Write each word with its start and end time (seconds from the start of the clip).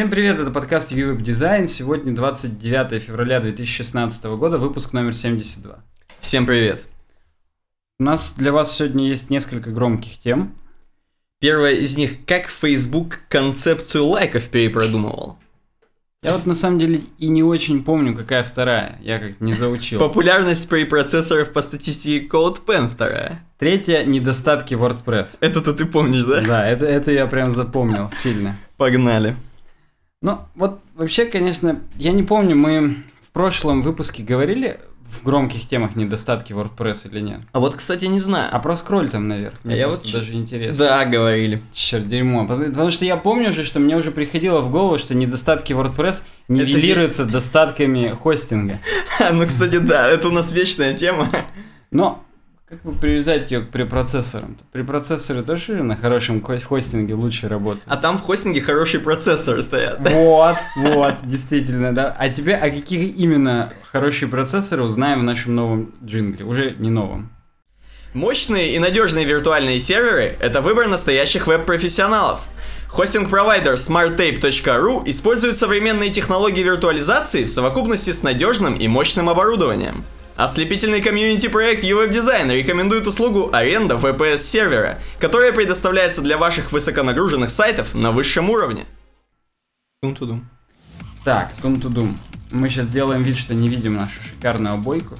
Всем 0.00 0.08
привет, 0.08 0.40
это 0.40 0.50
подкаст 0.50 0.92
UWeb 0.92 1.18
Design. 1.18 1.66
Сегодня 1.66 2.14
29 2.14 3.02
февраля 3.02 3.38
2016 3.38 4.24
года, 4.38 4.56
выпуск 4.56 4.94
номер 4.94 5.14
72. 5.14 5.78
Всем 6.20 6.46
привет. 6.46 6.86
У 7.98 8.04
нас 8.04 8.32
для 8.32 8.50
вас 8.50 8.74
сегодня 8.74 9.06
есть 9.06 9.28
несколько 9.28 9.68
громких 9.68 10.18
тем. 10.18 10.54
Первая 11.38 11.74
из 11.74 11.98
них, 11.98 12.24
как 12.24 12.46
Facebook 12.46 13.20
концепцию 13.28 14.06
лайков 14.06 14.48
перепродумывал. 14.48 15.36
Я 16.22 16.32
вот 16.32 16.46
на 16.46 16.54
самом 16.54 16.78
деле 16.78 17.02
и 17.18 17.28
не 17.28 17.42
очень 17.42 17.84
помню, 17.84 18.16
какая 18.16 18.42
вторая. 18.42 18.98
Я 19.02 19.18
как 19.18 19.38
не 19.42 19.52
заучил. 19.52 19.98
Популярность 19.98 20.66
препроцессоров 20.70 21.52
по 21.52 21.60
статистике 21.60 22.26
CodePen 22.26 22.88
вторая. 22.88 23.44
Третья– 23.58 24.02
недостатки 24.06 24.72
WordPress. 24.72 25.36
Это-то 25.42 25.74
ты 25.74 25.84
помнишь, 25.84 26.24
да? 26.24 26.40
Да, 26.40 26.66
это, 26.66 26.86
это 26.86 27.12
я 27.12 27.26
прям 27.26 27.50
запомнил 27.50 28.10
сильно. 28.16 28.56
Погнали. 28.78 29.36
Ну, 30.22 30.38
вот 30.54 30.80
вообще, 30.96 31.24
конечно, 31.24 31.80
я 31.96 32.12
не 32.12 32.22
помню, 32.22 32.54
мы 32.54 32.96
в 33.22 33.30
прошлом 33.32 33.80
выпуске 33.80 34.22
говорили 34.22 34.78
в 35.08 35.24
громких 35.24 35.66
темах 35.66 35.96
недостатки 35.96 36.52
WordPress 36.52 37.10
или 37.10 37.20
нет. 37.20 37.40
А 37.52 37.58
вот, 37.58 37.74
кстати, 37.74 38.04
не 38.04 38.18
знаю. 38.18 38.50
А 38.52 38.58
про 38.58 38.76
скроль 38.76 39.08
там 39.08 39.28
наверх. 39.28 39.54
Мне 39.64 39.74
А 39.74 39.78
я 39.78 39.88
вот 39.88 40.02
даже 40.12 40.34
интересно. 40.34 40.84
Да, 40.84 41.06
говорили. 41.06 41.62
Черт, 41.72 42.06
дерьмо. 42.06 42.46
Потому, 42.46 42.90
что 42.90 43.06
я 43.06 43.16
помню 43.16 43.48
уже, 43.48 43.64
что 43.64 43.80
мне 43.80 43.96
уже 43.96 44.10
приходило 44.10 44.60
в 44.60 44.70
голову, 44.70 44.98
что 44.98 45.14
недостатки 45.14 45.72
WordPress 45.72 46.22
нивелируются 46.48 47.24
достатками 47.24 48.10
хостинга. 48.10 48.78
Ну, 49.32 49.46
кстати, 49.46 49.78
да, 49.78 50.06
это 50.06 50.28
у 50.28 50.32
нас 50.32 50.52
вечная 50.52 50.92
тема. 50.92 51.30
Но 51.90 52.22
как 52.70 52.82
бы 52.82 52.92
привязать 52.92 53.50
ее 53.50 53.62
к 53.62 53.70
препроцессорам? 53.70 54.56
Препроцессоры 54.70 55.42
тоже 55.42 55.82
на 55.82 55.96
хорошем 55.96 56.40
хостинге 56.40 57.14
лучше 57.14 57.48
работают. 57.48 57.82
А 57.88 57.96
там 57.96 58.16
в 58.16 58.22
хостинге 58.22 58.60
хорошие 58.60 59.00
процессоры 59.00 59.60
стоят. 59.62 59.98
Вот, 59.98 60.56
вот, 60.76 61.14
действительно, 61.24 61.92
да. 61.92 62.14
А 62.16 62.28
тебе, 62.28 62.54
о 62.54 62.70
каких 62.70 63.16
именно 63.16 63.72
хорошие 63.90 64.28
процессоры 64.28 64.84
узнаем 64.84 65.18
в 65.18 65.22
нашем 65.24 65.56
новом 65.56 65.94
джингле? 66.04 66.44
Уже 66.44 66.76
не 66.78 66.90
новом. 66.90 67.32
Мощные 68.14 68.76
и 68.76 68.78
надежные 68.78 69.24
виртуальные 69.24 69.80
серверы– 69.80 70.36
это 70.40 70.60
выбор 70.60 70.86
настоящих 70.86 71.48
веб-профессионалов. 71.48 72.42
Хостинг-провайдер 72.88 73.74
smarttape.ru 73.74 75.02
использует 75.06 75.56
современные 75.56 76.10
технологии 76.10 76.62
виртуализации 76.62 77.44
в 77.44 77.50
совокупности 77.50 78.12
с 78.12 78.22
надежным 78.22 78.74
и 78.74 78.86
мощным 78.86 79.28
оборудованием. 79.28 80.04
Ослепительный 80.40 81.02
комьюнити-проект 81.02 81.84
UWeb 81.84 82.08
Design 82.08 82.50
рекомендует 82.50 83.06
услугу 83.06 83.50
аренда 83.52 83.96
VPS-сервера, 83.96 84.98
которая 85.18 85.52
предоставляется 85.52 86.22
для 86.22 86.38
ваших 86.38 86.72
высоконагруженных 86.72 87.50
сайтов 87.50 87.92
на 87.92 88.10
высшем 88.10 88.48
уровне. 88.48 88.86
Тум-тудум. 90.00 90.48
Так, 91.26 91.52
тум-тудум. 91.60 92.18
Мы 92.52 92.70
сейчас 92.70 92.88
делаем 92.88 93.22
вид, 93.22 93.36
что 93.36 93.54
не 93.54 93.68
видим 93.68 93.96
нашу 93.96 94.22
шикарную 94.22 94.76
обойку. 94.76 95.14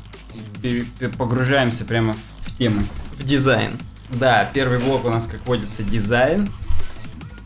И 0.62 0.86
погружаемся 1.18 1.84
прямо 1.84 2.14
в 2.14 2.56
тему. 2.56 2.80
В 3.18 3.22
дизайн. 3.22 3.78
Да, 4.08 4.48
первый 4.54 4.78
блок 4.78 5.04
у 5.04 5.10
нас, 5.10 5.26
как 5.26 5.46
водится, 5.46 5.82
дизайн. 5.82 6.48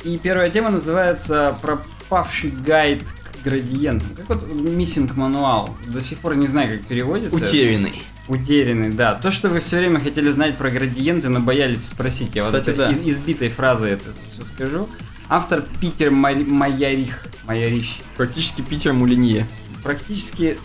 И 0.05 0.17
первая 0.17 0.49
тема 0.49 0.71
называется 0.71 1.59
«Пропавший 1.61 2.51
гайд 2.51 3.03
к 3.45 3.49
градиентам». 3.49 4.09
Как 4.17 4.29
вот 4.29 4.53
миссинг 4.53 5.17
мануал. 5.17 5.77
До 5.87 6.01
сих 6.01 6.19
пор 6.19 6.37
не 6.37 6.47
знаю, 6.47 6.79
как 6.79 6.87
переводится. 6.87 7.37
Утерянный. 7.37 8.03
Утерянный, 8.27 8.91
да. 8.91 9.15
То, 9.17 9.31
что 9.31 9.49
вы 9.51 9.61
все 9.61 9.77
время 9.79 10.01
хотели 10.01 10.31
знать 10.31 10.57
про 10.57 10.71
градиенты, 10.71 11.29
но 11.29 11.41
боялись 11.41 11.87
спросить. 11.89 12.35
Я 12.35 12.43
Кстати, 12.43 12.71
вот 12.71 12.79
да. 12.79 12.91
из- 12.91 13.19
избитой 13.19 13.51
фразой 13.51 13.93
это 13.93 14.05
все 14.31 14.45
скажу. 14.45 14.89
Автор 15.29 15.63
Питер 15.81 16.11
Май- 16.11 16.45
Майярих. 16.45 17.27
Майярищ. 17.47 17.99
Практически 18.17 18.63
Питер 18.63 18.93
Мулинье. 18.95 19.47
Практически 19.83 20.59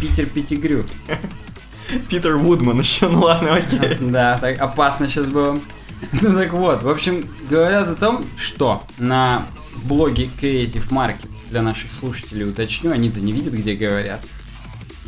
Питер 0.00 0.26
Пятигрю. 0.26 0.84
Питер 2.08 2.36
Вудман 2.36 2.80
еще, 2.80 3.08
ну 3.08 3.20
ладно, 3.20 3.54
окей. 3.54 3.96
Да, 4.00 4.38
так 4.38 4.60
опасно 4.60 5.08
сейчас 5.08 5.26
было. 5.26 5.58
Ну 6.22 6.34
так 6.34 6.52
вот, 6.52 6.82
в 6.82 6.88
общем, 6.88 7.24
говорят 7.48 7.88
о 7.88 7.94
том, 7.94 8.24
что 8.36 8.82
на 8.98 9.46
блоге 9.84 10.28
Creative 10.40 10.88
Market 10.90 11.28
для 11.50 11.62
наших 11.62 11.92
слушателей 11.92 12.48
уточню, 12.48 12.92
они-то 12.92 13.20
не 13.20 13.32
видят, 13.32 13.52
где 13.52 13.74
говорят. 13.74 14.20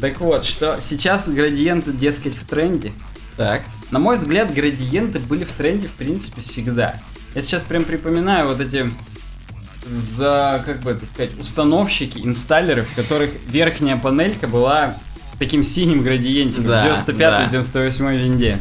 Так 0.01 0.21
вот, 0.21 0.45
что 0.45 0.79
сейчас 0.81 1.29
градиенты, 1.29 1.93
дескать, 1.93 2.35
в 2.35 2.45
тренде. 2.47 2.93
Так. 3.37 3.63
На 3.91 3.99
мой 3.99 4.17
взгляд, 4.17 4.53
градиенты 4.53 5.19
были 5.19 5.45
в 5.45 5.53
тренде, 5.53 5.89
в 5.89 5.93
принципе, 5.93 6.43
всегда. 6.43 7.01
Я 7.35 7.43
сейчас 7.43 7.63
прям 7.63 7.85
припоминаю 7.85 8.49
вот 8.49 8.61
эти 8.61 8.91
за, 9.87 10.63
как 10.67 10.81
бы 10.81 10.91
это 10.91 11.07
сказать, 11.07 11.31
установщики, 11.39 12.19
инсталлеры, 12.19 12.83
в 12.83 12.95
которых 12.95 13.31
верхняя 13.47 13.97
панелька 13.97 14.49
была 14.49 14.99
таким 15.39 15.63
синим 15.63 16.03
градиентиком 16.03 16.67
Да, 16.67 16.95
в 16.95 17.09
95-98 17.09 18.17
винде. 18.17 18.59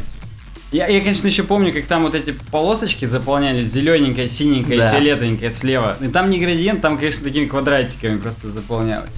Я, 0.72 0.88
я, 0.88 1.00
конечно, 1.00 1.26
еще 1.28 1.44
помню, 1.44 1.72
как 1.72 1.86
там 1.86 2.02
вот 2.02 2.14
эти 2.14 2.34
полосочки 2.50 3.04
заполнялись 3.04 3.68
зелененькая, 3.68 4.28
синенькая, 4.28 4.78
Да. 4.78 4.90
фиолетовенькая 4.90 5.50
слева. 5.52 5.96
И 6.00 6.08
там 6.08 6.28
не 6.28 6.38
градиент, 6.38 6.80
там, 6.80 6.98
конечно, 6.98 7.22
такими 7.22 7.46
квадратиками 7.46 8.18
просто 8.18 8.50
заполнялось. 8.50 9.10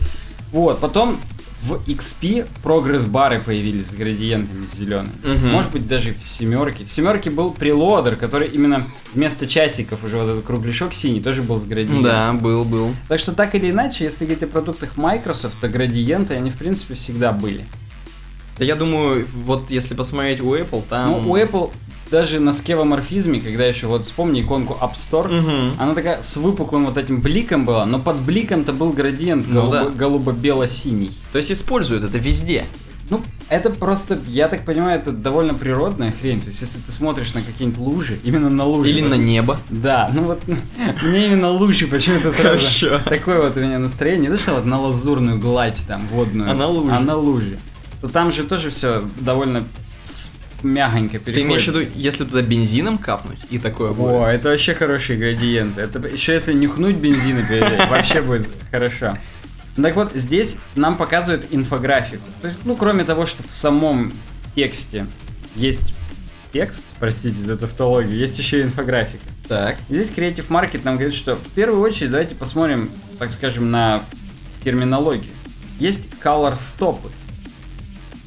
Вот, 0.52 0.78
потом 0.78 1.18
в 1.62 1.74
XP 1.88 2.46
прогресс-бары 2.62 3.40
появились 3.40 3.88
с 3.88 3.94
градиентами 3.94 4.66
зелеными. 4.72 5.10
Мгм. 5.24 5.48
Может 5.48 5.72
быть, 5.72 5.88
даже 5.88 6.14
в 6.14 6.24
семерке. 6.26 6.84
В 6.84 6.90
семерке 6.90 7.30
был 7.30 7.50
прелодер, 7.50 8.14
который 8.16 8.48
именно 8.48 8.86
вместо 9.12 9.46
часиков 9.48 10.04
уже 10.04 10.18
вот 10.18 10.28
этот 10.28 10.44
кругляшок 10.44 10.94
синий 10.94 11.20
тоже 11.20 11.42
был 11.42 11.58
с 11.58 11.64
градиентом. 11.64 12.02
Да, 12.04 12.32
был, 12.34 12.64
был. 12.64 12.94
Так 13.08 13.18
что 13.18 13.32
так 13.32 13.54
или 13.56 13.70
иначе, 13.70 14.04
если 14.04 14.24
говорить 14.24 14.44
о 14.44 14.46
продуктах 14.46 14.96
Microsoft, 14.96 15.58
то 15.60 15.68
градиенты, 15.68 16.34
они 16.34 16.50
в 16.50 16.56
принципе 16.56 16.94
всегда 16.94 17.32
были. 17.32 17.64
Да 18.58 18.64
я 18.64 18.74
думаю, 18.76 19.26
вот 19.44 19.70
если 19.70 19.94
посмотреть 19.94 20.40
у 20.40 20.54
Apple, 20.54 20.82
там... 20.88 21.10
Ну, 21.22 21.30
у 21.32 21.36
Apple 21.36 21.70
даже 22.10 22.40
на 22.40 22.52
скевоморфизме, 22.54 23.38
когда 23.40 23.66
еще 23.66 23.86
вот 23.86 24.06
вспомни 24.06 24.40
иконку 24.40 24.76
App 24.80 24.94
Store, 24.96 25.28
Мгм. 25.30 25.74
она 25.78 25.94
такая 25.94 26.22
с 26.22 26.36
выпуклым 26.38 26.86
вот 26.86 26.96
этим 26.96 27.20
бликом 27.20 27.66
была, 27.66 27.84
но 27.86 27.98
под 27.98 28.16
бликом-то 28.20 28.72
был 28.72 28.90
градиент 28.92 29.46
Ну 29.48 29.60
голубо- 29.62 29.84
да. 29.84 29.90
голубо-бело-синий. 29.90 31.10
То 31.32 31.38
есть 31.38 31.52
используют 31.52 32.04
это 32.04 32.18
везде. 32.18 32.64
Ну, 33.10 33.22
это 33.48 33.70
просто, 33.70 34.18
я 34.26 34.48
так 34.48 34.66
понимаю, 34.66 35.00
это 35.00 35.12
довольно 35.12 35.54
природная 35.54 36.12
хрень. 36.20 36.40
То 36.42 36.48
есть, 36.48 36.60
если 36.60 36.78
ты 36.80 36.92
смотришь 36.92 37.32
на 37.32 37.40
какие-нибудь 37.40 37.78
лужи, 37.80 38.18
именно 38.22 38.50
на 38.50 38.64
лужи. 38.66 38.90
Или 38.90 39.00
на 39.00 39.14
небо. 39.14 39.58
Да, 39.70 40.10
ну 40.14 40.24
вот 40.24 40.40
мне 41.02 41.26
именно 41.26 41.50
лужи 41.50 41.86
почему-то 41.86 42.30
сразу 42.30 42.58
Хорошо. 42.58 43.00
такое 43.08 43.40
вот 43.40 43.56
у 43.56 43.60
меня 43.60 43.78
настроение. 43.78 44.28
Не 44.30 44.36
то, 44.36 44.42
что 44.42 44.52
вот 44.54 44.66
на 44.66 44.78
лазурную 44.78 45.38
гладь 45.38 45.80
там 45.86 46.06
водную. 46.08 46.50
А 46.50 46.54
на 46.54 46.66
лужи. 46.66 46.94
А 46.94 47.00
на 47.00 47.16
лужи. 47.16 47.58
То 48.00 48.08
там 48.08 48.32
же 48.32 48.44
тоже 48.44 48.70
все 48.70 49.04
довольно 49.20 49.64
мягонько 50.62 51.18
Ты 51.18 51.26
переходит. 51.26 51.46
имеешь 51.46 51.64
в 51.64 51.68
виду, 51.68 51.86
если 51.94 52.24
туда 52.24 52.42
бензином 52.42 52.98
капнуть 52.98 53.38
и 53.50 53.58
такое 53.58 53.92
будет? 53.92 54.12
О, 54.12 54.26
это 54.26 54.48
вообще 54.50 54.74
хорошие 54.74 55.18
градиенты. 55.18 55.80
Это 55.80 56.06
еще 56.06 56.32
если 56.32 56.52
нюхнуть 56.52 57.00
перед 57.00 57.50
этим, 57.50 57.88
вообще 57.90 58.22
будет 58.22 58.48
хорошо. 58.70 59.16
Так 59.76 59.94
вот, 59.94 60.12
здесь 60.14 60.56
нам 60.74 60.96
показывают 60.96 61.46
инфографику. 61.50 62.24
То 62.40 62.48
есть, 62.48 62.58
ну, 62.64 62.74
кроме 62.74 63.04
того, 63.04 63.26
что 63.26 63.44
в 63.44 63.52
самом 63.52 64.12
тексте 64.56 65.06
есть 65.54 65.94
текст, 66.52 66.84
простите 66.98 67.40
за 67.40 67.56
тавтологию, 67.56 68.16
есть 68.16 68.38
еще 68.38 68.60
и 68.60 68.62
инфографика. 68.64 69.22
Так. 69.46 69.76
И 69.88 69.94
Здесь 69.94 70.10
Creative 70.10 70.48
Market 70.48 70.80
нам 70.84 70.96
говорит, 70.96 71.14
что 71.14 71.36
в 71.36 71.48
первую 71.50 71.80
очередь 71.80 72.10
давайте 72.10 72.34
посмотрим, 72.34 72.90
так 73.18 73.30
скажем, 73.30 73.70
на 73.70 74.02
терминологию. 74.64 75.30
Есть 75.78 76.08
color 76.22 76.56
стопы. 76.56 77.08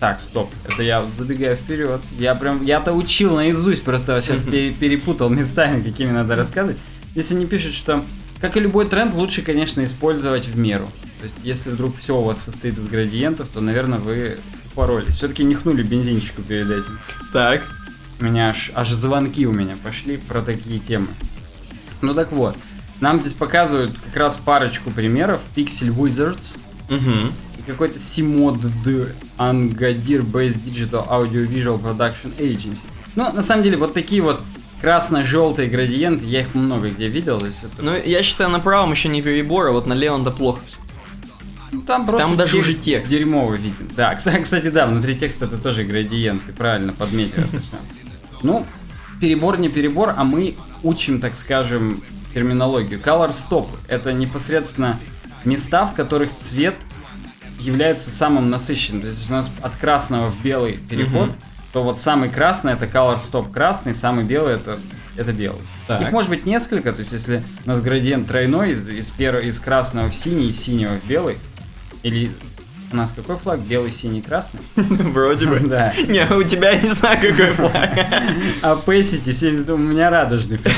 Так, 0.02 0.20
стоп, 0.20 0.50
это 0.68 0.82
я 0.82 1.06
забегаю 1.16 1.56
вперед. 1.56 2.02
Я 2.18 2.34
прям, 2.34 2.66
я-то 2.66 2.92
учил 2.92 3.36
наизусть, 3.36 3.84
просто 3.84 4.20
сейчас 4.24 4.40
перепутал 4.80 5.30
местами, 5.30 5.80
какими 5.80 6.10
надо 6.10 6.36
рассказывать. 6.36 6.80
Здесь 7.12 7.32
они 7.32 7.46
пишут, 7.46 7.74
что, 7.74 8.04
как 8.40 8.58
и 8.58 8.60
любой 8.60 8.88
тренд, 8.88 9.14
лучше, 9.14 9.44
конечно, 9.44 9.84
использовать 9.84 10.48
в 10.48 10.58
меру. 10.58 10.90
То 11.20 11.26
есть, 11.26 11.38
если 11.44 11.70
вдруг 11.70 11.96
все 12.00 12.18
у 12.18 12.24
вас 12.24 12.42
состоит 12.44 12.80
из 12.80 12.88
градиентов, 12.88 13.50
то, 13.50 13.62
наверное, 13.62 14.00
вы 14.00 14.40
поролись. 14.74 15.14
Все-таки 15.14 15.44
нюхнули 15.44 15.84
бензинчику 15.84 16.42
перед 16.42 16.72
этим. 16.72 16.98
Так. 17.32 17.62
У 18.20 18.24
меня 18.24 18.50
аж, 18.50 18.72
аж 18.74 18.90
звонки 18.90 19.46
у 19.46 19.52
меня 19.52 19.76
пошли 19.84 20.18
про 20.18 20.42
такие 20.42 20.80
темы. 20.80 21.10
Ну 22.02 22.16
так 22.16 22.32
вот, 22.32 22.58
нам 23.02 23.20
здесь 23.20 23.34
показывают 23.34 23.92
как 24.04 24.18
раз 24.18 24.36
парочку 24.38 24.90
примеров. 24.90 25.42
Pixel 25.56 25.90
Wizards 25.90 26.58
Угу. 26.92 27.32
И 27.66 27.72
какой-то 27.72 28.00
de 28.00 29.10
Angadir 29.38 30.22
Based 30.24 30.64
Digital 30.64 31.08
Audio 31.08 31.48
Visual 31.48 31.80
Production 31.82 32.36
Agency. 32.38 32.86
Ну, 33.16 33.32
на 33.32 33.42
самом 33.44 33.64
деле, 33.64 33.78
вот 33.78 33.94
такие 33.94 34.22
вот 34.22 34.42
красно-желтые 34.82 35.70
градиенты, 35.70 36.26
я 36.26 36.42
их 36.42 36.56
много 36.56 36.90
где 36.90 37.08
видел. 37.08 37.38
Это- 37.38 37.54
Ну, 37.80 37.96
я 37.96 38.24
считаю, 38.24 38.50
на 38.50 38.60
правом 38.60 38.92
еще 38.92 39.10
не 39.10 39.22
перебор, 39.22 39.68
а 39.68 39.72
вот 39.72 39.86
на 39.86 39.94
левом-то 39.94 40.32
плохо. 40.32 40.60
всё. 40.68 40.78
ну, 41.72 41.82
там 41.84 42.06
просто 42.06 42.28
там 42.28 42.38
даже 42.38 42.58
уже 42.58 42.74
текст. 42.74 43.10
дерьмовый 43.10 43.58
виден. 43.58 43.88
Да, 43.96 44.14
кстати, 44.16 44.42
кстати, 44.44 44.70
да, 44.70 44.88
внутри 44.88 45.16
текста 45.18 45.46
это 45.46 45.58
тоже 45.58 45.84
градиент, 45.84 46.46
ты 46.46 46.52
правильно 46.54 46.92
подметил 46.94 47.44
это 47.44 47.62
все. 47.62 47.78
Ну, 48.44 48.66
перебор 49.22 49.58
не 49.60 49.70
перебор, 49.70 50.14
а 50.18 50.24
мы 50.24 50.56
учим, 50.84 51.22
так 51.22 51.36
скажем, 51.36 52.02
терминологию. 52.34 53.00
Color 53.00 53.32
stop 53.32 53.68
это 53.88 54.12
непосредственно 54.14 55.00
места, 55.46 55.86
в 55.86 55.94
которых 55.94 56.30
цвет 56.44 56.76
является 57.62 58.10
самым 58.12 58.50
насыщенным. 58.50 59.02
То 59.02 59.08
есть 59.08 59.30
у 59.30 59.34
нас 59.34 59.52
от 59.62 59.76
красного 59.76 60.30
в 60.30 60.42
белый 60.44 60.74
переход, 60.90 61.30
Мгм. 61.30 61.36
то 61.74 61.84
вот 61.84 62.00
самый 62.00 62.30
красный 62.30 62.74
это 62.74 62.86
color 62.86 63.20
stop 63.20 63.52
красный, 63.52 63.94
самый 63.96 64.26
белый 64.26 64.56
это, 64.56 64.78
это 65.18 65.32
белый. 65.34 65.62
Так. 65.88 66.02
Их 66.02 66.12
может 66.12 66.30
быть 66.30 66.46
несколько, 66.46 66.92
то 66.92 67.00
есть 67.00 67.14
если 67.14 67.44
у 67.66 67.70
нас 67.70 67.82
градиент 67.82 68.28
тройной 68.28 68.72
из, 68.72 68.90
из, 68.90 69.12
перв- 69.12 69.42
из 69.44 69.60
красного 69.60 70.08
в 70.10 70.16
синий, 70.16 70.48
из 70.50 70.60
синего 70.60 71.00
в 71.00 71.08
белый, 71.08 71.38
или 72.04 72.32
у 72.92 72.96
нас 72.98 73.12
какой 73.16 73.38
флаг? 73.38 73.60
Белый, 73.62 73.92
синий, 73.94 74.22
красный? 74.22 74.60
Вроде 74.76 75.46
бы. 75.48 75.60
Да. 75.62 75.94
Не, 76.08 76.26
у 76.36 76.44
тебя 76.44 76.76
не 76.76 76.90
знаю, 76.90 77.20
какой 77.22 77.52
флаг. 77.52 77.74
А 78.62 78.76
Opacity 78.76 79.32
70 79.32 79.70
у 79.70 79.78
меня 79.78 80.10
радужный. 80.10 80.60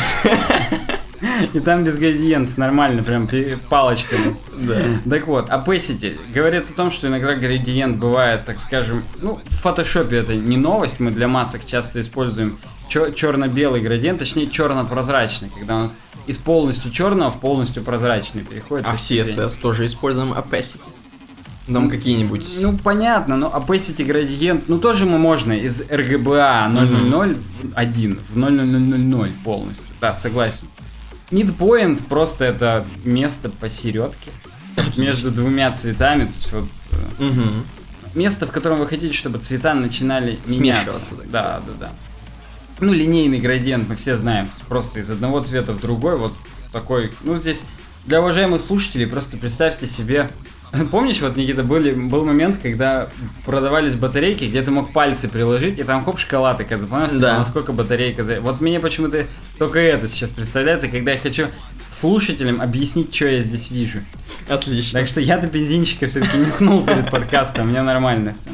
И 1.54 1.60
там 1.60 1.84
без 1.84 1.98
градиентов 1.98 2.58
нормально, 2.58 3.04
прям 3.04 3.30
палочками. 3.70 4.36
Да. 4.58 4.82
Так 5.10 5.28
вот, 5.28 5.50
opacity 5.50 6.18
говорит 6.34 6.70
о 6.70 6.74
том, 6.74 6.92
что 6.92 7.08
иногда 7.08 7.36
градиент 7.36 7.98
бывает, 7.98 8.46
так 8.46 8.60
скажем, 8.60 9.04
ну, 9.22 9.40
в 9.44 9.56
фотошопе 9.56 10.18
это 10.18 10.36
не 10.36 10.58
новость, 10.58 11.00
мы 11.00 11.12
для 11.12 11.28
масок 11.28 11.66
часто 11.66 12.02
используем 12.02 12.58
черно-белый 12.90 13.82
градиент, 13.82 14.20
точнее 14.20 14.48
черно-прозрачный, 14.48 15.50
когда 15.58 15.78
у 15.78 15.80
нас 15.80 15.98
из 16.28 16.38
полностью 16.38 16.92
черного 16.92 17.32
в 17.32 17.40
полностью 17.40 17.84
прозрачный 17.84 18.44
переходит. 18.44 18.86
А 18.88 18.96
в 18.96 18.98
CSS 18.98 19.60
тоже 19.62 19.86
используем 19.86 20.34
opacity. 20.34 20.82
Там 21.72 21.90
какие-нибудь... 21.90 22.46
Ну, 22.60 22.78
понятно, 22.78 23.38
но 23.38 23.48
opacity 23.48 24.04
градиент, 24.04 24.68
ну, 24.68 24.78
тоже 24.80 25.06
мы 25.06 25.18
можно 25.18 25.54
из 25.54 25.82
RGBA 25.82 26.70
000.1 26.74 28.20
в 28.30 28.38
00000 28.38 29.34
полностью. 29.46 29.86
Да, 30.02 30.14
согласен. 30.14 30.68
Midpoint 31.32 32.04
просто 32.08 32.46
это 32.46 32.86
место 33.04 33.50
посередке 33.50 34.32
между 34.98 35.32
двумя 35.32 35.72
цветами, 35.72 36.26
то 36.26 36.32
есть 36.34 36.52
вот 36.52 36.66
Мгм. 37.20 37.66
место, 38.16 38.46
в 38.48 38.52
котором 38.52 38.80
вы 38.80 38.88
хотите, 38.88 39.14
чтобы 39.14 39.40
цвета 39.40 39.74
начинали 39.74 40.40
Смешиваться, 40.46 40.60
меняться. 40.62 41.16
так 41.16 41.30
Да, 41.30 41.62
да, 41.66 41.74
да. 41.80 41.92
Ну, 42.80 42.92
линейный 42.92 43.40
градиент 43.40 43.88
мы 43.88 43.96
все 43.96 44.18
знаем. 44.18 44.50
Просто 44.68 45.00
из 45.00 45.10
одного 45.10 45.42
цвета 45.42 45.74
в 45.74 45.80
другой. 45.80 46.18
Вот 46.18 46.34
такой. 46.72 47.12
Ну, 47.22 47.36
здесь 47.36 47.66
для 48.06 48.20
уважаемых 48.20 48.62
слушателей 48.62 49.08
просто 49.08 49.38
представьте 49.38 49.86
себе. 49.88 50.30
Помнишь, 50.92 51.22
вот, 51.22 51.36
Никита, 51.36 51.64
были, 51.64 51.94
был 51.94 52.26
момент, 52.26 52.58
когда 52.62 53.08
продавались 53.46 53.96
батарейки, 53.96 54.46
где 54.46 54.62
ты 54.64 54.72
мог 54.72 54.92
пальцы 54.92 55.28
приложить, 55.28 55.78
и 55.80 55.84
там 55.84 56.04
хоп, 56.04 56.20
шоколад, 56.20 56.60
и 56.62 56.76
запомнился, 56.76 57.20
Да. 57.20 57.38
насколько 57.38 57.72
батарейка... 57.74 58.26
Вот 58.42 58.60
мне 58.60 58.80
почему-то 58.80 59.26
только 59.60 59.80
это 59.80 60.08
сейчас 60.08 60.32
представляется, 60.32 60.88
когда 60.88 61.12
я 61.12 61.18
хочу 61.20 61.48
слушателям 61.90 62.60
объяснить, 62.62 63.14
что 63.14 63.28
я 63.28 63.44
здесь 63.44 63.70
вижу. 63.70 64.00
Отлично. 64.48 65.00
Так 65.00 65.08
что 65.08 65.22
я-то 65.22 65.48
бензинчика 65.48 66.08
все-таки 66.08 66.38
нюхнул 66.38 66.84
перед 66.86 67.10
подкастом, 67.12 67.70
мне 67.70 67.82
нормально 67.82 68.34
все. 68.34 68.50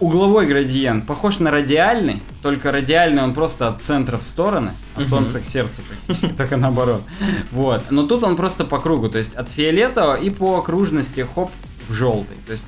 Угловой 0.00 0.46
градиент 0.46 1.06
похож 1.06 1.40
на 1.40 1.50
радиальный, 1.50 2.22
только 2.40 2.70
радиальный 2.70 3.22
он 3.22 3.34
просто 3.34 3.66
от 3.68 3.82
центра 3.82 4.16
в 4.16 4.22
стороны, 4.22 4.70
от 4.94 5.08
солнца 5.08 5.40
к 5.40 5.44
сердцу 5.44 5.82
практически, 5.88 6.32
только 6.32 6.56
наоборот. 6.56 7.02
Вот. 7.50 7.90
Но 7.90 8.06
тут 8.06 8.22
он 8.22 8.36
просто 8.36 8.64
по 8.64 8.78
кругу, 8.78 9.08
то 9.08 9.18
есть 9.18 9.34
от 9.34 9.50
фиолетового 9.50 10.14
и 10.14 10.30
по 10.30 10.56
окружности 10.58 11.26
хоп 11.34 11.50
в 11.88 11.92
желтый. 11.92 12.36
То 12.46 12.52
есть 12.52 12.66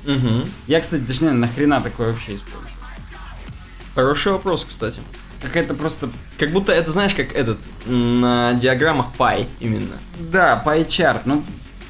я, 0.67 0.81
кстати, 0.81 1.01
даже 1.01 1.21
не 1.21 1.29
знаю, 1.29 1.37
нахрена 1.37 1.79
такое 1.79 2.11
вообще 2.11 2.35
использую. 2.35 2.69
Хороший 3.95 4.33
вопрос, 4.33 4.65
кстати. 4.65 4.99
Какая-то 5.41 5.73
просто... 5.73 6.09
Как 6.37 6.51
будто 6.51 6.73
это, 6.73 6.91
знаешь, 6.91 7.13
как 7.13 7.33
этот, 7.33 7.59
на 7.85 8.53
диаграммах 8.53 9.07
пай 9.17 9.47
именно. 9.59 9.97
Да, 10.19 10.57
пайчарт, 10.57 11.25
ну, 11.25 11.43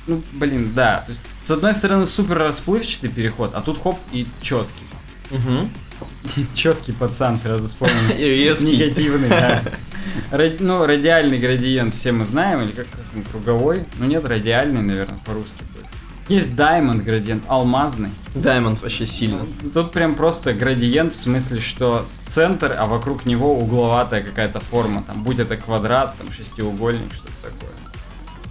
ну, 0.08 0.22
блин, 0.34 0.72
да. 0.74 1.04
То 1.06 1.10
есть, 1.10 1.22
с 1.44 1.52
одной 1.52 1.74
стороны, 1.74 2.08
супер 2.08 2.38
расплывчатый 2.38 3.10
переход, 3.10 3.52
а 3.56 3.62
тут 3.62 3.82
хоп 3.82 4.00
и 4.12 4.28
четкий. 4.42 4.86
Угу. 5.32 6.46
Четкий 6.56 6.92
пацан 6.94 7.40
сразу 7.40 7.68
вспомнил. 7.68 7.96
Негативный, 8.18 9.30
да. 9.30 9.64
Ради- 10.32 10.58
ну, 10.60 10.86
радиальный 10.86 11.40
градиент 11.40 11.96
все 11.96 12.12
мы 12.12 12.26
знаем, 12.26 12.62
или 12.62 12.72
как, 12.72 12.88
как 12.90 13.02
он, 13.16 13.24
круговой. 13.24 13.86
Ну 14.00 14.06
нет, 14.06 14.26
радиальный, 14.26 14.82
наверное, 14.82 15.20
по-русски 15.26 15.64
будет. 15.74 15.86
Есть 16.28 16.52
diamond 16.52 17.02
градиент, 17.02 17.44
алмазный. 17.48 18.10
Даймонд 18.36 18.82
вообще 18.82 19.06
сильно. 19.06 19.46
Тут 19.74 19.92
прям 19.92 20.16
просто 20.16 20.54
градиент 20.54 21.14
в 21.16 21.20
смысле, 21.20 21.60
что 21.60 22.06
центр, 22.28 22.76
а 22.78 22.86
вокруг 22.86 23.26
него 23.26 23.60
угловатая 23.60 24.24
какая-то 24.24 24.60
форма. 24.60 25.04
Там, 25.06 25.24
будь 25.24 25.40
это 25.40 25.58
квадрат, 25.58 26.16
там, 26.18 26.32
шестиугольник, 26.32 27.14
что-то 27.14 27.34
такое. 27.52 27.72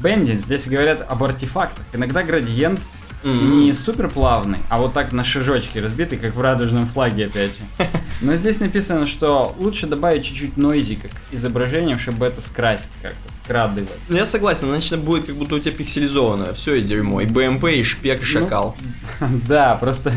Бендинг, 0.02 0.42
здесь 0.42 0.66
говорят 0.66 1.06
об 1.08 1.22
артефактах. 1.24 1.84
Иногда 1.92 2.22
градиент 2.22 2.80
М. 3.22 3.60
не 3.60 3.72
супер 3.72 4.08
плавный, 4.08 4.58
а 4.68 4.78
вот 4.80 4.92
так 4.94 5.12
на 5.12 5.24
шажочки 5.24 5.78
разбитый, 5.78 6.18
как 6.18 6.34
в 6.34 6.40
радужном 6.40 6.86
флаге, 6.86 7.26
опять 7.26 7.52
же. 7.52 7.62
Но 8.22 8.36
здесь 8.36 8.60
написано, 8.60 9.06
что 9.06 9.54
лучше 9.58 9.86
добавить 9.86 10.24
чуть-чуть 10.24 10.56
нойзика 10.56 11.08
к 11.08 11.12
изображениям, 11.32 11.98
чтобы 11.98 12.26
это 12.26 12.40
скрасить 12.40 12.90
как-то, 13.02 13.34
скрадывать. 13.34 13.90
Ну, 14.08 14.16
Я 14.16 14.24
согласен, 14.26 14.68
иначе 14.70 14.96
будет 14.96 15.26
как 15.26 15.36
будто 15.36 15.56
у 15.56 15.58
тебя 15.58 15.72
пикселизованное. 15.72 16.52
Все 16.52 16.74
и 16.76 16.82
дерьмо. 16.82 17.20
И 17.20 17.26
БМП, 17.26 17.64
и 17.64 17.82
шпек, 17.82 18.22
и 18.22 18.24
шакал. 18.24 18.76
Да, 19.46 19.74
просто 19.76 20.12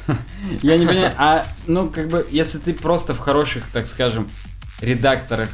я 0.62 0.76
не 0.76 0.86
понимаю, 0.86 1.12
а 1.16 1.46
ну 1.66 1.88
как 1.88 2.08
бы, 2.08 2.26
если 2.30 2.58
ты 2.58 2.74
просто 2.74 3.14
в 3.14 3.18
хороших, 3.18 3.64
так 3.72 3.86
скажем, 3.86 4.28
редакторах 4.80 5.48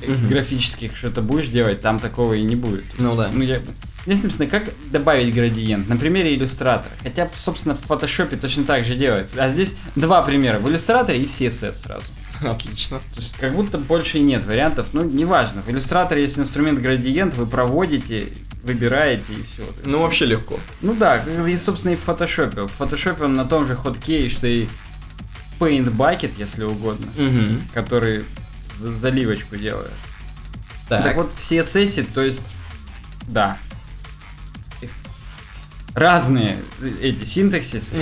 э, 0.00 0.14
графических 0.28 0.96
что-то 0.96 1.22
будешь 1.22 1.48
делать, 1.48 1.80
там 1.80 1.98
такого 1.98 2.34
и 2.34 2.42
не 2.42 2.56
будет. 2.56 2.84
Ну 2.98 3.16
да. 3.16 3.30
Ну, 3.32 3.42
я... 3.42 3.60
Здесь 4.08 4.22
написано, 4.22 4.46
как 4.46 4.64
добавить 4.90 5.34
градиент. 5.34 5.86
На 5.86 5.94
примере 5.98 6.34
иллюстратора. 6.34 6.90
Хотя, 7.02 7.28
собственно, 7.36 7.74
в 7.74 7.80
фотошопе 7.80 8.36
точно 8.36 8.64
так 8.64 8.86
же 8.86 8.94
делается. 8.94 9.36
А 9.44 9.50
здесь 9.50 9.76
два 9.96 10.22
примера. 10.22 10.58
В 10.58 10.66
иллюстраторе 10.70 11.22
и 11.22 11.26
в 11.26 11.28
CSS 11.30 11.72
сразу. 11.74 12.06
Отлично. 12.40 13.00
То 13.00 13.16
есть, 13.16 13.36
как 13.36 13.52
будто 13.54 13.76
больше 13.76 14.16
и 14.16 14.22
нет 14.22 14.46
вариантов. 14.46 14.86
Ну, 14.94 15.02
неважно. 15.04 15.60
В 15.60 15.70
иллюстраторе 15.70 16.22
есть 16.22 16.38
инструмент 16.38 16.80
градиент, 16.80 17.34
вы 17.34 17.44
проводите, 17.46 18.28
выбираете 18.62 19.30
и 19.34 19.42
все. 19.42 19.62
Ну, 19.84 20.00
вообще 20.00 20.24
легко. 20.24 20.58
Ну 20.80 20.94
да, 20.94 21.18
и, 21.46 21.56
собственно, 21.58 21.92
и 21.92 21.96
в 21.96 22.00
фотошопе. 22.00 22.62
В 22.62 22.68
фотошопе 22.68 23.24
он 23.24 23.34
на 23.34 23.44
том 23.44 23.66
же 23.66 23.76
хоткее, 23.76 24.30
что 24.30 24.46
и 24.46 24.68
Paint 25.60 25.94
Bucket, 25.94 26.30
если 26.38 26.64
угодно, 26.64 27.08
Угу. 27.18 27.58
который 27.74 28.24
за- 28.78 28.94
заливочку 28.94 29.56
делает. 29.56 29.90
Так. 30.88 31.04
Так 31.04 31.16
вот, 31.16 31.30
в 31.36 31.40
CSS, 31.40 32.06
то 32.14 32.22
есть, 32.22 32.40
да. 33.26 33.58
Разные 35.98 36.58
эти 37.02 37.24
синтаксисы. 37.24 37.96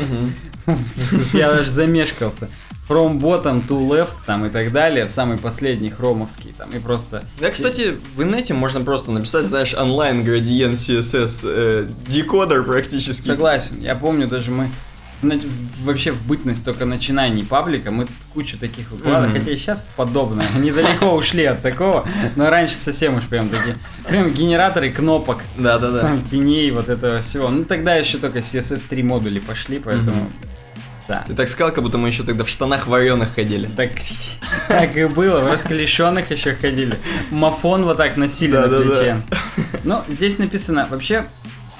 Я 1.32 1.54
даже 1.54 1.70
замешкался. 1.70 2.48
From 2.88 3.18
bottom 3.18 3.66
to 3.66 3.88
left 3.88 4.14
там 4.26 4.44
и 4.46 4.50
так 4.50 4.70
далее. 4.70 5.08
Самый 5.08 5.38
последний 5.38 5.90
хромовский 5.90 6.54
там. 6.56 6.70
И 6.70 6.78
просто... 6.78 7.24
Да, 7.40 7.50
кстати, 7.50 7.96
в 8.14 8.22
инете 8.22 8.54
можно 8.54 8.80
просто 8.82 9.10
написать, 9.10 9.46
знаешь, 9.46 9.74
онлайн 9.74 10.22
градиент 10.22 10.78
CSS 10.78 11.40
э, 11.44 11.88
декодер 12.06 12.62
практически. 12.62 13.22
Согласен. 13.22 13.80
Я 13.80 13.96
помню 13.96 14.28
даже 14.28 14.50
мы 14.50 14.68
вообще 15.22 16.12
в 16.12 16.26
бытность 16.26 16.64
только 16.64 16.84
начинаний 16.84 17.42
паблика 17.44 17.90
мы 17.90 18.06
кучу 18.34 18.58
таких 18.58 18.90
выкладывали, 18.90 19.30
Мгм. 19.38 19.40
хотя 19.44 19.56
сейчас 19.56 19.86
подобное. 19.96 20.46
Недалеко 20.58 21.14
ушли 21.14 21.44
от 21.44 21.62
такого, 21.62 22.06
но 22.36 22.50
раньше 22.50 22.74
совсем 22.74 23.16
уж 23.16 23.24
прям 23.24 23.48
такие, 23.48 23.76
прям 24.08 24.30
генераторы 24.32 24.90
кнопок, 24.90 25.38
Да-да-да. 25.56 26.00
там 26.00 26.22
теней, 26.22 26.70
вот 26.70 26.88
этого 26.88 27.20
всего. 27.22 27.48
Ну 27.48 27.64
тогда 27.64 27.94
еще 27.96 28.18
только 28.18 28.40
CSS3 28.40 29.02
модули 29.02 29.38
пошли, 29.40 29.78
поэтому 29.78 30.16
Мгм. 30.22 30.32
да. 31.08 31.24
Ты 31.26 31.34
так 31.34 31.48
сказал, 31.48 31.72
как 31.72 31.82
будто 31.82 31.98
мы 31.98 32.08
еще 32.08 32.22
тогда 32.22 32.44
в 32.44 32.48
штанах 32.48 32.86
вареных 32.86 33.34
ходили. 33.34 33.68
Так, 33.76 33.90
так 34.68 34.96
и 34.96 35.06
было, 35.06 35.40
в 35.40 35.46
расклешенных 35.50 36.30
еще 36.30 36.54
ходили. 36.54 36.98
Мафон 37.30 37.84
вот 37.84 37.96
так 37.96 38.16
носили 38.16 38.52
на 38.52 38.68
Да-да-да. 38.68 38.84
плече. 38.90 39.22
Но 39.84 40.04
здесь 40.08 40.38
написано, 40.38 40.86
вообще, 40.90 41.26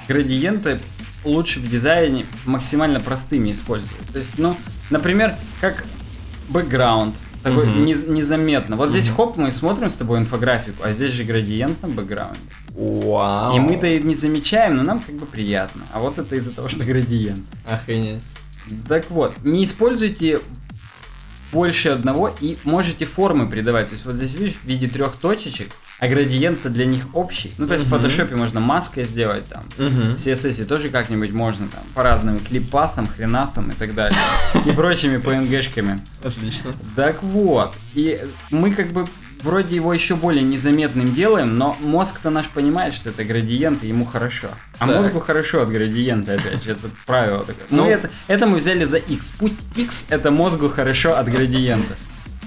градиенты 0.07 0.79
лучше 1.27 1.59
в 1.59 1.69
дизайне 1.69 2.25
максимально 2.45 2.99
простыми 2.99 3.51
использовать. 3.51 4.05
То 4.11 4.17
есть, 4.17 4.33
ну, 4.37 4.57
например, 4.89 5.35
как 5.61 5.85
бэкграунд, 6.49 7.15
такой 7.43 7.67
Мгм. 7.67 7.85
нез- 7.85 8.09
незаметно. 8.09 8.75
Вот 8.75 8.89
здесь 8.89 9.07
хоп, 9.09 9.37
мы 9.37 9.51
смотрим 9.51 9.89
с 9.89 9.95
тобой 9.95 10.19
инфографику, 10.19 10.83
а 10.83 10.91
здесь 10.91 11.13
же 11.13 11.23
градиент 11.23 11.81
на 11.81 11.89
бэкграунде. 11.89 12.39
Вау. 12.71 13.55
И 13.55 13.59
мы-то 13.59 13.87
и 13.87 13.99
не 14.01 14.15
замечаем, 14.15 14.77
но 14.77 14.83
нам 14.83 14.99
как 14.99 15.15
бы 15.15 15.25
приятно. 15.25 15.83
А 15.93 15.99
вот 15.99 16.17
это 16.19 16.35
из-за 16.35 16.51
того, 16.53 16.67
что 16.67 16.83
градиент. 16.83 17.39
Охренеть. 17.65 18.21
Так 18.87 19.09
вот, 19.11 19.33
не 19.43 19.63
используйте 19.63 20.39
больше 21.51 21.89
одного 21.89 22.33
и 22.41 22.57
можете 22.65 23.05
формы 23.05 23.47
придавать. 23.49 23.87
То 23.87 23.93
есть 23.93 24.05
вот 24.05 24.15
здесь 24.15 24.35
видишь 24.35 24.55
в 24.61 24.65
виде 24.65 24.87
трех 24.87 25.15
точечек, 25.15 25.69
а 25.99 26.07
градиент 26.07 26.61
для 26.71 26.85
них 26.85 27.05
общий. 27.13 27.53
Ну 27.57 27.65
то 27.67 27.73
есть 27.73 27.85
в 27.85 27.89
Мгм. 27.91 27.97
фотошопе 28.01 28.35
можно 28.35 28.59
маской 28.59 29.05
сделать 29.05 29.45
там. 29.47 29.63
Угу. 29.77 30.01
В 30.13 30.15
CSS 30.17 30.65
тоже 30.65 30.89
как-нибудь 30.89 31.31
можно 31.31 31.67
там 31.67 31.81
по 31.95 32.03
разным 32.03 32.39
клипасам, 32.39 33.07
хренасам 33.07 33.71
и 33.71 33.73
так 33.73 33.93
далее. 33.95 34.17
И 34.65 34.71
прочими 34.71 35.17
PNG-шками. 35.17 35.99
Отлично. 36.23 36.71
Так 36.95 37.23
вот, 37.23 37.73
и 37.95 38.19
мы 38.51 38.71
как 38.71 38.87
бы 38.91 39.07
вроде 39.41 39.75
его 39.75 39.93
еще 39.93 40.15
более 40.15 40.43
незаметным 40.43 41.13
делаем, 41.13 41.57
но 41.57 41.77
мозг-то 41.79 42.29
наш 42.31 42.47
понимает, 42.47 42.93
что 42.95 43.09
это 43.09 43.23
градиент, 43.23 43.83
и 43.83 43.87
ему 43.87 44.03
хорошо. 44.05 44.47
А 44.79 44.87
Так. 44.87 44.97
мозгу 44.97 45.19
хорошо 45.19 45.61
от 45.61 45.69
градиента, 45.69 46.33
опять 46.33 46.63
же, 46.63 46.71
это 46.71 46.89
правило 47.05 47.43
такое. 47.43 47.65
Ну, 47.69 47.87
это, 47.87 48.09
это 48.27 48.45
мы 48.47 48.57
взяли 48.57 48.85
за 48.85 48.97
x. 48.97 49.33
Пусть 49.37 49.57
x 49.75 50.05
это 50.09 50.31
мозгу 50.31 50.69
хорошо 50.69 51.17
от 51.17 51.27
градиента. 51.29 51.95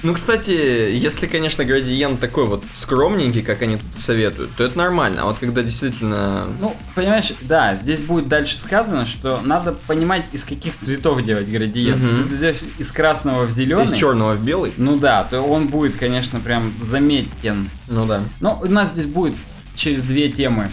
Ну, 0.02 0.14
кстати, 0.14 0.50
если, 0.50 1.26
конечно, 1.26 1.64
градиент 1.64 2.20
такой 2.20 2.46
вот 2.46 2.64
скромненький, 2.72 3.42
как 3.42 3.60
они 3.62 3.76
тут 3.76 3.98
советуют, 3.98 4.50
то 4.56 4.64
это 4.64 4.78
нормально. 4.78 5.22
А 5.22 5.24
вот 5.26 5.38
когда 5.38 5.62
действительно... 5.62 6.46
Ну, 6.58 6.74
понимаешь, 6.94 7.32
да, 7.42 7.76
здесь 7.76 7.98
будет 7.98 8.28
дальше 8.28 8.58
сказано, 8.58 9.04
что 9.04 9.40
надо 9.42 9.72
понимать, 9.86 10.24
из 10.32 10.44
каких 10.44 10.78
цветов 10.78 11.22
делать 11.22 11.50
градиент. 11.50 11.98
Мгм. 11.98 12.08
Если 12.08 12.22
ты 12.22 12.34
сделаешь 12.34 12.60
из 12.78 12.92
красного 12.92 13.44
в 13.44 13.50
зеленый, 13.50 13.84
Из 13.84 13.92
черного 13.92 14.34
в 14.34 14.42
белый? 14.42 14.72
ну 14.76 14.98
да, 14.98 15.24
то 15.24 15.42
он 15.42 15.68
будет, 15.68 15.96
конечно, 15.96 16.40
прям 16.40 16.72
заметен. 16.82 17.68
Ну 17.88 18.06
да. 18.06 18.22
Но 18.40 18.58
у 18.62 18.66
нас 18.66 18.90
здесь 18.90 19.06
будет 19.06 19.34
через 19.74 20.02
две 20.02 20.30
темы. 20.30 20.70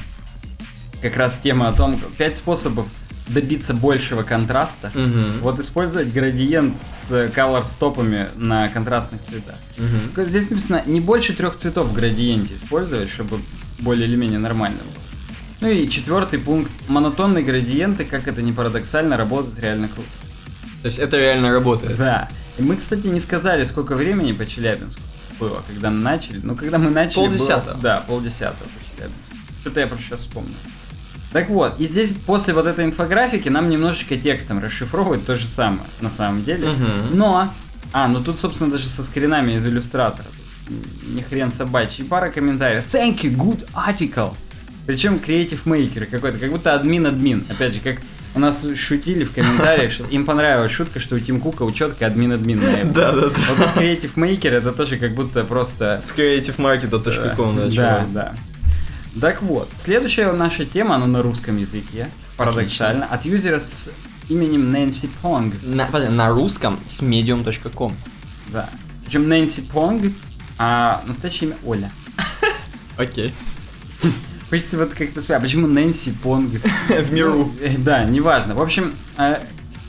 Как 1.01 1.15
раз 1.17 1.37
тема 1.41 1.67
о 1.69 1.73
том, 1.73 1.99
пять 2.17 2.37
способов 2.37 2.87
добиться 3.27 3.73
большего 3.73 4.23
контраста. 4.23 4.91
Мгм. 4.93 5.39
Вот 5.41 5.59
использовать 5.59 6.11
градиент 6.13 6.75
с 6.91 7.11
color 7.11 7.65
стопами 7.65 8.29
на 8.35 8.69
контрастных 8.69 9.21
цветах. 9.23 9.55
Мгм. 9.77 10.25
Здесь 10.25 10.49
написано 10.49 10.81
не 10.85 10.99
больше 11.01 11.33
трех 11.33 11.55
цветов 11.57 11.87
в 11.87 11.93
градиенте 11.93 12.55
использовать, 12.55 13.09
чтобы 13.09 13.39
более 13.79 14.07
или 14.07 14.15
менее 14.15 14.39
нормально 14.39 14.79
было. 14.83 15.03
Ну 15.59 15.67
и 15.69 15.89
четвертый 15.89 16.39
пункт. 16.39 16.71
Монотонные 16.87 17.43
градиенты, 17.43 18.05
как 18.05 18.27
это 18.27 18.41
ни 18.41 18.51
парадоксально, 18.51 19.17
работают 19.17 19.59
реально 19.59 19.87
круто. 19.87 20.09
То 20.83 20.87
есть 20.87 20.99
это 20.99 21.17
реально 21.17 21.51
работает. 21.51 21.97
Да. 21.97 22.29
И 22.57 22.61
мы, 22.61 22.75
кстати, 22.77 23.07
не 23.07 23.19
сказали, 23.19 23.63
сколько 23.63 23.95
времени 23.95 24.31
по 24.31 24.45
Челябинску 24.45 25.01
было, 25.39 25.63
когда 25.67 25.89
мы 25.89 25.99
начали. 25.99 26.39
Ну, 26.43 26.55
когда 26.55 26.77
мы 26.77 26.89
начали... 26.91 27.15
было- 27.21 27.25
Полдесятого. 27.29 27.77
Да, 27.81 28.03
полдесятого 28.07 28.67
по 28.67 28.95
Челябинску. 28.95 29.35
Что-то 29.61 29.79
я 29.79 29.87
просто 29.87 30.05
сейчас 30.05 30.19
вспомнил. 30.21 30.53
Так 31.33 31.49
вот, 31.49 31.79
и 31.79 31.87
здесь 31.87 32.13
после 32.25 32.53
вот 32.53 32.65
этой 32.67 32.85
инфографики 32.85 33.49
нам 33.49 33.69
немножечко 33.69 34.17
текстом 34.17 34.59
расшифровывают 34.59 35.25
то 35.25 35.35
же 35.35 35.45
самое, 35.45 35.83
на 36.01 36.09
самом 36.09 36.43
деле. 36.43 36.69
Мгм. 36.69 37.17
Но... 37.17 37.53
А, 37.93 38.07
ну 38.07 38.21
тут, 38.21 38.37
собственно, 38.37 38.69
даже 38.71 38.85
со 38.85 39.03
скринами 39.03 39.53
из 39.53 39.65
иллюстратора. 39.65 40.27
Ни 41.05 41.21
хрен 41.21 41.51
собачий. 41.51 42.03
И 42.03 42.07
пара 42.07 42.29
комментариев. 42.29 42.83
Thank 42.91 43.21
you, 43.21 43.35
good 43.35 43.65
article. 43.73 44.33
Причем 44.85 45.15
Creative 45.15 45.63
Maker 45.65 46.05
какой-то, 46.05 46.37
как 46.37 46.51
будто 46.51 46.73
админ-админ. 46.73 47.45
Опять 47.49 47.73
же, 47.73 47.79
как 47.79 47.97
у 48.35 48.39
нас 48.39 48.65
шутили 48.75 49.23
в 49.23 49.33
комментариях, 49.33 49.91
что 49.91 50.03
им 50.05 50.25
понравилась 50.25 50.71
шутка, 50.71 50.99
что 50.99 51.15
у 51.15 51.19
Тим 51.19 51.39
Кука 51.39 51.63
учетка 51.63 52.05
админ-админ. 52.05 52.93
Да, 52.93 53.11
да, 53.11 53.29
да. 53.29 53.29
Вот 53.57 53.67
Creative 53.75 54.13
Maker 54.15 54.49
это 54.49 54.71
тоже 54.71 54.97
как 54.97 55.13
будто 55.13 55.43
просто... 55.43 55.99
С 56.03 56.11
creativemarket.com 56.11 57.55
Да, 57.55 57.65
начал. 57.65 58.09
да. 58.13 58.33
Так 59.19 59.41
вот, 59.41 59.69
следующая 59.75 60.31
наша 60.31 60.65
тема, 60.65 60.95
она 60.95 61.07
на 61.07 61.21
русском 61.23 61.57
языке, 61.57 62.09
парадоксально, 62.35 63.05
от 63.05 63.25
юзера 63.25 63.59
с 63.59 63.91
именем 64.29 64.71
Нэнси 64.71 65.09
Понг. 65.21 65.55
На, 65.63 65.85
подожди, 65.85 66.13
на 66.13 66.29
русском 66.29 66.79
с 66.85 67.01
medium.com. 67.01 67.95
Да. 68.49 68.69
Причем 69.05 69.27
Нэнси 69.27 69.61
Понг, 69.61 70.13
а 70.59 71.03
настоящее 71.07 71.49
имя 71.49 71.57
Оля. 71.65 71.91
Окей. 72.97 73.33
Хочется 74.49 74.77
вот 74.77 74.89
как-то 74.89 75.21
спросить, 75.21 75.31
а 75.31 75.39
почему 75.39 75.67
Нэнси 75.67 76.11
Понг? 76.21 76.51
В 76.87 77.11
миру. 77.11 77.51
Э, 77.59 77.75
да, 77.77 78.03
неважно. 78.03 78.53
В 78.53 78.61
общем, 78.61 78.93
э, 79.17 79.41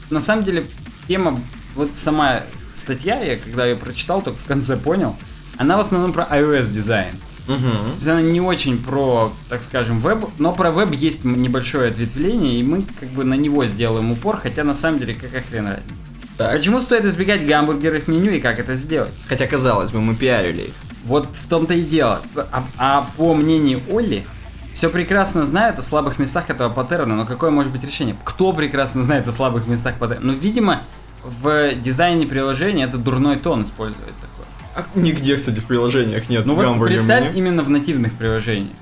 на 0.09 0.21
самом 0.21 0.45
деле, 0.45 0.65
тема, 1.07 1.39
вот 1.75 1.95
сама 1.95 2.43
статья, 2.75 3.21
я 3.21 3.37
когда 3.37 3.67
ее 3.67 3.77
прочитал, 3.77 4.23
только 4.23 4.39
в 4.39 4.45
конце 4.45 4.77
понял, 4.77 5.17
она 5.59 5.77
в 5.77 5.81
основном 5.81 6.13
про 6.13 6.25
iOS 6.25 6.71
дизайн. 6.71 7.15
Угу. 7.49 8.11
она 8.11 8.21
не 8.21 8.41
очень 8.43 8.79
про, 8.79 9.33
так 9.49 9.63
скажем, 9.63 10.01
веб, 10.01 10.27
но 10.39 10.53
про 10.53 10.71
веб 10.71 10.93
есть 10.93 11.25
небольшое 11.25 11.91
ответвление, 11.91 12.61
и 12.61 12.63
мы 12.63 12.85
как 13.01 13.09
бы 13.09 13.25
на 13.25 13.35
него 13.35 13.65
сделаем 13.65 14.13
упор, 14.13 14.37
хотя 14.37 14.65
на 14.65 14.75
самом 14.75 15.01
деле 15.01 15.15
какая 15.15 15.43
хрен 15.43 15.67
разница. 15.67 15.95
Так. 16.37 16.53
Почему 16.53 16.81
стоит 16.81 17.05
избегать 17.05 17.45
гамбургеров 17.47 18.07
меню 18.07 18.31
и 18.33 18.41
как 18.41 18.61
это 18.61 18.77
сделать? 18.77 19.13
Хотя, 19.29 19.47
казалось 19.47 19.91
бы, 19.91 20.01
мы 20.01 20.15
пиарили 20.15 20.69
их. 20.69 20.75
Вот 21.05 21.29
в 21.33 21.49
том-то 21.49 21.75
и 21.75 21.83
дело. 21.83 22.21
А, 22.53 22.65
а 22.77 23.11
по 23.17 23.35
мнению 23.35 23.81
Олли, 23.91 24.25
все 24.73 24.91
прекрасно 24.91 25.45
знают 25.47 25.81
о 25.81 25.83
слабых 25.83 26.21
местах 26.21 26.51
этого 26.51 26.73
паттерна, 26.73 27.17
но 27.17 27.27
какое 27.27 27.51
может 27.51 27.73
быть 27.73 27.83
решение? 27.83 28.17
Кто 28.23 28.53
прекрасно 28.53 29.03
знает 29.03 29.27
о 29.27 29.33
слабых 29.33 29.67
местах 29.67 29.97
паттерна? 29.99 30.33
Ну, 30.33 30.39
видимо, 30.39 30.83
в 31.25 31.75
дизайне 31.75 32.27
приложения 32.27 32.85
это 32.85 32.99
дурной 32.99 33.39
тон 33.39 33.65
использовать 33.65 34.15
такой. 34.21 34.38
А 34.79 34.85
нигде, 34.95 35.37
кстати, 35.37 35.61
в 35.61 35.67
приложениях 35.67 36.29
нет 36.29 36.47
Ну 36.47 36.55
вот 36.55 36.81
представь 36.85 37.25
меню. 37.25 37.37
именно 37.37 37.63
в 37.63 37.71
нативных 37.71 38.15
приложениях. 38.15 38.77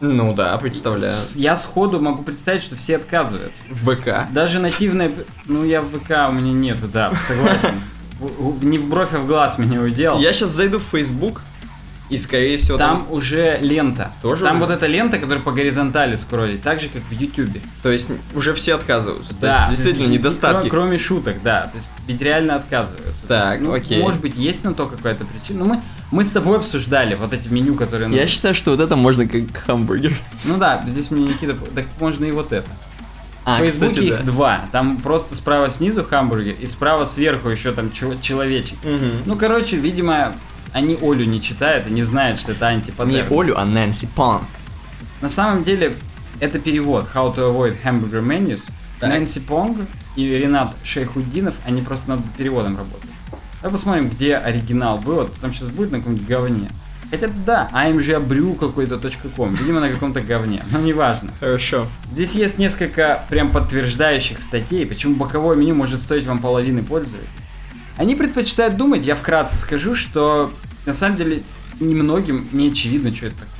Ну 0.00 0.34
да, 0.34 0.56
представляю. 0.58 1.14
Я 1.34 1.56
сходу 1.56 2.00
могу 2.00 2.22
представить, 2.22 2.62
что 2.62 2.76
все 2.76 2.96
отказываются. 2.96 3.62
В 3.70 3.94
ВК. 3.94 4.30
Даже 4.32 4.58
нативные... 4.58 5.12
Ну, 5.46 5.64
я 5.64 5.82
в 5.82 5.86
ВК 5.86 6.28
у 6.28 6.32
меня 6.32 6.52
нету, 6.52 6.88
да, 6.88 7.12
согласен. 7.26 7.80
Не 8.62 8.78
в 8.78 8.88
бровь, 8.88 9.12
а 9.12 9.18
в 9.18 9.26
глаз 9.26 9.58
меня 9.58 9.80
удел. 9.80 10.18
Я 10.18 10.32
сейчас 10.32 10.50
зайду 10.50 10.78
в 10.78 10.84
Facebook, 10.84 11.42
и 12.10 12.16
скорее 12.18 12.58
всего 12.58 12.76
Там 12.76 13.06
уже 13.10 13.58
лента. 13.62 14.10
Тоже 14.20 14.44
Там 14.44 14.56
уже? 14.58 14.66
вот 14.66 14.74
эта 14.74 14.86
лента, 14.86 15.18
которая 15.18 15.42
по 15.42 15.52
горизонтали 15.52 16.16
скроллит, 16.16 16.62
так 16.62 16.80
же, 16.80 16.88
как 16.90 17.02
в 17.02 17.12
Ютубе. 17.12 17.60
То 17.82 17.90
есть 17.90 18.10
уже 18.34 18.52
все 18.54 18.74
отказываются. 18.74 19.32
То 19.34 19.40
Да. 19.40 19.66
есть 19.70 19.70
действительно 19.82 20.12
недостатки. 20.12 20.66
Кро- 20.66 20.70
Кроме 20.70 20.98
шуток, 20.98 21.36
да. 21.42 21.62
То 21.62 21.76
есть 21.78 21.88
ведь 22.06 22.20
реально 22.20 22.56
отказываются. 22.56 23.26
Так, 23.26 23.60
Ну, 23.60 23.72
окей. 23.72 24.02
Может 24.02 24.20
быть, 24.20 24.36
есть 24.36 24.64
на 24.64 24.74
то 24.74 24.86
какая-то 24.86 25.24
причина. 25.24 25.60
Но 25.60 25.64
мы, 25.74 25.80
мы 26.12 26.24
с 26.26 26.30
тобой 26.30 26.58
обсуждали 26.58 27.14
вот 27.14 27.32
эти 27.32 27.48
меню, 27.48 27.74
которые... 27.74 28.08
ну, 28.08 28.14
Я 28.16 28.26
считаю, 28.26 28.54
что 28.54 28.72
вот 28.72 28.80
это 28.80 28.96
можно 28.96 29.26
как 29.26 29.42
хамбургер. 29.66 30.14
Ну 30.44 30.58
да, 30.58 30.84
здесь 30.86 31.10
мне 31.10 31.24
Никита... 31.28 31.54
Так 31.74 31.86
можно 32.00 32.26
и 32.26 32.32
вот 32.32 32.52
это. 32.52 32.68
А, 33.46 33.56
В 33.56 33.60
Фейсбуке 33.60 33.90
кстати, 33.92 34.06
их 34.08 34.16
да. 34.18 34.22
два. 34.24 34.60
Там 34.72 34.98
просто 34.98 35.34
справа 35.34 35.68
снизу 35.70 36.02
хамбургер, 36.04 36.54
и 36.60 36.66
справа 36.66 37.04
сверху 37.06 37.48
еще 37.48 37.72
там 37.72 37.90
чел- 37.92 38.18
человечек. 38.20 38.78
Мгм. 38.84 39.22
Ну, 39.26 39.36
короче, 39.36 39.76
видимо, 39.76 40.32
они 40.74 40.98
Олю 41.00 41.24
не 41.24 41.40
читают 41.40 41.86
и 41.86 41.90
не 41.90 42.02
знают, 42.02 42.38
что 42.38 42.52
это 42.52 42.68
Не 42.68 42.76
антипаттерн. 42.76 43.32
Олю, 43.32 43.54
а 43.56 43.64
Нэнси 43.64 44.08
Пан. 44.14 44.42
На 45.20 45.28
самом 45.28 45.62
деле, 45.62 45.94
это 46.40 46.58
перевод 46.58 47.06
How 47.14 47.34
to 47.34 47.54
avoid 47.54 47.76
hamburger 47.82 48.20
menus. 48.20 48.70
Так. 48.98 49.08
Нэнси 49.08 49.40
Понг 49.40 49.78
и 50.16 50.28
Ренат 50.28 50.74
Шейхуддинов, 50.82 51.54
они 51.64 51.80
просто 51.80 52.10
над 52.10 52.24
переводом 52.36 52.76
работают. 52.76 53.14
Давай 53.62 53.72
посмотрим, 53.72 54.08
где 54.08 54.36
оригинал 54.36 54.98
был. 54.98 55.14
Вот 55.14 55.32
Там 55.40 55.54
сейчас 55.54 55.68
будет 55.68 55.92
на 55.92 55.98
каком-нибудь 55.98 56.26
говне. 56.26 56.68
Хотя 57.08 57.28
да, 57.46 57.70
amgbrew 57.72 58.58
какой-то 58.58 58.98
.com, 59.36 59.54
видимо 59.54 59.78
на 59.78 59.88
каком-то 59.90 60.20
говне, 60.22 60.64
но 60.72 60.80
неважно. 60.80 61.30
Хорошо. 61.38 61.86
Здесь 62.10 62.34
есть 62.34 62.58
несколько 62.58 63.22
прям 63.30 63.50
подтверждающих 63.50 64.40
статей, 64.40 64.84
почему 64.86 65.14
боковое 65.14 65.54
меню 65.54 65.76
может 65.76 66.00
стоить 66.00 66.24
вам 66.26 66.40
половины 66.40 66.82
пользователей. 66.82 67.28
Они 67.96 68.14
предпочитают 68.14 68.76
думать, 68.76 69.04
я 69.04 69.14
вкратце 69.14 69.58
скажу, 69.58 69.94
что 69.94 70.52
на 70.86 70.94
самом 70.94 71.16
деле 71.16 71.42
немногим 71.80 72.46
не 72.52 72.68
очевидно, 72.70 73.14
что 73.14 73.26
это 73.26 73.36
такое. 73.36 73.50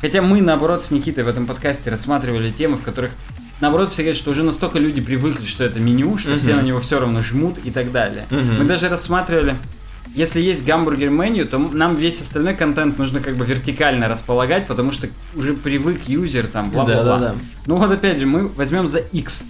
Хотя 0.00 0.22
мы, 0.22 0.40
наоборот, 0.40 0.82
с 0.84 0.90
Никитой 0.92 1.24
в 1.24 1.28
этом 1.28 1.46
подкасте 1.46 1.90
рассматривали 1.90 2.50
темы, 2.52 2.76
в 2.76 2.82
которых, 2.82 3.10
наоборот, 3.60 3.90
все 3.90 4.02
говорят, 4.02 4.16
что 4.16 4.30
уже 4.30 4.44
настолько 4.44 4.78
люди 4.78 5.00
привыкли, 5.00 5.44
что 5.44 5.64
это 5.64 5.80
меню, 5.80 6.18
что 6.18 6.36
все 6.36 6.50
Мгм. 6.50 6.58
на 6.60 6.62
него 6.66 6.80
все 6.80 7.00
равно 7.00 7.20
жмут 7.20 7.58
и 7.64 7.70
так 7.72 7.90
далее. 7.90 8.26
Мгм. 8.30 8.58
Мы 8.58 8.64
даже 8.64 8.88
рассматривали, 8.88 9.56
если 10.14 10.40
есть 10.40 10.64
гамбургер 10.64 11.10
меню, 11.10 11.46
то 11.46 11.58
нам 11.58 11.96
весь 11.96 12.20
остальной 12.20 12.54
контент 12.54 12.96
нужно 12.96 13.20
как 13.20 13.36
бы 13.36 13.44
вертикально 13.44 14.08
располагать, 14.08 14.68
потому 14.68 14.92
что 14.92 15.08
уже 15.34 15.54
привык 15.54 16.02
юзер 16.06 16.46
там, 16.46 16.70
бла-бла-бла. 16.70 17.18
Да-да-да. 17.18 17.34
Ну 17.66 17.74
вот 17.76 17.90
опять 17.90 18.18
же, 18.20 18.26
мы 18.26 18.46
возьмем 18.46 18.86
за 18.86 18.98
X. 19.00 19.46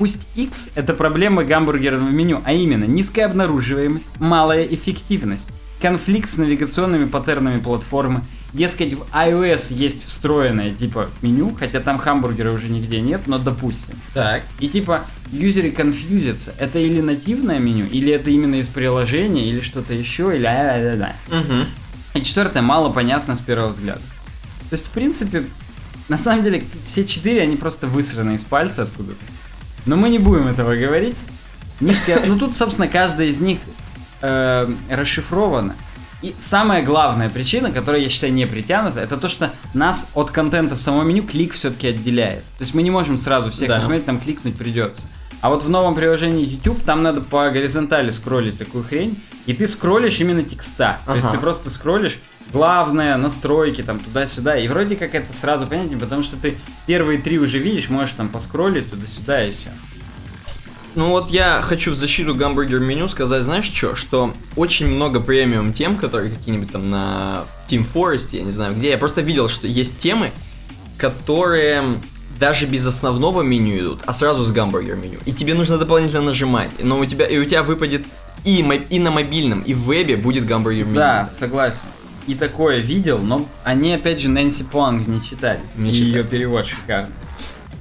Пусть 0.00 0.26
X 0.34 0.70
это 0.76 0.94
проблема 0.94 1.44
гамбургерного 1.44 2.08
меню, 2.08 2.40
а 2.46 2.54
именно 2.54 2.84
низкая 2.84 3.26
обнаруживаемость, 3.26 4.08
малая 4.18 4.64
эффективность, 4.64 5.46
конфликт 5.78 6.30
с 6.30 6.38
навигационными 6.38 7.04
паттернами 7.04 7.60
платформы. 7.60 8.22
Дескать, 8.54 8.94
в 8.94 9.02
iOS 9.12 9.74
есть 9.74 10.06
встроенное 10.06 10.70
типа 10.70 11.10
меню, 11.20 11.54
хотя 11.54 11.80
там 11.80 11.98
хамбургера 11.98 12.50
уже 12.50 12.70
нигде 12.70 13.02
нет, 13.02 13.26
но 13.26 13.36
допустим. 13.36 13.92
Так. 14.14 14.42
И 14.58 14.68
типа 14.68 15.04
юзеры 15.32 15.70
конфьюзятся, 15.70 16.54
это 16.58 16.78
или 16.78 17.02
нативное 17.02 17.58
меню, 17.58 17.84
или 17.84 18.10
это 18.10 18.30
именно 18.30 18.54
из 18.54 18.68
приложения, 18.68 19.50
или 19.50 19.60
что-то 19.60 19.92
еще, 19.92 20.34
или 20.34 20.46
а-да-да. 20.46 21.14
Угу. 21.28 21.66
И 22.14 22.22
четвертое, 22.22 22.62
мало 22.62 22.90
понятно 22.90 23.36
с 23.36 23.40
первого 23.42 23.68
взгляда. 23.68 24.00
То 24.70 24.72
есть, 24.72 24.86
в 24.86 24.90
принципе, 24.92 25.44
на 26.08 26.16
самом 26.16 26.42
деле, 26.42 26.64
все 26.86 27.04
четыре, 27.04 27.42
они 27.42 27.56
просто 27.56 27.86
высраны 27.86 28.36
из 28.36 28.44
пальца 28.44 28.84
откуда-то. 28.84 29.18
Но 29.86 29.96
мы 29.96 30.08
не 30.08 30.18
будем 30.18 30.48
этого 30.48 30.74
говорить. 30.76 31.18
Низкая... 31.80 32.24
Ну, 32.26 32.38
тут, 32.38 32.54
собственно, 32.56 32.88
каждая 32.88 33.28
из 33.28 33.40
них 33.40 33.58
э, 34.20 34.68
расшифрована. 34.90 35.74
И 36.22 36.34
самая 36.38 36.82
главная 36.82 37.30
причина, 37.30 37.70
которая, 37.70 38.02
я 38.02 38.10
считаю, 38.10 38.32
не 38.34 38.46
притянута, 38.46 39.00
это 39.00 39.16
то, 39.16 39.28
что 39.30 39.52
нас 39.72 40.10
от 40.14 40.30
контента 40.30 40.74
в 40.76 40.80
самом 40.80 41.08
меню 41.08 41.22
клик 41.22 41.54
все-таки 41.54 41.88
отделяет. 41.88 42.44
То 42.58 42.60
есть 42.60 42.74
мы 42.74 42.82
не 42.82 42.90
можем 42.90 43.16
сразу 43.16 43.50
всех 43.50 43.68
Да. 43.68 43.76
посмотреть, 43.76 44.04
там 44.04 44.20
кликнуть 44.20 44.56
придется. 44.56 45.08
А 45.40 45.48
вот 45.48 45.64
в 45.64 45.70
новом 45.70 45.94
приложении 45.94 46.44
YouTube 46.44 46.84
там 46.84 47.02
надо 47.02 47.22
по 47.22 47.48
горизонтали 47.48 48.10
скроллить 48.10 48.58
такую 48.58 48.84
хрень, 48.84 49.18
и 49.46 49.54
ты 49.54 49.66
скроллишь 49.66 50.20
именно 50.20 50.42
текста. 50.42 51.00
То 51.06 51.14
есть 51.14 51.24
Ага. 51.26 51.36
ты 51.36 51.40
просто 51.40 51.70
скроллишь, 51.70 52.18
главное, 52.52 53.16
настройки, 53.16 53.82
там, 53.82 53.98
туда-сюда. 53.98 54.56
И 54.58 54.68
вроде 54.68 54.96
как 54.96 55.14
это 55.14 55.32
сразу 55.34 55.66
понятнее, 55.66 55.98
потому 55.98 56.22
что 56.22 56.36
ты 56.36 56.56
первые 56.86 57.18
три 57.18 57.38
уже 57.38 57.58
видишь, 57.58 57.88
можешь 57.88 58.12
там 58.12 58.28
поскроллить 58.28 58.90
туда-сюда 58.90 59.44
и 59.46 59.52
все. 59.52 59.70
Ну 60.96 61.10
вот 61.10 61.30
я 61.30 61.62
хочу 61.62 61.92
в 61.92 61.94
защиту 61.94 62.34
гамбургер 62.34 62.80
меню 62.80 63.06
сказать, 63.06 63.44
знаешь 63.44 63.66
что, 63.66 63.94
что 63.94 64.34
очень 64.56 64.88
много 64.88 65.20
премиум 65.20 65.72
тем, 65.72 65.96
которые 65.96 66.32
какие-нибудь 66.32 66.72
там 66.72 66.90
на 66.90 67.44
Team 67.68 67.86
Forest, 67.92 68.36
я 68.36 68.42
не 68.42 68.50
знаю 68.50 68.74
где, 68.74 68.90
я 68.90 68.98
просто 68.98 69.20
видел, 69.20 69.48
что 69.48 69.68
есть 69.68 69.98
темы, 69.98 70.32
которые 70.98 71.84
даже 72.40 72.66
без 72.66 72.84
основного 72.86 73.42
меню 73.42 73.78
идут, 73.78 74.00
а 74.06 74.14
сразу 74.14 74.42
с 74.42 74.50
гамбургер 74.50 74.96
меню. 74.96 75.18
И 75.26 75.32
тебе 75.32 75.54
нужно 75.54 75.78
дополнительно 75.78 76.22
нажимать. 76.22 76.70
Но 76.82 76.98
у 76.98 77.04
тебя 77.04 77.26
и 77.26 77.38
у 77.38 77.44
тебя 77.44 77.62
выпадет 77.62 78.02
и, 78.44 78.58
и 78.88 78.98
на 78.98 79.10
мобильном, 79.10 79.60
и 79.60 79.74
в 79.74 79.82
вебе 79.84 80.16
будет 80.16 80.44
гамбургер 80.46 80.86
меню. 80.86 80.96
Да, 80.96 81.28
согласен. 81.28 81.84
И 82.30 82.36
такое 82.36 82.78
видел, 82.78 83.18
но 83.18 83.44
они 83.64 83.92
опять 83.92 84.20
же 84.20 84.28
Нэнси 84.28 84.62
Понг 84.62 85.08
не 85.08 85.20
читали. 85.20 85.58
Не 85.74 85.90
и 85.90 85.92
читали. 85.92 86.08
ее 86.10 86.22
перевод 86.22 86.64
шикарный. 86.64 87.12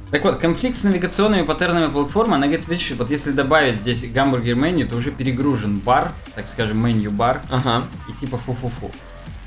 Так 0.10 0.24
вот, 0.24 0.40
конфликт 0.40 0.76
с 0.76 0.84
навигационными 0.86 1.44
паттернами 1.44 1.92
платформы, 1.92 2.34
она 2.36 2.48
говорит, 2.48 2.68
видишь, 2.68 2.92
вот 2.98 3.12
если 3.12 3.32
добавить 3.32 3.76
здесь 3.80 4.12
гамбургер 4.12 4.56
меню, 4.56 4.88
то 4.88 4.96
уже 4.96 5.12
перегружен 5.12 5.78
бар, 5.78 6.12
так 6.34 6.48
скажем, 6.48 6.84
меню 6.84 7.12
бар, 7.12 7.44
Ага. 7.52 7.84
и 8.08 8.20
типа 8.20 8.40
фу-фу-фу. 8.40 8.90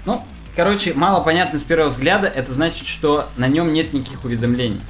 Ну, 0.07 0.25
короче, 0.55 0.95
мало 0.95 1.21
понятно 1.21 1.59
с 1.59 1.65
первого 1.65 1.89
взгляда, 1.89 2.29
это 2.29 2.53
значит, 2.53 2.87
что 2.87 3.29
на 3.37 3.49
нем 3.49 3.73
нет 3.73 3.93
никаких 3.93 4.25
уведомлений. 4.25 4.81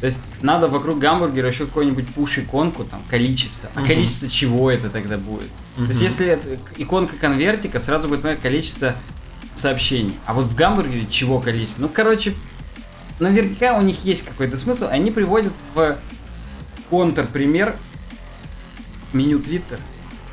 То 0.00 0.06
есть 0.06 0.18
надо 0.40 0.66
вокруг 0.66 0.98
гамбургера 0.98 1.46
еще 1.46 1.66
какую-нибудь 1.66 2.08
пуш-иконку, 2.16 2.82
там, 2.82 3.00
количество. 3.08 3.70
А 3.76 3.86
количество 3.86 4.28
чего 4.28 4.72
это 4.72 4.90
тогда 4.90 5.18
будет? 5.18 5.50
То 5.76 5.82
есть 5.84 6.00
если 6.02 6.26
это 6.26 6.48
иконка 6.78 7.14
конвертика, 7.14 7.78
сразу 7.78 8.08
будет 8.08 8.22
понятно 8.22 8.42
количество 8.42 8.96
сообщений. 9.54 10.16
А 10.26 10.34
вот 10.34 10.46
в 10.46 10.54
гамбургере 10.54 11.06
чего 11.06 11.40
количество? 11.40 11.82
Ну, 11.82 11.88
короче, 11.88 12.34
наверняка 13.18 13.78
у 13.78 13.82
них 13.82 14.04
есть 14.04 14.24
какой-то 14.24 14.56
смысл. 14.56 14.86
Они 14.90 15.10
приводят 15.10 15.52
в 15.74 15.96
контрпример 16.90 17.76
меню 19.12 19.38
Twitter, 19.38 19.80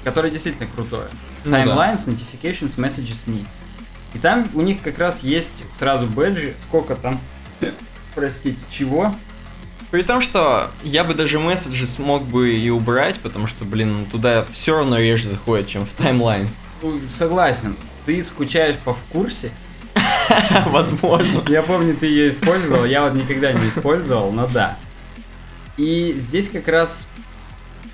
которое 0.03 0.29
действительно 0.29 0.67
крутое. 0.67 1.07
Ну 1.45 1.51
да. 1.51 1.63
Timelines, 1.63 2.07
Notifications, 2.07 2.77
Messages, 2.77 3.25
Me. 3.27 3.45
И 4.13 4.19
там 4.19 4.47
у 4.53 4.61
них 4.61 4.81
как 4.81 4.97
раз 4.97 5.19
есть 5.21 5.63
сразу 5.71 6.07
бэджи, 6.07 6.53
сколько 6.57 6.95
там, 6.95 7.19
простите, 8.15 8.59
чего. 8.71 9.13
При 9.91 10.03
том, 10.03 10.21
что 10.21 10.69
я 10.83 11.03
бы 11.03 11.15
даже 11.15 11.39
месседжи 11.39 11.87
смог 11.87 12.23
бы 12.23 12.53
и 12.53 12.69
убрать, 12.69 13.19
потому 13.19 13.47
что, 13.47 13.65
блин, 13.65 14.05
туда 14.05 14.45
все 14.51 14.77
равно 14.77 14.99
реже 14.99 15.27
заходит, 15.27 15.67
чем 15.67 15.85
в 15.85 15.89
таймлайнс. 15.89 16.59
Ну, 16.83 16.99
Согласен, 17.07 17.75
ты 18.09 18.23
скучаешь 18.23 18.75
по 18.77 18.91
в 18.91 19.03
курсе. 19.11 19.51
Возможно. 20.65 21.43
Я 21.47 21.61
помню, 21.61 21.95
ты 21.95 22.07
ее 22.07 22.31
использовал, 22.31 22.83
я 22.83 23.03
вот 23.03 23.13
никогда 23.13 23.51
не 23.51 23.69
использовал, 23.69 24.31
но 24.31 24.47
да. 24.47 24.79
И 25.77 26.13
здесь 26.17 26.49
как 26.49 26.67
раз 26.67 27.07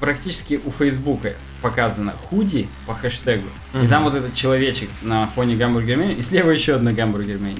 практически 0.06 0.60
у 0.64 0.72
Фейсбука 0.72 1.34
показано 1.64 2.14
худи 2.30 2.68
по 2.86 2.94
хэштегу. 2.94 3.48
И 3.74 3.78
Мгм. 3.78 3.88
там 3.90 4.04
вот 4.04 4.14
этот 4.14 4.36
человечек 4.36 4.90
на 5.02 5.26
фоне 5.26 5.56
гамбургер 5.56 5.98
меню, 5.98 6.16
и 6.16 6.22
слева 6.22 6.52
еще 6.52 6.76
одна 6.76 6.92
гамбургер 6.92 7.40
меню. 7.40 7.58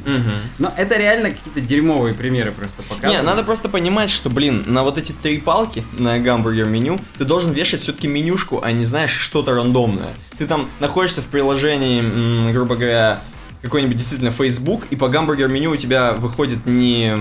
Но 0.60 0.72
это 0.78 0.96
реально 0.96 1.32
какие-то 1.32 1.60
дерьмовые 1.60 2.14
примеры 2.14 2.52
просто 2.52 2.84
показывают. 2.84 3.20
Не, 3.20 3.26
надо 3.26 3.44
просто 3.44 3.68
понимать, 3.68 4.12
что, 4.12 4.30
блин, 4.30 4.64
на 4.68 4.84
вот 4.84 5.00
эти 5.00 5.12
три 5.12 5.40
палки 5.40 5.84
на 5.98 6.20
гамбургер 6.20 6.66
меню 6.66 7.00
ты 7.18 7.26
должен 7.26 7.52
вешать 7.52 7.82
все-таки 7.82 8.08
менюшку, 8.08 8.62
а 8.64 8.72
не 8.72 8.84
знаешь 8.84 9.12
что-то 9.12 9.56
рандомное. 9.56 10.14
Ты 10.38 10.46
там 10.46 10.70
находишься 10.80 11.22
в 11.24 11.26
приложении, 11.26 12.52
грубо 12.52 12.76
говоря, 12.76 13.22
какой-нибудь 13.64 13.98
действительно 13.98 14.30
Facebook, 14.32 14.84
и 14.92 14.96
по 14.96 15.08
гамбургер 15.08 15.48
меню 15.48 15.72
у 15.72 15.78
тебя 15.78 16.14
выходит 16.14 16.68
не, 16.68 17.16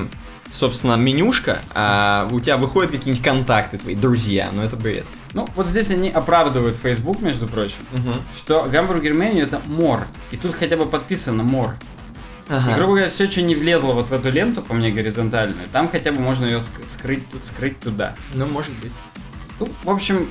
собственно, 0.54 0.94
менюшка, 0.94 1.60
а 1.74 2.28
у 2.30 2.40
тебя 2.40 2.56
выходят 2.56 2.92
какие-нибудь 2.92 3.24
контакты 3.24 3.78
твои, 3.78 3.94
друзья. 3.94 4.50
Ну 4.52 4.62
это 4.62 4.76
бред. 4.76 5.04
Ну, 5.32 5.48
вот 5.56 5.66
здесь 5.66 5.90
они 5.90 6.08
оправдывают 6.08 6.76
Facebook, 6.76 7.20
между 7.20 7.48
прочим, 7.48 7.78
что 8.36 8.64
гамбургер 8.64 9.14
меню 9.14 9.44
это 9.44 9.60
more. 9.66 10.04
И 10.30 10.36
тут 10.36 10.54
хотя 10.54 10.76
бы 10.76 10.86
подписано 10.86 11.42
more. 11.42 11.74
И, 12.48 12.74
грубо 12.76 12.92
говоря, 12.92 13.08
все, 13.08 13.28
что 13.28 13.42
не 13.42 13.54
влезло 13.54 13.94
вот 13.94 14.08
в 14.08 14.12
эту 14.12 14.30
ленту, 14.30 14.60
по 14.62 14.74
мне, 14.74 14.90
горизонтальную, 14.90 15.66
там 15.72 15.88
хотя 15.88 16.12
бы 16.12 16.20
можно 16.20 16.44
ее 16.44 16.58
ск- 16.58 16.86
скрыть 16.86 17.28
тут, 17.30 17.44
скрыть 17.46 17.80
туда. 17.80 18.14
Ну, 18.34 18.46
может 18.46 18.72
быть. 18.74 18.92
Ну, 19.58 19.68
в 19.82 19.90
общем, 19.90 20.28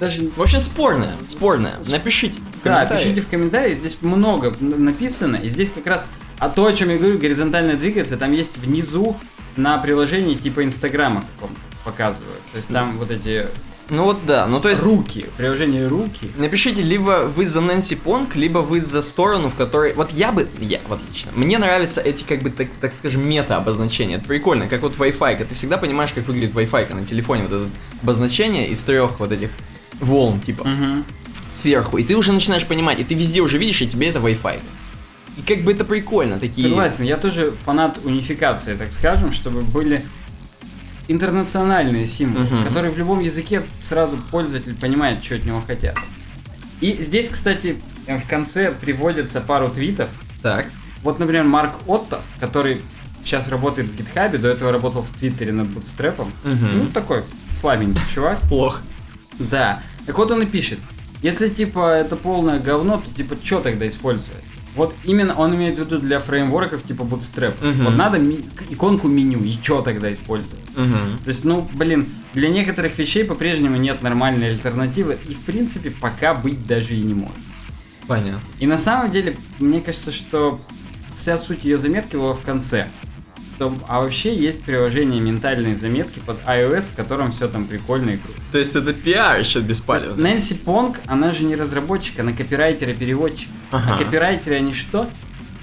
даже... 0.00 0.28
В 0.36 0.42
общем, 0.42 0.58
спорная, 0.60 1.14
спорная. 1.28 1.74
Напишите 1.88 2.40
в 2.40 2.64
Да, 2.64 2.78
комментариях. 2.84 3.02
пишите 3.02 3.20
в 3.20 3.28
комментариях, 3.28 3.78
здесь 3.78 3.98
много 4.02 4.52
написано, 4.60 5.36
и 5.36 5.48
здесь 5.48 5.70
как 5.72 5.86
раз 5.86 6.08
а 6.38 6.48
то, 6.48 6.66
о 6.66 6.72
чем 6.72 6.90
я 6.90 6.98
говорю, 6.98 7.18
горизонтально 7.18 7.74
двигаться, 7.74 8.16
там 8.16 8.32
есть 8.32 8.56
внизу 8.58 9.16
на 9.56 9.78
приложении 9.78 10.34
типа 10.34 10.64
Инстаграма 10.64 11.24
каком-то 11.34 11.60
показывают. 11.84 12.40
То 12.52 12.56
есть 12.58 12.68
там 12.68 12.98
вот 12.98 13.10
эти 13.10 13.46
Ну 13.90 14.04
вот 14.04 14.24
да, 14.26 14.46
ну 14.46 14.58
то 14.60 14.68
есть... 14.70 14.82
руки, 14.82 15.26
приложение 15.36 15.86
руки. 15.86 16.30
Напишите, 16.36 16.82
либо 16.82 17.26
вы 17.26 17.44
за 17.44 17.60
Нэнси 17.60 17.96
Понг, 17.96 18.34
либо 18.34 18.60
вы 18.60 18.80
за 18.80 19.02
сторону, 19.02 19.48
в 19.50 19.54
которой... 19.54 19.92
Вот 19.92 20.10
я 20.10 20.32
бы... 20.32 20.48
Я, 20.60 20.80
вот 20.88 21.00
лично. 21.08 21.30
Мне 21.34 21.58
нравятся 21.58 22.00
эти, 22.00 22.24
как 22.24 22.40
бы, 22.42 22.50
так, 22.50 22.68
так 22.80 22.94
скажем, 22.94 23.28
мета-обозначения. 23.28 24.16
Это 24.16 24.24
прикольно, 24.24 24.66
как 24.66 24.80
вот 24.80 24.96
Wi-Fi. 24.96 25.44
Ты 25.44 25.54
всегда 25.54 25.76
понимаешь, 25.76 26.12
как 26.14 26.26
выглядит 26.26 26.54
Wi-Fi 26.54 26.94
на 26.94 27.04
телефоне. 27.04 27.42
Вот 27.42 27.52
это 27.52 27.68
обозначение 28.02 28.68
из 28.68 28.80
трех 28.80 29.20
вот 29.20 29.30
этих 29.30 29.50
волн, 30.00 30.40
типа, 30.40 30.66
Мгм. 30.66 31.04
сверху. 31.52 31.98
И 31.98 32.04
ты 32.04 32.16
уже 32.16 32.32
начинаешь 32.32 32.64
понимать, 32.64 32.98
и 33.00 33.04
ты 33.04 33.14
везде 33.14 33.42
уже 33.42 33.58
видишь, 33.58 33.82
и 33.82 33.86
тебе 33.86 34.08
это 34.08 34.18
Wi-Fi. 34.18 34.58
И 35.36 35.42
как 35.42 35.62
бы 35.64 35.72
это 35.72 35.84
прикольно, 35.84 36.38
такие... 36.38 36.68
Согласен, 36.68 37.04
я 37.04 37.16
тоже 37.16 37.50
фанат 37.64 37.98
унификации, 38.04 38.76
так 38.76 38.92
скажем, 38.92 39.32
чтобы 39.32 39.62
были 39.62 40.04
интернациональные 41.08 42.06
символы, 42.06 42.44
Мгм. 42.46 42.64
которые 42.64 42.90
в 42.92 42.98
любом 42.98 43.20
языке 43.20 43.62
сразу 43.82 44.16
пользователь 44.30 44.74
понимает, 44.74 45.22
что 45.22 45.34
от 45.34 45.44
него 45.44 45.60
хотят. 45.66 45.96
И 46.80 46.96
здесь, 47.02 47.28
кстати, 47.28 47.76
в 48.06 48.28
конце 48.28 48.72
приводится 48.72 49.40
пару 49.40 49.68
твитов. 49.68 50.08
Так. 50.42 50.66
Вот, 51.02 51.18
например, 51.18 51.44
Марк 51.44 51.72
Отто, 51.86 52.22
который 52.40 52.80
сейчас 53.22 53.48
работает 53.48 53.88
в 53.88 53.96
гитхабе, 53.96 54.38
до 54.38 54.48
этого 54.48 54.70
работал 54.72 55.02
в 55.02 55.10
Твиттере 55.18 55.52
над 55.52 55.68
бутстрепом. 55.68 56.32
Мгм. 56.44 56.78
Ну, 56.78 56.86
такой 56.90 57.22
слабенький 57.50 58.02
чувак. 58.12 58.38
Плохо. 58.48 58.82
Да. 59.38 59.82
Так 60.06 60.16
вот 60.18 60.30
он 60.30 60.42
и 60.42 60.46
пишет. 60.46 60.78
Если, 61.22 61.48
типа, 61.48 61.94
это 61.94 62.16
полное 62.16 62.58
говно, 62.60 62.98
то, 63.04 63.10
типа, 63.14 63.36
что 63.42 63.60
тогда 63.60 63.86
использовать? 63.88 64.42
Вот 64.74 64.94
именно 65.04 65.34
он 65.34 65.54
имеет 65.54 65.76
в 65.76 65.80
виду 65.80 65.98
для 65.98 66.18
фреймворков 66.18 66.82
типа 66.82 67.02
Bootstrap. 67.02 67.54
Мгм. 67.64 67.84
Вот 67.84 67.94
надо 67.96 68.18
ми- 68.18 68.44
иконку 68.70 69.08
меню, 69.08 69.42
и 69.44 69.52
что 69.52 69.82
тогда 69.82 70.12
использовать? 70.12 70.64
Мгм. 70.76 71.18
То 71.24 71.28
есть, 71.28 71.44
ну, 71.44 71.68
блин, 71.74 72.06
для 72.32 72.48
некоторых 72.48 72.98
вещей 72.98 73.24
по-прежнему 73.24 73.76
нет 73.76 74.02
нормальной 74.02 74.50
альтернативы, 74.50 75.16
и, 75.28 75.34
в 75.34 75.40
принципе, 75.40 75.90
пока 75.90 76.34
быть 76.34 76.66
даже 76.66 76.94
и 76.94 77.00
не 77.02 77.14
может. 77.14 77.36
Понятно. 78.06 78.40
И 78.58 78.66
на 78.66 78.76
самом 78.78 79.10
деле, 79.10 79.36
мне 79.58 79.80
кажется, 79.80 80.12
что 80.12 80.60
вся 81.12 81.38
суть 81.38 81.64
ее 81.64 81.78
заметки 81.78 82.16
была 82.16 82.34
в 82.34 82.40
конце. 82.40 82.88
Что- 83.56 83.72
а 83.88 84.00
вообще 84.00 84.34
есть 84.34 84.62
приложение 84.64 85.20
ментальные 85.20 85.76
заметки 85.76 86.20
под 86.24 86.38
iOS, 86.46 86.82
в 86.92 86.94
котором 86.96 87.30
все 87.32 87.48
там 87.48 87.64
прикольно 87.66 88.10
и 88.10 88.16
круто. 88.16 88.40
То 88.52 88.58
есть 88.58 88.74
это 88.76 88.92
пиар 88.92 89.38
еще 89.38 89.58
есть 89.60 89.68
беспалевный. 89.68 90.22
Нэнси 90.22 90.54
Понг, 90.54 90.98
она 91.06 91.32
же 91.32 91.44
не 91.44 91.56
разработчик, 91.56 92.18
она 92.20 92.32
копирайтер 92.32 92.90
и 92.90 92.94
переводчик. 92.94 93.48
Ага. 93.70 93.94
А 93.94 93.98
копирайтеры 93.98 94.56
они 94.56 94.74
что? 94.74 95.08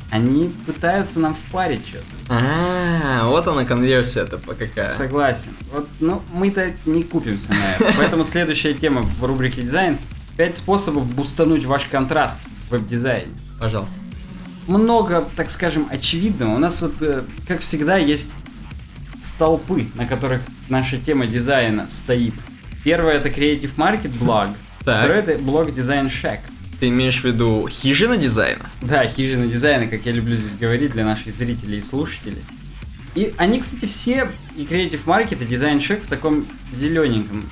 Они 0.09 0.51
пытаются 0.65 1.19
нам 1.19 1.35
впарить 1.35 1.87
что-то. 1.87 2.03
А, 2.29 3.27
вот 3.29 3.47
она 3.47 3.63
конверсия-то 3.63 4.37
по 4.39 4.53
какая. 4.53 4.97
Согласен. 4.97 5.51
Вот, 5.73 5.87
ну, 6.01 6.21
мы-то 6.33 6.73
не 6.85 7.03
купимся 7.03 7.51
на 7.51 7.75
это. 7.85 7.93
Поэтому 7.97 8.25
следующая 8.25 8.73
тема 8.73 9.03
в 9.03 9.23
рубрике 9.23 9.61
дизайн. 9.61 9.97
Пять 10.35 10.57
способов 10.57 11.05
бустануть 11.13 11.63
ваш 11.65 11.85
контраст 11.85 12.39
в 12.67 12.71
веб-дизайне. 12.71 13.31
Пожалуйста. 13.59 13.95
Много, 14.67 15.27
так 15.35 15.49
скажем, 15.49 15.87
очевидного. 15.89 16.55
У 16.55 16.59
нас 16.59 16.81
вот, 16.81 17.01
э, 17.01 17.23
как 17.47 17.61
всегда, 17.61 17.97
есть 17.97 18.31
столпы, 19.21 19.87
на 19.95 20.05
которых 20.05 20.41
наша 20.69 20.97
тема 20.97 21.27
дизайна 21.27 21.87
стоит. 21.87 22.33
Первое 22.83 23.13
это 23.13 23.29
Creative 23.29 23.75
Market 23.75 24.11
блог. 24.19 24.49
Второе 24.79 25.19
это 25.19 25.37
блог 25.37 25.69
Design 25.69 26.07
Shack. 26.07 26.39
Ты 26.79 26.89
имеешь 26.89 27.21
в 27.21 27.25
виду 27.25 27.67
хижина 27.69 28.17
дизайна? 28.17 28.65
Да, 28.81 29.07
хижина 29.07 29.45
дизайна, 29.45 29.85
как 29.85 30.05
я 30.05 30.11
люблю 30.11 30.35
здесь 30.35 30.57
говорить 30.59 30.91
для 30.93 31.05
наших 31.05 31.33
зрителей 31.33 31.77
и 31.77 31.81
слушателей. 31.81 32.41
И 33.13 33.33
они, 33.37 33.59
кстати, 33.59 33.85
все, 33.85 34.29
и 34.55 34.63
Creative 34.63 35.03
Market, 35.05 35.43
и 35.43 35.45
Design 35.45 35.79
Shack 35.79 36.01
в 36.01 36.07
таком 36.07 36.47
зелененьком, 36.73 37.43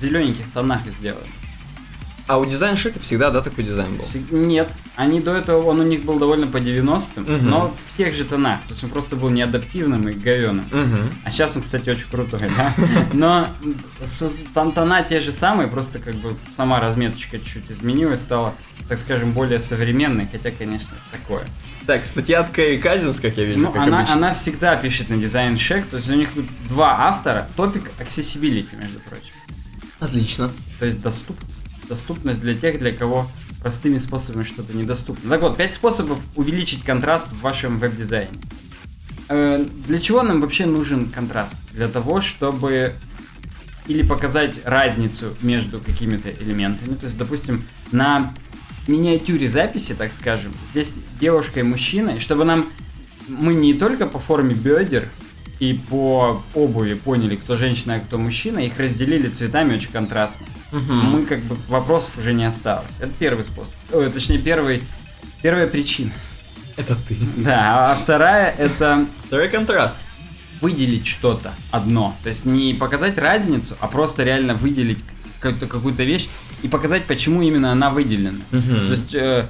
зелененьких 0.00 0.46
тонах 0.52 0.80
сделаны. 0.86 1.26
А 2.26 2.38
у 2.38 2.46
Design 2.46 2.76
Shack 2.78 2.95
а 2.95 2.98
всегда, 3.00 3.30
да, 3.30 3.42
такой 3.42 3.64
дизайн 3.64 3.94
был? 3.94 4.04
Нет, 4.30 4.70
они 4.96 5.20
до 5.20 5.32
этого, 5.34 5.62
он 5.62 5.80
у 5.80 5.82
них 5.82 6.04
был 6.04 6.18
довольно 6.18 6.46
по 6.46 6.56
90-м, 6.56 7.22
Мгм. 7.24 7.50
но 7.50 7.74
в 7.92 7.96
тех 7.98 8.14
же 8.14 8.24
тонах. 8.24 8.60
То 8.62 8.70
есть 8.70 8.82
он 8.82 8.88
просто 8.88 9.14
был 9.16 9.28
неадаптивным 9.28 10.08
и 10.08 10.12
говеным. 10.14 10.64
Угу. 10.72 11.02
А 11.24 11.30
сейчас 11.30 11.54
он, 11.56 11.62
кстати, 11.62 11.90
очень 11.90 12.08
крутой, 12.10 12.40
да? 12.56 12.72
Но 13.12 13.48
там 14.54 14.72
тона 14.72 15.02
те 15.02 15.20
же 15.20 15.32
самые, 15.32 15.68
просто 15.68 15.98
как 15.98 16.14
бы 16.14 16.34
сама 16.56 16.80
разметочка 16.80 17.38
чуть 17.38 17.70
изменилась, 17.70 18.22
стала, 18.22 18.54
так 18.88 18.98
скажем, 18.98 19.32
более 19.32 19.58
современной, 19.58 20.26
хотя, 20.30 20.50
конечно, 20.50 20.94
такое. 21.12 21.44
Так, 21.86 22.06
статья 22.06 22.40
от 22.40 22.48
Кэрри 22.48 22.78
Казинс, 22.78 23.20
как 23.20 23.36
я 23.36 23.44
вижу, 23.44 23.60
Ну, 23.60 23.70
как 23.70 23.82
она, 23.82 23.98
обычно. 23.98 24.14
она 24.14 24.32
всегда 24.32 24.76
пишет 24.76 25.10
на 25.10 25.18
Design 25.18 25.58
Shack, 25.58 25.84
то 25.86 25.98
есть 25.98 26.08
у 26.08 26.14
них 26.14 26.30
два 26.70 27.08
автора, 27.08 27.46
топик 27.56 27.90
accessibility, 27.98 28.74
между 28.80 28.98
прочим. 29.00 29.34
Отлично. 30.00 30.50
То 30.80 30.86
есть 30.86 31.02
доступность. 31.02 31.53
Доступность 31.88 32.40
для 32.40 32.54
тех, 32.54 32.78
для 32.78 32.92
кого 32.92 33.28
простыми 33.60 33.98
способами 33.98 34.44
что-то 34.44 34.76
недоступно. 34.76 35.30
Так 35.30 35.42
вот, 35.42 35.56
пять 35.56 35.74
способов 35.74 36.18
увеличить 36.36 36.82
контраст 36.82 37.28
в 37.28 37.40
вашем 37.40 37.78
веб-дизайне. 37.78 38.30
Э, 39.28 39.64
Для 39.86 39.98
чего 39.98 40.22
нам 40.22 40.40
вообще 40.40 40.66
нужен 40.66 41.06
контраст? 41.06 41.58
Для 41.72 41.88
того, 41.88 42.20
чтобы 42.20 42.94
или 43.86 44.02
показать 44.02 44.60
разницу 44.64 45.34
между 45.42 45.80
какими-то 45.80 46.30
элементами. 46.30 46.94
То 46.94 47.04
есть, 47.04 47.18
допустим, 47.18 47.64
на 47.92 48.32
миниатюре 48.86 49.48
записи, 49.48 49.94
так 49.94 50.12
скажем, 50.12 50.52
здесь 50.70 50.94
девушка 51.20 51.60
и 51.60 51.62
мужчина, 51.62 52.10
и 52.10 52.18
чтобы 52.18 52.44
нам 52.44 52.66
мы 53.28 53.54
не 53.54 53.74
только 53.74 54.06
по 54.06 54.18
форме 54.18 54.54
бедер 54.54 55.08
и 55.60 55.74
по 55.74 56.42
обуви 56.54 56.94
поняли, 56.94 57.36
кто 57.36 57.56
женщина, 57.56 57.94
а 57.94 58.00
кто 58.00 58.18
мужчина, 58.18 58.58
их 58.58 58.78
разделили 58.78 59.28
цветами 59.28 59.76
очень 59.76 59.90
контрастно. 59.92 60.46
Мы 60.72 61.24
как 61.26 61.40
бы 61.42 61.56
вопросов 61.68 62.18
уже 62.18 62.32
не 62.32 62.44
осталось. 62.44 62.96
Это 63.00 63.12
первый 63.18 63.44
способ. 63.44 63.74
Ой, 63.92 64.10
точнее, 64.10 64.38
первый, 64.38 64.82
первая 65.42 65.66
причина. 65.66 66.12
Это 66.76 66.96
ты. 67.08 67.16
Да, 67.36 67.92
а 67.92 67.94
вторая 67.94 68.52
это 68.58 69.06
Второй 69.26 69.48
контраст. 69.48 69.96
выделить 70.60 71.06
что-то 71.06 71.54
одно. 71.70 72.16
То 72.24 72.28
есть 72.30 72.44
не 72.44 72.74
показать 72.74 73.16
разницу, 73.18 73.76
а 73.80 73.86
просто 73.86 74.24
реально 74.24 74.54
выделить 74.54 74.98
какую-то, 75.40 75.66
какую-то 75.66 76.02
вещь 76.02 76.28
и 76.62 76.68
показать, 76.68 77.04
почему 77.06 77.42
именно 77.42 77.70
она 77.70 77.90
выделена. 77.90 78.38
То 78.50 78.90
есть, 78.90 79.14
э, 79.14 79.46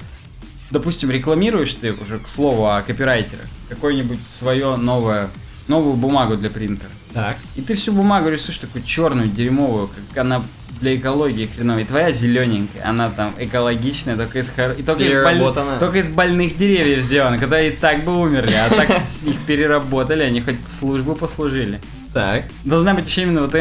допустим, 0.71 1.11
рекламируешь 1.11 1.73
ты 1.75 1.93
уже, 1.95 2.19
к 2.19 2.29
слову, 2.29 2.67
о 2.67 2.83
копирайтерах, 2.83 3.47
какое-нибудь 3.71 4.21
свое 4.27 4.77
новое, 4.77 5.31
новую 5.69 5.95
бумагу 5.97 6.37
для 6.37 6.51
принтера. 6.51 6.91
Так. 7.13 7.37
И 7.57 7.63
ты 7.63 7.75
всю 7.75 7.93
бумагу 7.93 8.29
рисуешь 8.29 8.59
такую 8.59 8.83
черную, 8.85 9.29
дерьмовую, 9.29 9.89
как 10.09 10.19
она 10.19 10.43
для 10.81 10.97
экологии 10.97 11.47
хреновая. 11.47 11.85
И 11.85 11.87
твоя 11.87 12.11
зелененькая, 12.11 12.87
она 12.89 13.09
там 13.09 13.33
экологичная, 13.39 14.17
только 14.17 14.41
из, 14.41 14.51
хор- 14.51 14.73
и 14.73 14.83
только, 14.83 15.05
из, 15.05 15.15
боль- 15.15 15.79
только 15.79 15.99
из 16.01 16.09
больных 16.09 16.57
деревьев 16.57 17.03
сделана, 17.05 17.39
которые 17.39 17.69
и 17.71 17.77
так 17.77 18.05
бы 18.05 18.19
умерли, 18.21 18.55
а 18.55 18.69
так 18.69 18.91
их 19.25 19.39
переработали, 19.47 20.23
они 20.25 20.41
хоть 20.41 20.57
службу 20.69 21.15
послужили. 21.15 21.81
Так. 22.13 22.45
Должна 22.65 22.95
быть 22.95 23.07
еще 23.07 23.23
именно 23.23 23.43
вот 23.43 23.53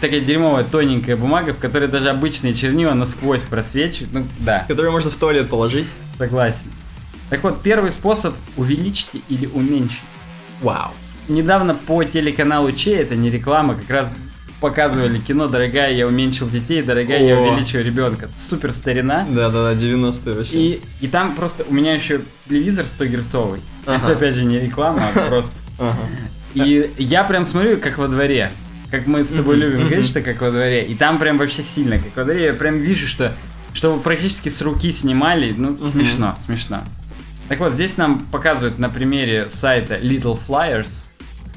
такая 0.00 0.20
дерьмовая 0.20 0.64
тоненькая 0.64 1.16
бумага, 1.16 1.52
в 1.52 1.58
которой 1.58 1.88
даже 1.88 2.08
обычные 2.10 2.54
чернила 2.54 2.94
насквозь 2.94 3.42
просвечивают. 3.42 4.12
Ну 4.12 4.26
да, 4.40 4.64
Который 4.68 4.90
можно 4.92 5.10
в 5.10 5.16
туалет 5.16 5.48
положить. 5.48 5.86
согласен. 6.16 6.70
Так 7.28 7.42
вот, 7.44 7.62
первый 7.62 7.92
способ 7.92 8.34
увеличьте 8.56 9.20
или 9.28 9.46
уменьшите. 9.46 10.00
Вау. 10.62 10.90
Недавно 11.28 11.74
по 11.74 12.02
телеканалу 12.04 12.72
Че, 12.72 12.96
это 12.96 13.14
не 13.14 13.30
реклама, 13.30 13.74
как 13.74 13.88
раз 13.90 14.10
показывали 14.60 15.18
кино 15.18 15.48
«Дорогая, 15.48 15.92
я 15.94 16.06
уменьшил 16.06 16.48
детей, 16.48 16.82
дорогая, 16.82 17.22
я 17.22 17.38
О. 17.38 17.40
увеличил 17.40 17.80
ребенка». 17.80 18.28
Супер 18.36 18.72
старина. 18.72 19.26
Да-да-да, 19.30 19.74
90-е 19.74 20.34
вообще. 20.34 20.52
И, 20.56 20.82
и 21.00 21.08
там 21.08 21.34
просто 21.34 21.64
у 21.68 21.72
меня 21.72 21.94
еще 21.94 22.20
телевизор 22.48 22.86
100 22.86 23.06
герцовый. 23.06 23.60
Ага. 23.86 23.96
Это 24.04 24.12
опять 24.16 24.34
же 24.34 24.44
не 24.44 24.58
реклама, 24.60 25.02
а 25.14 25.28
просто. 25.28 25.54
Ага. 25.78 25.96
И 26.54 26.90
я 26.98 27.24
прям 27.24 27.44
смотрю, 27.44 27.78
как 27.78 27.96
во 27.96 28.08
дворе. 28.08 28.52
Как 28.90 29.06
мы 29.06 29.24
с 29.24 29.30
тобой 29.30 29.56
Мгм, 29.56 29.64
любим 29.66 29.84
говорить, 29.86 30.06
что 30.08 30.20
как 30.20 30.40
во 30.40 30.50
дворе. 30.50 30.84
И 30.84 30.94
там 30.96 31.18
прям 31.18 31.38
вообще 31.38 31.62
сильно, 31.62 31.98
как 31.98 32.14
во 32.16 32.24
дворе. 32.24 32.46
Я 32.46 32.52
прям 32.54 32.78
вижу, 32.80 33.06
что, 33.06 33.32
что 33.72 33.96
практически 33.98 34.48
с 34.48 34.60
руки 34.62 34.90
снимали. 34.92 35.54
Ну, 35.56 35.70
Мгм. 35.70 35.90
смешно, 35.90 36.36
смешно. 36.44 36.82
Так 37.48 37.60
вот, 37.60 37.72
здесь 37.72 37.96
нам 37.96 38.18
показывают 38.18 38.78
на 38.78 38.88
примере 38.88 39.48
сайта 39.48 39.94
Little 39.96 40.38
Flyers. 40.46 41.04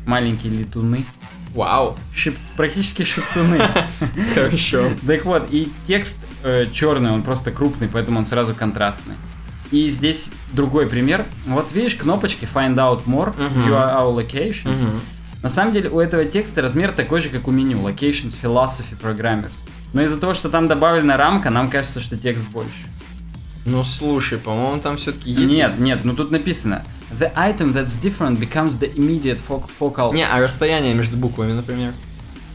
Маленькие 0.06 0.54
летуны. 0.54 1.06
Вау. 1.54 1.98
Шип- 2.16 2.38
практически 2.58 3.04
шептуны. 3.04 3.62
Хорошо. 4.34 4.92
Так 5.06 5.26
вот, 5.26 5.48
и 5.52 5.72
текст 5.88 6.18
э, 6.44 6.66
черный, 6.72 7.12
он 7.12 7.22
просто 7.24 7.52
крупный, 7.52 7.88
поэтому 7.88 8.20
он 8.20 8.26
сразу 8.26 8.56
контрастный. 8.56 9.16
И 9.72 9.90
здесь 9.90 10.32
другой 10.52 10.88
пример. 10.88 11.26
Вот 11.46 11.72
видишь 11.72 11.96
кнопочки 11.96 12.48
Find 12.52 12.76
Out 12.76 13.06
More. 13.06 13.36
View 13.38 13.70
Our 13.72 14.16
Locations. 14.16 14.88
На 15.42 15.50
самом 15.50 15.74
деле 15.74 15.90
у 15.90 16.00
этого 16.00 16.26
текста 16.26 16.62
размер 16.62 16.92
такой 16.92 17.22
же, 17.22 17.30
как 17.30 17.48
у 17.48 17.52
меню 17.52 17.80
Locations, 17.80 18.36
Philosophy, 18.42 18.96
Programmers. 19.02 19.54
Но 19.94 20.02
из-за 20.04 20.20
того, 20.20 20.34
что 20.34 20.50
там 20.50 20.68
добавлена 20.68 21.18
рамка, 21.18 21.50
нам 21.50 21.70
кажется, 21.70 22.00
что 22.02 22.18
текст 22.18 22.48
больше. 22.50 22.72
Ну 23.66 23.84
слушай, 23.84 24.38
по-моему, 24.38 24.82
там 24.82 24.98
все-таки 24.98 25.30
есть. 25.32 25.54
Нет, 25.54 25.80
нет, 25.80 26.00
ну 26.04 26.14
тут 26.16 26.32
написано 26.32 26.84
The 27.19 27.33
item 27.37 27.73
that's 27.73 27.97
different 28.01 28.39
becomes 28.39 28.79
the 28.79 28.91
immediate 28.97 29.39
fo- 29.39 29.65
focal... 29.79 30.13
Не, 30.13 30.27
а 30.27 30.41
расстояние 30.41 30.95
между 30.95 31.17
буквами, 31.17 31.53
например. 31.55 31.95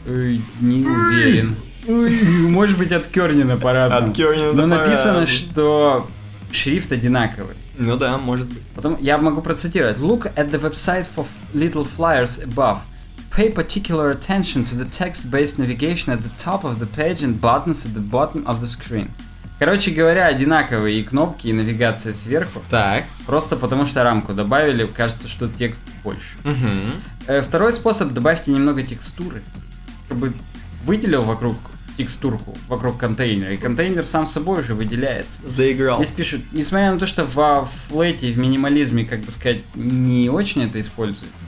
Ой, 0.06 0.40
не 0.60 0.84
уверен. 0.86 1.56
Ой, 1.88 2.10
Может 2.48 2.78
быть 2.78 2.92
от 2.92 3.06
Кернина 3.08 3.56
по-разному. 3.56 4.10
От 4.10 4.16
Кернина 4.16 4.52
Но 4.52 4.62
по-разному. 4.68 4.84
написано, 4.84 5.26
что 5.26 6.06
шрифт 6.52 6.92
одинаковый. 6.92 7.54
Ну 7.76 7.96
да, 7.96 8.16
может 8.18 8.46
быть. 8.46 8.62
Потом 8.76 8.96
я 9.00 9.18
могу 9.18 9.42
процитировать. 9.42 9.98
Look 9.98 10.32
at 10.36 10.50
the 10.52 10.60
website 10.60 11.06
for 11.14 11.26
little 11.52 11.84
flyers 11.84 12.38
above. 12.44 12.78
Pay 13.36 13.50
particular 13.52 14.12
attention 14.12 14.64
to 14.64 14.76
the 14.76 14.84
text-based 14.88 15.58
navigation 15.58 16.12
at 16.12 16.22
the 16.22 16.30
top 16.38 16.62
of 16.62 16.78
the 16.78 16.86
page 16.86 17.20
and 17.24 17.40
buttons 17.40 17.84
at 17.84 17.92
the 17.92 18.00
bottom 18.00 18.44
of 18.46 18.60
the 18.60 18.68
screen. 18.68 19.10
Короче 19.59 19.91
говоря, 19.91 20.27
одинаковые 20.27 21.01
и 21.01 21.03
кнопки, 21.03 21.47
и 21.47 21.53
навигация 21.53 22.13
сверху. 22.13 22.61
Так. 22.69 23.03
Просто 23.25 23.57
потому 23.57 23.85
что 23.85 24.03
рамку 24.03 24.33
добавили, 24.33 24.87
кажется, 24.87 25.27
что 25.27 25.49
текст 25.49 25.81
больше. 26.03 26.37
Угу. 26.45 27.41
Второй 27.41 27.73
способ, 27.73 28.13
добавьте 28.13 28.51
немного 28.51 28.83
текстуры, 28.83 29.41
чтобы 30.05 30.33
выделил 30.85 31.23
вокруг 31.23 31.57
текстурку, 31.97 32.57
вокруг 32.69 32.97
контейнера, 32.97 33.53
и 33.53 33.57
контейнер 33.57 34.05
сам 34.05 34.25
собой 34.25 34.61
уже 34.61 34.73
выделяется. 34.73 35.41
Заиграл. 35.45 35.97
Здесь 35.97 36.15
пишут, 36.15 36.41
несмотря 36.53 36.93
на 36.93 36.97
то, 36.97 37.05
что 37.05 37.25
во 37.25 37.65
флете 37.65 38.29
и 38.29 38.31
в 38.31 38.37
минимализме, 38.37 39.03
как 39.03 39.19
бы 39.19 39.33
сказать, 39.33 39.59
не 39.75 40.29
очень 40.29 40.63
это 40.63 40.79
используется, 40.79 41.45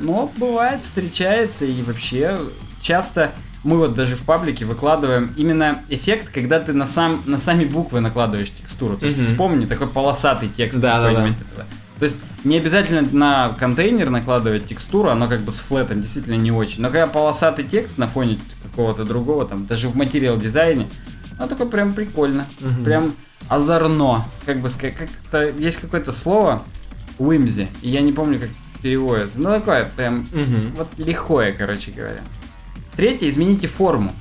но 0.00 0.32
бывает, 0.36 0.82
встречается 0.82 1.64
и 1.64 1.80
вообще 1.82 2.40
часто 2.82 3.30
мы 3.68 3.76
вот 3.76 3.94
даже 3.94 4.16
в 4.16 4.22
паблике 4.22 4.64
выкладываем 4.64 5.30
именно 5.36 5.78
эффект, 5.90 6.30
когда 6.32 6.58
ты 6.58 6.72
на, 6.72 6.86
сам, 6.86 7.22
на 7.26 7.36
сами 7.38 7.64
буквы 7.66 8.00
накладываешь 8.00 8.50
текстуру. 8.50 8.96
То 8.96 9.04
есть 9.04 9.18
Мгм. 9.18 9.26
вспомни 9.26 9.66
такой 9.66 9.88
полосатый 9.88 10.48
текст 10.48 10.80
Да, 10.80 11.00
да, 11.02 11.08
какой-нибудь. 11.10 11.42
этого. 11.52 11.66
То 11.98 12.04
есть 12.04 12.16
не 12.44 12.56
обязательно 12.56 13.02
на 13.12 13.50
контейнер 13.58 14.08
накладывать 14.08 14.64
текстуру, 14.66 15.10
оно 15.10 15.28
как 15.28 15.40
бы 15.42 15.52
с 15.52 15.58
флетом 15.58 16.00
действительно 16.00 16.36
не 16.36 16.50
очень. 16.50 16.80
Но 16.80 16.88
когда 16.88 17.06
полосатый 17.06 17.64
текст 17.64 17.98
на 17.98 18.06
фоне 18.06 18.38
какого-то 18.62 19.04
другого, 19.04 19.44
там, 19.46 19.66
даже 19.66 19.88
в 19.88 19.96
материал 19.96 20.38
дизайне, 20.38 20.88
ну 21.38 21.46
такой 21.46 21.66
прям 21.68 21.92
прикольно. 21.92 22.46
Мгм. 22.60 22.84
Прям 22.84 23.12
озорно. 23.48 24.24
Как 24.46 24.60
бы 24.62 24.70
сказать, 24.70 24.94
как-то 24.96 25.48
есть 25.58 25.78
какое-то 25.78 26.10
слово 26.12 26.62
whimsy, 27.18 27.68
и 27.82 27.90
я 27.90 28.00
не 28.00 28.12
помню, 28.12 28.40
как 28.40 28.48
переводится. 28.82 29.40
Ну 29.40 29.50
такое 29.50 29.90
прям 29.96 30.20
Угу. 30.32 30.76
вот 30.76 30.88
лихое, 30.98 31.52
короче 31.52 31.90
говоря. 31.90 32.20
Третье, 32.98 33.28
измените 33.28 33.68
форму. 33.68 34.12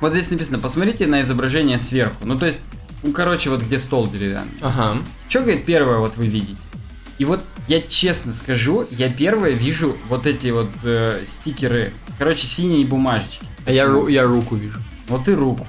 Вот 0.00 0.12
здесь 0.12 0.30
написано, 0.30 0.58
посмотрите 0.58 1.06
на 1.06 1.20
изображение 1.20 1.78
сверху. 1.78 2.24
Ну, 2.24 2.38
то 2.38 2.46
есть, 2.46 2.58
ну, 3.02 3.12
короче, 3.12 3.50
вот 3.50 3.60
где 3.60 3.78
стол 3.78 4.08
деревянный. 4.08 4.54
Ага. 4.62 5.02
Что, 5.28 5.40
говорит, 5.40 5.66
первое 5.66 5.98
вот 5.98 6.16
вы 6.16 6.26
видите? 6.26 6.56
И 7.18 7.26
вот 7.26 7.44
я 7.68 7.82
честно 7.82 8.32
скажу, 8.32 8.86
я 8.90 9.10
первое 9.10 9.50
вижу 9.50 9.94
вот 10.08 10.26
эти 10.26 10.46
вот 10.48 10.70
э, 10.84 11.20
стикеры, 11.22 11.92
короче, 12.16 12.46
синие 12.46 12.86
бумажечки. 12.86 13.46
А 13.66 13.72
я, 13.72 13.84
ру- 13.84 14.10
я 14.10 14.22
руку 14.24 14.56
вижу. 14.56 14.80
Вот 15.06 15.28
и 15.28 15.32
руку. 15.34 15.66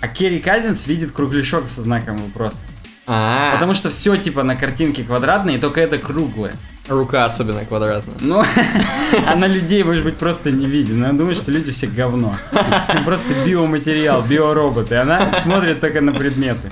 А 0.00 0.08
Керри 0.08 0.38
Казинс 0.38 0.86
видит 0.86 1.12
кругляшок 1.12 1.66
со 1.66 1.82
знаком 1.82 2.16
вопроса. 2.16 2.64
А, 3.06 3.52
Потому 3.52 3.74
что 3.74 3.90
все 3.90 4.16
типа 4.16 4.42
на 4.42 4.56
картинке 4.56 5.04
квадратное, 5.04 5.56
и 5.56 5.58
только 5.58 5.82
это 5.82 5.98
круглое. 5.98 6.54
Рука 6.88 7.24
особенно 7.24 7.64
квадратная. 7.64 8.16
Ну, 8.20 8.44
она 9.26 9.46
людей, 9.46 9.82
может 9.82 10.04
быть, 10.04 10.16
просто 10.16 10.50
не 10.50 10.66
видит. 10.66 10.94
Она 10.94 11.12
думает, 11.12 11.38
что 11.38 11.50
люди 11.50 11.70
все 11.70 11.86
говно. 11.86 12.36
Просто 13.04 13.34
биоматериал, 13.44 14.22
биороботы. 14.22 14.96
Она 14.96 15.32
смотрит 15.42 15.80
только 15.80 16.00
на 16.00 16.12
предметы. 16.12 16.70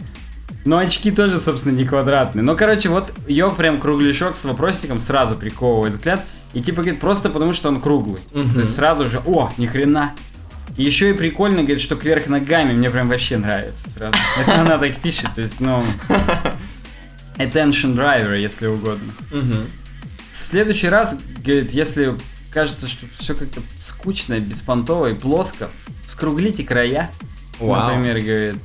Но 0.64 0.78
очки 0.78 1.10
тоже, 1.10 1.38
собственно, 1.38 1.74
не 1.74 1.84
квадратные. 1.84 2.42
Но, 2.42 2.54
короче, 2.56 2.88
вот 2.88 3.12
ее 3.28 3.50
прям 3.50 3.80
кругляшок 3.80 4.36
с 4.36 4.44
вопросиком 4.44 4.98
сразу 4.98 5.34
приковывает 5.34 5.94
взгляд. 5.94 6.24
И 6.54 6.62
типа 6.62 6.82
говорит, 6.82 7.00
просто 7.00 7.30
потому 7.30 7.52
что 7.52 7.68
он 7.68 7.80
круглый. 7.80 8.20
Мгм. 8.32 8.54
То 8.54 8.60
есть 8.60 8.74
сразу 8.74 9.08
же, 9.08 9.20
о, 9.26 9.52
ни 9.58 9.66
хрена. 9.66 10.12
И 10.76 10.82
еще 10.82 11.10
и 11.10 11.12
прикольно, 11.12 11.58
говорит, 11.58 11.80
что 11.80 11.96
кверх 11.96 12.28
ногами 12.28 12.72
мне 12.72 12.90
прям 12.90 13.08
вообще 13.08 13.36
нравится 13.36 13.90
сразу. 13.90 14.16
Это 14.40 14.60
она 14.60 14.78
так 14.78 14.96
пишет, 14.96 15.28
то 15.34 15.42
есть, 15.42 15.60
ну... 15.60 15.84
Attention 17.36 17.96
driver, 17.96 18.40
если 18.40 18.68
угодно. 18.68 19.12
Мгм. 19.32 19.66
В 20.36 20.42
следующий 20.42 20.88
раз, 20.88 21.16
говорит, 21.44 21.72
если 21.72 22.14
кажется, 22.50 22.88
что 22.88 23.06
все 23.18 23.34
как-то 23.34 23.60
скучно, 23.78 24.38
беспонтово 24.38 25.08
и 25.08 25.14
плоско, 25.14 25.70
скруглите 26.06 26.64
края, 26.64 27.10
Вау. 27.58 27.88
например, 27.88 28.20
говорит. 28.20 28.56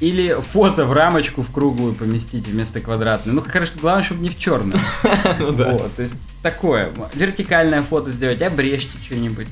Или 0.00 0.36
фото 0.40 0.84
в 0.84 0.92
рамочку 0.92 1.42
в 1.42 1.52
круглую 1.52 1.94
поместите 1.94 2.50
вместо 2.50 2.80
квадратной. 2.80 3.32
Ну, 3.32 3.42
хорошо, 3.42 3.72
главное, 3.80 4.04
чтобы 4.04 4.22
не 4.22 4.28
в 4.28 4.38
черную. 4.38 4.78
Ну. 5.38 5.52
Вот, 5.52 5.94
то 5.94 6.02
есть 6.02 6.16
такое. 6.42 6.90
Вертикальное 7.14 7.82
фото 7.82 8.10
сделать, 8.10 8.42
обрежьте 8.42 8.96
что-нибудь. 9.02 9.48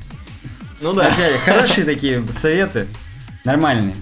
Ну 0.81 0.93
да. 0.93 1.15
Хорошие 1.45 1.85
такие 1.85 2.23
советы. 2.37 2.89
Нормальные. 3.45 3.97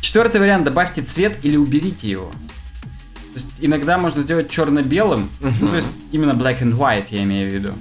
Четвертый 0.00 0.40
вариант. 0.40 0.64
Добавьте 0.64 1.02
цвет 1.02 1.38
или 1.42 1.56
уберите 1.56 2.08
его. 2.08 2.30
То 3.36 3.40
есть 3.42 3.52
иногда 3.60 3.98
можно 3.98 4.22
сделать 4.22 4.48
черно-белым. 4.48 5.28
Ну, 5.40 5.50
Мгм. 5.50 5.68
то 5.68 5.76
есть 5.76 5.88
именно 6.10 6.30
black 6.30 6.62
and 6.62 6.74
white, 6.74 7.08
я 7.10 7.22
имею 7.24 7.50
в 7.50 7.52
виду. 7.52 7.74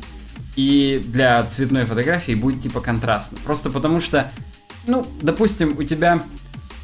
И 0.58 1.02
для 1.06 1.42
цветной 1.46 1.86
фотографии 1.86 2.36
будет 2.36 2.62
типа 2.62 2.82
контрастно. 2.82 3.38
Просто 3.46 3.70
потому 3.70 4.02
что, 4.02 4.30
ну, 4.86 5.08
допустим, 5.22 5.76
у 5.78 5.84
тебя 5.84 6.22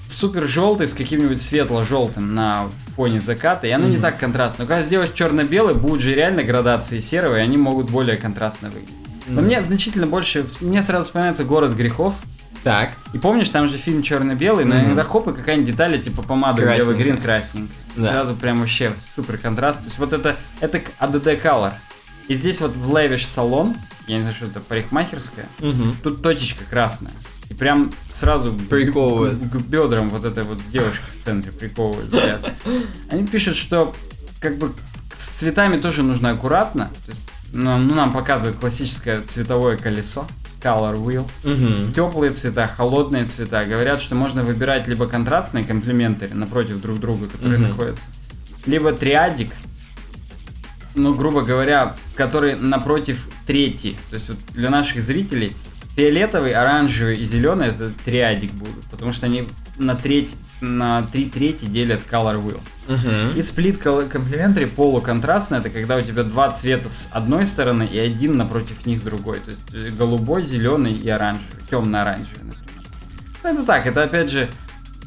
супер 0.08 0.48
желтый 0.48 0.88
с 0.88 0.94
каким-нибудь 0.94 1.42
светло-желтым 1.42 2.34
на 2.34 2.70
фоне 2.96 3.20
заката, 3.20 3.68
и 3.68 3.72
оно 3.72 3.88
не 3.88 3.96
Мгм. 3.96 4.04
так 4.04 4.18
контрастно. 4.20 4.64
Но 4.64 4.68
когда 4.70 4.84
сделаешь 4.84 5.12
черно-белый, 5.14 5.76
будут 5.76 6.00
же 6.00 6.14
реально 6.16 6.44
градации 6.44 7.00
серого, 7.02 7.36
и 7.36 7.40
они 7.42 7.58
могут 7.58 7.90
более 7.90 8.16
контрастно 8.16 8.70
выглядеть. 8.70 8.96
Но 9.28 9.42
Мгм. 9.42 9.46
мне 9.48 9.62
значительно 9.62 10.08
больше, 10.08 10.46
мне 10.62 10.82
сразу 10.82 11.08
вспоминается 11.08 11.44
«Город 11.44 11.76
грехов», 11.76 12.14
Так. 12.64 12.94
и 13.14 13.18
помнишь, 13.18 13.50
там 13.50 13.68
же 13.68 13.78
фильм 13.78 14.04
черно-белый, 14.04 14.66
но 14.66 14.80
иногда 14.80 15.04
хоп, 15.04 15.28
и 15.30 15.34
какая-нибудь 15.34 15.72
деталь, 15.72 16.02
типа 16.02 16.22
помада 16.22 16.62
белый 16.62 16.96
грин 16.96 17.18
красненький. 17.18 17.74
Да. 17.96 18.10
Сразу 18.10 18.36
прям 18.36 18.60
вообще 18.60 18.94
супер 19.16 19.38
контраст. 19.38 19.80
То 19.80 19.86
есть 19.86 19.98
вот 19.98 20.14
это, 20.14 20.38
это 20.60 20.78
ADD 21.00 21.42
Color. 21.42 21.74
И 22.28 22.36
здесь 22.36 22.62
вот 22.62 22.76
в 22.76 22.94
Lavish 22.94 23.26
салон, 23.26 23.76
я 24.08 24.18
не 24.18 24.22
знаю, 24.22 24.36
что 24.36 24.46
это, 24.46 24.60
парикмахерская, 24.60 25.48
тут 26.04 26.22
точечка 26.22 26.64
красная. 26.70 27.14
И 27.50 27.54
прям 27.54 27.92
сразу 28.14 28.54
Приковывает. 28.54 29.38
К, 29.38 29.58
к 29.58 29.62
бедрам 29.62 30.10
вот 30.10 30.24
этой 30.24 30.44
вот 30.44 30.58
девушки 30.72 31.04
в 31.20 31.26
центре 31.26 31.52
приковывает 31.52 32.08
взгляд. 32.08 32.50
Они 33.10 33.28
пишут, 33.28 33.58
что 33.58 33.94
как 34.40 34.58
бы 34.58 34.72
с 35.18 35.26
цветами 35.28 35.76
тоже 35.78 36.02
нужно 36.02 36.32
аккуратно. 36.32 36.90
То 37.06 37.12
есть, 37.12 37.30
ну, 37.52 37.78
ну, 37.78 37.94
нам 37.94 38.14
показывает 38.14 38.56
классическое 38.58 39.22
цветовое 39.22 39.76
колесо, 39.76 40.26
color 40.62 40.96
wheel. 40.96 41.30
Мгм. 41.44 41.94
Теплые 41.94 42.32
цвета, 42.32 42.68
холодные 42.68 43.26
цвета. 43.26 43.64
Говорят, 43.64 44.02
что 44.02 44.16
можно 44.16 44.44
выбирать 44.44 44.88
либо 44.88 45.08
контрастные 45.08 45.64
комплементари 45.66 46.34
напротив 46.34 46.82
друг 46.82 47.00
друга, 47.00 47.28
которые 47.28 47.60
Мгм. 47.60 47.70
находятся, 47.70 48.08
либо 48.66 48.92
триадик, 48.94 49.52
ну, 50.96 51.14
грубо 51.14 51.42
говоря, 51.42 51.96
который 52.16 52.56
напротив 52.56 53.28
третий. 53.48 53.98
То 54.10 54.16
есть 54.16 54.30
вот 54.30 54.38
для 54.54 54.70
наших 54.70 55.02
зрителей 55.02 55.56
фиолетовый, 55.96 56.54
оранжевый 56.54 57.18
и 57.18 57.26
зеленый 57.26 57.68
это 57.70 57.92
триадик 58.06 58.52
будут, 58.54 58.84
потому 58.86 59.14
что 59.14 59.26
они 59.26 59.48
на 59.78 59.96
треть 59.96 60.30
на 60.62 61.02
три 61.04 61.26
трети 61.26 61.66
делят 61.66 62.02
color 62.10 62.42
wheel. 62.42 62.62
Мгм. 62.88 63.38
И 63.38 63.42
сплит 63.42 63.78
комплементари 63.78 64.66
полуконтрастный, 64.66 65.60
это 65.60 65.70
когда 65.70 65.98
у 65.98 66.02
тебя 66.02 66.24
два 66.24 66.52
цвета 66.52 66.90
с 66.90 67.10
одной 67.12 67.46
стороны 67.46 67.84
и 67.84 67.98
один 67.98 68.38
напротив 68.38 68.86
них 68.86 69.04
другой. 69.04 69.40
То 69.40 69.52
есть 69.52 69.74
э, 69.74 69.90
голубой, 69.90 70.44
зеленый 70.44 70.94
и 70.94 71.10
оранжевый, 71.10 71.62
темно-оранжевый, 71.70 72.44
например. 72.46 72.84
Ну, 73.44 73.50
это 73.50 73.64
так, 73.64 73.88
это 73.88 74.04
опять 74.04 74.30
же 74.30 74.48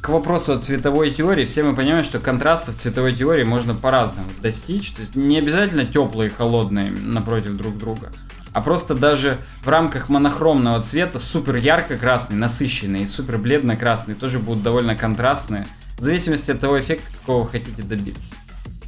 к 0.01 0.11
вопросу 0.11 0.53
о 0.53 0.59
цветовой 0.59 1.11
теории. 1.11 1.47
Все 1.47 1.63
мы 1.63 1.75
понимаем, 1.75 2.05
что 2.05 2.21
контраста 2.21 2.73
в 2.73 2.77
цветовой 2.77 3.15
теории 3.15 3.45
можно 3.45 3.75
по-разному 3.75 4.29
достичь. 4.43 4.91
То 4.91 5.01
есть 5.01 5.17
не 5.17 5.39
обязательно 5.39 5.87
теплые 5.87 6.29
и 6.29 6.33
холодные 6.33 6.91
напротив 6.91 7.57
друг 7.57 7.79
друга. 7.79 8.13
А 8.55 8.63
просто 8.63 8.95
даже 8.95 9.41
в 9.63 9.69
рамках 9.69 10.09
монохромного 10.09 10.81
цвета 10.81 11.19
супер 11.19 11.57
ярко-красный, 11.57 12.37
насыщенный 12.37 13.03
и 13.03 13.07
супер 13.07 13.37
бледно-красный 13.37 14.15
тоже 14.15 14.39
будут 14.39 14.63
довольно 14.63 14.95
контрастные. 14.95 15.67
В 15.99 16.03
зависимости 16.03 16.53
от 16.53 16.61
того 16.61 16.79
эффекта, 16.79 17.11
какого 17.21 17.43
вы 17.43 17.51
хотите 17.51 17.83
добиться. 17.83 18.29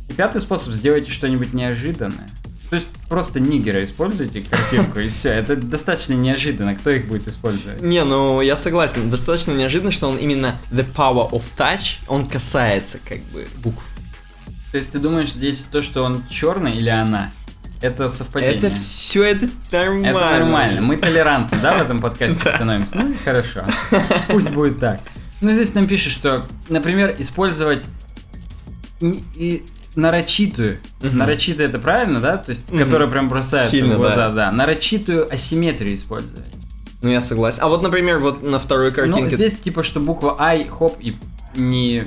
И 0.09 0.13
пятый 0.13 0.41
способ, 0.41 0.73
сделайте 0.73 1.11
что-нибудь 1.11 1.53
неожиданное. 1.53 2.29
То 2.71 2.77
есть 2.77 2.89
просто 3.09 3.41
нигера 3.41 3.83
используйте 3.83 4.41
картинку 4.41 5.01
и 5.01 5.09
все. 5.09 5.31
Это 5.31 5.57
достаточно 5.57 6.15
неожиданно. 6.15 6.77
Кто 6.77 6.91
их 6.91 7.07
будет 7.07 7.27
использовать? 7.27 7.83
Не, 7.83 8.05
ну 8.05 8.41
я 8.41 8.57
согласен. 8.57 9.11
Достаточно 9.11 9.53
неожиданно, 9.53 9.91
что 9.91 10.09
он 10.09 10.17
именно 10.17 10.59
the 10.71 10.87
power 10.95 11.29
of 11.31 11.43
touch, 11.57 11.99
он 12.07 12.29
касается 12.29 12.99
как 13.09 13.19
бы 13.33 13.49
букв. 13.63 13.85
То 14.71 14.79
есть 14.79 14.93
ты 14.93 15.01
думаешь, 15.01 15.33
здесь 15.33 15.63
то, 15.63 15.83
что 15.83 16.05
он 16.05 16.25
черный 16.29 16.77
или 16.77 16.89
она? 16.89 17.31
Это 17.81 18.09
совпадение. 18.09 18.57
Это 18.59 18.71
все 18.71 19.23
это 19.25 19.49
нормально. 19.71 20.07
Это 20.09 20.21
нормально. 20.39 20.81
Мы 20.81 20.97
толерантны, 20.97 21.59
да, 21.61 21.79
в 21.79 21.83
этом 21.83 22.01
подкасте 22.01 22.39
становимся? 22.55 22.97
Ну, 22.97 23.15
хорошо. 23.25 23.65
Пусть 24.29 24.51
будет 24.51 24.79
так. 24.81 25.01
Ну, 25.41 25.51
здесь 25.51 25.75
нам 25.75 25.87
пишут, 25.87 26.13
что, 26.13 26.47
например, 26.69 27.15
использовать 27.19 27.83
и 29.01 29.65
нарочитую, 29.95 30.79
Мгм. 31.03 31.17
нарочитая 31.19 31.69
это 31.69 31.79
правильно, 31.79 32.21
да? 32.21 32.37
То 32.39 32.51
есть, 32.51 32.69
которая 32.77 33.09
прям 33.09 33.29
бросается 33.29 33.71
Сильно, 33.73 33.95
в 33.95 33.99
глаза, 33.99 34.29
да. 34.31 34.35
да. 34.51 34.53
Нарочитую 34.53 35.33
асимметрию 35.33 35.95
использовать. 35.95 36.45
Ну 37.03 37.11
я 37.11 37.21
согласен. 37.21 37.61
А 37.63 37.69
вот, 37.69 37.83
например, 37.83 38.19
вот 38.19 38.43
на 38.43 38.59
второй 38.59 38.89
Ну, 38.91 38.95
картинке. 38.97 39.37
здесь 39.37 39.57
типа, 39.59 39.83
что 39.83 40.01
буква 40.01 40.37
I, 40.41 40.65
хоп, 40.69 40.97
и 41.01 41.17
не 41.55 42.07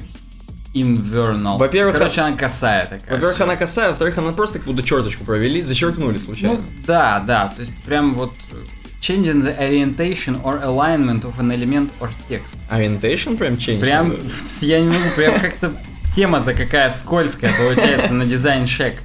invernal. 0.74 1.58
Во-первых, 1.58 1.98
Короче, 1.98 2.22
она 2.22 2.36
косая 2.38 2.84
такая. 2.84 3.12
Во-первых, 3.12 3.36
всё. 3.36 3.44
она 3.46 3.56
косая, 3.56 3.90
во-вторых, 3.90 4.18
она 4.18 4.32
просто 4.34 4.60
как 4.60 4.68
будто 4.68 4.84
черточку 4.84 5.24
провели, 5.24 5.62
зачеркнули 5.62 6.14
Ну, 6.14 6.20
случайно. 6.20 6.62
да, 6.86 7.20
да, 7.26 7.48
то 7.48 7.60
есть 7.62 7.76
прям 7.84 8.14
вот 8.14 8.34
э, 8.52 8.56
changing 9.02 9.42
the 9.44 9.58
orientation 9.60 10.42
or 10.44 10.62
alignment 10.64 11.24
of 11.24 11.40
an 11.40 11.52
element 11.52 11.90
or 12.00 12.10
text. 12.30 12.58
Orientation 12.72 13.38
прям 13.38 13.54
change. 13.54 13.80
Прям, 13.80 14.16
я 14.62 14.80
не 14.80 14.88
могу, 14.88 15.10
прям 15.16 15.40
как-то 15.40 15.74
тема-то 16.16 16.54
какая 16.54 16.92
скользкая 16.94 17.52
получается 17.58 18.14
на 18.14 18.26
дизайн 18.26 18.66
шек. 18.68 18.96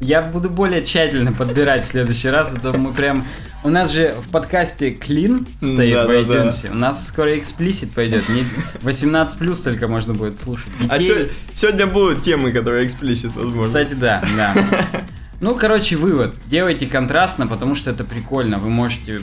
Я 0.00 0.22
буду 0.22 0.50
более 0.50 0.82
тщательно 0.84 1.32
подбирать 1.32 1.84
в 1.84 1.86
следующий 1.86 2.28
раз, 2.28 2.54
а 2.54 2.60
то 2.60 2.76
мы 2.76 2.92
прям... 2.92 3.26
У 3.62 3.70
нас 3.70 3.92
же 3.92 4.14
в 4.20 4.28
подкасте 4.30 4.92
Clean 4.92 5.46
стоит 5.62 5.94
в 5.94 6.06
Да-да-да. 6.06 6.48
iTunes. 6.48 6.70
У 6.70 6.74
нас 6.74 7.06
скоро 7.08 7.38
эксплисит 7.38 7.92
пойдет. 7.92 8.28
Не 8.28 8.44
18 8.82 9.38
плюс 9.38 9.62
только 9.62 9.88
можно 9.88 10.12
будет 10.12 10.38
слушать. 10.38 10.68
А 10.90 10.98
Детей- 10.98 11.14
сё- 11.14 11.30
сегодня 11.54 11.86
будут 11.86 12.22
темы, 12.22 12.52
которые 12.52 12.84
эксплисит, 12.84 13.34
возможно. 13.34 13.64
Кстати, 13.64 13.94
да, 13.94 14.22
да. 14.36 14.54
Ну, 15.40 15.54
короче, 15.56 15.96
вывод. 15.96 16.36
Делайте 16.46 16.86
контрастно, 16.86 17.46
потому 17.46 17.74
что 17.74 17.90
это 17.90 18.04
прикольно. 18.04 18.58
Вы 18.58 18.68
можете 18.70 19.22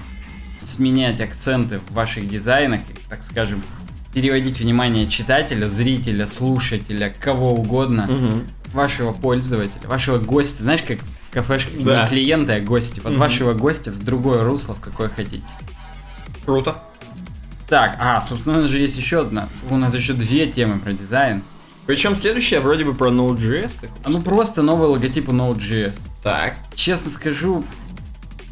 сменять 0.60 1.20
акценты 1.22 1.80
в 1.80 1.94
ваших 1.94 2.28
дизайнах, 2.28 2.82
так 3.10 3.24
скажем, 3.24 3.64
переводить 4.14 4.60
внимание 4.60 5.08
читателя, 5.08 5.68
зрителя, 5.68 6.28
слушателя, 6.28 7.14
кого 7.20 7.54
угодно, 7.54 8.08
Мгм. 8.08 8.44
Вашего 8.74 9.12
пользователя, 9.14 9.88
вашего 9.88 10.18
гостя. 10.18 10.64
Знаешь, 10.64 10.82
как 10.82 11.00
в 11.00 11.30
кафешках 11.32 11.74
Да. 11.84 12.04
не 12.04 12.10
клиенты, 12.10 12.54
а 12.54 12.60
гости. 12.60 13.00
Вот 13.04 13.12
Мгм. 13.12 13.20
вашего 13.20 13.54
гостя 13.54 13.92
в 13.92 14.04
другое 14.04 14.44
русло, 14.44 14.76
в 14.76 14.80
какое 14.80 15.10
хотите. 15.10 15.44
Круто. 16.46 16.84
Так, 17.68 17.98
а, 18.02 18.20
собственно, 18.22 18.58
у 18.58 18.62
нас 18.62 18.70
же 18.70 18.80
есть 18.80 18.98
еще 18.98 19.22
одна. 19.22 19.50
У 19.70 19.78
нас 19.78 19.94
еще 19.96 20.14
две 20.14 20.46
темы 20.52 20.80
про 20.80 20.92
дизайн. 20.94 21.42
Причем 21.88 22.16
следующая 22.16 22.60
вроде 22.60 22.84
бы 22.86 22.94
про 22.94 23.10
Node.js. 23.10 23.88
А 24.04 24.10
ну 24.10 24.22
просто 24.22 24.62
новый 24.62 24.88
логотип 24.90 25.30
у 25.30 25.32
Node.js. 25.32 26.08
Так. 26.22 26.56
Честно 26.76 27.10
скажу, 27.10 27.64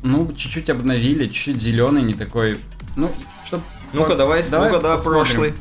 ну, 0.03 0.31
чуть-чуть 0.35 0.69
обновили, 0.69 1.27
чуть-чуть 1.27 1.57
зеленый, 1.57 2.01
не 2.03 2.13
такой. 2.13 2.57
Ну, 2.95 3.11
чтоб... 3.45 3.61
Ну-ка, 3.93 4.15
давай, 4.15 4.39
ну-ка, 4.41 4.79
давай 4.79 4.97
посмотрим. 4.97 5.11
прошлый. 5.25 5.53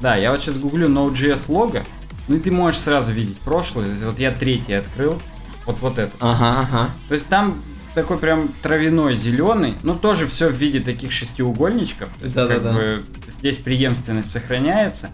Да, 0.00 0.16
я 0.16 0.32
вот 0.32 0.40
сейчас 0.40 0.58
гуглю 0.58 0.88
Node.js 0.88 1.44
лого, 1.50 1.78
ну 2.28 2.36
и 2.36 2.38
ты 2.38 2.50
можешь 2.50 2.80
сразу 2.80 3.12
видеть 3.12 3.38
прошлый. 3.38 3.86
То 3.86 3.90
есть 3.92 4.02
Вот 4.04 4.18
я 4.18 4.30
третий 4.32 4.74
открыл, 4.74 5.20
вот 5.66 5.78
вот 5.80 5.98
этот. 5.98 6.14
Ага, 6.20 6.60
ага. 6.60 6.90
То 7.08 7.14
есть 7.14 7.26
там 7.28 7.62
такой 7.94 8.18
прям 8.18 8.48
травяной 8.62 9.14
зеленый, 9.16 9.74
ну 9.82 9.96
тоже 9.96 10.26
все 10.26 10.48
в 10.48 10.54
виде 10.54 10.80
таких 10.80 11.12
шестиугольничков. 11.12 12.08
То 12.18 12.24
есть 12.24 12.34
как 12.34 12.48
Да-да-да. 12.48 12.72
бы 12.72 13.04
здесь 13.38 13.58
преемственность 13.58 14.30
сохраняется, 14.32 15.10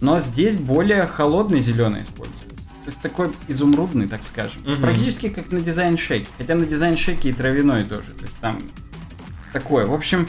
но 0.00 0.20
здесь 0.20 0.56
более 0.56 1.06
холодный 1.06 1.60
зеленый 1.60 2.02
используется. 2.02 2.48
То 2.84 2.90
есть 2.90 3.00
такой 3.02 3.32
изумрудный, 3.48 4.08
так 4.08 4.22
скажем. 4.22 4.62
Мгм. 4.64 4.82
Практически 4.82 5.28
как 5.28 5.52
на 5.52 5.60
дизайн 5.60 5.98
шейке. 5.98 6.26
Хотя 6.38 6.54
на 6.54 6.64
дизайн 6.64 6.96
шейке 6.96 7.30
и 7.30 7.32
травяной 7.34 7.84
тоже. 7.84 8.12
То 8.12 8.22
есть 8.24 8.38
там 8.40 8.62
такое. 9.52 9.84
В 9.84 9.92
общем, 9.92 10.26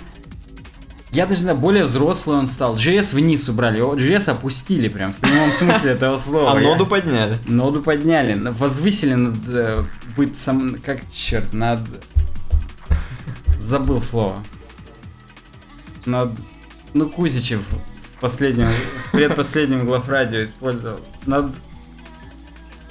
я 1.12 1.26
даже 1.26 1.42
знаю, 1.42 1.58
более 1.58 1.86
взрослый 1.86 2.38
он 2.38 2.48
стал. 2.48 2.76
JS 2.76 3.16
вниз 3.16 3.50
убрали, 3.50 3.82
JS 3.82 4.30
опустили 4.30 4.90
прям 4.90 5.14
в 5.14 5.16
прямом 5.18 5.52
смысле 5.52 5.92
этого 5.92 6.20
слова. 6.20 6.52
А 6.52 6.60
ноду 6.60 6.86
подняли. 6.86 7.38
Ноду 7.48 7.82
подняли, 7.82 8.36
на- 8.36 8.52
возвысили 8.52 9.16
над 9.16 9.38
э, 9.48 9.84
быть 10.16 10.38
сам, 10.38 10.76
как 10.86 11.00
черт, 11.12 11.52
над 11.54 11.82
забыл 13.60 14.02
слово. 14.02 14.40
Над 16.06 16.32
ну, 16.94 17.10
Кузичев 17.10 17.62
в 18.18 18.20
последнем, 18.20 18.70
в 19.08 19.12
предпоследнем 19.12 19.86
главрадио 19.86 20.44
использовал. 20.44 21.00
Над, 21.26 21.52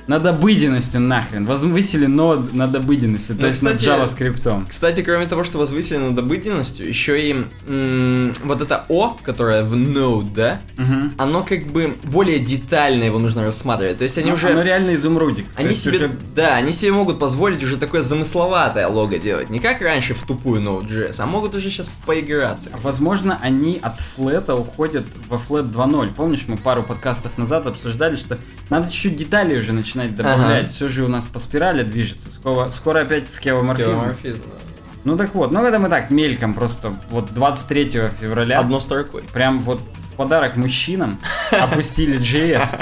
над 0.08 0.26
обыденностью 0.26 1.00
нахрен. 1.00 1.44
Возвысили 1.46 2.06
нод 2.06 2.52
над 2.52 2.74
обыденностью, 2.74 3.36
то 3.36 3.42
Ну, 3.42 3.48
есть 3.48 3.62
над 3.62 3.76
кстати, 3.76 3.88
JavaScript. 4.00 4.62
Кстати, 4.68 5.02
кроме 5.02 5.26
того, 5.26 5.44
что 5.44 5.58
возвысили 5.58 5.98
над 5.98 6.18
обыденностью, 6.18 6.88
еще 6.88 7.20
и 7.30 7.44
м, 7.68 8.32
вот 8.44 8.60
это 8.60 8.84
О, 8.88 9.16
которое 9.22 9.62
в 9.62 9.74
Node, 9.74 10.32
да, 10.34 10.60
Мгм. 10.76 11.12
оно 11.18 11.44
как 11.44 11.66
бы 11.66 11.94
более 12.04 12.38
детально 12.38 13.04
его 13.04 13.18
нужно 13.18 13.44
рассматривать. 13.44 13.98
То 13.98 14.04
есть 14.04 14.16
они 14.18 14.28
Ну, 14.30 14.34
уже... 14.34 14.48
Оно 14.50 14.62
реально 14.62 14.94
изумрудик. 14.94 15.44
То 15.46 15.60
Они 15.60 15.68
есть 15.68 15.82
себе, 15.82 15.96
уже 15.98 16.10
да, 16.34 16.56
они 16.56 16.72
себе 16.72 16.92
могут 16.92 17.18
позволить 17.18 17.62
уже 17.62 17.76
такое 17.76 18.00
замысловатое 18.02 18.86
лого 18.88 19.18
делать. 19.18 19.50
Не 19.50 19.58
как 19.58 19.82
раньше 19.82 20.14
в 20.14 20.22
тупую 20.24 20.62
Node.js, 20.62 21.20
а 21.20 21.26
могут 21.26 21.54
уже 21.54 21.70
сейчас 21.70 21.90
поиграться. 22.06 22.70
Возможно, 22.82 23.38
они 23.42 23.78
от 23.82 24.00
флета 24.00 24.54
уходят 24.56 25.04
во 25.28 25.36
флет 25.38 25.66
2.0. 25.66 26.14
Помнишь, 26.16 26.44
мы 26.46 26.56
пару 26.56 26.82
подкастов 26.82 27.36
назад 27.36 27.66
обсуждали, 27.66 28.16
что 28.16 28.38
надо 28.70 28.90
чуть-чуть 28.90 29.16
деталей 29.16 29.58
уже 29.60 29.72
начинать 29.72 29.97
добавлять. 30.06 30.64
Ага. 30.64 30.72
Все 30.72 30.88
же 30.88 31.04
у 31.04 31.08
нас 31.08 31.26
по 31.26 31.38
спирали 31.40 31.82
движется. 31.82 32.30
Скоро, 32.30 32.70
скоро 32.70 33.02
опять 33.02 33.32
скевоморфизм. 33.32 33.94
Скеоморфизм, 33.94 34.42
да. 34.46 34.56
Ну 35.04 35.16
так 35.16 35.34
вот, 35.34 35.50
ну 35.52 35.64
это 35.64 35.78
мы 35.78 35.88
так 35.88 36.10
мельком 36.10 36.54
просто 36.54 36.94
вот 37.10 37.32
23 37.32 38.10
февраля. 38.20 38.60
Одной 38.60 38.80
строкой. 38.80 39.22
Прям 39.32 39.60
вот 39.60 39.80
в 39.80 40.16
подарок 40.16 40.56
мужчинам 40.56 41.18
опустили 41.50 42.18
JS. 42.20 42.78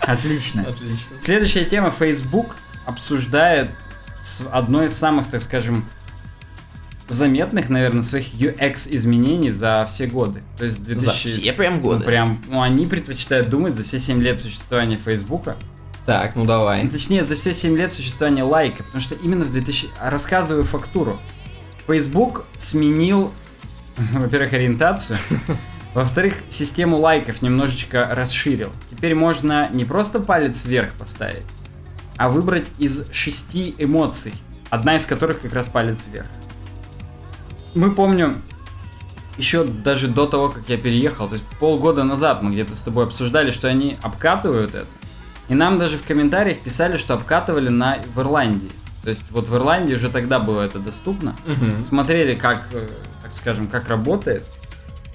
Отлично. 0.00 0.62
Отлично. 0.62 1.16
Следующая 1.20 1.64
тема. 1.64 1.90
Facebook 1.90 2.56
обсуждает 2.86 3.70
одно 4.50 4.84
из 4.84 4.94
самых, 4.96 5.28
так 5.28 5.42
скажем, 5.42 5.84
заметных, 7.08 7.68
наверное, 7.68 8.02
своих 8.02 8.32
UX 8.34 8.88
изменений 8.90 9.50
за 9.50 9.86
все 9.88 10.06
годы. 10.06 10.42
То 10.58 10.64
есть 10.64 10.84
2000... 10.84 11.04
За 11.04 11.12
все 11.12 11.52
прям 11.52 11.76
Ну, 11.76 11.80
годы. 11.80 12.04
прям, 12.04 12.42
ну, 12.48 12.60
они 12.62 12.86
предпочитают 12.86 13.48
думать 13.48 13.74
за 13.74 13.82
все 13.82 13.98
7 13.98 14.22
лет 14.22 14.38
существования 14.38 14.96
Фейсбука. 14.96 15.56
Так, 16.08 16.36
ну 16.36 16.46
давай. 16.46 16.88
Точнее, 16.88 17.22
за 17.22 17.34
все 17.34 17.52
7 17.52 17.76
лет 17.76 17.92
существования 17.92 18.42
лайка. 18.42 18.82
Потому 18.82 19.02
что 19.02 19.14
именно 19.14 19.44
в 19.44 19.52
2000... 19.52 19.90
Рассказываю 20.00 20.64
фактуру. 20.64 21.20
Facebook 21.86 22.46
сменил, 22.56 23.30
во-первых, 24.14 24.54
ориентацию. 24.54 25.18
Во-вторых, 25.92 26.36
систему 26.48 26.96
лайков 26.96 27.42
немножечко 27.42 28.08
расширил. 28.10 28.72
Теперь 28.90 29.14
можно 29.14 29.68
не 29.70 29.84
просто 29.84 30.18
палец 30.18 30.64
вверх 30.64 30.94
поставить, 30.94 31.44
а 32.16 32.30
выбрать 32.30 32.66
из 32.78 33.06
шести 33.12 33.74
эмоций, 33.76 34.32
одна 34.70 34.96
из 34.96 35.04
которых 35.04 35.42
как 35.42 35.52
раз 35.52 35.66
палец 35.66 35.98
вверх. 36.10 36.28
Мы 37.74 37.90
помню, 37.90 38.36
еще 39.36 39.62
даже 39.62 40.08
до 40.08 40.26
того, 40.26 40.48
как 40.48 40.70
я 40.70 40.78
переехал, 40.78 41.28
то 41.28 41.34
есть 41.34 41.44
полгода 41.60 42.02
назад 42.02 42.42
мы 42.42 42.52
где-то 42.52 42.74
с 42.74 42.80
тобой 42.80 43.04
обсуждали, 43.04 43.50
что 43.50 43.68
они 43.68 43.98
обкатывают 44.02 44.74
это. 44.74 44.88
И 45.48 45.54
нам 45.54 45.78
даже 45.78 45.96
в 45.96 46.04
комментариях 46.04 46.60
писали, 46.60 46.96
что 46.96 47.14
обкатывали 47.14 47.68
на, 47.68 47.98
в 48.14 48.20
Ирландии. 48.20 48.70
То 49.02 49.10
есть 49.10 49.30
вот 49.30 49.48
в 49.48 49.56
Ирландии 49.56 49.94
уже 49.94 50.10
тогда 50.10 50.38
было 50.38 50.62
это 50.62 50.78
доступно. 50.78 51.34
Мгм. 51.46 51.82
Смотрели, 51.82 52.34
как, 52.34 52.68
э, 52.72 52.86
так 53.22 53.34
скажем, 53.34 53.66
как 53.66 53.88
работает. 53.88 54.44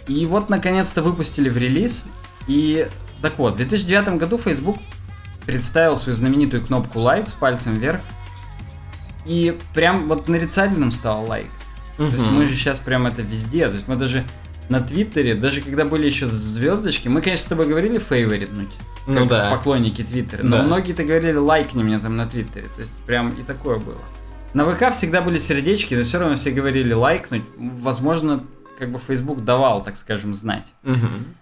И 0.08 0.26
вот 0.26 0.50
наконец-то 0.50 1.02
выпустили 1.02 1.50
в 1.50 1.58
релиз. 1.58 2.06
И 2.48 2.88
так 3.22 3.38
вот, 3.38 3.54
в 3.54 3.58
2009 3.58 4.18
году 4.18 4.38
Facebook 4.38 4.78
представил 5.46 5.96
свою 5.96 6.16
знаменитую 6.16 6.66
кнопку 6.66 7.00
лайк 7.00 7.30
с 7.30 7.34
пальцем 7.34 7.78
вверх. 7.78 8.02
И 9.26 9.58
прям 9.74 10.08
вот 10.08 10.28
нарицательным 10.28 10.92
стал 10.92 11.26
лайк. 11.26 11.50
То 11.98 12.06
есть 12.08 12.26
мы 12.26 12.48
же 12.48 12.56
сейчас 12.56 12.80
прям 12.80 13.06
это 13.06 13.22
везде. 13.22 13.68
То 13.68 13.76
есть 13.76 13.88
мы 13.88 13.96
даже 13.96 14.26
на 14.70 14.80
Твиттере, 14.80 15.36
даже 15.36 15.62
когда 15.62 15.86
были 15.86 16.06
еще 16.06 16.26
звездочки, 16.26 17.08
мы, 17.08 17.22
конечно, 17.22 17.46
с 17.46 17.50
тобой 17.50 17.68
говорили 17.68 17.98
фейворитнуть. 17.98 18.72
Ну 19.06 19.22
как 19.22 19.28
да. 19.28 19.52
поклонники 19.52 20.02
Твиттера. 20.04 20.44
Но 20.44 20.58
Да. 20.58 20.64
многие-то 20.64 21.04
говорили, 21.04 21.36
лайкни 21.36 21.84
меня 21.84 22.00
там 22.00 22.16
на 22.16 22.28
Твиттере. 22.28 22.68
То 22.76 22.82
есть 22.82 22.94
прям 23.06 23.32
и 23.32 23.44
такое 23.44 23.78
было. 23.78 23.98
На 24.54 24.66
ВК 24.66 24.92
всегда 24.92 25.22
были 25.22 25.40
сердечки, 25.40 25.96
но 25.96 26.04
все 26.04 26.20
равно 26.20 26.36
все 26.36 26.52
говорили 26.52 26.94
лайкнуть. 26.94 27.44
Возможно, 27.58 28.44
как 28.80 28.92
бы 28.92 29.00
Facebook 29.00 29.44
давал, 29.44 29.84
так 29.84 29.98
скажем, 29.98 30.34
знать. 30.34 30.68
Мгм. 30.84 31.36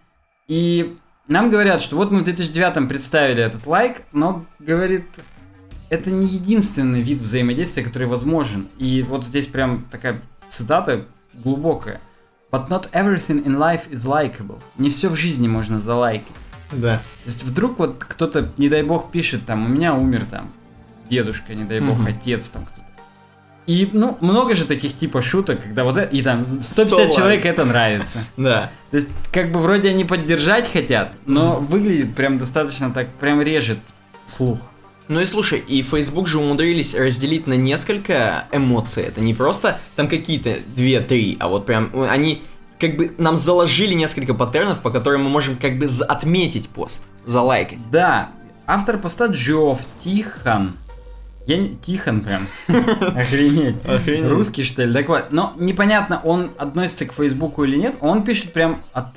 И 0.48 0.98
нам 1.28 1.52
говорят, 1.52 1.82
что 1.82 1.96
вот 1.98 2.12
мы 2.12 2.22
в 2.22 2.24
2009 2.24 2.88
представили 2.88 3.44
этот 3.44 3.68
лайк, 3.68 4.02
но, 4.12 4.46
говорит, 4.60 5.06
это 5.90 6.10
не 6.10 6.26
единственный 6.26 7.02
вид 7.02 7.20
взаимодействия, 7.22 7.84
который 7.84 8.08
возможен. 8.08 8.70
И 8.78 9.02
вот 9.08 9.26
здесь 9.26 9.46
прям 9.46 9.86
такая 9.92 10.22
цитата 10.50 11.06
глубокая. 11.34 12.00
But 12.52 12.68
not 12.70 12.90
everything 12.92 13.46
in 13.46 13.58
life 13.58 13.90
is 13.90 14.06
likable. 14.06 14.60
Не 14.78 14.90
все 14.90 15.08
в 15.10 15.16
жизни 15.16 15.48
можно 15.48 15.80
залайкать. 15.80 16.28
Да. 16.72 16.98
То 16.98 17.30
есть 17.30 17.44
вдруг 17.44 17.80
вот 17.80 18.04
кто-то, 18.06 18.52
не 18.58 18.70
дай 18.70 18.84
бог, 18.84 19.12
пишет 19.12 19.46
там, 19.46 19.66
у 19.66 19.68
меня 19.68 19.94
умер 19.94 20.26
там 20.30 20.52
дедушка, 21.10 21.54
не 21.54 21.64
дай 21.64 21.80
бог, 21.80 21.98
Мгм. 21.98 22.08
отец 22.08 22.50
там 22.50 22.66
кто-то. 22.66 22.82
И, 23.68 23.88
ну, 23.94 24.18
много 24.22 24.56
же 24.56 24.66
таких 24.66 24.96
типа 24.96 25.22
шуток, 25.22 25.62
когда 25.64 25.84
вот 25.84 25.96
это, 25.96 26.14
и 26.14 26.22
там 26.24 26.46
150 26.46 27.12
100 27.12 27.16
человек 27.16 27.46
это 27.46 27.64
нравится. 27.64 28.24
Да. 28.38 28.70
То 28.90 28.98
есть, 28.98 29.10
как 29.32 29.52
бы 29.52 29.60
вроде 29.60 29.90
они 29.90 30.04
поддержать 30.04 30.70
хотят, 30.72 31.14
но 31.26 31.54
выглядит 31.60 32.16
прям 32.16 32.38
достаточно 32.38 32.92
так, 32.92 33.08
прям 33.20 33.42
режет 33.42 33.80
слух. 34.26 34.60
Ну 35.12 35.20
и 35.20 35.26
слушай, 35.26 35.60
и 35.60 35.82
Facebook 35.82 36.26
же 36.30 36.40
умудрились 36.40 36.96
разделить 36.96 37.46
на 37.46 37.56
несколько 37.56 38.46
эмоций. 38.54 39.04
Это 39.04 39.20
не 39.20 39.34
просто 39.34 39.78
там 39.98 40.08
какие-то 40.08 40.60
две-три, 40.74 41.36
а 41.42 41.50
вот 41.50 41.66
прям 41.66 41.92
э, 41.94 42.08
они 42.08 42.42
как 42.80 42.96
бы 42.96 43.14
нам 43.18 43.36
заложили 43.36 43.94
несколько 43.94 44.34
паттернов, 44.34 44.82
по 44.82 44.90
которым 44.90 45.26
мы 45.26 45.30
можем 45.30 45.58
как 45.58 45.78
бы 45.78 45.90
отметить 46.08 46.70
пост, 46.70 47.08
залайкать. 47.26 47.80
Да, 47.92 48.30
автор 48.66 48.98
поста 48.98 49.26
Джофф 49.26 49.82
Тихон. 50.02 50.78
Я 51.46 51.58
не... 51.58 51.76
Тихон 51.76 52.22
прям. 52.22 52.48
Охренеть. 52.70 53.86
Охренеть. 53.86 54.32
Русский, 54.32 54.64
что 54.64 54.86
ли? 54.86 54.94
Так 54.94 55.10
вот, 55.10 55.34
но 55.34 55.54
непонятно, 55.58 56.22
он 56.24 56.52
относится 56.58 57.06
к 57.06 57.12
Фейсбуку 57.12 57.66
или 57.66 57.76
нет. 57.76 57.96
Он 58.00 58.24
пишет 58.24 58.54
прям 58.54 58.82
от 58.94 59.08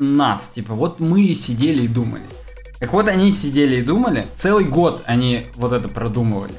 нас. 0.00 0.48
Типа, 0.48 0.74
вот 0.74 0.98
мы 0.98 1.32
сидели 1.34 1.84
и 1.84 1.86
думали. 1.86 2.24
Так 2.78 2.92
вот, 2.92 3.08
они 3.08 3.30
сидели 3.32 3.76
и 3.76 3.82
думали. 3.82 4.26
Целый 4.34 4.64
год 4.64 5.02
они 5.06 5.46
вот 5.54 5.72
это 5.72 5.88
продумывали. 5.88 6.54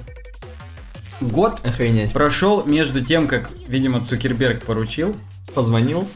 Год 1.22 1.66
Охренеть. 1.66 2.14
прошел 2.14 2.66
между 2.66 3.04
тем, 3.04 3.28
как, 3.28 3.50
видимо, 3.68 4.04
Цукерберг 4.04 4.64
поручил. 4.64 5.16
Позвонил. 5.54 6.08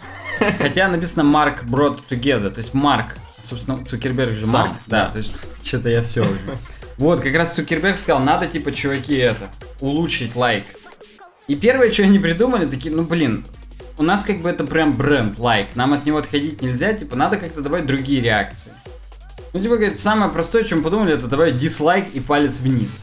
Хотя 0.60 0.88
написано 0.88 1.24
Марк 1.24 1.64
brought 1.64 2.00
together, 2.10 2.50
то 2.50 2.60
есть 2.60 2.74
Марк, 2.74 3.18
собственно, 3.42 3.84
Цукерберг 3.84 4.36
же 4.36 4.46
Марк, 4.48 4.74
да, 4.88 5.06
да. 5.06 5.12
то 5.12 5.18
есть 5.18 5.34
что-то 5.64 5.90
я 5.90 6.02
все 6.02 6.22
уже. 6.22 6.40
Вот, 6.98 7.22
как 7.22 7.34
раз 7.34 7.56
Цукерберг 7.56 7.96
сказал, 7.96 8.22
надо, 8.22 8.46
типа, 8.46 8.74
чуваки, 8.74 9.16
это, 9.16 9.48
улучшить 9.80 10.36
лайк. 10.36 10.66
И 11.48 11.56
первое, 11.56 11.92
что 11.94 12.04
они 12.04 12.20
придумали, 12.20 12.66
такие, 12.66 12.94
ну, 12.94 13.04
блин, 13.04 13.46
у 13.98 14.04
нас 14.04 14.26
как 14.26 14.42
бы 14.42 14.50
это 14.50 14.66
прям 14.66 14.94
бренд, 14.98 15.40
лайк, 15.40 15.68
нам 15.76 15.94
от 15.94 16.06
него 16.06 16.18
отходить 16.18 16.62
нельзя, 16.62 16.92
типа, 16.92 17.16
надо 17.16 17.38
как-то 17.38 17.62
добавить 17.62 17.86
другие 17.86 18.22
реакции. 18.22 18.74
Ну, 19.54 19.62
типа, 19.62 19.78
говорит, 19.78 20.00
самое 20.00 20.32
простое, 20.32 20.64
чем 20.64 20.84
подумали, 20.84 21.16
это 21.16 21.28
добавить 21.28 21.58
дизлайк 21.58 22.06
и 22.14 22.20
палец 22.20 22.60
вниз. 22.60 23.02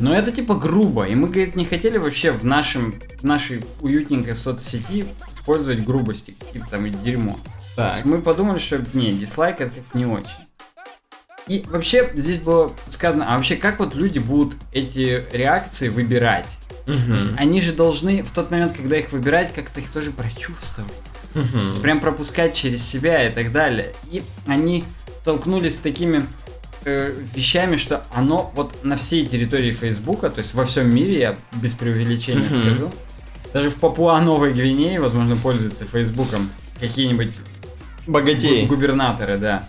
Но 0.00 0.14
это 0.14 0.30
типа 0.32 0.54
грубо, 0.54 1.04
и 1.04 1.14
мы, 1.14 1.28
говорит, 1.28 1.56
не 1.56 1.64
хотели 1.64 1.96
вообще 1.96 2.30
в 2.30 2.44
нашем, 2.44 2.94
в 3.20 3.24
нашей 3.24 3.64
уютненькой 3.80 4.34
соцсети 4.34 5.06
использовать 5.34 5.84
грубости, 5.84 6.34
какие-то 6.38 6.68
там 6.68 6.84
и 6.86 6.90
дерьмо. 6.90 7.38
То 7.74 7.86
есть 7.86 7.96
Так. 7.98 8.04
мы 8.04 8.20
подумали, 8.20 8.58
что 8.58 8.84
не, 8.92 9.12
дизлайк 9.12 9.60
это 9.60 9.76
как 9.80 9.94
не 9.94 10.04
очень. 10.04 10.30
И 11.46 11.64
вообще 11.70 12.10
здесь 12.14 12.38
было 12.38 12.70
сказано, 12.90 13.24
а 13.26 13.36
вообще 13.36 13.56
как 13.56 13.78
вот 13.78 13.94
люди 13.94 14.18
будут 14.18 14.54
эти 14.72 15.24
реакции 15.32 15.88
выбирать? 15.88 16.58
То 16.84 16.92
есть 16.92 17.26
они 17.38 17.62
же 17.62 17.72
должны 17.72 18.22
в 18.22 18.30
тот 18.30 18.50
момент, 18.50 18.74
когда 18.76 18.96
их 18.98 19.12
выбирать, 19.12 19.54
как-то 19.54 19.80
их 19.80 19.90
тоже 19.90 20.10
прочувствовать. 20.10 20.92
То 21.32 21.40
есть 21.64 21.80
прям 21.80 22.00
пропускать 22.00 22.54
через 22.54 22.86
себя 22.86 23.26
и 23.26 23.32
так 23.32 23.52
далее. 23.52 23.94
И 24.10 24.22
они 24.46 24.84
столкнулись 25.32 25.74
с 25.74 25.78
такими 25.78 26.24
э, 26.86 27.12
вещами, 27.34 27.76
что 27.76 28.02
оно 28.14 28.50
вот 28.54 28.82
на 28.82 28.96
всей 28.96 29.26
территории 29.26 29.70
Фейсбука, 29.72 30.30
то 30.30 30.38
есть 30.38 30.54
во 30.54 30.64
всем 30.64 30.88
мире, 30.88 31.18
я 31.18 31.36
без 31.52 31.74
преувеличения 31.74 32.48
Мгм. 32.48 32.60
скажу, 32.62 32.90
даже 33.52 33.68
в 33.70 33.74
Папуа-Новой 33.74 34.54
Гвинее, 34.54 34.98
возможно, 35.00 35.36
пользуются 35.36 35.84
Фейсбуком 35.84 36.48
какие-нибудь 36.80 37.34
Богатей. 38.06 38.62
гу- 38.62 38.68
губернаторы, 38.74 39.36
да. 39.36 39.68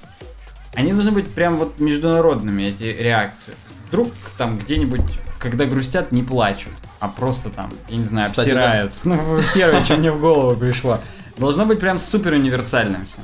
Они 0.76 0.94
должны 0.94 1.12
быть 1.12 1.28
прям 1.30 1.58
вот 1.58 1.78
международными, 1.82 2.64
эти 2.64 2.84
реакции. 2.84 3.54
Вдруг 3.90 4.14
там 4.38 4.58
где-нибудь, 4.58 5.02
когда 5.40 5.66
грустят, 5.66 6.14
не 6.14 6.24
плачут, 6.24 6.72
а 7.02 7.10
просто 7.10 7.50
там, 7.50 7.70
я 7.90 7.98
не 7.98 8.06
знаю, 8.06 8.28
Кстати, 8.28 8.48
обсираются. 8.52 9.10
Ну, 9.10 9.40
первое, 9.54 9.84
что 9.84 9.98
мне 9.98 10.10
в 10.10 10.22
голову 10.22 10.56
пришло. 10.56 11.02
Должно 11.38 11.66
быть 11.66 11.82
прям 11.82 12.00
супер 12.00 12.32
универсальным 12.32 13.06
все. 13.06 13.18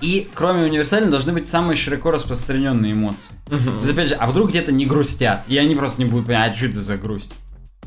И 0.00 0.28
кроме 0.34 0.64
универсальных 0.64 1.10
должны 1.10 1.32
быть 1.32 1.48
самые 1.48 1.76
широко 1.76 2.10
распространенные 2.10 2.92
эмоции. 2.92 3.34
То 3.48 3.56
есть, 3.56 3.90
опять 3.90 4.08
же, 4.08 4.14
а 4.14 4.26
вдруг 4.26 4.50
где-то 4.50 4.72
не 4.72 4.86
грустят, 4.86 5.44
и 5.48 5.56
они 5.56 5.74
просто 5.74 6.02
не 6.02 6.08
будут 6.08 6.26
понимать, 6.26 6.52
а 6.52 6.54
что 6.54 6.66
это 6.66 6.80
за 6.80 6.96
грусть. 6.96 7.32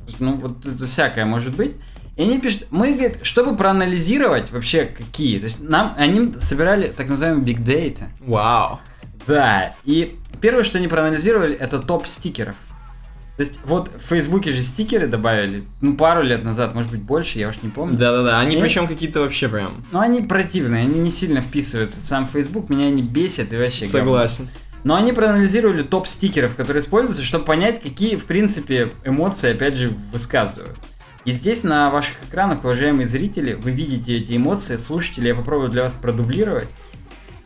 Есть, 0.08 0.20
Ну, 0.20 0.38
вот 0.38 0.66
это 0.66 0.88
всякое 0.88 1.26
может 1.26 1.56
быть. 1.56 1.74
И 2.16 2.24
они 2.24 2.40
пишут, 2.40 2.68
мы, 2.72 2.92
говорит, 2.94 3.20
чтобы 3.22 3.56
проанализировать 3.56 4.52
вообще 4.52 4.86
какие, 4.86 5.40
то 5.40 5.46
есть 5.46 5.62
нам, 5.62 5.94
они 5.98 6.34
собирали 6.40 6.90
так 6.90 7.08
называемый 7.08 7.46
big 7.46 7.64
data. 7.64 8.10
Вау. 8.20 8.82
Да, 9.26 9.74
и 9.86 10.18
первое, 10.42 10.64
что 10.64 10.80
они 10.80 10.88
проанализировали, 10.88 11.56
это 11.56 11.80
топ 11.80 12.08
стикеров. 12.08 12.56
То 13.40 13.44
есть 13.46 13.62
вот 13.64 13.90
в 13.96 14.02
Фейсбуке 14.10 14.52
же 14.52 14.64
стикеры 14.64 15.08
добавили, 15.08 15.64
ну 15.80 15.96
пару 15.96 16.24
лет 16.24 16.44
назад, 16.44 16.76
может 16.76 16.92
быть 16.92 17.02
больше, 17.02 17.40
я 17.40 17.48
уж 17.48 17.62
не 17.62 17.70
помню. 17.70 17.98
Да-да-да, 17.98 18.38
они 18.38 18.58
И- 18.58 18.60
причем 18.60 18.86
какие-то 18.86 19.22
вообще 19.22 19.48
прям... 19.48 19.72
Но 19.94 20.02
они 20.02 20.24
противные, 20.24 20.82
они 20.82 21.00
не 21.00 21.10
сильно 21.10 21.40
вписываются 21.42 22.02
в 22.02 22.04
сам 22.04 22.28
Facebook, 22.28 22.70
меня 22.70 22.88
они 22.88 23.02
бесят 23.02 23.54
и 23.54 23.56
вообще 23.56 23.86
говно. 23.86 24.00
Согласен. 24.00 24.50
Но 24.84 24.96
они 24.96 25.14
проанализировали 25.14 25.84
топ 25.84 26.10
стикеров, 26.10 26.54
которые 26.58 26.82
используются, 26.82 27.24
чтобы 27.24 27.46
понять, 27.46 27.82
какие, 27.82 28.18
в 28.18 28.26
принципе, 28.26 28.92
эмоции, 29.06 29.54
опять 29.54 29.76
же, 29.76 29.96
высказывают. 30.12 30.76
И 31.24 31.32
здесь 31.32 31.64
на 31.64 31.90
ваших 31.92 32.16
экранах, 32.28 32.66
уважаемые 32.66 33.08
зрители, 33.08 33.54
вы 33.54 33.72
видите 33.72 34.18
эти 34.18 34.36
эмоции. 34.36 34.76
Слушатели, 34.76 35.30
я 35.30 35.36
попробую 35.36 35.70
для 35.70 35.84
вас 35.84 35.94
продублировать. 35.94 36.68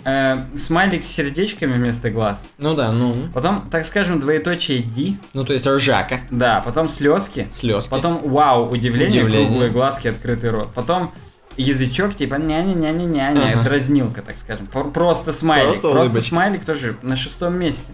Э, 0.05 0.35
смайлик 0.57 1.01
с 1.03 1.07
сердечками 1.07 1.73
вместо 1.73 2.09
глаз. 2.09 2.47
Ну 2.57 2.75
да, 2.75 2.91
ну... 2.91 3.15
Потом, 3.33 3.69
так 3.71 3.85
скажем, 3.85 4.19
двоеточие 4.19 4.81
D. 4.81 5.15
Ну 5.33 5.45
то 5.45 5.53
есть 5.53 5.65
ржака, 5.65 6.19
Да, 6.29 6.61
потом 6.65 6.89
слезки. 6.89 7.47
слезки. 7.51 7.89
Потом 7.89 8.19
вау, 8.19 8.69
удивление, 8.69 9.21
Удивление. 9.23 9.47
круглые 9.47 9.71
глазки, 9.71 10.09
открытый 10.09 10.49
рот. 10.49 10.73
Потом 10.73 11.13
язычок, 11.55 12.15
типа 12.15 12.35
няня-няня-няня, 12.35 13.53
Ага. 13.53 13.61
дразнилка, 13.63 14.21
так 14.21 14.35
скажем. 14.37 14.65
Пр- 14.67 14.91
Просто 14.91 15.31
смайлик. 15.31 15.67
Просто 15.67 15.87
Просто, 15.89 16.05
улыбочка. 16.09 16.29
смайлик 16.29 16.65
тоже 16.65 16.95
на 17.01 17.15
шестом 17.15 17.57
месте. 17.57 17.93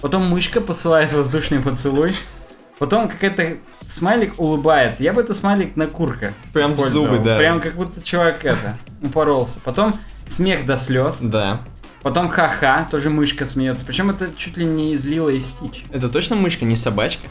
Потом 0.00 0.26
мышка 0.28 0.60
посылает 0.62 1.12
воздушный 1.12 1.60
поцелуй. 1.60 2.16
Потом 2.78 3.08
какая-то 3.08 3.58
смайлик 3.86 4.34
улыбается. 4.40 5.02
Я 5.02 5.12
бы 5.12 5.20
это 5.20 5.34
смайлик 5.34 5.76
на 5.76 5.86
курка. 5.86 6.32
Прям 6.52 6.74
зубы, 6.76 7.18
да. 7.18 7.36
Прям 7.36 7.60
как 7.60 7.74
будто 7.74 8.00
чувак 8.02 8.44
это 8.44 8.78
упоролся. 9.02 9.60
Потом 9.62 10.00
смех 10.28 10.66
до 10.66 10.76
слез. 10.76 11.18
Да. 11.20 11.62
Потом 12.02 12.28
ха-ха, 12.28 12.88
тоже 12.90 13.10
мышка 13.10 13.46
смеется. 13.46 13.84
Причем 13.84 14.10
это 14.10 14.30
чуть 14.36 14.56
ли 14.56 14.64
не 14.64 14.92
из 14.92 15.04
Лила 15.04 15.30
и 15.30 15.38
Стич. 15.40 15.84
Это 15.92 16.08
точно 16.08 16.36
мышка, 16.36 16.64
не 16.64 16.74
собачка? 16.74 17.28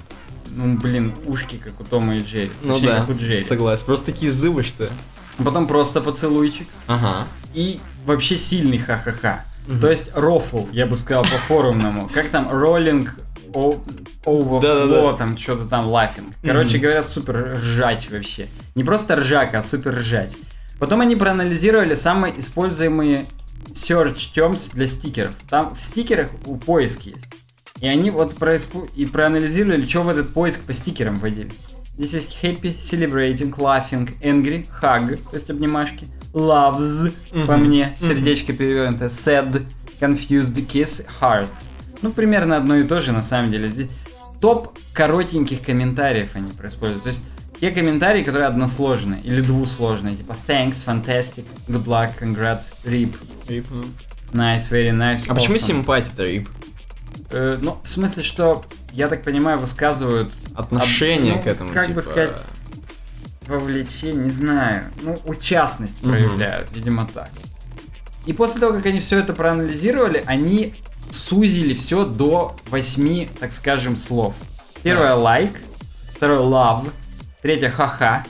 Ну, 0.47 0.77
блин, 0.77 1.13
ушки, 1.25 1.57
как 1.57 1.79
у 1.79 1.83
Тома 1.83 2.15
и 2.17 2.19
Джерри. 2.19 2.51
Ну 2.63 2.73
Точнее, 2.73 2.89
да, 2.89 2.99
как 3.01 3.09
у 3.09 3.13
Джерри. 3.13 3.39
согласен. 3.39 3.85
Просто 3.85 4.07
такие 4.07 4.31
зубы, 4.31 4.63
что... 4.63 4.89
Потом 5.37 5.67
просто 5.67 6.01
поцелуйчик. 6.01 6.67
Ага. 6.87 7.27
И 7.53 7.79
вообще 8.05 8.37
сильный 8.37 8.77
ха-ха-ха. 8.77 9.45
Мгм. 9.67 9.79
То 9.79 9.89
есть 9.89 10.11
рофл, 10.13 10.67
я 10.71 10.85
бы 10.85 10.97
сказал 10.97 11.23
по-форумному. 11.23 12.09
Как 12.13 12.29
там, 12.29 12.49
роллинг, 12.49 13.17
overflow, 13.53 15.17
там 15.17 15.37
что-то 15.37 15.65
там 15.65 15.87
laughing. 15.87 16.33
Короче 16.43 16.77
говоря, 16.77 17.03
супер 17.03 17.57
ржач 17.59 18.09
вообще. 18.09 18.47
Не 18.75 18.83
просто 18.83 19.15
ржака, 19.15 19.59
а 19.59 19.63
супер 19.63 19.95
ржач. 19.97 20.31
Потом 20.81 21.01
они 21.01 21.15
проанализировали 21.15 21.93
самые 21.93 22.39
используемые 22.39 23.27
search 23.67 24.33
terms 24.35 24.73
для 24.73 24.87
стикеров. 24.87 25.29
Там 25.47 25.75
в 25.75 25.79
стикерах 25.79 26.31
у 26.47 26.57
поиски 26.57 27.09
есть. 27.09 27.27
И 27.81 27.87
они 27.87 28.09
вот 28.09 28.33
происпу- 28.33 28.89
и 28.95 29.05
проанализировали, 29.05 29.85
что 29.85 30.01
в 30.01 30.09
этот 30.09 30.33
поиск 30.33 30.61
по 30.61 30.73
стикерам 30.73 31.19
вводили. 31.19 31.51
Здесь 31.99 32.13
есть 32.13 32.39
happy, 32.41 32.75
celebrating, 32.79 33.55
laughing, 33.57 34.09
angry, 34.23 34.67
hug, 34.81 35.17
то 35.17 35.35
есть 35.35 35.51
обнимашки, 35.51 36.07
loves, 36.33 37.13
по 37.45 37.57
Мгм. 37.57 37.65
мне, 37.67 37.93
Мгм. 37.99 38.07
сердечко 38.07 38.51
перевернутое, 38.51 39.09
sad, 39.09 39.63
confused, 39.99 40.65
kiss, 40.67 41.05
hearts. 41.21 41.67
Ну, 42.01 42.11
примерно 42.11 42.57
одно 42.57 42.77
и 42.77 42.83
то 42.85 42.99
же, 43.01 43.11
на 43.11 43.21
самом 43.21 43.51
деле. 43.51 43.69
Здесь 43.69 43.89
топ 44.39 44.75
коротеньких 44.93 45.61
комментариев 45.61 46.29
они 46.33 46.49
используют. 46.65 47.03
То 47.03 47.09
есть 47.09 47.21
те 47.61 47.69
комментарии, 47.69 48.23
которые 48.23 48.47
односложные 48.47 49.21
или 49.21 49.39
двусложные, 49.39 50.17
типа 50.17 50.35
thanks, 50.47 50.83
fantastic, 50.83 51.45
good 51.67 51.85
luck, 51.85 52.09
congrats, 52.19 52.73
rip, 52.83 53.15
nice, 54.33 54.67
very 54.67 54.89
nice, 54.89 55.25
А 55.27 55.35
почему 55.35 55.59
симпатия-то, 55.59 56.25
Рип? 56.25 56.49
Э, 57.29 57.59
ну, 57.61 57.77
в 57.83 57.87
смысле, 57.87 58.23
что, 58.23 58.65
я 58.91 59.07
так 59.07 59.23
понимаю, 59.23 59.59
высказывают 59.59 60.33
Отношение 60.55 61.35
ну, 61.35 61.41
к 61.43 61.45
этому, 61.45 61.69
как 61.71 61.89
бы 61.89 62.01
типа, 62.01 62.11
сказать, 62.11 62.41
вовлечение, 63.45 64.23
не 64.23 64.31
знаю, 64.31 64.85
ну, 65.03 65.19
участность 65.25 66.01
проявляют, 66.01 66.69
видимо, 66.73 67.07
так. 67.13 67.29
И 68.25 68.33
после 68.33 68.59
того, 68.59 68.73
как 68.73 68.87
они 68.87 68.99
все 68.99 69.19
это 69.19 69.33
проанализировали, 69.33 70.23
они 70.25 70.73
сузили 71.11 71.75
все 71.75 72.05
до 72.05 72.55
восьми, 72.71 73.29
так 73.39 73.51
скажем, 73.51 73.97
слов. 73.97 74.33
Первое 74.81 75.13
лайк, 75.13 75.61
второе 76.15 76.39
love, 76.39 76.91
третье 77.41 77.69
ха-ха, 77.69 78.25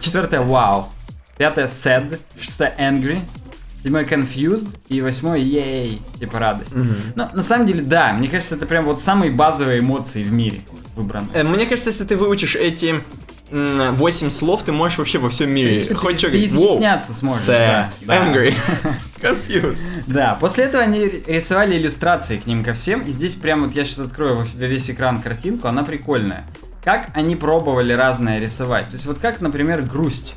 четвертое 0.00 0.40
вау, 0.40 0.88
пятое 1.36 1.66
sad, 1.68 2.18
шестое 2.40 2.74
angry, 2.78 3.22
седьмое 3.82 4.04
confused 4.04 4.68
и 4.88 5.00
восьмое 5.00 5.38
ей, 5.38 6.00
типа 6.18 6.38
радость. 6.38 6.74
Мгм. 6.74 6.96
Но 7.14 7.30
на 7.32 7.42
самом 7.42 7.66
деле, 7.66 7.82
да, 7.82 8.12
мне 8.12 8.28
кажется, 8.28 8.56
это 8.56 8.66
прям 8.66 8.84
вот 8.84 9.00
самые 9.02 9.30
базовые 9.30 9.80
эмоции 9.80 10.22
в 10.22 10.32
мире 10.32 10.60
выбраны. 10.96 11.28
Э, 11.32 11.42
Мне 11.44 11.66
кажется, 11.66 11.90
если 11.90 12.04
ты 12.04 12.16
выучишь 12.16 12.56
эти 12.56 13.02
8 13.50 14.30
слов, 14.30 14.62
ты 14.62 14.70
можешь 14.72 14.98
вообще 14.98 15.18
во 15.18 15.28
всем 15.30 15.50
мире. 15.50 15.70
Принципе, 15.70 15.94
Хоть 15.96 16.12
ты, 16.12 16.18
что 16.18 16.26
ты 16.28 16.32
говорить. 16.34 16.52
Изъясняться 16.54 17.14
сможешь. 17.14 17.48
sad, 17.48 17.86
да, 18.02 18.26
angry, 18.26 18.54
confused. 19.20 19.86
Да, 20.06 20.36
после 20.40 20.64
этого 20.64 20.82
они 20.84 21.04
рисовали 21.26 21.76
иллюстрации 21.76 22.36
к 22.36 22.46
ним 22.46 22.62
ко 22.62 22.74
всем, 22.74 23.00
и 23.02 23.10
здесь 23.10 23.34
прям 23.34 23.64
вот 23.64 23.74
я 23.74 23.84
сейчас 23.84 24.00
открою 24.00 24.36
во 24.36 24.66
весь 24.66 24.88
экран 24.90 25.20
картинку, 25.20 25.66
она 25.68 25.82
прикольная. 25.84 26.46
Как 26.84 27.10
они 27.14 27.36
пробовали 27.36 27.92
разное 27.92 28.38
рисовать. 28.40 28.86
То 28.86 28.92
есть 28.94 29.06
вот 29.06 29.18
как, 29.18 29.40
например, 29.40 29.82
грусть. 29.82 30.34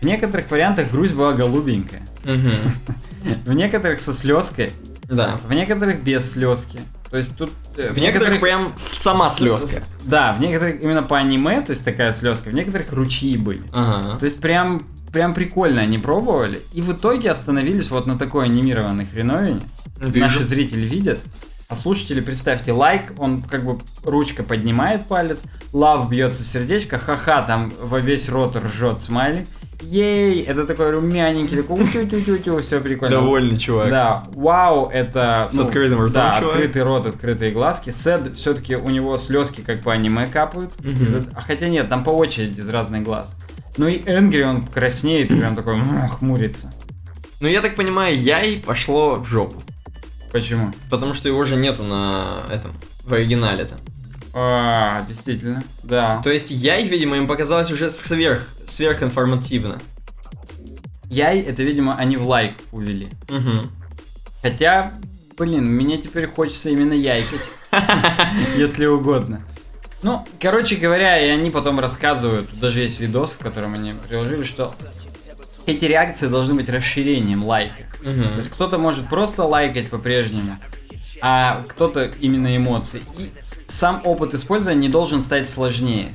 В 0.00 0.04
некоторых 0.04 0.50
вариантах 0.50 0.90
грусть 0.90 1.14
была 1.14 1.32
голубенькая, 1.32 2.02
в 3.46 3.52
некоторых 3.52 4.00
со 4.00 4.12
слезкой, 4.12 4.70
Да. 5.04 5.38
в 5.48 5.52
некоторых 5.52 6.02
без 6.02 6.32
слезки. 6.32 6.80
То 7.10 7.16
есть 7.16 7.36
тут... 7.36 7.50
э, 7.76 7.92
В 7.92 7.98
некоторых 7.98 8.40
прям 8.40 8.72
сама 8.76 9.30
слезка. 9.30 9.82
Да, 10.04 10.34
в 10.34 10.40
некоторых 10.40 10.82
именно 10.82 11.02
по 11.02 11.16
аниме, 11.18 11.62
то 11.62 11.70
есть 11.70 11.84
такая 11.84 12.12
слезка, 12.12 12.50
в 12.50 12.52
некоторых 12.52 12.92
ручьи 12.92 13.36
были. 13.38 13.62
Ага. 13.72 14.18
То 14.18 14.26
есть 14.26 14.40
прям, 14.40 14.82
прям 15.12 15.32
прикольно 15.32 15.80
они 15.80 15.98
пробовали. 15.98 16.60
И 16.74 16.82
в 16.82 16.92
итоге 16.92 17.30
остановились 17.30 17.90
вот 17.90 18.06
на 18.06 18.18
такой 18.18 18.46
анимированной 18.46 19.06
хреновине. 19.06 19.62
Вижу. 19.98 20.18
Наши 20.26 20.44
зрители 20.44 20.86
видят. 20.86 21.20
А 21.68 21.74
слушатели, 21.74 22.20
представьте, 22.20 22.70
лайк, 22.72 23.12
он 23.18 23.42
как 23.42 23.64
бы 23.64 23.78
ручка 24.04 24.44
поднимает 24.44 25.06
палец, 25.06 25.44
лав 25.72 26.08
бьется 26.08 26.44
сердечко, 26.44 26.96
ха-ха, 26.98 27.42
там 27.42 27.72
во 27.82 27.98
весь 27.98 28.28
рот 28.28 28.54
ржет 28.54 29.00
смайлик. 29.00 29.48
Ей, 29.82 30.42
это 30.42 30.64
такой 30.64 30.90
румяненький, 30.92 31.56
такой 31.58 31.82
утю-тю-тю-тю, 31.82 32.60
все 32.60 32.80
прикольно. 32.80 33.16
Довольный 33.16 33.58
чувак. 33.58 33.90
Да, 33.90 34.24
вау, 34.34 34.88
это... 34.88 35.48
С 35.52 35.58
открытым 35.58 35.98
ртом 36.02 36.12
Да, 36.12 36.38
чувак. 36.38 36.54
открытый 36.54 36.82
рот, 36.82 37.06
открытые 37.06 37.50
глазки. 37.50 37.90
Сэд, 37.90 38.36
все-таки 38.36 38.76
у 38.76 38.88
него 38.88 39.18
слезки 39.18 39.60
как 39.60 39.82
по 39.82 39.92
аниме 39.92 40.28
капают. 40.28 40.72
Мгм. 40.82 41.02
Из- 41.04 41.14
а 41.34 41.40
хотя 41.42 41.68
нет, 41.68 41.88
там 41.90 42.04
по 42.04 42.10
очереди 42.10 42.60
из 42.60 42.68
разных 42.70 43.02
глаз. 43.02 43.36
Ну 43.76 43.86
и 43.88 44.00
Энгри, 44.06 44.44
он 44.44 44.64
краснеет, 44.66 45.28
прям 45.28 45.54
такой 45.56 45.78
хмурится. 46.18 46.72
Ну, 47.40 47.48
я 47.48 47.60
так 47.60 47.74
понимаю, 47.74 48.16
яй 48.18 48.62
пошло 48.64 49.16
в 49.16 49.26
жопу. 49.26 49.62
Почему? 50.36 50.70
Потому 50.90 51.14
что 51.14 51.28
его 51.28 51.46
же 51.46 51.56
нету 51.56 51.82
на 51.82 52.42
этом, 52.50 52.74
в 53.04 53.14
оригинале-то. 53.14 53.78
А, 54.34 55.02
действительно, 55.08 55.64
да. 55.82 56.20
То 56.22 56.30
есть 56.30 56.50
яй, 56.50 56.86
видимо, 56.86 57.16
им 57.16 57.26
показалось 57.26 57.70
уже 57.70 57.88
сверх, 57.88 58.46
сверхинформативно. 58.66 59.80
Яй, 61.08 61.40
это, 61.40 61.62
видимо, 61.62 61.96
они 61.96 62.18
в 62.18 62.26
лайк 62.26 62.52
увели. 62.70 63.08
Угу. 63.30 63.70
Хотя, 64.42 64.92
блин, 65.38 65.72
мне 65.74 65.96
теперь 65.96 66.26
хочется 66.26 66.68
именно 66.68 66.92
яйкать. 66.92 67.40
Если 68.58 68.84
угодно. 68.84 69.40
Ну, 70.02 70.22
короче 70.38 70.76
говоря, 70.76 71.18
и 71.18 71.30
они 71.30 71.48
потом 71.48 71.80
рассказывают, 71.80 72.60
даже 72.60 72.80
есть 72.80 73.00
видос, 73.00 73.32
в 73.32 73.38
котором 73.38 73.72
они 73.72 73.94
приложили, 74.06 74.42
что 74.42 74.74
эти 75.66 75.84
реакции 75.84 76.28
должны 76.28 76.54
быть 76.54 76.68
расширением 76.68 77.44
лайка. 77.44 77.84
То 78.02 78.36
есть 78.36 78.48
кто-то 78.50 78.78
может 78.78 79.08
просто 79.08 79.44
лайкать 79.44 79.88
по-прежнему, 79.90 80.58
а 81.20 81.64
кто-то 81.68 82.10
именно 82.20 82.56
эмоции. 82.56 83.00
И 83.18 83.30
сам 83.66 84.00
опыт 84.04 84.34
использования 84.34 84.80
не 84.80 84.88
должен 84.88 85.22
стать 85.22 85.48
сложнее. 85.48 86.14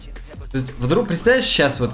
То 0.51 0.57
есть 0.57 0.73
вдруг, 0.79 1.07
представляешь, 1.07 1.45
сейчас 1.45 1.79
вот 1.79 1.91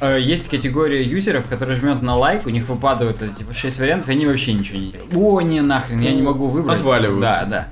э, 0.00 0.18
есть 0.20 0.48
категория 0.48 1.02
юзеров, 1.02 1.46
которые 1.48 1.76
жмет 1.76 2.02
на 2.02 2.14
лайк, 2.14 2.46
у 2.46 2.50
них 2.50 2.68
выпадают 2.68 3.18
типа 3.36 3.54
6 3.54 3.78
вариантов, 3.78 4.08
и 4.08 4.12
они 4.12 4.26
вообще 4.26 4.52
ничего 4.52 4.78
не 4.78 4.86
делают. 4.90 5.12
О, 5.14 5.40
не 5.40 5.60
нахрен, 5.60 6.00
я 6.00 6.12
не 6.12 6.22
могу 6.22 6.48
выбрать. 6.48 6.76
Отваливаются. 6.76 7.20
Да, 7.20 7.44
да. 7.46 7.68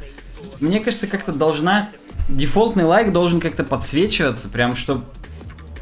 Мне 0.60 0.80
кажется, 0.80 1.06
как-то 1.06 1.32
должна... 1.32 1.90
Дефолтный 2.28 2.84
лайк 2.84 3.12
должен 3.12 3.40
как-то 3.40 3.64
подсвечиваться, 3.64 4.48
прям 4.48 4.76
чтобы... 4.76 5.04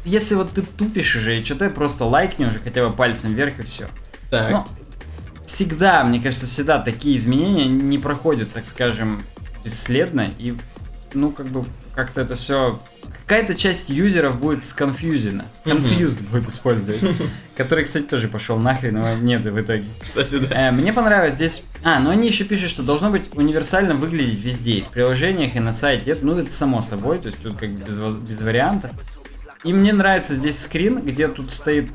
Если 0.05 0.35
вот 0.35 0.51
ты 0.51 0.61
тупишь 0.61 1.15
уже, 1.15 1.39
и 1.39 1.43
что-то 1.43 1.69
просто 1.69 2.05
лайкни 2.05 2.45
уже 2.45 2.59
хотя 2.59 2.87
бы 2.87 2.93
пальцем 2.93 3.33
вверх 3.33 3.59
и 3.59 3.63
все. 3.63 3.87
Так. 4.29 4.51
Ну, 4.51 4.65
всегда, 5.45 6.03
мне 6.03 6.19
кажется, 6.19 6.45
всегда 6.45 6.79
такие 6.79 7.15
изменения 7.17 7.65
не 7.65 7.97
проходят, 7.97 8.51
так 8.51 8.65
скажем, 8.65 9.21
бесследно. 9.63 10.29
И, 10.37 10.55
ну, 11.13 11.31
как 11.31 11.47
бы, 11.47 11.63
как-то 11.95 12.21
это 12.21 12.35
все... 12.35 12.81
какая-то 13.21 13.55
часть 13.55 13.89
юзеров 13.89 14.39
будет 14.41 14.63
сконфьюзена. 14.63 15.45
Confused 15.63 16.21
будет 16.29 16.49
использовать. 16.49 16.99
Который, 17.55 17.85
кстати, 17.85 18.03
тоже 18.03 18.27
пошел 18.27 18.57
нахрен, 18.57 18.95
но 18.95 19.13
нету 19.15 19.51
в 19.53 19.61
итоге. 19.61 19.85
Кстати, 20.01 20.39
да. 20.39 20.69
Э, 20.69 20.71
Мне 20.71 20.91
понравилось 20.91 21.35
здесь... 21.35 21.63
А, 21.83 21.99
ну 21.99 22.09
они 22.09 22.27
еще 22.27 22.43
пишут, 22.43 22.69
что 22.71 22.83
должно 22.83 23.11
быть 23.11 23.29
универсально 23.35 23.93
выглядеть 23.93 24.43
везде. 24.43 24.71
и 24.79 24.81
В 24.81 24.89
приложениях 24.89 25.55
и 25.55 25.59
на 25.59 25.71
сайте. 25.71 26.11
Это, 26.11 26.25
ну, 26.25 26.37
это 26.37 26.51
само 26.51 26.81
собой, 26.81 27.19
то 27.19 27.27
есть 27.27 27.41
тут 27.41 27.57
как 27.57 27.69
бы 27.69 27.85
без, 27.85 27.97
без 27.97 28.41
вариантов. 28.41 28.91
И 29.63 29.71
мне 29.73 29.93
нравится 29.93 30.35
здесь 30.35 30.61
скрин, 30.61 31.01
где 31.05 31.27
тут 31.27 31.51
стоит 31.51 31.89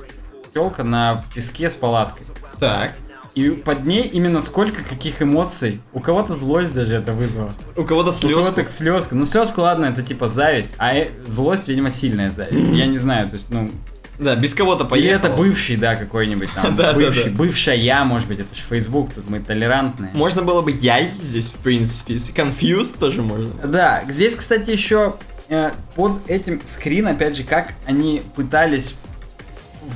телка 0.55 0.83
на 0.85 1.25
песке 1.35 1.69
с 1.71 1.75
палаткой. 1.75 2.27
Так. 2.59 2.95
И 3.35 3.51
под 3.51 3.85
ней 3.85 4.03
именно 4.03 4.41
сколько 4.41 4.83
каких 4.83 5.23
эмоций. 5.23 5.81
У 5.93 6.01
кого-то 6.01 6.35
злость 6.35 6.73
даже 6.73 6.95
это 6.95 7.13
вызвало. 7.13 7.53
У 7.77 7.85
кого-то 7.85 8.09
У 8.09 8.13
слезку. 8.13 8.43
кого-то 8.53 8.69
слезку. 8.69 9.15
Ну, 9.15 9.25
слезку, 9.25 9.61
ладно, 9.61 9.85
это 9.87 10.03
типа 10.03 10.29
зависть, 10.29 10.75
а 10.79 10.95
э, 10.95 11.11
злость, 11.25 11.69
видимо, 11.69 11.91
сильная 11.91 12.31
зависть. 12.31 12.69
Я 12.73 12.87
не 12.87 12.99
знаю, 12.99 13.29
то 13.29 13.35
есть, 13.35 13.51
ну... 13.51 13.71
Да, 14.19 14.35
без 14.35 14.53
кого-то 14.55 14.83
Или 14.83 14.91
поехал. 14.91 15.27
это 15.29 15.37
бывший, 15.37 15.77
да, 15.77 15.95
какой-нибудь 15.95 16.49
там. 16.53 16.75
Да, 16.77 16.93
да, 16.93 16.95
бывший, 16.95 17.31
да. 17.31 17.37
Бывшая 17.37 17.77
я, 17.77 18.05
может 18.05 18.27
быть, 18.27 18.41
это 18.41 18.53
же 18.53 18.63
Facebook, 18.69 19.15
тут 19.15 19.31
мы 19.31 19.39
толерантные. 19.39 20.11
Можно 20.15 20.43
было 20.43 20.61
бы 20.63 20.73
яй 20.73 21.07
здесь, 21.23 21.51
в 21.51 21.57
принципе. 21.59 22.15
Confused 22.15 22.99
тоже 22.99 23.23
можно. 23.23 23.55
Да, 23.63 24.03
здесь, 24.09 24.35
кстати, 24.35 24.71
еще 24.71 25.15
э, 25.49 25.73
под 25.95 26.29
этим 26.29 26.61
скрин, 26.65 27.07
опять 27.07 27.37
же, 27.37 27.45
как 27.45 27.75
они 27.87 28.23
пытались 28.35 28.97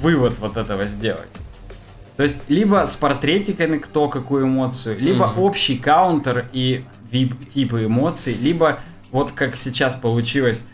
вывод 0.00 0.34
вот 0.38 0.56
этого 0.56 0.84
сделать. 0.84 1.28
То 2.16 2.22
есть, 2.22 2.38
либо 2.48 2.84
с 2.86 2.94
портретиками, 2.96 3.78
кто 3.78 4.08
какую 4.08 4.44
эмоцию, 4.46 4.98
либо 4.98 5.28
Мгм. 5.28 5.38
общий 5.40 5.78
каунтер 5.78 6.46
и 6.52 6.84
типы 7.10 7.84
эмоций, 7.86 8.34
либо 8.34 8.80
вот 9.10 9.32
как 9.32 9.56
сейчас 9.56 9.94
получилось, 9.94 10.64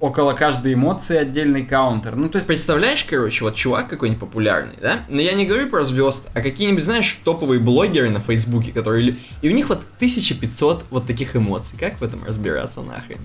около 0.00 0.32
каждой 0.32 0.74
эмоции 0.74 1.16
отдельный 1.16 1.64
каунтер. 1.64 2.14
Ну, 2.14 2.28
то 2.28 2.36
есть, 2.36 2.46
Представляешь, 2.46 3.04
короче, 3.04 3.44
вот 3.44 3.54
чувак 3.54 3.88
какой-нибудь 3.88 4.20
популярный, 4.20 4.76
да? 4.80 5.00
Но 5.08 5.20
я 5.20 5.32
не 5.32 5.44
говорю 5.46 5.68
про 5.68 5.82
звезд, 5.84 6.28
а 6.34 6.40
какие-нибудь, 6.40 6.84
знаешь, 6.84 7.18
топовые 7.24 7.58
блогеры 7.60 8.10
на 8.10 8.20
Фейсбуке, 8.20 8.70
которые... 8.72 9.16
И 9.42 9.48
у 9.48 9.52
них 9.52 9.68
вот 9.68 9.80
1500 9.96 10.84
вот 10.90 11.06
таких 11.06 11.34
эмоций. 11.34 11.76
Как 11.78 12.00
в 12.00 12.04
этом 12.04 12.22
разбираться 12.24 12.80
нахрен? 12.82 13.18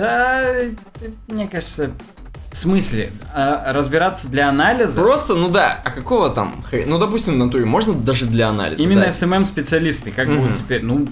Да, 0.00 0.42
мне 1.28 1.46
кажется, 1.46 1.90
в 2.50 2.56
смысле, 2.56 3.12
а, 3.34 3.72
разбираться 3.72 4.28
для 4.28 4.48
анализа, 4.48 5.00
Просто, 5.00 5.34
ну 5.34 5.48
да, 5.50 5.78
а 5.84 5.90
какого 5.90 6.30
там... 6.30 6.64
Ну, 6.86 6.98
допустим, 6.98 7.34
в 7.34 7.36
натуре 7.36 7.66
можно 7.66 7.92
даже 7.92 8.24
для 8.26 8.48
анализа. 8.48 8.82
Именно 8.82 9.02
да. 9.02 9.08
SMM-специалисты, 9.08 10.10
как 10.10 10.26
Мгм. 10.26 10.40
будут 10.40 10.58
теперь, 10.58 10.82
ну, 10.82 11.06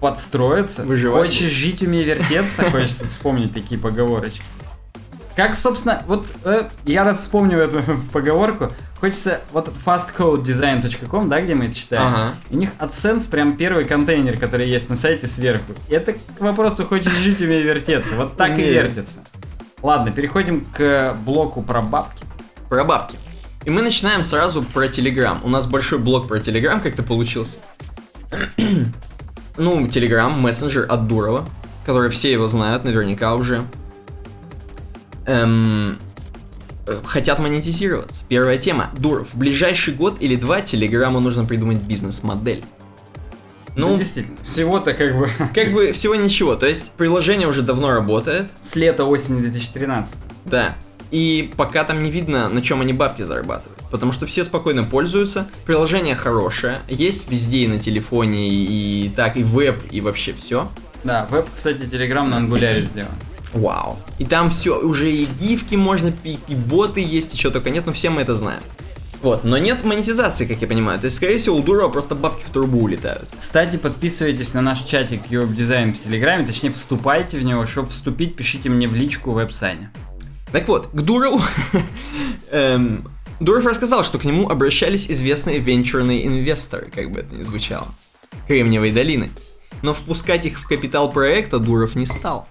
подстроиться. 0.00 0.84
Выживать 0.84 1.22
Хочешь 1.22 1.50
жить, 1.50 1.82
умей 1.82 2.04
вертеться, 2.04 2.70
хочется 2.70 3.06
вспомнить 3.08 3.52
такие 3.52 3.80
поговорочки. 3.80 4.42
Как, 5.34 5.56
собственно, 5.56 6.02
вот 6.06 6.26
э, 6.44 6.68
я 6.84 7.02
раз 7.04 7.18
вспомню 7.18 7.58
эту 7.58 7.82
поговорку, 8.12 8.70
хочется, 9.00 9.40
вот 9.52 9.72
fastcodedesign.com, 9.84 11.28
да, 11.28 11.40
где 11.40 11.54
мы 11.54 11.66
это 11.66 11.74
читаем, 11.74 12.06
Ага. 12.06 12.34
у 12.50 12.56
них 12.56 12.70
AdSense 12.78 13.30
прям 13.30 13.56
первый 13.56 13.84
контейнер, 13.84 14.38
который 14.38 14.68
есть 14.68 14.88
на 14.90 14.96
сайте 14.96 15.26
сверху. 15.26 15.72
И 15.88 15.92
это 15.94 16.12
к 16.12 16.40
вопросу 16.40 16.84
хочешь 16.84 17.12
жить, 17.12 17.40
умей 17.40 17.62
вертеться. 17.62 18.14
Вот 18.14 18.36
так 18.36 18.58
и 18.58 18.62
вертится. 18.62 19.20
Ладно, 19.82 20.12
переходим 20.12 20.64
к 20.76 21.16
блоку 21.24 21.62
про 21.62 21.80
бабки. 21.80 22.24
Про 22.68 22.84
бабки. 22.84 23.16
И 23.64 23.70
мы 23.70 23.82
начинаем 23.82 24.24
сразу 24.24 24.62
про 24.62 24.88
Телеграм. 24.88 25.40
У 25.42 25.48
нас 25.48 25.66
большой 25.66 25.98
блок 25.98 26.28
про 26.28 26.38
Телеграм 26.40 26.80
как-то 26.80 27.02
получился. 27.02 27.58
ну, 29.56 29.88
Телеграм, 29.88 30.38
мессенджер 30.40 30.86
от 30.88 31.06
Дурова, 31.08 31.46
который 31.86 32.10
все 32.10 32.32
его 32.32 32.46
знают 32.48 32.84
наверняка 32.84 33.34
уже. 33.34 33.62
Эм, 35.26 35.98
хотят 37.04 37.38
монетизироваться. 37.38 38.24
Первая 38.28 38.58
тема. 38.58 38.90
Дуров, 38.98 39.28
в 39.32 39.38
ближайший 39.38 39.94
год 39.94 40.16
или 40.20 40.36
два 40.36 40.60
Телеграму 40.60 41.20
нужно 41.20 41.44
придумать 41.44 41.78
бизнес-модель. 41.78 42.64
Ну, 43.76 43.90
Ну, 43.90 43.98
действительно, 43.98 44.36
всего-то 44.44 44.94
как 44.94 45.16
бы 45.16 45.28
как 45.54 45.72
бы 45.72 45.92
всего 45.92 46.14
ничего. 46.14 46.56
То 46.56 46.66
есть, 46.66 46.92
приложение 46.92 47.46
уже 47.48 47.62
давно 47.62 47.90
работает. 47.92 48.48
с 48.60 48.74
лета 48.74 49.04
осени 49.04 49.40
2013. 49.42 50.16
Да. 50.46 50.76
И 51.10 51.52
пока 51.56 51.84
там 51.84 52.02
не 52.02 52.10
видно, 52.10 52.48
на 52.48 52.62
чем 52.62 52.80
они 52.80 52.92
бабки 52.92 53.22
зарабатывают. 53.22 53.78
Потому 53.90 54.12
что 54.12 54.26
все 54.26 54.44
спокойно 54.44 54.84
пользуются, 54.84 55.48
приложение 55.66 56.14
хорошее, 56.14 56.78
есть 56.88 57.28
везде 57.30 57.58
и 57.58 57.66
на 57.66 57.80
телефоне, 57.80 58.48
и, 58.48 59.06
и 59.06 59.08
так, 59.10 59.36
и 59.36 59.42
веб, 59.42 59.76
и 59.90 60.00
вообще 60.00 60.32
все. 60.32 60.70
Да, 61.02 61.26
веб, 61.30 61.46
кстати, 61.52 61.78
Telegram 61.78 62.28
на 62.28 62.36
ангуляре 62.36 62.82
сделан. 62.92 63.10
Вау. 63.52 63.98
И 64.18 64.24
там 64.24 64.50
все, 64.50 64.78
уже 64.78 65.10
и 65.10 65.26
гифки 65.40 65.74
можно, 65.74 66.12
и, 66.24 66.38
и 66.46 66.54
боты 66.54 67.00
есть, 67.00 67.34
и 67.34 67.36
что 67.36 67.50
только 67.50 67.70
нет, 67.70 67.86
но 67.86 67.92
все 67.92 68.10
мы 68.10 68.22
это 68.22 68.34
знаем. 68.34 68.62
Вот, 69.22 69.44
но 69.44 69.58
нет 69.58 69.84
монетизации, 69.84 70.46
как 70.46 70.62
я 70.62 70.66
понимаю. 70.66 70.98
То 70.98 71.06
есть, 71.06 71.18
скорее 71.18 71.36
всего, 71.36 71.56
у 71.56 71.62
Дурова 71.62 71.90
просто 71.90 72.14
бабки 72.14 72.42
в 72.42 72.50
трубу 72.50 72.82
улетают. 72.82 73.28
Кстати, 73.38 73.76
подписывайтесь 73.76 74.54
на 74.54 74.62
наш 74.62 74.82
чатик 74.82 75.22
Europe 75.28 75.54
Design 75.54 75.92
в 75.92 76.02
Телеграме, 76.02 76.46
точнее, 76.46 76.70
вступайте 76.70 77.36
в 77.36 77.42
него. 77.42 77.66
Чтобы 77.66 77.88
вступить, 77.88 78.34
пишите 78.34 78.70
мне 78.70 78.88
в 78.88 78.94
личку 78.94 79.32
в 79.32 79.34
веб-сане. 79.34 79.90
Так 80.52 80.68
вот, 80.68 80.88
к 80.88 81.00
Дурову... 81.02 81.42
Эм, 82.50 83.08
Дуров 83.40 83.66
рассказал, 83.66 84.04
что 84.04 84.18
к 84.18 84.24
нему 84.24 84.48
обращались 84.48 85.10
известные 85.10 85.58
венчурные 85.58 86.26
инвесторы, 86.26 86.90
как 86.94 87.10
бы 87.10 87.20
это 87.20 87.34
ни 87.34 87.42
звучало. 87.42 87.88
Кремниевой 88.46 88.90
долины. 88.90 89.30
Но 89.82 89.92
впускать 89.94 90.46
их 90.46 90.58
в 90.58 90.66
капитал 90.66 91.10
проекта 91.12 91.58
Дуров 91.58 91.94
не 91.94 92.06
стал. 92.06 92.48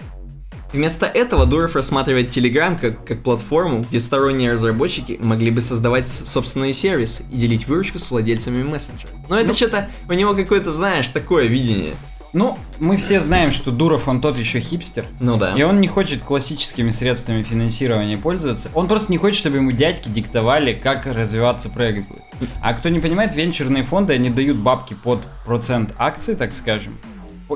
Вместо 0.71 1.05
этого 1.07 1.45
Дуров 1.45 1.75
рассматривает 1.75 2.29
Telegram 2.35 2.77
как, 2.79 3.03
как 3.05 3.23
платформу, 3.23 3.81
где 3.81 3.99
сторонние 3.99 4.51
разработчики 4.51 5.19
могли 5.21 5.49
бы 5.51 5.61
создавать 5.61 6.07
собственные 6.07 6.73
сервисы 6.73 7.23
и 7.31 7.37
делить 7.37 7.67
выручку 7.67 7.97
с 7.97 8.11
владельцами 8.11 8.61
мессенджера. 8.61 9.09
Но 9.29 9.37
это 9.37 9.47
Ну. 9.49 9.53
что-то 9.55 9.89
у 10.07 10.13
него 10.13 10.33
какое-то, 10.35 10.71
знаешь, 10.71 11.07
такое 11.09 11.45
видение. 11.47 11.93
Ну, 12.31 12.59
мы 12.77 12.97
все 12.97 13.19
знаем, 13.21 13.51
что 13.51 13.71
Дуров, 13.71 14.07
он 14.07 14.21
тот 14.21 14.37
еще 14.37 14.59
хипстер. 14.59 15.03
Ну 15.19 15.35
да. 15.37 15.55
И 15.55 15.63
он 15.63 15.81
не 15.81 15.87
хочет 15.87 16.21
классическими 16.21 16.91
средствами 16.91 17.41
финансирования 17.41 18.19
пользоваться. 18.19 18.69
Он 18.75 18.87
просто 18.87 19.11
не 19.11 19.17
хочет, 19.17 19.39
чтобы 19.39 19.57
ему 19.57 19.71
дядьки 19.71 20.09
диктовали, 20.09 20.73
как 20.73 21.07
развиваться 21.07 21.69
проект 21.69 22.07
будет. 22.07 22.21
А 22.61 22.73
кто 22.75 22.89
не 22.89 22.99
понимает, 22.99 23.33
венчурные 23.35 23.83
фонды, 23.83 24.13
они 24.13 24.29
дают 24.29 24.57
бабки 24.57 24.93
под 24.93 25.21
процент 25.43 25.95
акций, 25.97 26.35
так 26.35 26.53
скажем. 26.53 26.99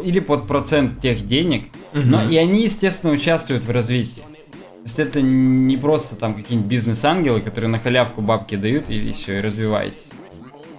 Или 0.02 0.20
под 0.20 0.48
процент 0.48 1.00
тех 1.02 1.26
денег. 1.26 1.66
Но 1.94 2.28
и 2.28 2.38
они, 2.38 2.64
естественно, 2.64 3.14
участвуют 3.14 3.66
в 3.66 3.72
развитии. 3.72 4.22
То 4.22 4.88
есть 4.88 5.00
это 5.00 5.22
не 5.22 5.78
просто 5.78 6.16
там 6.16 6.34
какие-нибудь 6.36 6.70
бизнес-ангелы, 6.70 7.39
которые 7.39 7.70
на 7.70 7.80
халявку 7.80 8.22
бабки 8.22 8.56
дают 8.56 8.89
и, 8.89 9.14
все, 9.14 9.38
и 9.38 9.41
развиваетесь. 9.41 10.10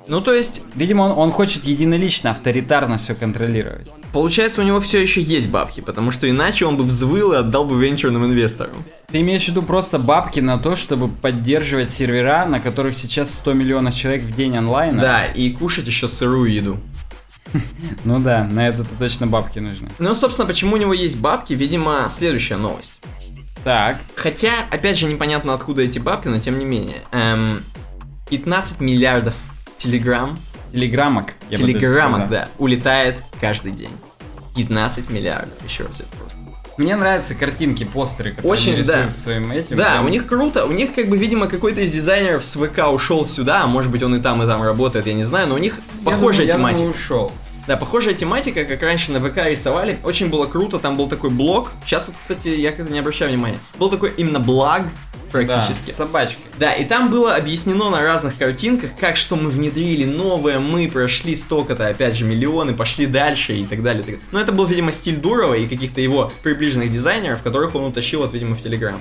Ну 0.07 0.21
то 0.21 0.35
есть, 0.35 0.61
Видимо, 0.75 1.03
он, 1.05 1.13
он 1.13 1.33
хочет 1.33 1.65
единолично, 1.65 2.31
авторитарно 2.33 2.99
все 2.99 3.15
контролировать. 3.15 3.89
получается 4.13 4.61
у 4.61 4.65
него 4.65 4.79
все 4.81 5.01
еще 5.01 5.23
есть 5.23 5.49
бабки, 5.49 5.81
потому 5.81 6.11
что 6.11 6.29
иначе 6.29 6.67
он 6.67 6.77
бы 6.77 6.85
взвыл 6.85 7.33
и 7.33 7.37
отдал 7.37 7.65
бы 7.65 7.83
венчурным 7.83 8.27
инвесторам. 8.27 8.75
Ты 9.11 9.23
имеешь 9.23 9.45
в 9.45 9.49
виду 9.49 9.63
просто 9.63 9.99
бабки 9.99 10.41
на 10.41 10.59
то, 10.59 10.77
чтобы 10.77 11.09
поддерживать 11.09 11.91
сервера, 11.91 12.45
на 12.45 12.61
которых 12.61 12.97
сейчас 12.97 13.33
100 13.33 13.53
миллионов 13.55 13.95
человек 13.95 14.25
в 14.25 14.37
день 14.37 14.59
онлайн? 14.59 14.99
Да, 14.99 15.25
и 15.25 15.51
кушать 15.51 15.87
еще 15.87 16.07
сырую 16.09 16.53
еду. 16.53 16.79
Ну 18.05 18.19
да, 18.19 18.45
на 18.45 18.69
это 18.69 18.83
-то 18.83 18.89
точно 18.99 19.27
бабки 19.27 19.59
нужны. 19.59 19.89
Ну, 19.99 20.15
собственно, 20.15 20.47
почему 20.47 20.75
у 20.75 20.79
него 20.79 20.93
есть 20.93 21.19
бабки, 21.19 21.53
видимо, 21.55 22.07
следующая 22.11 22.57
новость. 22.57 23.01
Так, 23.63 23.99
Хотя, 24.15 24.51
опять 24.71 24.99
же, 24.99 25.07
непонятно 25.07 25.55
откуда 25.55 25.83
эти 25.83 25.99
бабки, 25.99 26.29
но 26.29 26.39
тем 26.39 26.59
не 26.59 26.67
менее. 26.67 27.01
Эм, 27.13 27.65
15 28.29 28.81
миллиардов 28.81 29.35
телеграмм, 29.79 30.39
телеграммок. 30.71 31.33
я 31.49 31.57
телеграммок, 31.57 32.29
да, 32.29 32.49
улетает 32.59 33.17
каждый 33.41 33.73
день. 33.73 33.93
15 34.57 35.11
миллиардов, 35.11 35.55
еще 35.65 35.85
раз 35.85 36.01
это 36.01 36.09
просто. 36.19 36.39
Мне 36.77 36.97
нравятся 36.97 37.35
картинки, 37.35 37.85
постеры, 37.85 38.31
которые 38.31 38.53
Очень, 38.53 38.73
они 38.73 38.79
рисуют 38.81 39.09
да. 39.09 39.15
своим 39.15 39.53
этим. 39.53 39.77
Да, 39.77 39.93
прям. 39.93 40.07
у 40.07 40.09
них 40.09 40.27
круто, 40.27 40.67
у 40.67 40.73
них 40.73 40.93
как 40.95 41.09
бы, 41.09 41.17
видимо, 41.17 41.47
какой-то 41.47 41.81
из 41.81 41.93
дизайнеров 41.93 42.45
с 42.45 42.57
ВК 42.57 42.89
ушел 42.93 43.25
сюда, 43.27 43.63
а 43.63 43.67
может 43.67 43.93
быть 43.93 44.03
он 44.03 44.17
и 44.17 44.21
там, 44.21 44.43
и 44.43 44.47
там 44.47 44.63
работает, 44.63 45.07
я 45.07 45.15
не 45.15 45.25
знаю, 45.25 45.49
но 45.49 45.55
у 45.55 45.59
них 45.59 45.75
Я 45.77 46.11
похожая 46.11 46.47
думаю, 46.47 46.47
я 46.47 46.53
тематика. 46.53 46.79
думаю, 46.79 46.95
ушел. 46.95 47.33
Да, 47.67 47.77
похожая 47.77 48.15
тематика, 48.15 48.65
как 48.65 48.83
раньше 48.83 49.11
на 49.13 49.21
ВК 49.21 49.47
рисовали. 49.47 49.99
Очень 50.05 50.29
было 50.29 50.47
круто, 50.47 50.79
там 50.79 50.97
был 50.97 51.09
такой 51.09 51.31
блог. 51.31 51.73
Сейчас 51.85 52.09
вот, 52.09 52.17
кстати, 52.19 52.49
я 52.49 52.73
как-то 52.73 52.93
не 52.93 52.99
обращаю 52.99 53.31
внимания. 53.31 53.59
Был 53.79 53.91
такой 53.91 54.13
именно 54.17 54.41
благ 54.41 54.83
практически. 55.33 55.87
Да, 55.87 55.93
с 55.93 55.97
собачкой. 55.97 56.45
Да, 56.59 56.73
и 56.75 56.85
там 56.85 57.11
было 57.11 57.35
объяснено 57.35 57.91
на 57.91 58.03
разных 58.03 58.37
картинках, 58.37 58.91
как 58.99 59.17
что 59.17 59.35
мы 59.35 59.51
внедрили 59.51 60.05
новое, 60.05 60.61
мы 60.61 60.89
прошли 60.89 61.35
столько-то, 61.35 61.89
опять 61.89 62.15
же, 62.15 62.25
миллионы, 62.25 62.75
пошли 62.75 63.07
дальше 63.07 63.55
и 63.57 63.65
так 63.65 63.83
далее. 63.83 64.05
так. 64.05 64.17
Но 64.31 64.41
это 64.41 64.53
был, 64.53 64.67
видимо, 64.67 64.93
стиль 64.93 65.17
Дурова 65.17 65.55
и 65.55 65.67
каких-то 65.67 66.01
его 66.01 66.31
приближенных 66.43 66.93
дизайнеров, 66.93 67.43
которых 67.43 67.75
он 67.75 67.85
утащил, 67.85 68.21
вот, 68.21 68.33
видимо, 68.33 68.55
в 68.55 68.63
Телеграм. 68.63 69.01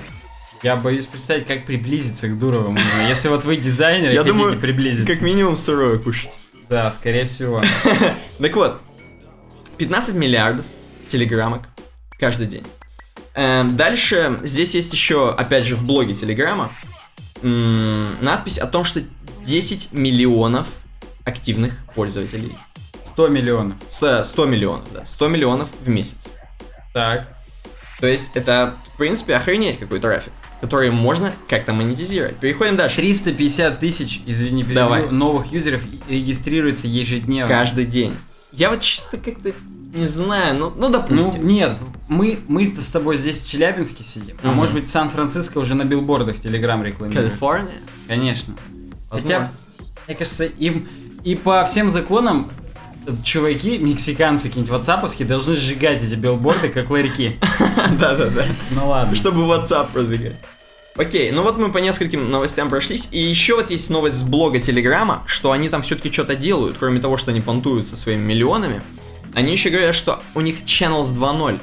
Я 0.62 0.76
боюсь 0.76 1.06
представить, 1.06 1.46
как 1.46 1.66
приблизиться 1.66 2.26
к 2.28 2.38
Дуровому. 2.38 2.78
Если 3.08 3.28
вот 3.28 3.44
вы 3.44 3.56
дизайнер 3.56 4.10
и 4.10 4.14
Я 4.14 4.22
хотите 4.22 4.36
думаю, 4.36 4.58
приблизиться. 4.58 5.12
Как 5.12 5.20
минимум 5.20 5.56
сырое 5.56 5.98
кушать. 5.98 6.30
Да, 6.68 6.90
скорее 6.90 7.24
всего. 7.24 7.62
Так 8.38 8.56
вот, 8.56 8.80
15 9.78 10.14
миллиардов 10.14 10.66
телеграммок 11.08 11.68
каждый 12.18 12.46
день. 12.46 12.66
Эм, 13.34 13.76
Дальше 13.76 14.38
здесь 14.42 14.74
есть 14.74 14.92
еще, 14.92 15.30
опять 15.30 15.66
же, 15.66 15.76
в 15.76 15.84
блоге 15.84 16.14
Телеграма 16.14 16.72
надпись 17.42 18.58
о 18.58 18.66
том, 18.66 18.84
что 18.84 19.02
10 19.44 19.92
миллионов 19.92 20.66
активных 21.24 21.76
пользователей. 21.94 22.52
100 23.04 23.28
миллионов. 23.28 23.76
100, 23.88 24.24
100 24.24 24.46
миллионов, 24.46 24.92
да. 24.92 25.04
100 25.04 25.28
миллионов 25.28 25.68
в 25.80 25.88
месяц. 25.88 26.32
Так. 26.92 27.28
То 28.00 28.06
есть 28.06 28.30
это, 28.34 28.74
в 28.94 28.98
принципе, 28.98 29.36
охренеть 29.36 29.78
какой 29.78 30.00
трафик, 30.00 30.32
который 30.60 30.90
можно 30.90 31.32
как-то 31.48 31.72
монетизировать. 31.72 32.36
Переходим 32.36 32.76
дальше. 32.76 32.96
350 32.96 33.80
тысяч, 33.80 34.22
извини, 34.26 34.62
перебью, 34.62 34.74
Давай. 34.76 35.10
новых 35.10 35.52
юзеров 35.52 35.82
регистрируется 36.08 36.86
ежедневно. 36.88 37.48
Каждый 37.48 37.84
день. 37.86 38.14
Я 38.52 38.70
вот 38.70 38.82
что-то 38.84 39.16
как-то 39.18 39.52
не 39.94 40.06
знаю, 40.06 40.56
ну, 40.56 40.70
ну 40.70 40.88
Ну, 40.88 40.90
допустим. 40.90 41.46
нет, 41.46 41.76
мы, 42.08 42.38
мы 42.48 42.74
с 42.80 42.88
тобой 42.90 43.16
здесь 43.16 43.40
в 43.40 43.48
Челябинске 43.48 44.04
сидим, 44.04 44.36
а 44.42 44.48
Мгм. 44.48 44.56
может 44.56 44.74
быть 44.74 44.88
Сан-Франциско 44.88 45.58
уже 45.58 45.74
на 45.74 45.84
билбордах 45.84 46.40
Телеграм 46.40 46.82
рекламируется. 46.82 47.30
Калифорния? 47.30 47.70
Конечно. 48.08 48.54
Возможно. 49.10 49.38
Хотя, 49.38 49.50
мне 50.06 50.16
кажется, 50.16 50.44
им 50.46 50.86
и 51.24 51.34
по 51.36 51.64
всем 51.64 51.90
законам 51.90 52.50
чуваки, 53.24 53.78
мексиканцы 53.78 54.48
какие-нибудь 54.48 54.72
ватсаповские, 54.72 55.28
должны 55.28 55.56
сжигать 55.56 56.02
эти 56.02 56.14
билборды, 56.14 56.68
как 56.68 56.90
ларьки. 56.90 57.38
Да-да-да. 57.98 58.46
Ну 58.70 58.88
ладно. 58.88 59.14
Чтобы 59.14 59.42
WhatsApp 59.42 59.88
продвигать. 59.92 60.36
Окей, 60.96 61.32
ну 61.32 61.42
вот 61.42 61.58
мы 61.58 61.72
по 61.72 61.78
нескольким 61.78 62.30
новостям 62.30 62.68
прошлись. 62.68 63.08
И 63.10 63.18
еще 63.18 63.56
вот 63.56 63.70
есть 63.70 63.90
новость 63.90 64.18
с 64.18 64.22
блога 64.22 64.60
Телеграма, 64.60 65.24
что 65.26 65.50
они 65.50 65.68
там 65.68 65.82
все-таки 65.82 66.12
что-то 66.12 66.36
делают, 66.36 66.76
кроме 66.78 67.00
того, 67.00 67.16
что 67.16 67.32
они 67.32 67.40
понтуются 67.40 67.96
своими 67.96 68.22
миллионами. 68.22 68.80
Они 69.34 69.50
еще 69.50 69.70
говорят, 69.70 69.96
что 69.96 70.22
у 70.34 70.40
них 70.40 70.62
Channels 70.62 71.12
2.0 71.12 71.60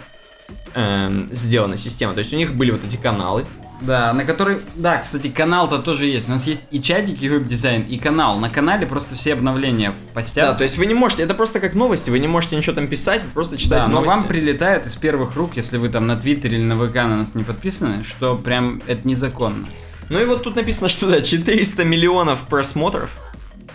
эм, 0.74 1.30
сделана 1.32 1.78
система. 1.78 2.14
То 2.14 2.20
есть 2.20 2.34
у 2.34 2.36
них 2.36 2.56
были 2.56 2.72
вот 2.72 2.84
эти 2.86 2.98
каналы. 2.98 3.46
Да, 3.82 4.14
на 4.14 4.26
который... 4.26 4.60
Да, 4.76 4.98
кстати, 4.98 5.28
канал-то 5.30 5.80
тоже 5.80 6.06
есть. 6.06 6.28
У 6.28 6.32
нас 6.32 6.46
есть 6.48 6.62
и 6.72 6.82
чатик, 6.82 7.22
и 7.22 7.28
веб-дизайн, 7.30 7.82
и 7.82 7.98
канал. 7.98 8.38
На 8.40 8.50
канале 8.50 8.86
просто 8.86 9.16
все 9.16 9.34
обновления 9.34 9.92
постятся. 10.14 10.52
Да, 10.52 10.58
то 10.58 10.64
есть 10.64 10.78
вы 10.78 10.86
не 10.86 10.94
можете, 10.94 11.24
это 11.24 11.34
просто 11.34 11.60
как 11.60 11.74
новости, 11.74 12.10
вы 12.12 12.20
не 12.20 12.28
можете 12.28 12.56
ничего 12.56 12.76
там 12.76 12.88
писать, 12.88 13.24
вы 13.24 13.30
просто 13.32 13.58
читаете 13.58 13.86
Да, 13.86 13.90
но 13.90 14.02
новости. 14.02 14.14
вам 14.16 14.28
прилетает 14.28 14.86
из 14.86 14.96
первых 14.98 15.36
рук, 15.36 15.52
если 15.56 15.78
вы 15.78 15.90
там 15.90 16.06
на 16.08 16.16
Твиттере 16.16 16.58
или 16.58 16.64
на 16.64 16.76
ВК 16.76 16.96
на 16.96 17.18
нас 17.18 17.34
не 17.36 17.44
подписаны, 17.44 18.04
что 18.04 18.36
прям 18.38 18.82
это 18.88 19.08
незаконно. 19.08 19.68
Ну 20.10 20.20
и 20.22 20.26
вот 20.26 20.44
тут 20.44 20.56
написано, 20.58 20.88
что 20.90 21.08
да, 21.10 21.22
400 21.22 21.84
миллионов 21.84 22.46
просмотров 22.48 23.10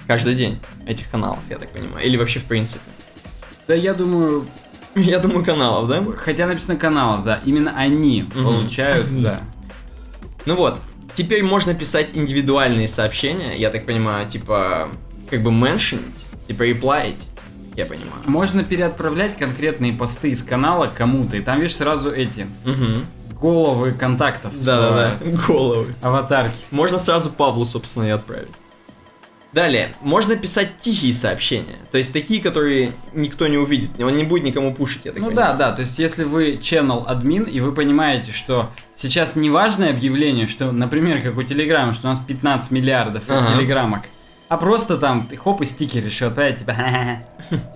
каждый 0.07 0.35
день 0.37 0.61
этих 0.87 1.11
каналов, 1.11 1.41
я 1.51 1.59
так 1.59 1.71
понимаю. 1.71 2.07
Или 2.07 2.17
вообще 2.17 2.39
в 2.41 2.45
принципе. 2.45 2.85
Да, 3.67 3.75
я 3.75 3.93
думаю, 3.95 4.47
Я 4.95 5.19
думаю, 5.19 5.45
каналов, 5.45 5.89
да? 5.89 6.03
хотя 6.17 6.47
написано 6.47 6.77
каналов, 6.77 7.25
да, 7.25 7.41
именно 7.45 7.73
они 7.77 8.23
Мгм. 8.23 8.45
получают, 8.45 9.07
да. 9.23 9.41
Ну 10.47 10.55
вот, 10.55 10.79
теперь 11.15 11.43
можно 11.43 11.75
писать 11.75 12.11
индивидуальные 12.15 12.89
сообщения, 12.89 13.57
я 13.57 13.71
так 13.71 13.85
понимаю, 13.85 14.27
типа, 14.29 14.89
как 15.29 15.43
бы 15.43 15.51
меншинить, 15.53 16.25
типа 16.47 16.63
реплаить, 16.63 17.27
я 17.75 17.85
понимаю. 17.85 18.23
Можно 18.27 18.65
переотправлять 18.65 19.37
конкретные 19.37 19.93
посты 19.93 20.31
из 20.31 20.43
канала 20.43 20.91
кому-то, 20.93 21.37
и 21.37 21.41
там, 21.41 21.61
видишь, 21.61 21.77
сразу 21.77 22.11
эти 22.11 22.47
Угу. 22.65 23.41
головы 23.41 23.93
контактов 23.93 24.53
Да-да-да, 24.65 25.31
головы. 25.47 25.93
Аватарки. 26.01 26.57
Можно 26.71 26.99
сразу 26.99 27.31
Павлу, 27.31 27.65
собственно, 27.65 28.05
и 28.05 28.11
отправить. 28.11 28.49
Далее, 29.53 29.95
можно 30.03 30.37
писать 30.37 30.77
тихие 30.79 31.15
сообщения, 31.15 31.77
то 31.91 31.97
есть 31.97 32.13
такие, 32.13 32.43
которые 32.43 32.93
никто 33.15 33.47
не 33.49 33.57
увидит, 33.57 33.99
он 34.01 34.15
не 34.17 34.25
будет 34.25 34.45
никому 34.45 34.75
пушить, 34.75 35.03
я 35.05 35.13
так 35.13 35.21
Ну 35.23 35.29
понимаю. 35.29 35.57
да, 35.57 35.71
да, 35.71 35.73
то 35.73 35.81
есть 35.81 35.99
если 35.99 36.25
вы 36.25 36.55
channel 36.61 37.07
админ, 37.07 37.45
и 37.45 37.61
вы 37.61 37.73
понимаете, 37.73 38.33
что 38.33 38.71
сейчас 38.93 39.35
не 39.35 39.49
важное 39.49 39.91
объявление, 39.91 40.47
что, 40.47 40.73
например, 40.73 41.23
как 41.23 41.39
у 41.39 41.43
Телеграма, 41.43 41.95
что 41.95 42.09
у 42.09 42.11
нас 42.11 42.19
15 42.19 42.71
миллиардов 42.71 43.23
Ага. 43.29 43.55
телеграммок, 43.55 44.03
а 44.49 44.59
просто 44.59 44.99
там 44.99 45.27
ты 45.27 45.37
хоп 45.37 45.63
и 45.63 45.65
стикер 45.65 46.05
решил 46.05 46.29
отправить 46.29 46.59
типа 46.59 46.75
«Ха-ха-ха». 46.75 47.23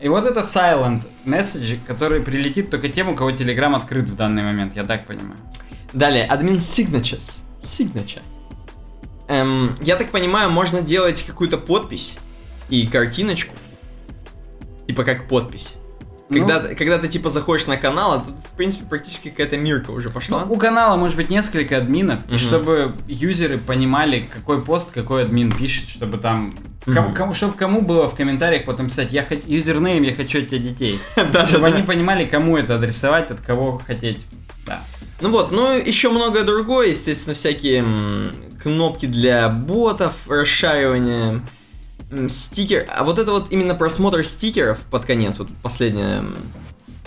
И 0.03 0.09
вот 0.09 0.27
это 0.27 0.41
silent 0.41 1.07
message, 1.25 1.79
который 1.87 2.21
прилетит 2.21 2.71
только 2.71 2.89
тем, 2.91 3.09
у 3.09 3.15
кого 3.15 3.33
Телеграм 3.33 3.75
открыт 3.75 4.09
в 4.09 4.17
данный 4.17 4.43
момент, 4.43 4.77
я 4.77 4.85
так 4.85 5.07
понимаю. 5.07 5.39
Далее, 5.95 6.27
админ 6.27 6.57
signatures. 6.59 7.41
Signature. 7.63 8.23
Эм, 9.31 9.77
я 9.83 9.95
так 9.97 10.11
понимаю, 10.11 10.51
можно 10.51 10.83
делать 10.83 11.23
какую-то 11.23 11.57
подпись 11.57 12.19
и 12.69 12.87
картиночку. 12.87 13.55
Типа 14.89 15.05
как 15.05 15.29
подпись. 15.29 15.77
Ну. 16.29 16.39
Когда, 16.39 16.61
ты- 16.61 16.75
когда 16.75 16.99
ты 16.99 17.09
типа 17.09 17.29
заходишь 17.29 17.67
на 17.67 17.77
канал, 17.77 18.19
это, 18.19 18.27
в 18.53 18.57
принципе, 18.57 18.87
практически 18.87 19.31
какая-то 19.31 19.57
мирка 19.57 19.91
уже 19.93 20.11
пошла. 20.11 20.45
Ну, 20.45 20.53
у 20.55 20.57
канала 20.57 20.97
может 20.97 21.17
быть 21.17 21.31
несколько 21.31 21.77
админов, 21.77 22.21
и 22.27 22.31
Мгм. 22.31 22.39
чтобы 22.39 22.95
юзеры 23.09 23.59
понимали, 23.59 24.29
какой 24.33 24.61
пост 24.63 24.93
какой 24.93 25.23
админ 25.25 25.53
пишет, 25.53 25.89
чтобы 25.89 26.19
там... 26.19 26.53
Кому, 26.85 27.09
Мгм. 27.09 27.15
кому- 27.15 27.35
чтобы 27.35 27.53
кому 27.55 27.83
было 27.83 28.09
в 28.09 28.15
комментариях 28.17 28.65
потом 28.65 28.89
писать, 28.89 29.13
я 29.13 29.23
хочу 29.25 29.43
юзернейм, 29.47 30.03
я 30.03 30.15
хочу 30.15 30.39
от 30.41 30.49
тебя 30.49 30.59
детей. 30.59 30.99
Чтобы 31.49 31.67
они 31.67 31.83
понимали, 31.83 32.25
кому 32.25 32.57
это 32.57 32.77
адресовать, 32.77 33.31
от 33.31 33.41
кого 33.41 33.79
хотеть. 33.79 34.25
Да. 34.67 34.83
Ну 35.21 35.31
вот, 35.31 35.51
ну 35.53 35.77
еще 35.77 36.11
многое 36.11 36.45
другое, 36.45 36.89
естественно, 36.89 37.35
всякие 37.35 37.85
кнопки 38.63 39.07
для 39.07 39.49
ботов, 39.49 40.13
расшаривание, 40.29 41.43
стикер. 42.29 42.87
А 42.95 43.05
вот 43.05 43.19
это 43.19 43.31
вот 43.31 43.47
именно 43.51 43.75
просмотр 43.75 44.25
стикеров 44.25 44.81
под 44.91 45.05
конец, 45.05 45.39
вот 45.39 45.49
последняя, 45.63 46.25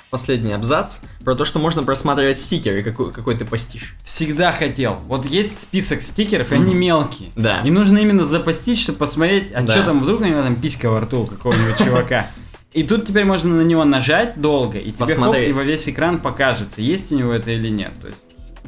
последний 0.10 0.54
абзац, 0.54 1.00
про 1.24 1.36
то, 1.36 1.46
что 1.46 1.60
можно 1.60 1.84
просматривать 1.84 2.40
стикеры, 2.40 2.84
какой, 2.84 3.12
какой 3.12 3.36
ты 3.36 3.46
постишь. 3.46 3.96
Всегда 4.04 4.52
хотел. 4.52 4.98
Вот 5.08 5.26
есть 5.26 5.64
список 5.64 6.02
стикеров, 6.02 6.52
и 6.52 6.56
они 6.56 6.74
мелкие. 6.74 7.32
Да. 7.36 7.62
И 7.66 7.72
нужно 7.72 7.98
именно 7.98 8.26
запостить, 8.26 8.80
чтобы 8.80 9.00
посмотреть, 9.00 9.52
а 9.52 9.62
Да. 9.62 9.74
что 9.74 9.84
там, 9.84 10.02
вдруг 10.02 10.22
у 10.22 10.26
него 10.26 10.42
там 10.42 10.56
писька 10.56 10.90
во 10.90 11.02
рту 11.02 11.24
у 11.24 11.26
какого-нибудь 11.26 11.78
чувака. 11.84 12.32
И 12.74 12.84
тут 12.84 13.06
теперь 13.08 13.26
можно 13.26 13.54
на 13.56 13.62
него 13.62 13.84
нажать 13.86 14.42
долго, 14.42 14.80
и 14.80 14.92
тебе 14.92 15.16
хоп, 15.16 15.36
и 15.36 15.52
во 15.52 15.64
весь 15.64 15.88
экран 15.88 16.20
покажется, 16.20 16.82
есть 16.82 17.12
у 17.12 17.16
него 17.16 17.32
это 17.32 17.52
или 17.52 17.70
нет. 17.70 17.94
То 18.02 18.08
есть... 18.08 18.26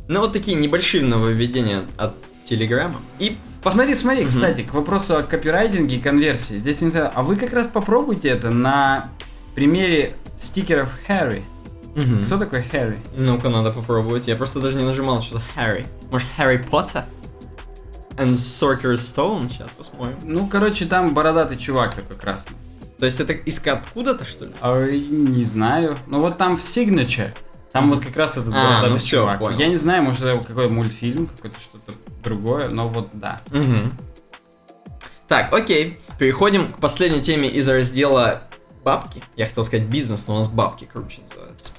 Ну 0.08 0.20
вот 0.20 0.34
такие 0.34 0.56
небольшие 0.56 1.04
нововведения 1.04 1.82
от 1.98 2.14
Телеграма. 2.46 2.96
И 3.20 3.38
пос- 3.64 3.74
Смотри, 3.74 3.96
смотри, 3.96 4.22
Мгм. 4.22 4.30
кстати, 4.30 4.62
к 4.62 4.74
вопросу 4.74 5.18
о 5.18 5.24
копирайтинге 5.24 5.98
и 5.98 6.00
конверсии. 6.00 6.58
Здесь 6.58 6.82
не 6.82 6.90
знаю, 6.92 7.12
а 7.14 7.24
вы 7.24 7.36
как 7.36 7.52
раз 7.54 7.68
попробуйте 7.68 8.30
это 8.30 8.50
на 8.52 9.10
примере 9.56 10.14
стикеров 10.38 10.90
Harry. 11.08 11.44
Мгм. 11.96 12.26
Кто 12.26 12.38
такой 12.38 12.60
Harry? 12.62 12.98
Ну-ка, 13.16 13.50
надо 13.50 13.72
попробовать. 13.72 14.28
Я 14.28 14.36
просто 14.36 14.60
даже 14.60 14.78
не 14.78 14.84
нажимал, 14.84 15.22
что 15.22 15.42
Харри. 15.56 15.86
Может, 16.12 16.28
Харри 16.38 16.58
Поттер? 16.70 17.06
And 18.18 18.28
Sorcerer's 18.30 18.96
Stone? 18.98 19.50
Сейчас 19.50 19.70
посмотрим. 19.78 20.18
Ну, 20.24 20.48
короче, 20.48 20.86
там 20.86 21.14
бородатый 21.14 21.58
чувак 21.58 21.94
такой 21.96 22.16
красный. 22.16 22.56
То 23.00 23.06
есть 23.06 23.20
это 23.20 23.34
из 23.34 23.60
откуда-то, 23.66 24.24
что 24.24 24.46
ли? 24.46 24.52
А, 24.62 24.90
не 24.90 25.44
знаю. 25.44 25.98
Ну 26.08 26.22
вот 26.22 26.38
там 26.38 26.56
в 26.56 26.62
Signature. 26.62 27.32
Там 27.74 27.90
вот 27.90 28.00
как 28.06 28.16
раз 28.16 28.38
этот 28.38 28.54
А, 28.54 28.58
бородатый 28.58 28.90
ну 28.92 28.98
всё, 29.00 29.18
чувак. 29.22 29.40
понял. 29.40 29.58
Я 29.60 29.68
не 29.68 29.76
знаю, 29.76 30.02
может 30.04 30.22
это 30.22 30.42
какой 30.48 30.70
мультфильм, 30.70 31.28
какой-то 31.28 31.60
что-то 31.60 31.92
другое, 32.26 32.70
но 32.70 32.90
вот 32.90 33.10
да. 33.14 33.40
Угу. 33.52 33.92
Так, 35.28 35.54
окей. 35.54 35.98
Переходим 36.20 36.72
к 36.72 36.80
последней 36.80 37.22
теме 37.22 37.50
из 37.50 37.68
раздела 37.70 38.42
бабки. 38.84 39.24
Я 39.36 39.46
хотел 39.46 39.64
сказать 39.64 39.88
бизнес, 39.88 40.28
но 40.28 40.36
у 40.36 40.40
нас 40.40 40.50
бабки 40.50 40.88
круче 40.92 41.22
называется. 41.30 41.72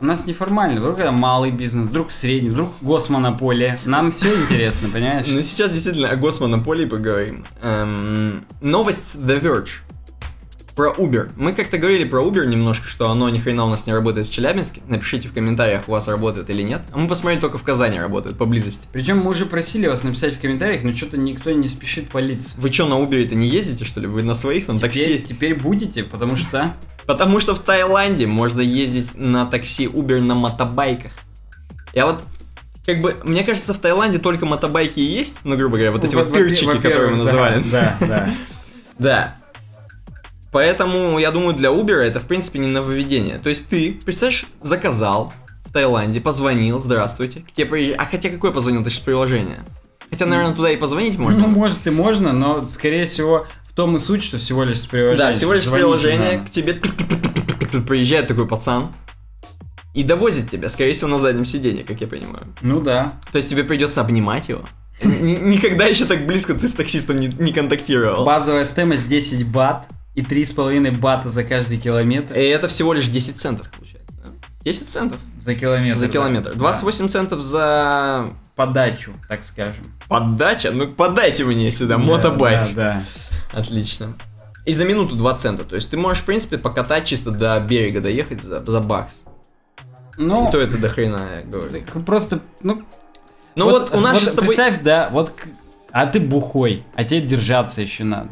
У 0.00 0.04
нас 0.04 0.26
неформально, 0.26 0.80
вдруг 0.80 0.98
это 0.98 1.12
малый 1.12 1.52
бизнес, 1.52 1.88
вдруг 1.88 2.10
средний, 2.10 2.50
вдруг 2.50 2.70
госмонополия. 2.80 3.78
Нам 3.84 4.10
все 4.10 4.34
интересно, 4.34 4.88
понимаешь? 4.88 5.26
Ну, 5.28 5.40
сейчас 5.42 5.70
действительно 5.70 6.10
о 6.10 6.16
госмонополии 6.16 6.86
поговорим. 6.86 7.44
Эм, 7.62 8.44
новость 8.60 9.14
The 9.14 9.40
Verge. 9.40 9.68
Про 10.74 10.92
Uber. 10.92 11.30
Мы 11.36 11.52
как-то 11.52 11.76
говорили 11.76 12.04
про 12.04 12.22
Uber 12.22 12.46
немножко, 12.46 12.86
что 12.86 13.10
оно 13.10 13.28
ни 13.28 13.38
хрена 13.38 13.66
у 13.66 13.68
нас 13.68 13.86
не 13.86 13.92
работает 13.92 14.28
в 14.28 14.32
Челябинске. 14.32 14.80
Напишите 14.88 15.28
в 15.28 15.34
комментариях, 15.34 15.88
у 15.88 15.92
вас 15.92 16.08
работает 16.08 16.48
или 16.48 16.62
нет. 16.62 16.82
А 16.92 16.98
мы 16.98 17.08
посмотрели, 17.08 17.40
только 17.40 17.58
в 17.58 17.62
Казани 17.62 17.98
работает, 17.98 18.38
поблизости. 18.38 18.88
Причем 18.92 19.18
мы 19.18 19.30
уже 19.30 19.44
просили 19.44 19.86
вас 19.86 20.02
написать 20.02 20.34
в 20.34 20.40
комментариях, 20.40 20.82
но 20.82 20.94
что-то 20.94 21.18
никто 21.18 21.50
не 21.50 21.68
спешит 21.68 22.08
палиться. 22.08 22.54
Вы 22.56 22.72
что, 22.72 22.86
на 22.86 22.94
Uber-то 22.94 23.34
не 23.34 23.48
ездите, 23.48 23.84
что 23.84 24.00
ли? 24.00 24.06
Вы 24.06 24.22
на 24.22 24.34
своих, 24.34 24.68
на 24.68 24.78
Теперь, 24.78 24.90
такси? 24.90 25.18
теперь 25.20 25.54
будете, 25.54 26.04
потому 26.04 26.36
что... 26.36 26.74
Потому 27.04 27.40
что 27.40 27.54
в 27.54 27.58
Таиланде 27.58 28.26
можно 28.26 28.60
ездить 28.60 29.14
на 29.14 29.44
такси 29.44 29.86
Uber 29.86 30.20
на 30.20 30.34
мотобайках. 30.34 31.12
Я 31.92 32.06
вот 32.06 32.22
как 32.86 33.00
бы, 33.00 33.16
мне 33.24 33.44
кажется, 33.44 33.74
в 33.74 33.78
Таиланде 33.78 34.18
только 34.18 34.46
мотобайки 34.46 35.00
и 35.00 35.04
есть, 35.04 35.40
ну, 35.44 35.56
грубо 35.56 35.76
говоря, 35.76 35.92
вот 35.92 36.04
эти 36.04 36.14
вот 36.14 36.30
во-первых, 36.30 36.82
которые 36.82 37.10
мы 37.10 37.16
называем. 37.18 37.64
Да, 37.70 37.96
да, 38.00 38.34
да. 38.98 39.36
Поэтому, 40.52 41.18
я 41.18 41.30
думаю, 41.30 41.54
для 41.54 41.70
Uber 41.70 41.94
это, 41.94 42.20
в 42.20 42.26
принципе, 42.26 42.58
не 42.58 42.68
нововведение. 42.68 43.38
То 43.38 43.48
есть 43.48 43.68
ты, 43.68 43.98
представляешь, 44.04 44.44
заказал 44.60 45.32
в 45.64 45.72
Таиланде, 45.72 46.20
позвонил, 46.20 46.78
здравствуйте, 46.78 47.40
к 47.40 47.52
тебе 47.52 47.66
приезжает... 47.66 48.00
А 48.00 48.04
хотя 48.04 48.28
какое 48.28 48.52
позвонил, 48.52 48.84
ты 48.84 48.90
же 48.90 48.96
с 48.96 49.00
приложения. 49.00 49.64
Хотя, 50.10 50.26
наверное, 50.26 50.54
туда 50.54 50.70
и 50.70 50.76
позвонить 50.76 51.18
можно. 51.18 51.40
Ну, 51.40 51.46
может 51.48 51.86
и 51.86 51.90
можно, 51.90 52.34
но, 52.34 52.62
скорее 52.64 53.06
всего, 53.06 53.46
в 53.64 53.74
том 53.74 53.96
и 53.96 53.98
суть, 53.98 54.22
что 54.22 54.36
всего 54.36 54.64
лишь 54.64 54.80
с 54.80 54.86
приложения. 54.86 55.16
да, 55.16 55.32
всего 55.32 55.54
лишь 55.54 55.64
с 55.64 55.70
надо. 55.70 56.44
к 56.44 56.50
тебе 56.50 56.74
приезжает 57.80 58.28
такой 58.28 58.46
пацан. 58.46 58.92
и 59.94 60.02
довозит 60.02 60.50
тебя, 60.50 60.68
скорее 60.68 60.92
всего, 60.92 61.08
на 61.08 61.18
заднем 61.18 61.46
сиденье, 61.46 61.82
как 61.82 62.02
я 62.02 62.06
понимаю. 62.06 62.46
Ну 62.60 62.82
да. 62.82 63.14
То 63.32 63.36
есть 63.36 63.48
тебе 63.48 63.64
придется 63.64 64.02
обнимать 64.02 64.50
его. 64.50 64.66
Никогда 65.02 65.86
еще 65.86 66.04
так 66.04 66.26
близко 66.26 66.52
ты 66.52 66.68
с 66.68 66.74
таксистом 66.74 67.18
не, 67.18 67.28
не 67.28 67.54
контактировал. 67.54 68.26
Базовая 68.26 68.66
стоимость 68.66 69.08
10 69.08 69.46
бат 69.48 69.88
и 70.14 70.22
3,5 70.22 70.98
бата 70.98 71.28
за 71.28 71.44
каждый 71.44 71.78
километр. 71.78 72.34
И 72.34 72.42
это 72.42 72.68
всего 72.68 72.92
лишь 72.92 73.08
10 73.08 73.36
центов 73.40 73.70
получается. 73.70 74.12
да? 74.24 74.30
10 74.64 74.88
центов 74.88 75.18
За 75.40 75.54
километр. 75.54 75.98
за 75.98 76.06
да. 76.06 76.12
километр. 76.12 76.50
Да. 76.52 76.58
28 76.58 77.08
центов 77.08 77.42
за 77.42 78.30
Подачу, 78.54 79.12
так 79.28 79.42
скажем. 79.42 79.84
подача. 80.08 80.70
Ну 80.72 80.88
подайте 80.88 81.44
мне 81.44 81.70
сюда 81.70 81.96
Да, 81.96 81.98
мотобайк. 81.98 82.74
Да, 82.74 83.02
Отлично. 83.52 84.14
И 84.64 84.74
за 84.74 84.84
минуту 84.84 85.16
2 85.16 85.34
цента. 85.36 85.64
То 85.64 85.74
есть 85.74 85.90
ты 85.90 85.96
можешь, 85.96 86.22
в 86.22 86.26
принципе, 86.26 86.58
покатать 86.58 87.04
чисто 87.06 87.30
до 87.30 87.58
берега 87.60 88.00
доехать 88.00 88.42
за, 88.42 88.62
за 88.64 88.80
бакс. 88.80 89.22
да. 89.24 89.30
Ну, 90.18 90.48
И 90.48 90.52
то 90.52 90.60
это 90.60 90.76
до 90.78 90.88
хрена, 90.88 91.26
я 91.38 91.42
говорю. 91.42 91.82
просто, 92.06 92.40
ну, 92.62 92.82
Ну 93.56 93.70
вот, 93.70 93.94
у 93.94 94.00
нас 94.00 94.14
вот 94.14 94.22
же 94.22 94.28
с 94.28 94.34
тобой... 94.34 94.54
Представь, 94.54 94.82
да, 94.82 95.08
вот, 95.10 95.32
а 95.90 96.06
ты 96.06 96.20
бухой, 96.20 96.84
а 96.94 97.02
тебе 97.02 97.22
держаться 97.22 97.80
еще 97.82 98.04
надо. 98.04 98.28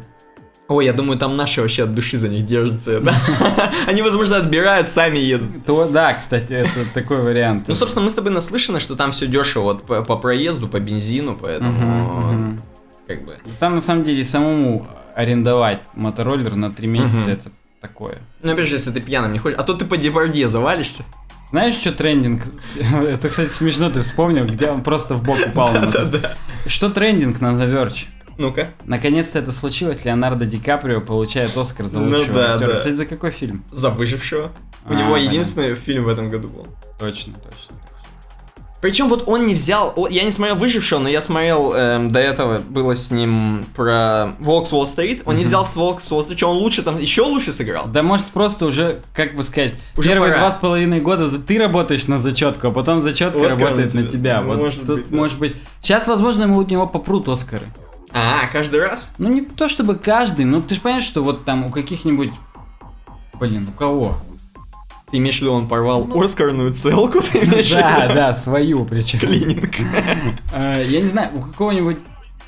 Ой, 0.71 0.85
я 0.85 0.93
думаю, 0.93 1.19
там 1.19 1.35
наши 1.35 1.61
вообще 1.61 1.83
от 1.83 1.93
души 1.93 2.17
за 2.17 2.29
них 2.29 2.45
держатся? 2.45 3.01
Они, 3.87 4.01
возможно, 4.01 4.37
отбирают, 4.37 4.87
сами 4.87 5.17
едут. 5.17 5.65
То, 5.65 5.85
да, 5.85 6.13
кстати, 6.13 6.53
это 6.53 6.85
такой 6.93 7.21
вариант. 7.21 7.67
Ну, 7.67 7.75
собственно, 7.75 8.05
мы 8.05 8.09
с 8.09 8.13
тобой 8.13 8.31
наслышаны, 8.31 8.79
что 8.79 8.95
там 8.95 9.11
все 9.11 9.27
дешево 9.27 9.63
вот 9.63 9.83
по, 9.83 10.01
по 10.01 10.15
проезду, 10.15 10.67
по 10.67 10.79
бензину, 10.79 11.37
поэтому 11.39 12.57
как 13.05 13.25
бы. 13.25 13.37
Там 13.59 13.75
на 13.75 13.81
самом 13.81 14.05
деле 14.05 14.23
самому 14.23 14.87
арендовать 15.13 15.81
мотороллер 15.93 16.55
на 16.55 16.71
3 16.71 16.87
месяца 16.87 17.31
это 17.31 17.51
такое. 17.81 18.19
Ну, 18.41 18.53
опять 18.53 18.67
же, 18.67 18.75
если 18.75 18.91
ты 18.91 19.01
пьяным 19.01 19.33
не 19.33 19.39
хочешь, 19.39 19.59
а 19.59 19.63
то 19.63 19.73
ты 19.73 19.85
по 19.85 19.97
деборде 19.97 20.47
завалишься. 20.47 21.03
Знаешь, 21.49 21.75
что 21.75 21.91
трендинг? 21.91 22.43
Это, 23.07 23.27
кстати, 23.27 23.49
смешно 23.49 23.89
ты 23.89 24.03
вспомнил, 24.03 24.45
где 24.45 24.69
он 24.69 24.83
просто 24.83 25.15
в 25.15 25.23
бок 25.23 25.37
упал. 25.45 25.73
Да-да. 25.73 26.37
Что 26.65 26.89
трендинг 26.89 27.41
на 27.41 27.47
The 27.47 27.69
Verge? 27.69 28.05
Ну-ка. 28.37 28.67
Наконец-то 28.85 29.39
это 29.39 29.51
случилось. 29.51 30.03
Леонардо 30.05 30.45
Ди 30.45 30.57
Каприо 30.57 31.01
получает 31.01 31.55
Оскар 31.57 31.85
за 31.87 31.99
Ну 31.99 32.17
лучшего 32.17 32.35
да, 32.35 32.53
актера. 32.55 32.71
да. 32.71 32.77
Кстати, 32.77 32.95
за 32.95 33.05
какой 33.05 33.31
фильм? 33.31 33.63
За 33.71 33.89
выжившего. 33.89 34.51
У 34.85 34.91
А, 34.91 34.95
него 34.95 35.11
понятно. 35.13 35.31
единственный 35.33 35.75
фильм 35.75 36.05
в 36.05 36.07
этом 36.07 36.29
году 36.29 36.47
был. 36.49 36.67
Точно, 36.99 37.33
точно. 37.33 37.75
Причем 38.81 39.09
вот 39.09 39.25
он 39.27 39.45
не 39.45 39.53
взял, 39.53 39.93
я 40.09 40.23
не 40.23 40.31
смотрел 40.31 40.55
выжившего, 40.55 40.97
но 40.97 41.07
я 41.07 41.21
смотрел 41.21 41.71
эм, 41.75 42.09
до 42.09 42.19
этого 42.19 42.57
было 42.57 42.95
с 42.95 43.11
ним 43.11 43.63
про 43.75 44.33
Волк 44.39 44.65
с 44.65 44.73
Уолл-стрит. 44.73 45.21
Он 45.25 45.35
не 45.35 45.41
Мгм. 45.41 45.47
взял 45.47 45.63
с 45.63 45.75
Волк 45.75 46.01
с 46.01 46.11
Уолл-стрит, 46.11 46.39
что 46.39 46.49
он 46.49 46.57
лучше 46.57 46.81
там, 46.81 46.97
еще 46.97 47.21
лучше 47.21 47.51
сыграл. 47.51 47.85
Да 47.85 48.01
может 48.01 48.25
просто 48.25 48.65
уже, 48.65 49.01
как 49.13 49.35
бы 49.35 49.43
сказать, 49.43 49.75
Уже 49.95 50.09
первые 50.09 50.31
пора. 50.31 50.41
два 50.41 50.51
с 50.51 50.57
половиной 50.57 50.99
года 50.99 51.29
за- 51.29 51.39
ты 51.39 51.59
работаешь 51.59 52.07
на 52.07 52.17
зачетку, 52.17 52.69
а 52.69 52.71
потом 52.71 53.01
зачетка 53.01 53.45
Оскар 53.45 53.65
работает 53.65 53.93
на 53.93 54.01
на 54.01 54.07
тебя. 54.07 54.17
тебя. 54.17 54.41
Ну, 54.41 54.47
вот 54.47 54.57
может 54.57 54.79
тут 54.87 54.95
быть, 55.01 55.09
да. 55.11 55.15
может 55.15 55.37
быть. 55.37 55.55
Сейчас, 55.83 56.07
возможно, 56.07 56.43
ему- 56.43 56.57
у 56.57 56.63
него 56.67 56.87
попрут 56.87 57.27
Оскары. 57.27 57.67
А, 58.13 58.47
каждый 58.51 58.81
раз? 58.81 59.13
Ну 59.17 59.29
не 59.29 59.41
то 59.41 59.67
чтобы 59.67 59.95
каждый, 59.95 60.45
но 60.45 60.61
ты 60.61 60.75
же 60.75 60.81
понимаешь, 60.81 61.05
что 61.05 61.23
вот 61.23 61.45
там 61.45 61.65
у 61.65 61.69
каких-нибудь. 61.69 62.31
Блин, 63.39 63.67
у 63.69 63.77
кого? 63.77 64.17
Ты 65.11 65.17
имеешь 65.17 65.37
в 65.39 65.41
виду, 65.41 65.51
он 65.53 65.67
порвал 65.67 66.09
Оскарную 66.23 66.73
целку, 66.73 67.19
ты 67.21 67.39
имеешь 67.39 67.69
Ну. 67.71 67.79
Да, 67.79 68.11
да, 68.13 68.33
свою 68.33 68.85
причем. 68.85 69.19
Клининг. 69.19 69.75
Э, 70.53 70.83
Я 70.87 71.01
не 71.01 71.09
знаю, 71.09 71.31
у 71.35 71.41
какого-нибудь 71.41 71.97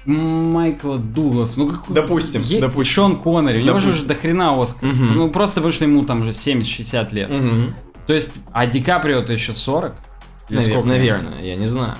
Майкла 0.05 0.97
Дугласа, 0.97 1.59
ну 1.59 1.67
как 1.69 1.83
Допустим, 1.89 2.41
Е- 2.41 2.59
допустим. 2.61 2.93
Шон 2.93 3.15
Коннери, 3.17 3.61
у 3.61 3.65
него 3.65 3.79
же 3.79 3.89
уже 3.91 4.03
до 4.03 4.15
хрена 4.15 4.61
Оскар. 4.61 4.89
Мгм. 4.89 5.13
Ну 5.15 5.29
просто 5.31 5.55
потому 5.55 5.71
что 5.71 5.85
ему 5.85 6.03
там 6.03 6.21
уже 6.21 6.31
70-60 6.33 7.13
лет. 7.13 7.29
Мгм. 7.29 7.73
То 8.05 8.13
есть, 8.13 8.31
а 8.51 8.65
Ди 8.65 8.81
Каприо-то 8.81 9.31
еще 9.31 9.53
40? 9.53 9.95
Или 10.49 10.59
Навер- 10.59 10.69
сколько? 10.71 10.87
Наверное, 10.87 11.41
я 11.41 11.55
не 11.55 11.65
знаю. 11.67 11.95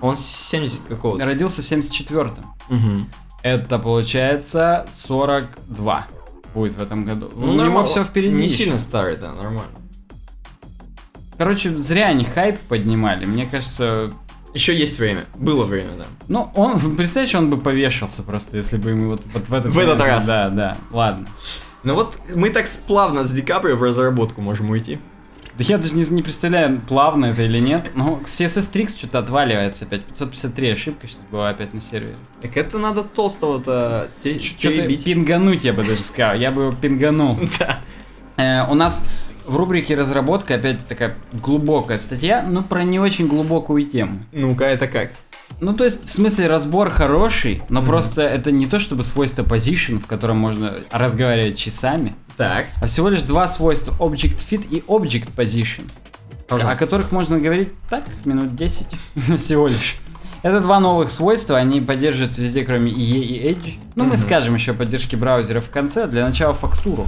Он 0.00 0.16
с 0.16 0.24
70 0.24 0.82
какого-то. 0.88 1.24
Родился 1.24 1.62
в 1.62 1.64
74-м. 1.64 2.44
Мгм. 2.68 3.10
Это 3.42 3.78
получается 3.78 4.86
42 4.92 6.06
будет 6.54 6.74
в 6.74 6.82
этом 6.82 7.04
году. 7.04 7.30
Ну, 7.34 7.42
у 7.42 7.46
него 7.52 7.56
нормально. 7.56 7.88
все 7.88 8.04
впереди. 8.04 8.34
Не 8.34 8.44
еще. 8.44 8.56
сильно 8.56 8.78
старый, 8.78 9.16
да, 9.16 9.32
нормально. 9.32 9.72
Короче, 11.38 11.74
зря 11.76 12.06
они 12.06 12.24
хайп 12.24 12.58
поднимали. 12.60 13.26
Мне 13.26 13.46
кажется, 13.46 14.10
Еще 14.54 14.74
есть 14.74 14.98
время. 14.98 15.24
Было 15.34 15.64
время, 15.64 15.90
да. 15.98 16.06
ну, 16.28 16.50
он, 16.54 16.96
представляешь, 16.96 17.34
он 17.34 17.50
бы 17.50 17.58
повешался 17.58 18.22
просто, 18.22 18.56
если 18.56 18.78
бы 18.78 18.90
ему 18.90 19.10
вот, 19.10 19.20
вот 19.34 19.48
в 19.48 19.52
этот 19.54 19.72
В 19.72 19.78
этот 19.78 20.00
раз. 20.00 20.26
Да, 20.26 20.48
да, 20.48 20.76
ладно. 20.90 21.26
Ну 21.82 21.94
вот 21.94 22.18
мы 22.34 22.48
так 22.48 22.66
плавно 22.86 23.24
с 23.24 23.32
Ди 23.32 23.42
Каприо 23.42 23.76
в 23.76 23.82
разработку 23.82 24.40
можем 24.40 24.70
уйти. 24.70 24.98
Да 25.58 25.64
я 25.64 25.78
даже 25.78 25.94
не, 25.94 26.04
не 26.04 26.22
представляю, 26.22 26.80
плавно 26.86 27.26
это 27.26 27.42
или 27.42 27.58
нет. 27.58 27.90
Но 27.94 28.20
CSS 28.24 28.70
Tricks 28.72 28.96
что-то 28.96 29.20
отваливается 29.20 29.86
опять. 29.86 30.04
553 30.04 30.70
ошибка 30.70 31.08
сейчас 31.08 31.24
была 31.30 31.48
опять 31.48 31.72
на 31.72 31.80
сервере. 31.80 32.14
Так 32.42 32.56
это 32.56 32.78
надо 32.78 33.02
толстого-то 33.02 34.08
Что-то 34.22 34.86
пингануть, 34.86 35.64
я 35.64 35.72
бы 35.72 35.82
даже 35.82 36.02
сказал. 36.02 36.36
Я 36.36 36.50
бы 36.50 36.62
его 36.62 36.72
пинганул. 36.72 37.38
Да. 37.58 37.80
Э, 38.36 38.70
у 38.70 38.74
нас 38.74 39.08
в 39.46 39.56
рубрике 39.56 39.94
разработка 39.94 40.56
опять 40.56 40.86
такая 40.86 41.16
глубокая 41.32 41.96
статья, 41.96 42.42
но 42.42 42.62
про 42.62 42.84
не 42.84 42.98
очень 42.98 43.28
глубокую 43.28 43.86
тему. 43.86 44.20
Ну-ка, 44.32 44.64
это 44.64 44.88
как? 44.88 45.12
Ну, 45.60 45.72
то 45.72 45.84
есть, 45.84 46.06
в 46.06 46.10
смысле, 46.10 46.48
разбор 46.48 46.90
хороший, 46.90 47.62
но 47.70 47.82
просто 47.82 48.22
это 48.22 48.52
не 48.52 48.66
то 48.66 48.78
чтобы 48.78 49.02
свойство 49.02 49.42
position, 49.42 49.98
в 50.00 50.06
котором 50.06 50.36
можно 50.38 50.74
разговаривать 50.90 51.56
часами, 51.56 52.14
Так. 52.36 52.66
а 52.82 52.86
всего 52.86 53.08
лишь 53.08 53.22
два 53.22 53.48
свойства 53.48 53.92
object 53.98 54.42
fit 54.50 54.66
и 54.68 54.80
object 54.86 55.28
position, 55.34 55.84
о 56.50 56.76
которых 56.76 57.10
можно 57.10 57.38
говорить 57.38 57.70
так, 57.88 58.04
минут 58.26 58.54
10 58.54 58.86
всего 59.38 59.66
лишь. 59.68 59.96
Это 60.42 60.60
два 60.60 60.78
новых 60.78 61.10
свойства, 61.10 61.56
они 61.56 61.80
поддерживаются 61.80 62.42
везде, 62.42 62.62
кроме 62.64 62.92
IE 62.92 63.18
и 63.20 63.50
Edge. 63.52 63.74
Ну, 63.94 64.04
мы 64.04 64.10
Мгм. 64.10 64.18
скажем 64.18 64.54
еще 64.54 64.72
о 64.72 64.74
поддержке 64.74 65.16
браузеров 65.16 65.64
в 65.64 65.70
конце, 65.70 66.06
для 66.06 66.24
начала 66.24 66.52
фактуру. 66.52 67.06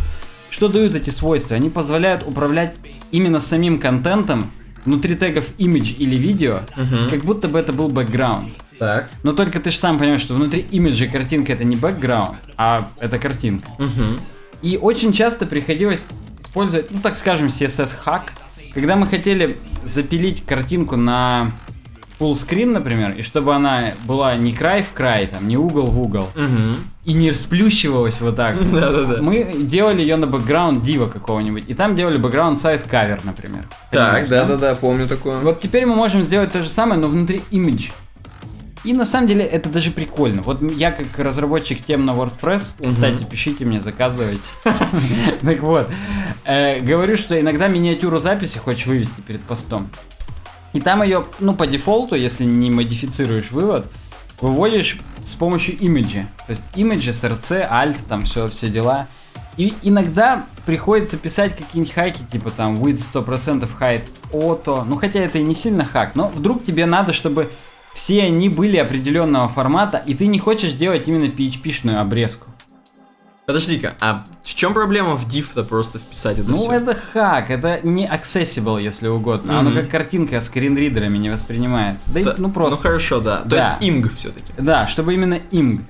Что 0.50 0.68
дают 0.68 0.94
эти 0.96 1.10
свойства? 1.10 1.54
Они 1.54 1.68
позволяют 1.68 2.26
управлять 2.26 2.74
именно 3.10 3.40
самим 3.40 3.78
контентом 3.78 4.50
внутри 4.84 5.14
тегов 5.16 5.46
image 5.58 5.96
или 5.96 6.16
видео, 6.16 6.60
Мгм. 6.76 7.10
как 7.10 7.24
будто 7.24 7.48
бы 7.48 7.58
это 7.58 7.72
был 7.72 7.88
бэкграунд. 7.88 8.52
Так. 8.78 9.10
Но 9.24 9.32
только 9.32 9.58
ты 9.60 9.70
же 9.70 9.76
сам 9.76 9.98
понимаешь, 9.98 10.20
что 10.20 10.34
внутри 10.34 10.64
имиджа 10.70 11.06
картинка 11.06 11.52
это 11.52 11.64
не 11.64 11.76
бэкграунд, 11.76 12.38
а 12.56 12.90
это 13.00 13.18
картинка. 13.18 13.68
Мгм. 13.78 14.20
И 14.62 14.76
очень 14.76 15.12
часто 15.12 15.46
приходилось 15.46 16.04
использовать, 16.40 16.90
ну 16.90 17.00
так 17.00 17.16
скажем, 17.16 17.48
CSS-хак, 17.48 18.32
когда 18.74 18.96
мы 18.96 19.06
хотели 19.06 19.58
запилить 19.84 20.44
картинку 20.44 20.96
на 20.96 21.52
full 22.18 22.66
например, 22.66 23.12
и 23.12 23.22
чтобы 23.22 23.54
она 23.54 23.94
была 24.06 24.36
не 24.36 24.52
край 24.52 24.82
в 24.82 24.92
край, 24.92 25.26
там, 25.26 25.46
не 25.48 25.56
угол 25.56 25.86
в 25.86 26.00
угол, 26.00 26.28
Мгм. 26.34 26.76
и 27.04 27.12
не 27.12 27.30
расплющивалась 27.30 28.20
вот 28.20 28.36
так. 28.36 28.56
Да-да-да. 28.72 29.22
Мы 29.22 29.58
делали 29.62 30.00
ее 30.02 30.16
на 30.16 30.26
бэкграунд 30.26 30.82
дива 30.82 31.06
какого-нибудь, 31.08 31.64
и 31.68 31.74
там 31.74 31.94
делали 31.96 32.18
бэкграунд 32.18 32.58
size 32.58 32.88
cover, 32.88 33.20
например. 33.24 33.64
Так, 33.90 34.06
Понимаешь, 34.08 34.28
да? 34.28 34.44
да-да-да, 34.44 34.74
помню 34.76 35.06
такое. 35.06 35.38
Вот 35.38 35.60
теперь 35.60 35.86
мы 35.86 35.94
можем 35.94 36.22
сделать 36.22 36.52
то 36.52 36.62
же 36.62 36.68
самое, 36.68 37.00
но 37.00 37.08
внутри 37.08 37.42
имидж. 37.50 37.90
И 38.84 38.92
на 38.92 39.04
самом 39.04 39.26
деле 39.26 39.44
это 39.44 39.68
даже 39.68 39.90
прикольно. 39.90 40.40
Вот 40.42 40.62
я 40.72 40.92
как 40.92 41.18
разработчик 41.18 41.84
тем 41.84 42.06
на 42.06 42.12
WordPress, 42.12 42.76
Мгм. 42.78 42.88
кстати, 42.88 43.24
пишите 43.24 43.64
мне, 43.64 43.80
заказывайте. 43.80 44.40
Так 45.42 45.60
вот, 45.60 45.90
э, 46.44 46.80
говорю, 46.80 47.16
что 47.16 47.38
иногда 47.38 47.66
миниатюру 47.66 48.18
записи 48.18 48.58
хочешь 48.58 48.86
вывести 48.86 49.20
перед 49.20 49.42
постом. 49.42 49.88
И 50.72 50.80
там 50.80 51.02
ее, 51.02 51.26
ну, 51.40 51.54
по 51.54 51.66
дефолту, 51.66 52.14
если 52.14 52.44
не 52.44 52.70
модифицируешь 52.70 53.50
вывод, 53.50 53.90
выводишь 54.40 54.98
с 55.24 55.34
помощью 55.34 55.78
имиджа. 55.78 56.28
То 56.46 56.50
есть 56.50 56.62
имиджи, 56.74 57.10
SRC, 57.10 57.70
Alt, 57.70 57.96
там 58.08 58.22
все, 58.22 58.48
все 58.48 58.68
дела. 58.68 59.08
И 59.56 59.74
иногда 59.82 60.46
приходится 60.66 61.16
писать 61.16 61.56
какие-нибудь 61.56 61.92
хаки, 61.92 62.20
типа 62.30 62.50
там 62.52 62.76
width 62.76 62.98
100%, 62.98 63.68
height 63.80 64.04
auto. 64.32 64.84
Ну, 64.84 64.96
хотя 64.96 65.18
это 65.18 65.38
и 65.38 65.42
не 65.42 65.54
сильно 65.54 65.84
хак, 65.84 66.14
но 66.14 66.28
вдруг 66.28 66.62
тебе 66.62 66.86
надо, 66.86 67.12
чтобы 67.12 67.50
все 67.92 68.22
они 68.22 68.48
были 68.48 68.76
определенного 68.76 69.48
формата, 69.48 70.02
и 70.06 70.14
ты 70.14 70.26
не 70.26 70.38
хочешь 70.38 70.72
делать 70.72 71.08
именно 71.08 71.24
PHP-шную 71.24 71.98
обрезку. 71.98 72.46
Подожди-ка, 73.52 73.96
а 74.02 74.26
в 74.44 74.54
чем 74.54 74.74
проблема 74.74 75.14
в 75.14 75.26
div-то 75.26 75.64
просто 75.64 75.98
вписать 75.98 76.38
это 76.38 76.50
Ну, 76.50 76.58
всё? 76.58 76.70
это 76.72 76.94
хак, 76.94 77.50
это 77.50 77.80
не 77.82 78.06
accessible, 78.06 78.78
если 78.82 79.08
угодно. 79.08 79.58
Оно 79.58 79.70
Мгм. 79.70 79.80
как 79.80 79.88
картинка 79.90 80.38
с 80.42 80.48
скринридерами 80.48 81.16
не 81.16 81.30
воспринимается. 81.30 82.12
Да, 82.12 82.20
и- 82.20 82.24
Да, 82.24 82.34
ну 82.36 82.50
просто. 82.50 82.76
Ну 82.76 82.82
хорошо, 82.82 83.20
да. 83.20 83.38
То 83.40 83.48
Да. 83.48 83.78
есть 83.80 83.90
имг 83.90 84.12
все-таки. 84.16 84.52
Да, 84.58 84.86
чтобы 84.86 85.14
именно 85.14 85.38
им. 85.50 85.82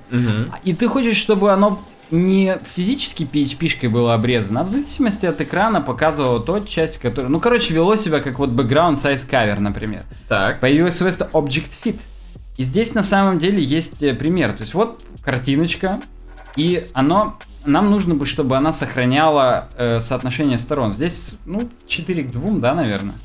И 0.63 0.73
ты 0.73 0.87
хочешь, 0.87 1.17
чтобы 1.17 1.51
оно 1.51 1.81
не 2.11 2.57
физически 2.77 3.23
PHP-шкой 3.23 3.89
было 3.89 4.13
обрезано, 4.13 4.61
а 4.61 4.63
в 4.63 4.69
зависимости 4.69 5.25
от 5.25 5.41
экрана 5.41 5.81
показывало 5.81 6.39
тот 6.39 6.65
часть, 6.65 6.97
которая... 6.97 7.29
Ну, 7.29 7.41
короче, 7.41 7.73
вело 7.73 7.97
себя 7.97 8.21
как 8.21 8.39
вот 8.39 8.51
background 8.51 8.93
size 8.95 9.29
cover, 9.29 9.59
например. 9.59 10.03
Так. 10.29 10.61
Появилось 10.61 10.95
свойство 10.95 11.29
Object 11.33 11.71
Fit. 11.83 11.99
И 12.55 12.63
здесь 12.63 12.93
на 12.93 13.03
самом 13.03 13.37
деле 13.37 13.61
есть 13.61 14.01
э, 14.01 14.13
пример. 14.13 14.53
То 14.53 14.61
есть 14.61 14.73
вот 14.73 15.03
картиночка, 15.25 15.99
и 16.55 16.85
оно... 16.93 17.37
Нам 17.65 17.91
нужно 17.91 18.15
бы, 18.15 18.25
чтобы 18.25 18.55
она 18.57 18.71
сохраняла 18.73 19.67
э, 19.77 19.99
соотношение 19.99 20.57
сторон. 20.57 20.91
Здесь, 20.91 21.39
ну, 21.45 21.69
4 21.87 22.23
к 22.23 22.31
2, 22.31 22.51
да, 22.59 22.73
наверное? 22.73 23.15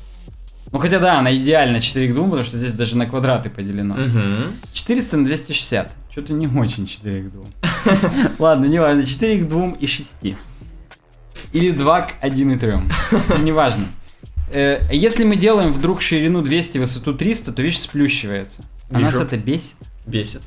Ну 0.71 0.79
хотя 0.79 0.99
да, 0.99 1.19
она 1.19 1.33
идеально 1.33 1.79
4 1.79 2.09
к 2.09 2.13
2, 2.13 2.23
потому 2.25 2.43
что 2.43 2.57
здесь 2.57 2.73
даже 2.73 2.97
на 2.97 3.05
квадраты 3.05 3.49
поделено. 3.49 3.95
Мгм. 3.95 4.51
400 4.73 5.17
на 5.17 5.25
260. 5.25 5.93
Что-то 6.11 6.33
не 6.33 6.47
очень 6.47 6.85
4 6.85 7.23
к 7.23 7.31
2. 7.31 7.43
Ладно, 8.39 8.65
не 8.65 8.79
важно. 8.79 9.05
4 9.05 9.45
к 9.45 9.47
2 9.47 9.73
и 9.79 9.87
6. 9.87 10.15
Или 11.53 11.71
2 11.71 12.01
к 12.01 12.13
1 12.19 12.51
и 12.51 12.57
3. 12.57 12.73
Неважно. 13.41 13.85
Э, 14.51 14.81
Если 14.91 15.23
мы 15.23 15.37
делаем 15.37 15.71
вдруг 15.71 16.01
ширину 16.01 16.41
200, 16.41 16.77
высоту 16.79 17.13
300, 17.13 17.53
то 17.53 17.61
вещь 17.61 17.77
сплющивается. 17.77 18.63
А 18.91 18.99
нас 18.99 19.15
это 19.15 19.37
бесит. 19.37 19.75
Бесит. 20.05 20.41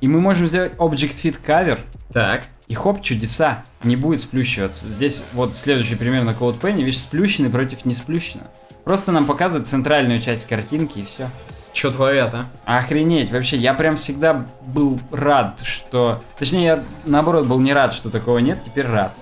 И 0.00 0.08
мы 0.08 0.20
можем 0.20 0.46
сделать 0.46 0.72
Object 0.78 1.14
Fit 1.22 1.36
Cover, 1.46 1.78
Так. 2.12 2.42
И 2.70 2.74
хоп, 2.74 3.02
чудеса, 3.02 3.64
не 3.82 3.96
будет 3.96 4.20
сплющиваться. 4.20 4.88
Здесь 4.88 5.24
вот 5.32 5.56
следующий 5.56 5.96
пример 5.96 6.22
на 6.22 6.30
CodePen, 6.30 6.80
вещь 6.84 6.98
сплющенный 6.98 7.50
против 7.50 7.84
не 7.84 7.94
сплющенного. 7.94 8.48
Просто 8.84 9.10
нам 9.10 9.26
показывают 9.26 9.68
центральную 9.68 10.20
часть 10.20 10.46
картинки 10.46 11.00
и 11.00 11.04
все. 11.04 11.32
Чё 11.72 11.90
творят, 11.90 12.32
а? 12.32 12.48
Охренеть, 12.64 13.32
вообще, 13.32 13.56
я 13.56 13.74
прям 13.74 13.96
всегда 13.96 14.46
был 14.64 15.00
рад, 15.10 15.60
что... 15.64 16.22
Точнее, 16.38 16.64
я 16.64 16.84
наоборот 17.06 17.46
был 17.46 17.58
не 17.58 17.72
рад, 17.72 17.92
что 17.92 18.08
такого 18.08 18.38
нет, 18.38 18.60
теперь 18.64 18.86
рад. 18.86 19.12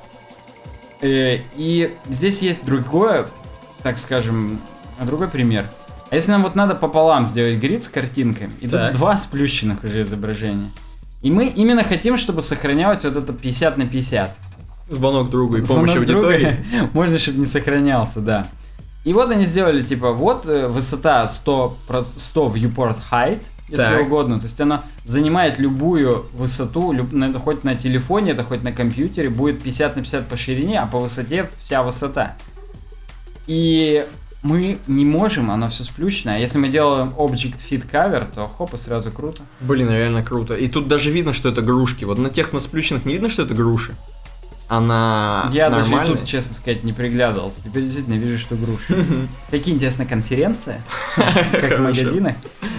Э, 1.01 1.39
И 1.57 1.97
здесь 2.07 2.43
есть 2.43 2.63
другое, 2.67 3.29
так 3.83 3.97
скажем, 3.97 4.61
другой 5.01 5.29
пример. 5.29 5.65
А 6.11 6.17
если 6.17 6.33
нам 6.33 6.43
вот 6.43 6.55
надо 6.55 6.75
пополам 6.75 7.25
сделать 7.25 7.59
грид 7.59 7.83
с 7.83 7.89
картинками, 7.89 8.53
и 8.61 8.69
тут 8.69 8.93
два 8.93 9.17
сплющенных 9.17 9.85
уже 9.85 10.03
изображения. 10.03 10.69
И 11.23 11.31
мы 11.31 11.47
именно 11.47 11.83
хотим, 11.83 12.17
чтобы 12.17 12.43
сохранялось 12.43 13.05
вот 13.05 13.17
это 13.17 13.33
50 13.33 13.77
на 13.79 13.87
50. 13.87 14.35
Звонок 14.91 15.31
другу 15.31 15.57
и 15.57 15.65
помощь 15.65 15.91
Звонок 15.93 16.07
друга, 16.07 16.29
аудитории. 16.29 16.57
Можно, 16.93 17.19
чтобы 17.19 17.39
не 17.39 17.47
сохранялся, 17.47 18.21
да. 18.21 18.47
И 19.05 19.13
вот 19.13 19.31
они 19.31 19.45
сделали, 19.45 19.83
типа, 19.83 20.13
вот 20.13 20.47
э, 20.47 20.67
высота 20.69 21.27
100, 21.29 21.77
про- 21.87 22.05
100 22.05 22.47
viewport 22.49 22.97
height, 23.11 23.41
если 23.69 23.83
Так. 23.85 24.03
угодно. 24.07 24.39
То 24.39 24.45
есть 24.45 24.61
она 24.61 24.83
занимает 25.05 25.59
любую 25.59 26.27
высоту, 26.35 26.93
люб- 26.93 27.13
на- 27.13 27.27
это 27.31 27.39
хоть 27.39 27.65
на 27.65 27.75
телефоне, 27.75 28.33
это 28.33 28.45
хоть 28.45 28.63
на 28.63 28.73
компьютере, 28.73 29.29
будет 29.29 29.63
50 29.63 29.97
на 29.97 30.03
50 30.03 30.27
по 30.29 30.37
ширине, 30.37 30.81
а 30.81 30.87
по 30.87 30.99
высоте 30.99 31.49
вся 31.61 31.83
высота. 31.83 32.35
И 33.47 34.07
мы 34.43 34.79
не 34.87 35.05
можем, 35.05 35.51
оно 35.51 35.69
все 35.69 35.85
сплющено. 35.85 36.35
А 36.35 36.39
если 36.39 36.59
мы 36.59 36.69
делаем 36.69 37.13
Object 37.17 37.59
Fit 37.69 37.91
Cover, 37.91 38.29
то 38.33 38.47
хоп, 38.47 38.75
и 38.75 38.77
сразу 38.77 39.11
круто. 39.11 39.43
Блин, 39.61 39.91
реально 39.91 40.23
круто. 40.23 40.55
И 40.55 40.69
тут 40.69 40.87
даже 40.89 41.11
видно, 41.11 41.33
что 41.33 41.49
это 41.49 41.61
грушки. 41.61 42.05
Вот 42.05 42.19
на 42.19 42.31
тех 42.31 42.53
на 42.53 42.61
сплющенных 42.61 43.05
не 43.05 43.15
видно, 43.15 43.29
что 43.29 43.43
это 43.43 43.55
груши. 43.55 43.95
А 44.69 44.81
на 44.81 45.51
Я 45.53 45.71
даже 45.71 45.89
и 45.89 45.91
нормальной... 45.91 46.19
тут, 46.19 46.27
честно 46.27 46.55
сказать, 46.55 46.85
не 46.85 46.93
приглядывался. 46.93 47.63
Теперь 47.65 47.85
действительно 47.85 48.15
вижу, 48.15 48.39
что 48.39 48.55
груши. 48.55 49.27
Какие 49.51 49.75
интересная 49.75 50.07
конференция, 50.07 50.83
как 51.17 51.79
в 51.79 51.83
магазинах. 51.83 52.35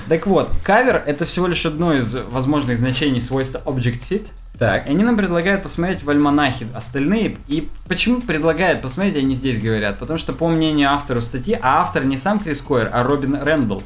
Так 0.08 0.28
вот, 0.28 0.50
кавер 0.64 1.04
это 1.06 1.26
всего 1.26 1.48
лишь 1.48 1.66
одно 1.66 1.94
из 1.94 2.16
возможных 2.30 2.78
значений 2.78 3.20
свойства 3.20 3.62
Object 3.66 4.02
Fit. 4.08 4.28
Так. 4.60 4.86
И 4.86 4.90
они 4.90 5.04
нам 5.04 5.16
предлагают 5.16 5.64
посмотреть 5.64 6.04
в 6.04 6.10
альманахе 6.10 6.68
остальные. 6.76 7.38
И 7.48 7.70
почему 7.88 8.22
предлагают 8.22 8.82
посмотреть, 8.82 9.16
они 9.16 9.34
здесь 9.34 9.62
говорят? 9.62 9.98
Потому 9.98 10.20
что 10.20 10.34
по 10.34 10.50
мнению 10.50 10.92
автора 10.92 11.22
статьи, 11.22 11.58
а 11.62 11.82
автор 11.82 12.04
не 12.04 12.18
сам 12.18 12.40
Крис 12.40 12.62
Койер, 12.62 12.90
а 12.94 13.04
Робин 13.04 13.36
Рэндалл, 13.42 13.82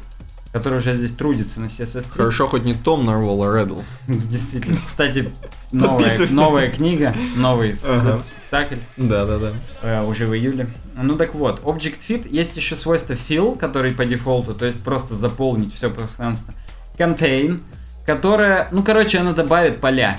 который 0.52 0.78
уже 0.78 0.92
здесь 0.92 1.12
трудится 1.12 1.60
на 1.60 1.66
CSS3. 1.66 2.16
Хорошо, 2.16 2.48
хоть 2.48 2.64
не 2.64 2.74
Том 2.74 3.06
нарвал, 3.06 3.44
а 3.44 3.56
Реддл. 3.56 3.80
Действительно. 4.08 4.78
Кстати, 4.84 5.32
новая, 5.72 6.70
книга, 6.70 7.14
новый 7.36 7.76
спектакль. 7.76 8.76
Да-да-да. 8.96 9.54
Э, 9.82 10.04
уже 10.04 10.26
в 10.26 10.34
июле. 10.34 10.68
Ну 10.96 11.16
так 11.16 11.34
вот, 11.34 11.60
Object 11.62 12.00
Fit 12.08 12.28
есть 12.28 12.56
еще 12.56 12.74
свойство 12.74 13.14
fill, 13.14 13.56
который 13.58 13.92
по 13.92 14.04
дефолту, 14.04 14.54
то 14.54 14.64
есть 14.64 14.82
просто 14.82 15.14
заполнить 15.14 15.74
все 15.74 15.88
пространство. 15.88 16.54
Contain, 16.98 17.62
которое, 18.06 18.68
ну 18.70 18.82
короче, 18.82 19.18
она 19.18 19.32
добавит 19.32 19.80
поля. 19.80 20.18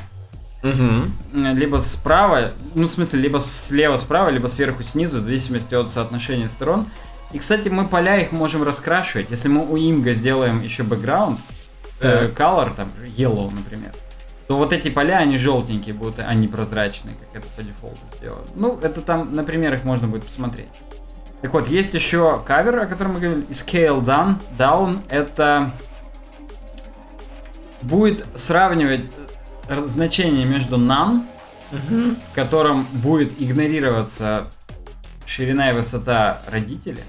Угу. 0.63 1.43
Либо 1.53 1.77
справа, 1.77 2.51
ну 2.73 2.87
в 2.87 2.89
смысле, 2.89 3.21
либо 3.21 3.39
слева 3.39 3.97
справа, 3.97 4.29
либо 4.29 4.47
сверху 4.47 4.83
снизу, 4.83 5.19
в 5.19 5.21
зависимости 5.21 5.75
от 5.75 5.87
соотношения 5.87 6.47
сторон. 6.47 6.87
И, 7.33 7.37
кстати, 7.37 7.69
мы 7.69 7.87
поля 7.87 8.17
их 8.17 8.31
можем 8.31 8.63
раскрашивать. 8.63 9.29
Если 9.29 9.47
мы 9.47 9.65
у 9.65 9.75
имга 9.75 10.13
сделаем 10.13 10.61
еще 10.61 10.83
бэкграунд, 10.83 11.39
э, 12.01 12.29
color, 12.29 12.73
там, 12.75 12.89
yellow, 13.17 13.53
например, 13.53 13.91
то 14.47 14.57
вот 14.57 14.73
эти 14.73 14.89
поля, 14.89 15.17
они 15.17 15.37
желтенькие 15.37 15.95
будут, 15.95 16.19
а 16.19 16.33
не 16.33 16.47
прозрачные, 16.47 17.15
как 17.15 17.43
это 17.43 17.47
по 17.55 17.63
дефолту 17.63 17.99
сделано. 18.17 18.45
Ну, 18.55 18.79
это 18.81 19.01
там 19.01 19.35
на 19.35 19.43
примерах 19.43 19.83
можно 19.83 20.07
будет 20.07 20.25
посмотреть. 20.25 20.69
Так 21.41 21.53
вот, 21.53 21.67
есть 21.67 21.93
еще 21.93 22.41
кавер, 22.45 22.79
о 22.79 22.85
котором 22.85 23.13
мы 23.13 23.19
говорили, 23.19 23.45
scale 23.49 24.03
down. 24.03 24.35
Down 24.57 25.01
это 25.09 25.71
будет 27.81 28.25
сравнивать 28.35 29.05
значение 29.85 30.45
между 30.45 30.77
none, 30.77 31.25
в 31.71 32.35
котором 32.35 32.85
будет 32.93 33.41
игнорироваться 33.41 34.47
ширина 35.25 35.71
и 35.71 35.73
высота 35.73 36.41
родителя, 36.47 37.03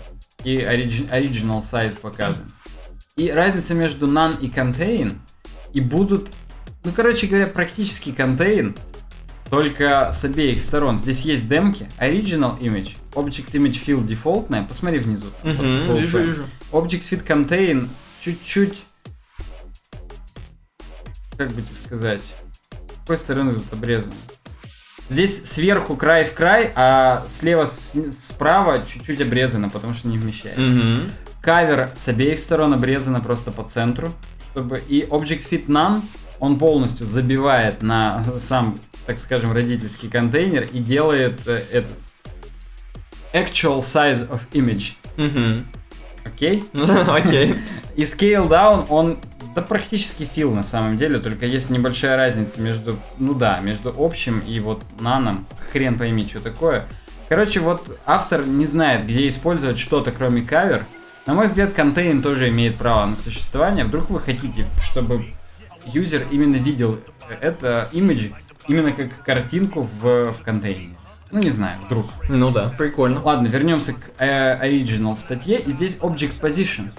и 0.45 0.57
origi- 0.57 1.09
original 1.11 1.59
size 1.61 1.99
показан. 2.01 2.45
И 3.17 3.31
разница 3.31 3.75
между 3.75 4.07
none 4.07 4.39
и 4.41 4.49
contain, 4.49 5.15
и 5.73 5.81
будут, 5.81 6.31
ну, 6.85 6.93
короче 6.93 7.27
говоря, 7.27 7.47
практически 7.47 8.11
contain, 8.11 8.77
только 9.51 10.11
с 10.13 10.25
обеих 10.25 10.61
сторон. 10.61 10.99
Здесь 10.99 11.21
есть 11.21 11.49
демки, 11.49 11.89
original 12.01 12.59
image, 12.59 12.97
object 13.13 13.53
image 13.53 13.81
field 13.85 14.05
дефолтная, 14.05 14.65
посмотри 14.65 14.99
внизу. 14.99 15.29
Угу. 15.45 15.57
такой 15.57 16.01
Вижу, 16.01 16.19
вижу. 16.19 16.47
Object 16.73 17.03
Fit 17.03 17.25
Contain 17.25 17.89
чуть-чуть... 18.21 18.83
Как 21.37 21.53
бы 21.53 21.63
тебе 21.63 21.75
сказать? 21.75 22.23
С 23.07 23.09
какой 23.09 23.19
стороны 23.19 23.55
тут 23.55 23.73
обрезано? 23.73 24.15
Здесь 25.09 25.45
сверху 25.45 25.95
край 25.95 26.25
в 26.25 26.35
край, 26.35 26.73
а 26.75 27.25
слева 27.29 27.67
с- 27.67 27.95
справа 28.21 28.83
чуть-чуть 28.83 29.21
обрезано, 29.21 29.71
потому 29.71 29.95
что 29.95 30.09
не 30.09 30.19
вмещается. 30.19 30.81
Угу. 30.81 31.01
Кавер 31.41 31.93
с 31.95 32.09
обеих 32.09 32.41
сторон 32.41 32.75
обрезано 32.75 33.21
просто 33.21 33.53
по 33.53 33.63
центру. 33.63 34.09
Чтобы... 34.51 34.83
И 34.89 35.03
Object 35.03 35.49
Fit 35.49 35.67
None, 35.67 36.03
он 36.41 36.59
полностью 36.59 37.07
забивает 37.07 37.81
на 37.81 38.25
сам, 38.41 38.77
так 39.07 39.21
скажем, 39.21 39.53
родительский 39.53 40.09
контейнер 40.11 40.65
и 40.65 40.81
делает 40.81 41.47
э, 41.47 41.63
этот 41.71 41.93
actual 43.33 43.79
size 43.79 44.29
of 44.29 44.41
image. 44.51 44.95
Окей? 46.25 46.65
Окей. 47.07 47.55
И 47.95 48.03
Scale 48.03 48.49
Down, 48.49 48.87
он 48.89 49.21
да 49.57 49.63
практически 49.63 50.25
фил 50.25 50.53
на 50.53 50.63
самом 50.63 50.99
деле, 50.99 51.19
только 51.19 51.47
есть 51.47 51.71
небольшая 51.71 52.17
разница 52.17 52.61
между, 52.61 52.99
ну 53.17 53.33
да, 53.33 53.59
между 53.61 53.93
общим 53.97 54.41
и 54.41 54.61
вот 54.61 54.83
наном. 55.01 55.47
Хрен 55.73 55.97
пойми, 55.97 56.27
что 56.27 56.41
такое. 56.41 56.87
Короче, 57.31 57.61
вот 57.61 57.99
автор 58.05 58.47
не 58.47 58.67
знает, 58.67 59.07
где 59.07 59.27
использовать 59.27 59.79
что-то, 59.79 60.13
кроме 60.13 60.43
кавер. 60.43 60.85
На 61.25 61.33
мой 61.33 61.47
взгляд, 61.47 61.73
контейн 61.73 62.21
тоже 62.21 62.51
имеет 62.51 62.77
право 62.77 63.07
на 63.07 63.17
существование. 63.17 63.87
Вдруг 63.87 64.11
вы 64.11 64.21
хотите, 64.21 64.67
чтобы 64.83 65.25
юзер 65.87 66.27
именно 66.31 66.57
видел 66.57 67.01
это 67.41 67.89
имидж 67.93 68.29
именно 68.69 68.93
как 68.93 69.23
картинку 69.25 69.83
в, 69.83 70.33
в 70.33 70.43
контейне. 70.43 70.97
Ну, 71.31 71.41
не 71.41 71.51
знаю, 71.51 71.79
вдруг. 71.87 72.07
Ну 72.29 72.51
да, 72.51 72.69
прикольно. 72.69 73.23
Ладно, 73.23 73.47
вернемся 73.47 73.95
к 73.95 74.11
э, 74.19 74.69
original 74.69 75.17
статье. 75.17 75.59
И 75.59 75.71
здесь 75.71 75.97
Object 75.97 76.41
Position. 76.41 76.93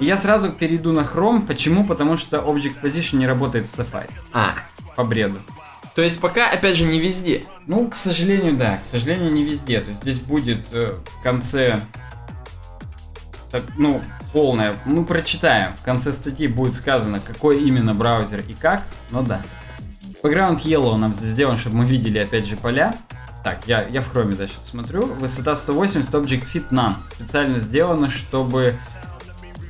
Я 0.00 0.18
сразу 0.18 0.50
перейду 0.50 0.92
на 0.92 1.00
Chrome. 1.00 1.46
Почему? 1.46 1.84
Потому 1.86 2.16
что 2.16 2.38
Object 2.38 2.80
Position 2.82 3.16
не 3.16 3.26
работает 3.26 3.66
в 3.66 3.78
Safari. 3.78 4.10
А, 4.32 4.54
По 4.96 5.04
бреду. 5.04 5.40
то 5.94 6.02
есть 6.02 6.20
пока, 6.20 6.50
опять 6.50 6.76
же, 6.76 6.84
не 6.84 6.98
везде. 6.98 7.44
Ну, 7.66 7.88
к 7.88 7.94
сожалению, 7.94 8.56
да. 8.56 8.78
К 8.78 8.84
сожалению, 8.84 9.32
не 9.32 9.44
везде. 9.44 9.80
То 9.80 9.90
есть 9.90 10.02
здесь 10.02 10.18
будет 10.18 10.66
э, 10.72 10.98
в 11.18 11.22
конце... 11.22 11.80
Так, 13.50 13.62
ну, 13.76 14.02
полное. 14.32 14.74
Мы 14.84 15.04
прочитаем. 15.04 15.74
В 15.74 15.82
конце 15.82 16.12
статьи 16.12 16.48
будет 16.48 16.74
сказано, 16.74 17.20
какой 17.20 17.62
именно 17.62 17.94
браузер 17.94 18.42
и 18.48 18.54
как. 18.54 18.82
Ну 19.10 19.22
да. 19.22 19.40
Background 20.24 20.62
Yellow 20.62 20.96
нам 20.96 21.12
здесь 21.12 21.30
сделан, 21.30 21.56
чтобы 21.56 21.76
мы 21.76 21.86
видели, 21.86 22.18
опять 22.18 22.46
же, 22.46 22.56
поля. 22.56 22.96
Так, 23.44 23.68
я, 23.68 23.86
я 23.88 24.00
в 24.00 24.10
хроме, 24.10 24.32
да, 24.34 24.46
сейчас 24.48 24.66
смотрю. 24.66 25.06
Высота 25.06 25.54
180, 25.54 26.10
Object 26.10 26.46
Fit 26.52 26.70
None. 26.70 26.96
Специально 27.06 27.60
сделано, 27.60 28.10
чтобы 28.10 28.74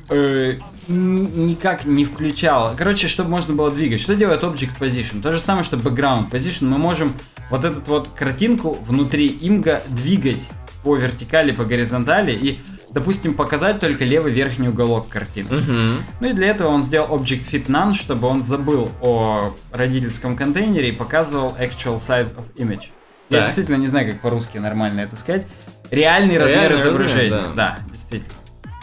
э, 0.09 0.57
никак 0.87 1.85
не 1.85 2.05
включало. 2.05 2.75
Короче, 2.77 3.07
чтобы 3.07 3.29
можно 3.29 3.53
было 3.53 3.71
двигать. 3.71 4.01
Что 4.01 4.15
делает 4.15 4.43
Object 4.43 4.77
Position? 4.79 5.21
То 5.21 5.31
же 5.31 5.39
самое, 5.39 5.63
что 5.63 5.77
Background 5.77 6.29
Position. 6.31 6.65
Мы 6.67 6.77
можем 6.77 7.13
вот 7.49 7.63
эту 7.65 7.81
вот 7.87 8.09
картинку 8.09 8.77
внутри 8.85 9.27
имга 9.27 9.81
двигать 9.87 10.47
по 10.83 10.95
вертикали, 10.95 11.51
по 11.51 11.65
горизонтали 11.65 12.31
и, 12.31 12.59
допустим, 12.91 13.33
показать 13.33 13.79
только 13.79 14.05
левый 14.05 14.31
верхний 14.31 14.67
уголок 14.69 15.09
картинки. 15.09 15.53
Угу. 15.53 16.01
Ну 16.21 16.29
и 16.29 16.33
для 16.33 16.47
этого 16.47 16.67
он 16.69 16.83
сделал 16.83 17.17
Object 17.17 17.49
Fit 17.51 17.65
None, 17.67 17.93
чтобы 17.93 18.27
он 18.27 18.43
забыл 18.43 18.91
о 19.01 19.55
родительском 19.71 20.35
контейнере 20.35 20.89
и 20.89 20.91
показывал 20.91 21.55
Actual 21.59 21.95
Size 21.95 22.35
of 22.35 22.53
Image. 22.55 22.83
Я 23.31 23.37
Так. 23.39 23.45
действительно 23.47 23.77
не 23.77 23.87
знаю, 23.87 24.11
как 24.11 24.21
по-русски 24.21 24.59
нормально 24.59 25.01
это 25.01 25.15
сказать. 25.15 25.47
Реальный 25.89 26.37
размер 26.37 26.55
Реальный 26.61 26.75
размер, 26.77 26.91
изображения. 26.93 27.31
да. 27.31 27.47
да, 27.55 27.79
действительно. 27.91 28.33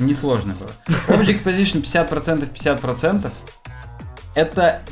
Несложно 0.06 0.54
было. 0.54 0.70
Object 1.08 1.42
Position 1.42 1.82
50%, 1.82 2.52
50%. 2.52 3.30
Это 4.34 4.82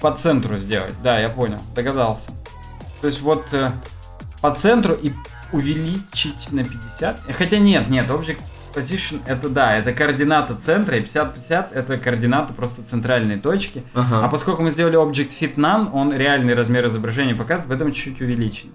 по 0.00 0.10
центру 0.12 0.56
сделать. 0.56 0.94
Да, 1.02 1.18
я 1.18 1.28
понял, 1.28 1.60
догадался. 1.74 2.32
То 3.00 3.06
есть 3.06 3.20
вот 3.20 3.46
э, 3.52 3.70
по 4.40 4.50
центру 4.54 4.94
и 4.94 5.12
увеличить 5.52 6.52
на 6.52 6.64
50. 6.64 7.34
Хотя 7.36 7.58
нет, 7.58 7.88
нет, 7.88 8.08
Object 8.08 8.40
Position 8.74 9.20
это 9.26 9.48
да, 9.48 9.76
это 9.76 9.92
координата 9.92 10.54
центра, 10.54 10.96
и 10.96 11.02
50-50 11.02 11.72
это 11.72 11.98
координата 11.98 12.54
просто 12.54 12.82
центральной 12.82 13.38
точки. 13.38 13.84
Ага. 13.94 14.24
А 14.24 14.28
поскольку 14.28 14.62
мы 14.62 14.70
сделали 14.70 14.98
Object 14.98 15.32
Fit 15.40 15.54
None, 15.56 15.90
он 15.92 16.12
реальный 16.12 16.54
размер 16.54 16.86
изображения 16.86 17.34
показывает, 17.34 17.68
поэтому 17.68 17.90
чуть-чуть 17.92 18.20
увеличен. 18.20 18.70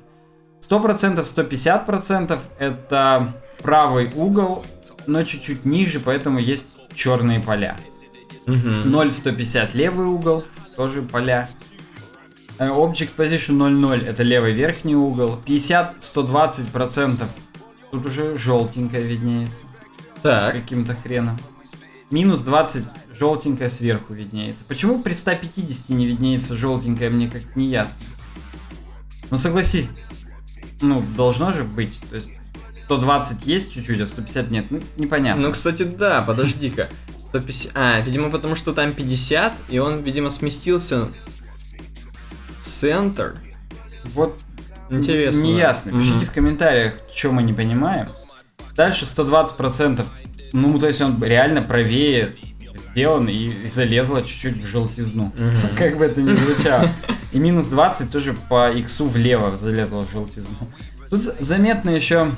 100%, 0.70 1.18
150% 1.24 2.40
это 2.60 3.34
правый 3.62 4.12
угол, 4.16 4.66
но 5.08 5.24
чуть-чуть 5.24 5.66
ниже, 5.66 6.00
поэтому 6.00 6.40
есть 6.40 6.66
черные 6.94 7.40
поля. 7.40 7.78
Мгм. 8.46 8.90
0, 8.90 9.12
150 9.12 9.74
левый 9.74 10.06
угол, 10.06 10.46
тоже 10.76 11.02
поля. 11.02 11.50
Э, 12.60 12.68
Object 12.70 13.12
Position 13.18 13.58
0,0 13.58 14.06
это 14.06 14.24
левый 14.24 14.54
верхний 14.54 14.96
угол. 14.96 15.38
50, 15.46 15.96
120% 16.02 17.30
тут 17.92 18.06
уже 18.06 18.38
желтенькое 18.38 19.04
виднеется 19.04 19.66
Так. 20.24 20.54
каким-то 20.54 20.96
хреном. 20.96 21.38
Минус 22.10 22.40
20 22.42 22.86
желтенькое 23.18 23.70
сверху 23.70 24.14
виднеется. 24.14 24.64
Почему 24.66 25.02
при 25.02 25.14
150 25.14 25.90
не 25.90 26.06
виднеется 26.06 26.56
желтенькое, 26.56 27.10
мне 27.10 27.30
как 27.30 27.56
не 27.56 27.68
ясно. 27.68 28.06
Ну 29.30 29.38
согласись, 29.38 29.90
ну 30.82 31.04
должно 31.16 31.52
же 31.52 31.64
быть. 31.64 32.00
То 32.10 32.16
есть 32.16 32.32
120 32.88 33.46
есть 33.46 33.74
чуть-чуть, 33.74 34.00
а 34.00 34.06
150 34.06 34.50
нет. 34.50 34.66
Ну 34.70 34.80
непонятно. 34.96 35.48
Ну, 35.48 35.52
кстати, 35.52 35.84
да, 35.84 36.22
подожди-ка. 36.22 36.88
150... 37.28 37.72
А, 37.76 38.00
видимо, 38.00 38.32
потому 38.32 38.56
что 38.56 38.72
там 38.72 38.94
50, 38.94 39.54
и 39.70 39.80
он, 39.80 40.04
видимо, 40.04 40.30
сместился 40.30 41.10
в 42.62 42.66
центр. 42.66 43.36
вот 44.14 44.40
Интересно. 44.90 45.42
Не 45.42 45.58
ясно. 45.58 45.92
Мгм. 45.92 46.00
Пишите 46.00 46.26
в 46.26 46.32
комментариях, 46.32 46.94
что 47.14 47.34
мы 47.34 47.44
не 47.44 47.52
понимаем. 47.52 48.08
Дальше 48.78 49.04
120%. 49.04 50.06
Ну, 50.54 50.80
то 50.80 50.88
есть 50.88 51.02
он 51.02 51.22
реально 51.22 51.62
правее 51.62 52.38
сделан 52.92 53.28
и 53.28 53.68
залезла 53.68 54.24
чуть-чуть 54.24 54.64
в 54.64 54.66
желтизну. 54.66 55.34
Мгм. 55.38 55.76
Как 55.76 55.98
бы 55.98 56.06
это 56.06 56.22
ни 56.22 56.34
звучало. 56.34 56.90
И 57.34 57.40
минус 57.40 57.66
20 57.66 58.10
тоже 58.10 58.34
по 58.48 58.72
иксу 58.72 59.08
влево 59.08 59.58
залезла 59.58 60.06
в 60.06 60.12
желтизну. 60.12 60.56
Тут 61.10 61.22
заметно 61.22 61.90
еще, 61.90 62.32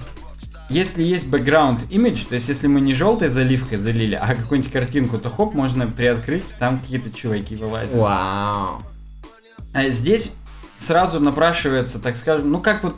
если 0.70 1.04
есть 1.04 1.26
background 1.26 1.88
image, 1.90 2.28
то 2.28 2.36
есть 2.36 2.48
если 2.48 2.68
мы 2.68 2.80
не 2.82 2.94
желтой 2.94 3.30
заливкой 3.30 3.78
залили, 3.78 4.16
а 4.16 4.36
какую-нибудь 4.36 4.72
картинку, 4.72 5.18
то 5.18 5.30
хоп, 5.30 5.54
можно 5.54 5.88
приоткрыть, 5.88 6.44
там 6.60 6.80
какие-то 6.80 7.12
чуваки 7.12 7.56
вылазят. 7.56 7.96
Вау. 7.96 8.82
А 9.74 9.90
здесь 9.90 10.36
сразу 10.78 11.20
напрашивается, 11.20 12.02
так 12.02 12.16
скажем, 12.16 12.52
ну 12.52 12.62
как 12.62 12.84
вот 12.84 12.96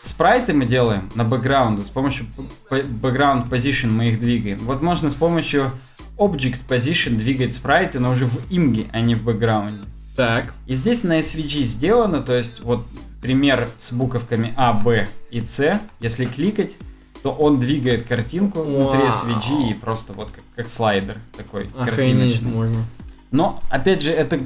спрайты 0.00 0.52
мы 0.52 0.66
делаем 0.66 1.10
на 1.14 1.24
бэкграунде, 1.24 1.84
с 1.84 1.88
помощью 1.88 2.26
background 2.70 3.48
position 3.48 3.90
мы 3.90 4.08
их 4.08 4.20
двигаем. 4.20 4.58
Вот 4.62 4.82
можно 4.82 5.10
с 5.10 5.14
помощью 5.14 5.72
object 6.16 6.60
position 6.68 7.16
двигать 7.16 7.54
спрайты, 7.54 8.00
но 8.00 8.10
уже 8.10 8.26
в 8.26 8.38
имге, 8.50 8.86
а 8.92 9.00
не 9.00 9.14
в 9.14 9.22
бэкграунде. 9.22 9.84
Так. 10.16 10.52
И 10.66 10.74
здесь 10.74 11.04
на 11.04 11.20
SVG 11.20 11.62
сделано, 11.62 12.20
то 12.22 12.36
есть 12.36 12.60
вот 12.62 12.84
пример 13.20 13.68
с 13.76 13.92
буковками 13.92 14.52
А, 14.56 14.72
Б 14.72 15.08
и 15.30 15.40
С, 15.40 15.80
если 16.00 16.24
кликать, 16.24 16.76
то 17.22 17.32
он 17.32 17.58
двигает 17.58 18.06
картинку 18.06 18.62
внутри 18.62 19.00
Вау. 19.00 19.08
SVG 19.08 19.70
и 19.70 19.74
просто 19.74 20.12
вот 20.12 20.30
как, 20.30 20.44
как 20.54 20.68
слайдер 20.68 21.18
такой 21.36 21.68
Охренеть 21.76 22.34
картиночный. 22.34 22.50
можно. 22.50 22.84
Но, 23.30 23.62
опять 23.70 24.02
же, 24.02 24.10
это... 24.10 24.38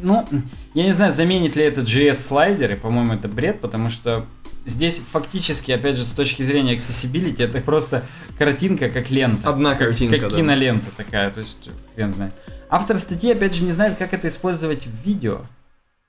Ну, 0.00 0.26
я 0.74 0.84
не 0.84 0.92
знаю, 0.92 1.12
заменит 1.14 1.54
ли 1.54 1.64
это 1.64 1.82
JS-слайдеры, 1.82 2.76
по-моему, 2.76 3.12
это 3.12 3.28
бред, 3.28 3.60
потому 3.60 3.90
что 3.90 4.24
здесь 4.64 5.00
фактически, 5.00 5.70
опять 5.70 5.96
же, 5.96 6.04
с 6.06 6.12
точки 6.12 6.42
зрения 6.42 6.74
accessibility, 6.76 7.42
это 7.44 7.60
просто 7.60 8.04
картинка 8.38 8.88
как 8.88 9.10
лента. 9.10 9.50
Одна 9.50 9.74
картинка, 9.74 10.18
Как 10.18 10.30
да. 10.30 10.36
кинолента 10.36 10.90
такая, 10.96 11.30
то 11.30 11.40
есть, 11.40 11.68
хрен 11.94 12.10
знает. 12.10 12.32
Автор 12.70 12.98
статьи, 12.98 13.30
опять 13.32 13.54
же, 13.54 13.64
не 13.64 13.70
знает, 13.70 13.98
как 13.98 14.14
это 14.14 14.28
использовать 14.28 14.86
в 14.86 15.04
видео. 15.04 15.42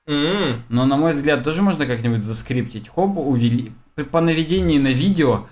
М, 0.07 0.63
Но, 0.69 0.85
на 0.85 0.97
мой 0.97 1.11
взгляд, 1.11 1.43
тоже 1.43 1.61
можно 1.61 1.85
как-нибудь 1.85 2.23
заскриптить. 2.23 2.89
Хоп, 2.89 3.17
увели... 3.17 3.71
по 4.11 4.21
наведении 4.21 4.77
на 4.77 4.89
видео 4.89 5.47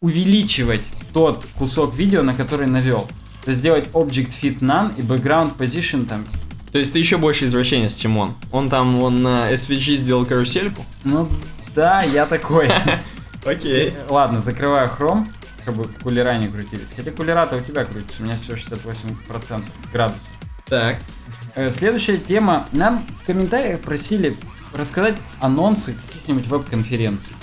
увеличивать 0.00 0.82
тот 1.12 1.46
кусок 1.58 1.94
видео, 1.96 2.22
на 2.22 2.34
который 2.34 2.66
навел. 2.68 3.08
То 3.44 3.50
есть 3.50 3.60
сделать 3.60 3.88
Object 3.92 4.30
Fit 4.40 4.58
None 4.60 4.94
и 4.98 5.02
Background 5.02 5.56
Position 5.56 6.06
там. 6.06 6.24
То 6.72 6.78
есть 6.78 6.92
ты 6.92 6.98
еще 6.98 7.16
больше 7.16 7.44
извращенец, 7.46 7.96
чем 7.96 8.16
он. 8.16 8.36
Он 8.52 8.68
там, 8.68 9.00
он 9.02 9.22
на 9.22 9.52
SVG 9.52 9.96
сделал 9.96 10.26
карусельку. 10.26 10.84
Ну, 11.04 11.26
да, 11.74 12.02
я 12.02 12.26
такой. 12.26 12.70
Окей. 13.44 13.94
Ладно, 14.08 14.40
закрываю 14.40 14.88
хром, 14.88 15.26
чтобы 15.62 15.88
кулера 16.02 16.36
не 16.36 16.48
крутились. 16.48 16.92
Хотя 16.94 17.10
кулера-то 17.12 17.56
у 17.56 17.60
тебя 17.60 17.84
крутится, 17.84 18.22
у 18.22 18.26
меня 18.26 18.36
всего 18.36 18.56
68% 18.56 19.62
градусов. 19.92 20.32
Так. 20.66 20.98
Э, 21.56 21.70
Следующая 21.70 22.18
тема. 22.18 22.66
Нам 22.72 23.04
в 23.22 23.26
комментариях 23.26 23.80
просили 23.80 24.36
рассказать 24.74 25.16
анонсы 25.40 25.96
каких-нибудь 26.06 26.46
веб-конференций. 26.46 27.34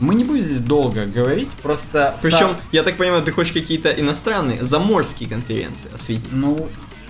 Мы 0.00 0.14
не 0.14 0.24
будем 0.24 0.42
здесь 0.42 0.58
долго 0.58 1.06
говорить, 1.06 1.48
просто... 1.62 2.14
Причем, 2.20 2.38
сам- 2.38 2.56
я 2.72 2.82
так 2.82 2.96
понимаю, 2.96 3.22
ты 3.22 3.32
хочешь 3.32 3.52
какие-то 3.54 3.88
иностранные, 3.90 4.62
заморские 4.62 5.26
конференции 5.26 5.88
осветить. 5.94 6.30
Ну, 6.32 6.68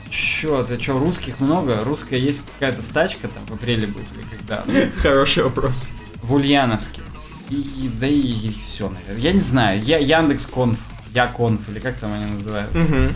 чё, 0.08 0.62
ты 0.62 0.76
чё, 0.76 0.96
русских 0.96 1.40
много? 1.40 1.82
Русская 1.82 2.18
есть 2.20 2.42
какая-то 2.60 2.82
стачка 2.82 3.26
там 3.26 3.44
в 3.46 3.54
апреле 3.54 3.88
будет 3.88 4.06
или 4.14 4.36
когда? 4.38 4.64
Хороший 5.02 5.42
вопрос. 5.42 5.90
В 6.22 6.34
Ульяновске. 6.34 7.00
И, 7.50 7.54
и- 7.56 7.88
да 7.98 8.06
и, 8.06 8.52
все, 8.66 8.88
наверное. 8.88 9.20
Я 9.22 9.32
не 9.32 9.40
знаю. 9.40 9.82
Я 9.82 9.98
Яндекс 9.98 10.46
Конф, 10.46 10.78
Я 11.12 11.26
Конф, 11.26 11.68
или 11.68 11.80
как 11.80 11.96
там 11.96 12.12
они 12.12 12.26
называются. 12.34 13.12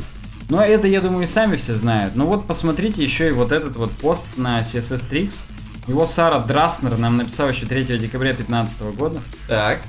Но 0.51 0.63
это, 0.63 0.89
я 0.89 1.01
думаю, 1.01 1.23
и 1.23 1.27
сами 1.27 1.57
все 1.57 1.75
знают. 1.75 2.17
Ну 2.17 2.27
вот 2.27 2.47
посмотрите 2.47 3.03
еще 3.03 3.29
и 3.29 3.33
вот 3.33 3.53
этот 3.53 3.77
вот 3.77 3.93
пост 3.93 4.27
на 4.37 4.61
CSS 4.61 5.09
Tricks. 5.09 5.47
Его 5.87 6.05
Сара 6.07 6.41
Драснер 6.41 6.99
нам 6.99 7.17
написала 7.17 7.51
еще 7.51 7.67
3 7.67 7.85
декабря 7.85 8.33
2015 8.33 8.83
года. 8.97 9.21
Так. 9.47 9.81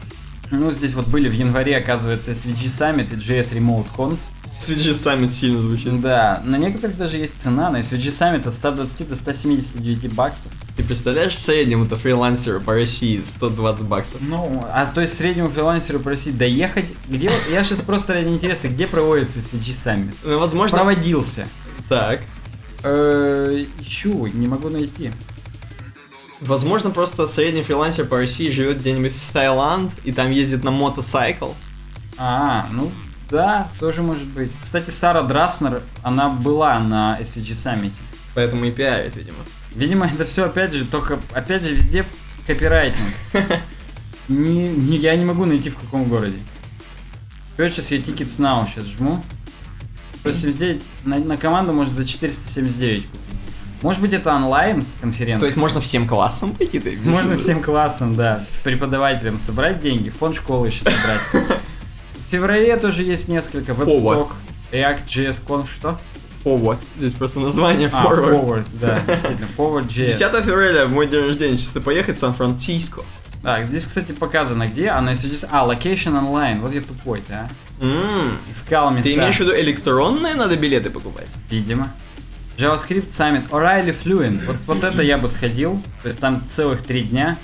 Ну, 0.52 0.72
здесь 0.72 0.94
вот 0.94 1.08
были 1.08 1.28
в 1.30 1.34
январе, 1.34 1.78
оказывается, 1.78 2.32
SVG 2.32 2.66
Summit 2.66 3.14
и 3.14 3.16
JS 3.16 3.54
Remote 3.54 3.88
Conf. 3.96 4.18
CG 4.62 4.92
Summit 4.92 5.32
сильно 5.32 5.62
звучит. 5.62 6.00
Да, 6.02 6.42
на 6.46 6.58
некоторых 6.58 6.98
даже 6.98 7.18
есть 7.18 7.40
цена. 7.42 7.70
На 7.70 7.80
SVG 7.80 8.08
Summit 8.08 8.48
от 8.48 8.54
120 8.54 9.10
до 9.10 9.16
179 9.16 10.14
баксов. 10.14 10.52
Ты 10.78 10.84
представляешь 10.84 11.38
среднему-то 11.38 11.96
фрилансеру 11.96 12.62
по 12.62 12.74
России 12.74 13.22
120 13.24 13.86
баксов? 13.86 14.22
Ну, 14.22 14.64
а 14.72 14.86
то 14.86 15.02
есть 15.02 15.18
среднему 15.18 15.50
фрилансеру 15.50 16.00
просить 16.00 16.38
доехать. 16.38 16.86
Где, 17.08 17.32
я 17.52 17.64
сейчас 17.64 17.82
просто 17.82 18.14
ради 18.14 18.28
интереса, 18.28 18.68
где 18.68 18.88
проводится 18.88 19.40
SVG 19.40 19.70
Summit? 19.70 20.14
Ну, 20.24 20.40
возможно... 20.40 20.78
Проводился. 20.78 21.48
Так. 21.90 22.22
Э, 22.84 23.66
ищу, 23.80 24.28
не 24.28 24.48
могу 24.48 24.70
найти. 24.70 25.12
Возможно, 26.40 26.90
просто 26.90 27.28
средний 27.28 27.62
фрилансер 27.62 28.06
по 28.06 28.18
России 28.18 28.50
живет 28.50 28.80
где-нибудь 28.80 29.14
в 29.14 29.34
Таиланд 29.34 29.92
и 30.04 30.12
там 30.12 30.32
ездит 30.32 30.64
на 30.64 30.72
мотоцикл. 30.72 31.52
А, 32.18 32.68
ну 32.72 32.92
да, 33.32 33.68
тоже 33.80 34.02
может 34.02 34.28
быть. 34.28 34.52
Кстати, 34.62 34.90
Сара 34.92 35.24
Драснер, 35.24 35.82
она 36.04 36.30
была 36.30 36.80
на 36.80 37.18
SVG 37.20 37.52
Summit. 37.54 37.92
Поэтому 38.36 38.66
и 38.66 38.72
пиарит, 38.72 39.16
видимо. 39.16 39.38
Видимо, 39.74 40.06
это 40.06 40.26
все 40.26 40.46
опять 40.46 40.74
же, 40.74 40.86
только 40.86 41.20
опять 41.34 41.64
же 41.64 41.74
везде 41.74 42.06
копирайтинг. 42.46 43.08
Не, 44.28 44.68
не- 44.70 44.98
я 44.98 45.16
не 45.16 45.26
могу 45.26 45.46
найти 45.46 45.70
в 45.70 45.78
каком 45.78 46.06
городе. 46.06 46.38
Purchase 47.58 47.90
your 47.92 48.04
tickets 48.06 48.40
now 48.40 48.66
сейчас 48.68 48.86
жму. 48.86 49.22
179 50.22 50.82
на, 51.06 51.18
на 51.20 51.38
команду 51.38 51.74
может 51.74 51.94
за 51.94 52.06
479 52.06 53.06
купить. 53.08 53.20
Может 53.82 54.02
быть 54.02 54.14
это 54.14 54.34
онлайн 54.36 54.86
конференция? 55.02 55.40
То 55.40 55.46
есть 55.48 55.58
можно 55.58 55.82
всем 55.82 56.08
классом 56.08 56.52
пойти? 56.52 56.80
ты 56.80 56.98
Можно 57.04 57.36
всем 57.36 57.64
классом, 57.64 58.16
да, 58.16 58.44
с 58.54 58.60
преподавателем 58.60 59.40
собрать 59.40 59.82
деньги, 59.82 60.10
фонд 60.10 60.36
школы 60.36 60.68
еще 60.68 60.84
собрать. 60.84 61.60
В 62.32 62.34
феврале 62.34 62.78
тоже 62.78 63.04
есть 63.04 63.28
несколько. 63.28 63.74
Webstock, 63.74 64.30
React, 64.72 65.06
JS 65.06 65.42
Conf, 65.46 65.68
что? 65.70 66.00
Forward. 66.46 66.78
Здесь 66.98 67.12
просто 67.12 67.42
название 67.42 67.90
А, 67.92 68.06
Forward. 68.06 68.32
Forward, 68.32 68.66
да, 68.80 69.02
действительно, 69.08 69.48
Forward 69.58 69.90
10 69.94 70.22
JS. 70.22 70.44
февраля, 70.46 70.86
в 70.86 70.92
мой 70.92 71.08
день 71.08 71.26
рождения, 71.26 71.58
чисто 71.58 71.82
поехать 71.82 72.16
в 72.16 72.20
Сан-Франциско. 72.20 73.02
Так, 73.44 73.66
здесь, 73.66 73.86
кстати, 73.86 74.14
показано 74.14 74.68
где, 74.68 74.88
а 74.92 75.02
на 75.02 75.10
SVG... 75.10 75.46
А, 75.52 75.68
Location 75.68 76.18
Online, 76.22 76.62
вот 76.62 76.72
я 76.72 76.80
тупой, 76.80 77.22
да? 77.28 77.50
М, 77.82 78.38
Искал 78.50 78.92
места. 78.92 79.10
Ты 79.10 79.16
имеешь 79.16 79.36
в 79.36 79.40
виду 79.42 79.54
электронные 79.54 80.36
надо 80.36 80.56
билеты 80.56 80.90
покупать? 80.90 81.28
Видимо. 81.50 81.92
JavaScript 82.58 83.10
Summit, 83.10 83.50
O'Reilly 83.50 83.94
Fluent. 84.06 84.46
Вот, 84.46 84.56
вот 84.68 84.84
это 84.86 85.02
я 85.02 85.18
бы 85.18 85.28
сходил. 85.28 85.84
То 86.02 86.08
есть 86.08 86.20
там 86.22 86.42
целых 86.50 86.82
три 86.82 87.04
дня. 87.04 87.38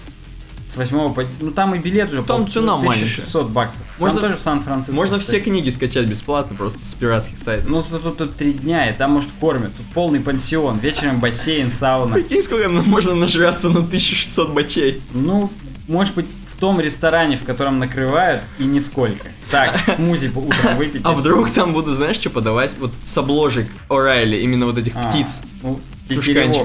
С 0.68 0.76
8 0.76 1.14
по... 1.14 1.24
Ну 1.40 1.52
там 1.52 1.74
и 1.76 1.80
билет 1.80 2.12
уже 2.12 2.24
Там 2.24 2.46
по 2.46 2.52
цена 2.52 2.76
1600 2.76 3.50
баксов. 3.50 3.86
Сам 3.98 4.06
Можно- 4.06 4.22
тоже 4.22 4.36
в 4.36 4.42
Сан-Франциско. 4.42 4.94
Можно 4.94 5.18
кстати. 5.18 5.40
все 5.42 5.50
книги 5.50 5.70
скачать 5.70 6.06
бесплатно, 6.08 6.58
просто 6.58 6.86
с 6.86 6.94
пиратских 6.94 7.40
сайтов. 7.40 7.70
Ну, 7.70 7.80
зато 7.82 8.12
тут 8.12 8.36
три 8.36 8.52
дня, 8.52 8.90
и 8.90 8.94
там, 8.94 9.12
может, 9.12 9.30
кормят. 9.40 9.76
Тут 9.76 9.86
полный 9.88 10.20
пансион. 10.20 10.78
Вечером 10.80 11.22
бассейн, 11.22 11.72
сауна. 11.72 12.16
Прикинь, 12.16 12.42
сколько 12.44 12.68
можно 12.70 13.16
нажраться 13.16 13.70
на 13.70 13.80
1600 13.80 14.50
бачей. 14.50 15.02
Ну, 15.14 15.50
может 15.88 16.16
быть, 16.16 16.28
в 16.52 16.60
том 16.60 16.82
ресторане, 16.82 17.38
в 17.38 17.44
котором 17.44 17.80
накрывают, 17.80 18.42
и 18.60 18.66
нисколько. 18.66 19.28
Так, 19.50 19.80
смузи 19.96 20.32
утром 20.36 20.76
выпить. 20.78 21.02
А 21.06 21.14
вдруг 21.14 21.50
там 21.50 21.72
будут, 21.72 21.96
знаешь, 21.96 22.18
что 22.18 22.30
подавать? 22.30 22.76
Вот 22.80 22.92
с 23.06 23.18
обложек 23.18 23.68
О'Райли, 23.88 24.42
именно 24.42 24.66
вот 24.66 24.78
этих 24.78 24.94
А, 24.96 25.08
птиц. 25.08 25.42
Ну, 25.62 25.80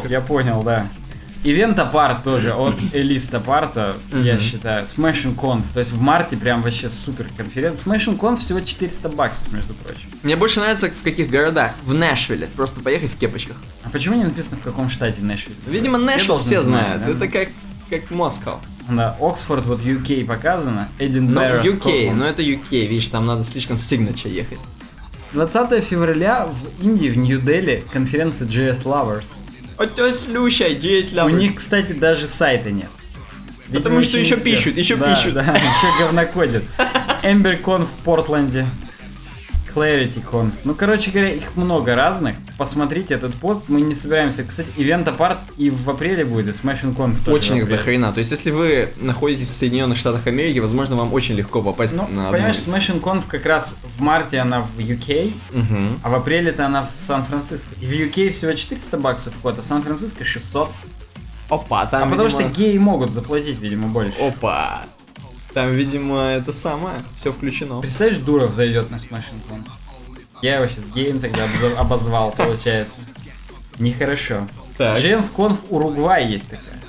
я 0.08 0.20
понял, 0.20 0.62
да. 0.62 0.88
Ивент 1.44 1.78
апарт 1.78 2.22
тоже 2.22 2.52
от 2.54 2.74
Элиста 2.92 3.40
Парта, 3.40 3.96
я 4.12 4.38
считаю. 4.38 4.84
Smashing 4.84 5.34
Conf. 5.34 5.62
То 5.74 5.80
есть 5.80 5.90
в 5.92 6.00
марте 6.00 6.36
прям 6.36 6.62
вообще 6.62 6.88
супер 6.88 7.26
конференция. 7.36 7.84
Smashing 7.92 8.18
Conf 8.18 8.36
всего 8.38 8.60
400 8.60 9.08
баксов, 9.08 9.52
между 9.52 9.74
прочим. 9.74 10.08
Мне 10.22 10.36
больше 10.36 10.60
нравится 10.60 10.88
в 10.88 11.02
каких 11.02 11.28
городах. 11.30 11.72
В 11.84 11.94
Нэшвилле. 11.94 12.46
Просто 12.54 12.80
поехать 12.80 13.10
в 13.12 13.18
кепочках. 13.18 13.56
А 13.84 13.90
почему 13.90 14.16
не 14.16 14.24
написано 14.24 14.56
в 14.56 14.60
каком 14.62 14.88
штате 14.88 15.20
Нэшвилл? 15.20 15.56
Видимо, 15.66 15.98
Нэшвилл 15.98 16.38
все 16.38 16.62
знать, 16.62 16.98
знают. 16.98 17.04
да? 17.18 17.26
Это 17.26 17.28
как, 17.28 17.48
как 17.90 18.10
Москва. 18.10 18.60
Да, 18.88 19.16
Оксфорд, 19.20 19.64
вот 19.66 19.80
UK 19.80 20.24
показано, 20.24 20.88
Ну, 20.98 21.04
Эдинбург, 21.06 21.64
UK, 21.64 21.76
Скотланд. 21.76 22.16
но 22.18 22.26
это 22.26 22.42
UK, 22.42 22.86
видишь, 22.86 23.08
там 23.08 23.26
надо 23.26 23.44
слишком 23.44 23.76
signature 23.76 24.28
ехать. 24.30 24.58
20 25.32 25.82
февраля 25.84 26.46
в 26.46 26.84
Индии, 26.84 27.08
в 27.08 27.16
Нью-Дели, 27.16 27.84
конференция 27.92 28.46
JS 28.46 28.84
Lovers. 28.84 29.26
Вот 29.82 30.16
слушай, 30.16 30.78
здесь 30.78 31.12
У 31.12 31.28
них, 31.28 31.56
кстати, 31.56 31.92
даже 31.92 32.26
сайта 32.26 32.70
нет. 32.70 32.88
Потому 33.72 34.02
что 34.02 34.18
еще 34.18 34.36
пишут, 34.36 34.76
еще 34.76 34.96
Да, 34.96 35.14
пишут. 35.14 35.34
Да, 35.34 35.42
еще 35.42 35.98
говнокодят. 35.98 36.62
EmberCon 37.22 37.86
в 37.86 38.04
Портленде. 38.04 38.66
ClarityCon. 39.74 40.50
Ну, 40.64 40.74
короче 40.74 41.10
говоря, 41.10 41.30
их 41.32 41.56
много 41.56 41.94
разных. 41.94 42.36
Посмотрите 42.58 43.14
этот 43.14 43.34
пост. 43.34 43.62
Мы 43.68 43.80
не 43.80 43.94
собираемся. 43.94 44.44
Кстати, 44.44 44.68
ивент 44.76 45.08
апарт 45.08 45.38
и 45.56 45.70
в 45.70 45.88
апреле 45.90 46.24
будет, 46.24 46.48
и 46.48 46.50
Smashing 46.50 46.94
Conf 46.94 47.18
тоже 47.24 47.36
Очень 47.36 47.54
в 47.56 47.58
до 47.58 47.62
апреле. 47.64 47.78
хрена. 47.78 48.12
То 48.12 48.18
есть, 48.18 48.30
если 48.30 48.50
вы 48.50 48.88
находитесь 49.00 49.48
в 49.48 49.52
Соединенных 49.52 49.98
Штатах 49.98 50.26
Америки, 50.26 50.58
возможно, 50.58 50.96
вам 50.96 51.12
очень 51.12 51.34
легко 51.34 51.62
попасть 51.62 51.94
Ну, 51.94 52.06
на 52.08 52.26
одну 52.28 52.32
понимаешь, 52.32 52.56
из- 52.56 52.66
Smashing 52.68 53.00
Conf 53.00 53.24
как 53.28 53.46
раз 53.46 53.78
в 53.96 54.00
марте 54.00 54.38
она 54.38 54.62
в 54.62 54.78
UK, 54.78 55.32
Мгм. 55.52 55.98
а 56.02 56.10
в 56.10 56.14
апреле-то 56.14 56.66
она 56.66 56.82
в 56.82 56.90
Сан-Франциско. 56.96 57.68
И 57.80 57.86
в 57.86 57.90
UK 57.92 58.30
всего 58.30 58.52
400 58.54 58.98
баксов 58.98 59.34
вход, 59.34 59.58
а 59.58 59.62
Сан-Франциско 59.62 60.24
600. 60.24 60.70
Опа, 61.48 61.84
там, 61.86 62.02
а 62.04 62.10
потому 62.10 62.28
видимо- 62.28 62.48
что 62.48 62.50
геи 62.58 62.78
могут 62.78 63.10
заплатить, 63.10 63.58
видимо, 63.58 63.88
больше. 63.88 64.16
Опа. 64.18 64.84
Там, 65.54 65.72
видимо, 65.72 66.18
это 66.20 66.52
самое. 66.52 67.02
Все 67.16 67.32
включено. 67.32 67.80
Представляешь, 67.80 68.20
Дуров 68.22 68.54
зайдет 68.54 68.90
на 68.90 68.96
Smashing 68.96 69.40
Conf? 69.50 69.68
Я 70.40 70.56
его 70.56 70.66
сейчас 70.66 70.84
геем 70.94 71.20
тогда 71.20 71.44
обозвал, 71.78 72.32
получается. 72.32 72.98
Нехорошо. 73.78 74.46
Так. 74.78 74.98
Женс 74.98 75.28
Конф 75.30 75.58
Уругвай 75.70 76.26
есть 76.26 76.50
такая. 76.50 76.80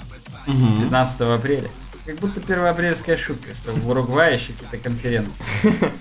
Мгм. 0.47 0.81
15 0.81 1.21
апреля. 1.21 1.69
Как 2.05 2.15
будто 2.19 2.41
первоапрельская 2.41 3.15
шутка, 3.17 3.53
что 3.55 3.71
в 3.71 3.89
Уругвае 3.89 4.35
еще 4.35 4.53
какие-то 4.53 4.77
конференции. 4.77 5.43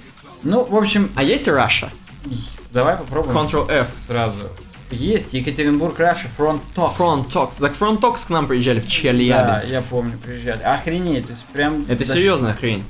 Ну, 0.44 0.64
в 0.64 0.74
общем, 0.76 1.08
А 1.14 1.22
есть 1.22 1.46
Russia? 1.46 1.88
давай 2.72 2.96
попробуем 2.96 3.44
с- 3.46 3.54
F. 3.54 3.88
сразу. 3.90 4.48
Есть 4.92 5.32
Екатеринбург, 5.32 5.98
Раша, 5.98 6.28
Front 6.38 6.60
Talks. 6.76 6.96
Front 6.98 7.28
Talks. 7.28 7.58
Так 7.60 7.72
Front 7.74 8.00
Talks 8.00 8.26
к 8.26 8.30
нам 8.30 8.46
приезжали 8.46 8.80
в 8.80 8.84
Да, 8.84 8.88
Челябинск. 8.90 9.68
я 9.70 9.82
помню, 9.82 10.18
приезжали. 10.18 10.62
Охренеть, 10.62 11.26
то 11.26 11.32
есть 11.32 11.44
прям... 11.46 11.84
Это 11.88 12.04
дош- 12.04 12.12
серьезная 12.12 12.54
хрень. 12.54 12.84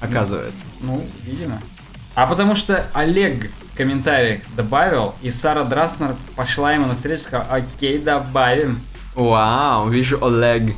Оказывается. 0.00 0.66
Ну, 0.80 1.04
видимо. 1.24 1.60
А 2.14 2.26
потому 2.26 2.56
что 2.56 2.86
Олег 2.94 3.50
в 3.72 3.76
комментариях 3.76 4.42
добавил, 4.56 5.14
и 5.22 5.30
Сара 5.30 5.64
Драснер 5.64 6.16
пошла 6.36 6.72
ему 6.72 6.86
на 6.86 6.94
встречу 6.94 7.20
и 7.20 7.24
сказала, 7.24 7.48
окей, 7.54 7.98
добавим. 7.98 8.80
Вау, 9.14 9.88
вижу 9.88 10.22
Олег. 10.24 10.74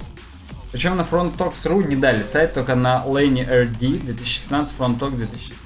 Причем 0.73 0.97
на 0.97 1.03
Front 1.03 1.37
Talks.ru 1.37 1.87
не 1.87 1.97
дали 1.97 2.23
сайт, 2.25 2.55
только 2.55 2.75
на 2.75 3.03
Lane 3.07 3.47
RD 3.49 4.05
2016, 4.05 4.75
Front 4.79 4.99
Talk 4.99 5.17
2016. 5.17 5.62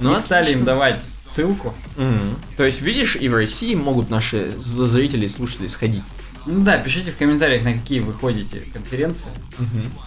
Ну, 0.00 0.14
не 0.14 0.20
стали 0.20 0.52
им 0.52 0.64
давать 0.64 1.02
ссылку. 1.28 1.74
Мгм. 1.96 2.36
То 2.56 2.64
есть, 2.64 2.80
видишь, 2.82 3.16
и 3.16 3.28
в 3.28 3.34
России 3.34 3.74
могут 3.74 4.10
наши 4.10 4.52
зрители 4.58 5.24
и 5.24 5.28
слушатели 5.28 5.66
сходить. 5.66 6.04
Ну 6.46 6.62
да, 6.62 6.78
пишите 6.78 7.10
в 7.10 7.16
комментариях, 7.16 7.64
на 7.64 7.72
какие 7.72 7.98
вы 7.98 8.12
ходите 8.14 8.62
конференции, 8.72 9.30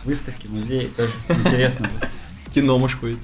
выставки, 0.05 0.47
музеи, 0.47 0.89
тоже 0.95 1.11
интересно. 1.27 1.89
Кино, 2.53 2.79
может, 2.79 2.99
будет. 2.99 3.19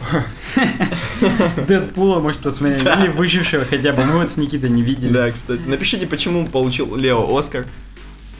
Дэдпула, 1.68 2.20
может, 2.20 2.40
посмотреть. 2.40 2.84
Да. 2.84 3.02
Или 3.02 3.08
выжившего 3.08 3.64
хотя 3.64 3.92
бы. 3.92 4.04
Мы 4.04 4.18
вот 4.18 4.30
с 4.30 4.36
Никитой 4.36 4.70
не 4.70 4.82
видели. 4.82 5.12
Да, 5.12 5.30
кстати. 5.30 5.62
Напишите, 5.66 6.06
почему 6.06 6.46
получил 6.46 6.94
Лео 6.96 7.36
Оскар. 7.36 7.66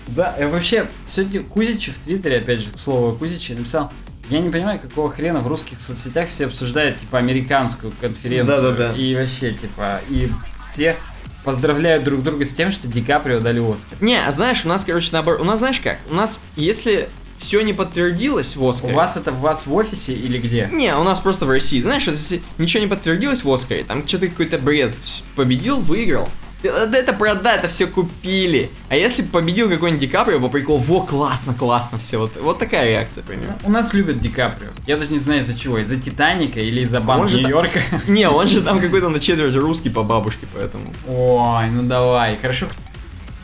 Да, 0.08 0.34
и 0.38 0.44
вообще, 0.44 0.88
сегодня 1.06 1.42
Кузичи 1.42 1.92
в 1.92 1.98
Твиттере, 1.98 2.38
опять 2.38 2.60
же, 2.60 2.70
к 2.70 2.78
слову 2.78 3.12
о 3.12 3.14
Кузичи, 3.14 3.52
написал, 3.52 3.92
я 4.32 4.40
не 4.40 4.50
понимаю, 4.50 4.78
какого 4.80 5.10
хрена 5.10 5.40
в 5.40 5.46
русских 5.46 5.78
соцсетях 5.78 6.28
все 6.28 6.46
обсуждают, 6.46 6.98
типа, 6.98 7.18
американскую 7.18 7.92
конференцию. 8.00 8.72
Да-да-да. 8.72 8.96
И 8.96 9.14
вообще, 9.14 9.50
типа, 9.52 10.00
и 10.08 10.30
все 10.70 10.96
поздравляют 11.44 12.04
друг 12.04 12.22
друга 12.22 12.44
с 12.44 12.54
тем, 12.54 12.72
что 12.72 12.88
Ди 12.88 13.02
Каприо 13.02 13.40
дали 13.40 13.58
Оскар. 13.58 13.98
Не, 14.00 14.24
а 14.24 14.30
знаешь, 14.32 14.64
у 14.64 14.68
нас, 14.68 14.84
короче, 14.84 15.10
наоборот. 15.12 15.40
У 15.40 15.44
нас, 15.44 15.58
знаешь 15.58 15.80
как? 15.80 15.98
У 16.08 16.14
нас, 16.14 16.40
если 16.56 17.08
все 17.38 17.62
не 17.62 17.72
подтвердилось 17.72 18.54
в 18.54 18.62
У 18.62 18.68
Оскаре... 18.68 18.94
вас 18.94 19.16
это 19.16 19.32
в 19.32 19.40
вас 19.40 19.66
в 19.66 19.74
офисе 19.74 20.12
или 20.12 20.38
где? 20.38 20.68
Не, 20.72 20.94
у 20.96 21.02
нас 21.02 21.18
просто 21.18 21.44
в 21.44 21.50
России. 21.50 21.80
Знаешь, 21.80 22.06
вот 22.06 22.14
если 22.14 22.40
ничего 22.58 22.82
не 22.82 22.88
подтвердилось 22.88 23.42
в 23.42 23.52
Оскаре, 23.52 23.82
там 23.84 24.06
что-то 24.06 24.28
какой-то 24.28 24.58
бред. 24.58 24.94
Победил, 25.34 25.80
выиграл. 25.80 26.28
Да 26.62 26.96
это 26.96 27.12
продать, 27.12 27.60
это 27.60 27.68
все 27.68 27.86
купили. 27.86 28.70
А 28.88 28.96
если 28.96 29.22
бы 29.22 29.28
победил 29.30 29.68
какой-нибудь 29.68 30.00
Ди 30.00 30.06
Каприо, 30.06 30.40
по 30.40 30.48
приколу, 30.48 30.78
во, 30.78 31.02
классно, 31.02 31.54
классно, 31.54 31.98
все. 31.98 32.18
Вот, 32.18 32.36
вот 32.40 32.58
такая 32.58 32.86
реакция 32.88 33.24
примерно. 33.24 33.58
У 33.64 33.70
нас 33.70 33.92
любят 33.94 34.20
Ди 34.20 34.28
Каприо. 34.28 34.70
Я 34.86 34.96
даже 34.96 35.12
не 35.12 35.18
знаю 35.18 35.40
из-за 35.40 35.58
чего. 35.58 35.78
Из-за 35.78 35.96
Титаника 36.00 36.60
или 36.60 36.80
из-за 36.82 37.00
Банк 37.00 37.22
Может, 37.22 37.40
Нью-Йорка. 37.40 37.80
Не, 38.06 38.28
он 38.28 38.46
же 38.46 38.62
там 38.62 38.80
какой-то 38.80 39.08
на 39.08 39.18
четверть 39.20 39.56
русский 39.56 39.90
по 39.90 40.02
бабушке, 40.02 40.46
поэтому. 40.54 40.92
Ой, 41.08 41.68
ну 41.70 41.82
давай. 41.82 42.36
Хорошо, 42.36 42.66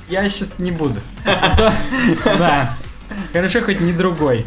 я 0.09 0.29
сейчас 0.29 0.59
не 0.59 0.71
буду. 0.71 1.01
А 1.27 1.73
Да. 2.25 2.77
Хорошо, 3.33 3.62
хоть 3.62 3.81
не 3.81 3.93
другой. 3.93 4.47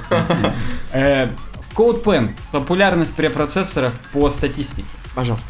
Э, 0.91 1.27
В 1.69 1.77
CodePen 1.77 2.31
популярность 2.51 3.15
препроцессоров 3.15 3.93
по 4.13 4.29
статистике. 4.29 4.87
Пожалуйста. 5.15 5.49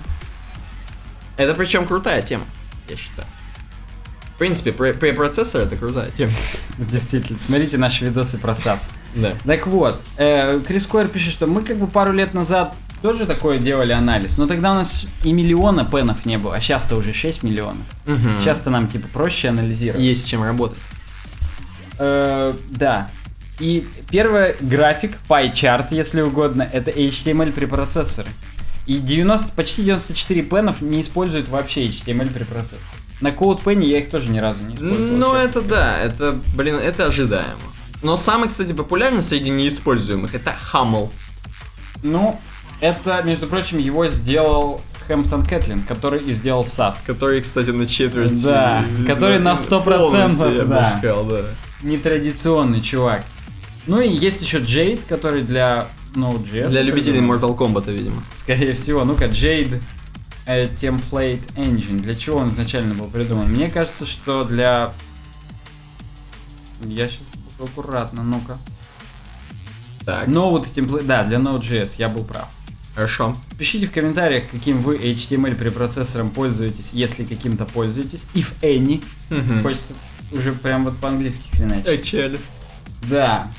Это 1.37 1.53
причем 1.55 1.85
крутая 1.87 2.21
тема, 2.21 2.45
я 2.91 2.97
считаю. 2.97 3.27
В 4.35 4.37
принципе, 4.37 4.71
пре- 4.71 4.93
препроцессор 4.93 5.61
это 5.61 5.75
крутая 5.75 6.09
тема. 6.11 6.31
Действительно, 6.77 7.37
смотрите 7.39 7.77
наши 7.77 8.05
видосы 8.05 8.37
про 8.37 8.53
SAS. 8.53 8.89
Да. 9.15 9.35
Так 9.45 9.67
вот, 9.67 10.01
э, 10.17 10.59
Крис 10.67 10.85
Койер 10.87 11.07
пишет, 11.09 11.33
что 11.33 11.45
мы 11.47 11.63
как 11.63 11.77
бы 11.77 11.87
пару 11.87 12.11
лет 12.13 12.33
назад 12.33 12.73
тоже 13.01 13.25
такое 13.25 13.57
делали 13.57 13.93
анализ, 13.93 14.37
но 14.37 14.47
тогда 14.47 14.71
у 14.71 14.75
нас 14.75 15.07
и 15.23 15.33
миллиона 15.33 15.85
пенов 15.85 16.25
не 16.25 16.37
было, 16.37 16.55
а 16.55 16.61
сейчас-то 16.61 16.95
уже 16.95 17.13
6 17.13 17.43
миллионов. 17.43 17.85
Сейчас-то 18.39 18.69
нам 18.69 18.87
типа 18.87 19.07
проще 19.07 19.49
анализировать. 19.49 20.03
Есть 20.03 20.27
чем 20.27 20.43
работать. 20.43 20.77
Э, 21.99 22.53
да. 22.69 23.09
И 23.59 23.87
первый 24.09 24.55
график, 24.59 25.17
pie-chart, 25.29 25.87
если 25.91 26.21
угодно, 26.21 26.63
это 26.63 26.89
HTML 26.89 27.51
препроцессоры. 27.51 28.29
И 28.87 28.97
90, 28.97 29.53
почти 29.53 29.83
94 29.83 30.41
пенов 30.43 30.81
не 30.81 31.01
используют 31.01 31.49
вообще 31.49 31.87
HTML 31.87 32.31
препроцессоры. 32.31 32.81
На 33.21 33.29
CodePen 33.29 33.83
я 33.85 33.99
их 33.99 34.09
тоже 34.09 34.29
ни 34.31 34.39
разу 34.39 34.63
не 34.63 34.75
использовал. 34.75 35.17
Ну, 35.17 35.33
это 35.33 35.61
да, 35.61 35.99
это, 35.99 36.35
блин, 36.55 36.75
это 36.75 37.05
ожидаемо. 37.05 37.59
Но 38.01 38.17
самый, 38.17 38.49
кстати, 38.49 38.73
популярный 38.73 39.21
среди 39.21 39.51
неиспользуемых 39.51 40.33
это 40.33 40.53
Хамл. 40.53 41.11
Ну, 42.01 42.39
это, 42.79 43.21
между 43.23 43.45
прочим, 43.45 43.77
его 43.77 44.07
сделал 44.07 44.81
Хэмптон 45.07 45.45
Кэтлин, 45.45 45.83
который 45.83 46.23
и 46.23 46.33
сделал 46.33 46.63
SAS. 46.63 46.95
Который, 47.05 47.41
кстати, 47.41 47.69
на 47.69 47.85
четверть. 47.85 48.43
Да, 48.43 48.83
который 49.05 49.37
на 49.37 49.53
100%, 49.53 49.83
полностью, 49.83 50.55
я 50.55 50.63
да. 50.63 50.85
сказал, 50.85 51.25
да. 51.25 51.41
Нетрадиционный 51.83 52.81
чувак. 52.81 53.23
Ну 53.87 53.99
и 53.99 54.07
есть 54.07 54.41
еще 54.41 54.59
Jade, 54.59 55.01
который 55.07 55.43
для 55.43 55.87
Node.js. 56.15 56.69
Для 56.69 56.81
любителей. 56.81 57.19
Mortal 57.19 57.57
Kombat, 57.57 57.91
видимо. 57.91 58.21
Скорее 58.37 58.73
всего, 58.73 59.03
ну-ка, 59.05 59.25
Jade 59.25 59.81
э, 60.45 60.67
Template 60.67 61.53
Engine. 61.55 61.99
Для 61.99 62.15
чего 62.15 62.37
он 62.39 62.49
изначально 62.49 62.93
был 62.93 63.07
придуман? 63.07 63.47
Мне 63.47 63.69
кажется, 63.69 64.05
что 64.05 64.43
для... 64.43 64.93
Я 66.83 67.07
сейчас 67.07 67.21
буду 67.57 67.69
аккуратно, 67.69 68.23
ну-ка. 68.23 68.57
Так, 70.05 70.27
Node 70.27 70.65
Template... 70.73 71.03
Да, 71.05 71.23
для 71.23 71.37
Node.js, 71.37 71.95
я 71.97 72.09
был 72.09 72.23
прав. 72.23 72.47
хорошо. 72.95 73.35
Пишите 73.57 73.85
в 73.85 73.91
комментариях, 73.91 74.45
каким 74.51 74.79
вы 74.79 74.97
HTML 74.97 75.55
препроцессором 75.55 76.29
пользуетесь, 76.31 76.91
если 76.93 77.23
каким-то 77.23 77.65
пользуетесь. 77.65 78.25
If 78.33 78.47
any. 78.61 79.03
Хочется 79.63 79.93
уже 80.31 80.53
прям 80.53 80.85
вот 80.85 80.97
по-английски 80.97 81.49
хреначить. 81.55 81.87
Actually. 81.87 82.39
Да. 83.09 83.51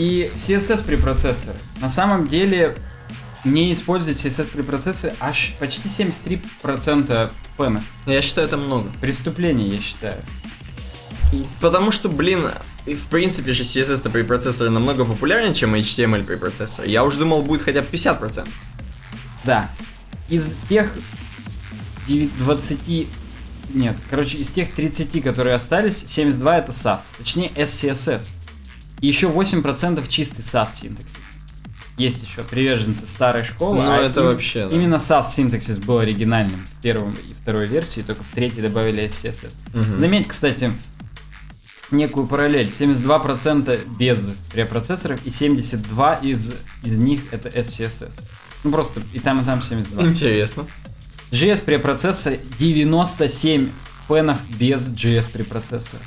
И 0.00 0.32
CSS 0.34 0.82
препроцессоры. 0.82 1.58
На 1.78 1.90
самом 1.90 2.26
деле 2.26 2.74
не 3.44 3.70
используют 3.74 4.16
CSS 4.16 4.46
препроцессоры 4.46 5.12
аж 5.20 5.54
почти 5.60 5.88
73% 5.88 7.30
пенов. 7.58 7.82
Я 8.06 8.22
считаю, 8.22 8.46
это 8.46 8.56
много. 8.56 8.90
Преступление, 9.02 9.68
я 9.68 9.78
считаю. 9.82 10.24
Потому 11.60 11.90
что, 11.90 12.08
блин, 12.08 12.48
и 12.86 12.94
в 12.94 13.08
принципе 13.08 13.52
же 13.52 13.62
CSS 13.62 14.08
препроцессоры 14.08 14.70
намного 14.70 15.04
популярнее, 15.04 15.52
чем 15.52 15.74
HTML 15.74 16.24
препроцессор. 16.24 16.86
Я 16.86 17.04
уже 17.04 17.18
думал, 17.18 17.42
будет 17.42 17.60
хотя 17.60 17.82
бы 17.82 17.88
50%. 17.88 18.48
Да. 19.44 19.70
Из 20.30 20.56
тех 20.70 20.94
9 22.08 22.38
20... 22.38 23.08
Нет, 23.74 23.96
короче, 24.08 24.38
из 24.38 24.48
тех 24.48 24.72
30, 24.72 25.22
которые 25.22 25.56
остались, 25.56 26.06
72 26.06 26.56
это 26.56 26.72
SAS. 26.72 27.02
Точнее, 27.18 27.50
SCSS. 27.54 28.30
И 29.00 29.06
еще 29.06 29.28
8% 29.28 30.06
чистый 30.08 30.42
SAS 30.42 30.68
синтаксис. 30.80 31.16
Есть 31.96 32.22
еще 32.22 32.44
приверженцы 32.44 33.06
старой 33.06 33.44
школы. 33.44 33.82
Ну, 33.82 33.90
а 33.90 33.96
это 33.98 34.20
им- 34.20 34.26
вообще, 34.26 34.66
да. 34.68 34.74
Именно 34.74 34.94
SAS 34.96 35.30
синтаксис 35.30 35.78
был 35.78 35.98
оригинальным 35.98 36.66
в 36.78 36.82
первом 36.82 37.14
и 37.28 37.34
второй 37.34 37.66
версии, 37.66 38.00
только 38.00 38.22
в 38.22 38.28
третьей 38.28 38.62
добавили 38.62 39.04
SCSS. 39.04 39.52
Мгм. 39.74 39.98
Заметь, 39.98 40.28
кстати, 40.28 40.72
некую 41.90 42.26
параллель. 42.26 42.70
72% 42.70 43.80
без 43.98 44.32
препроцессоров 44.52 45.20
и 45.26 45.30
72 45.30 46.14
из, 46.16 46.54
из 46.82 46.98
них 46.98 47.20
это 47.32 47.48
SCSS. 47.48 48.26
Ну 48.64 48.70
просто 48.70 49.02
и 49.12 49.18
там, 49.18 49.40
и 49.42 49.44
там 49.44 49.62
72. 49.62 50.02
Интересно. 50.06 50.66
JS 51.32 51.62
препроцессор 51.64 52.34
97 52.58 53.70
пенов 54.08 54.38
без 54.58 54.88
JS 54.90 55.30
препроцессора. 55.30 56.02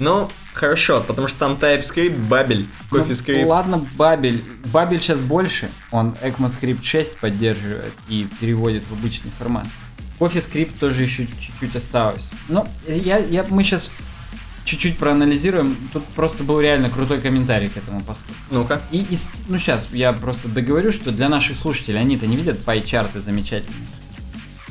Ну, 0.00 0.28
хорошо, 0.54 1.04
потому 1.06 1.28
что 1.28 1.38
там 1.38 1.52
TypeScript, 1.54 2.26
Babel, 2.28 2.66
Ну, 2.90 2.98
CoffeeScript. 2.98 3.44
ладно, 3.46 3.86
Бабель. 3.96 4.42
Бабель 4.72 5.00
сейчас 5.00 5.20
больше. 5.20 5.68
Он 5.92 6.16
ECMAScript 6.22 6.82
6 6.82 7.18
поддерживает 7.18 7.92
и 8.08 8.26
переводит 8.40 8.82
в 8.88 8.92
обычный 8.94 9.30
формат. 9.30 9.66
CoffeeScript 10.18 10.78
тоже 10.80 11.02
еще 11.02 11.26
чуть-чуть 11.26 11.76
осталось. 11.76 12.30
Ну, 12.48 12.66
я, 12.88 13.18
я, 13.18 13.44
мы 13.48 13.62
сейчас 13.62 13.92
чуть-чуть 14.64 14.98
проанализируем. 14.98 15.76
Тут 15.92 16.04
просто 16.06 16.44
был 16.44 16.60
реально 16.60 16.90
крутой 16.90 17.20
комментарий 17.20 17.68
к 17.68 17.76
этому 17.76 18.00
посту. 18.00 18.32
Ну-ка. 18.50 18.80
И, 18.90 18.98
из- 19.02 19.26
ну 19.48 19.58
сейчас 19.58 19.88
я 19.92 20.12
просто 20.12 20.48
договорю, 20.48 20.92
что 20.92 21.10
для 21.12 21.28
наших 21.28 21.56
слушателей 21.56 22.00
они-то 22.00 22.26
не 22.26 22.36
видят 22.36 22.62
пай-чарты 22.64 23.20
замечательные. 23.20 23.86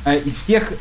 А 0.06 0.16
из 0.16 0.34
тех 0.48 0.74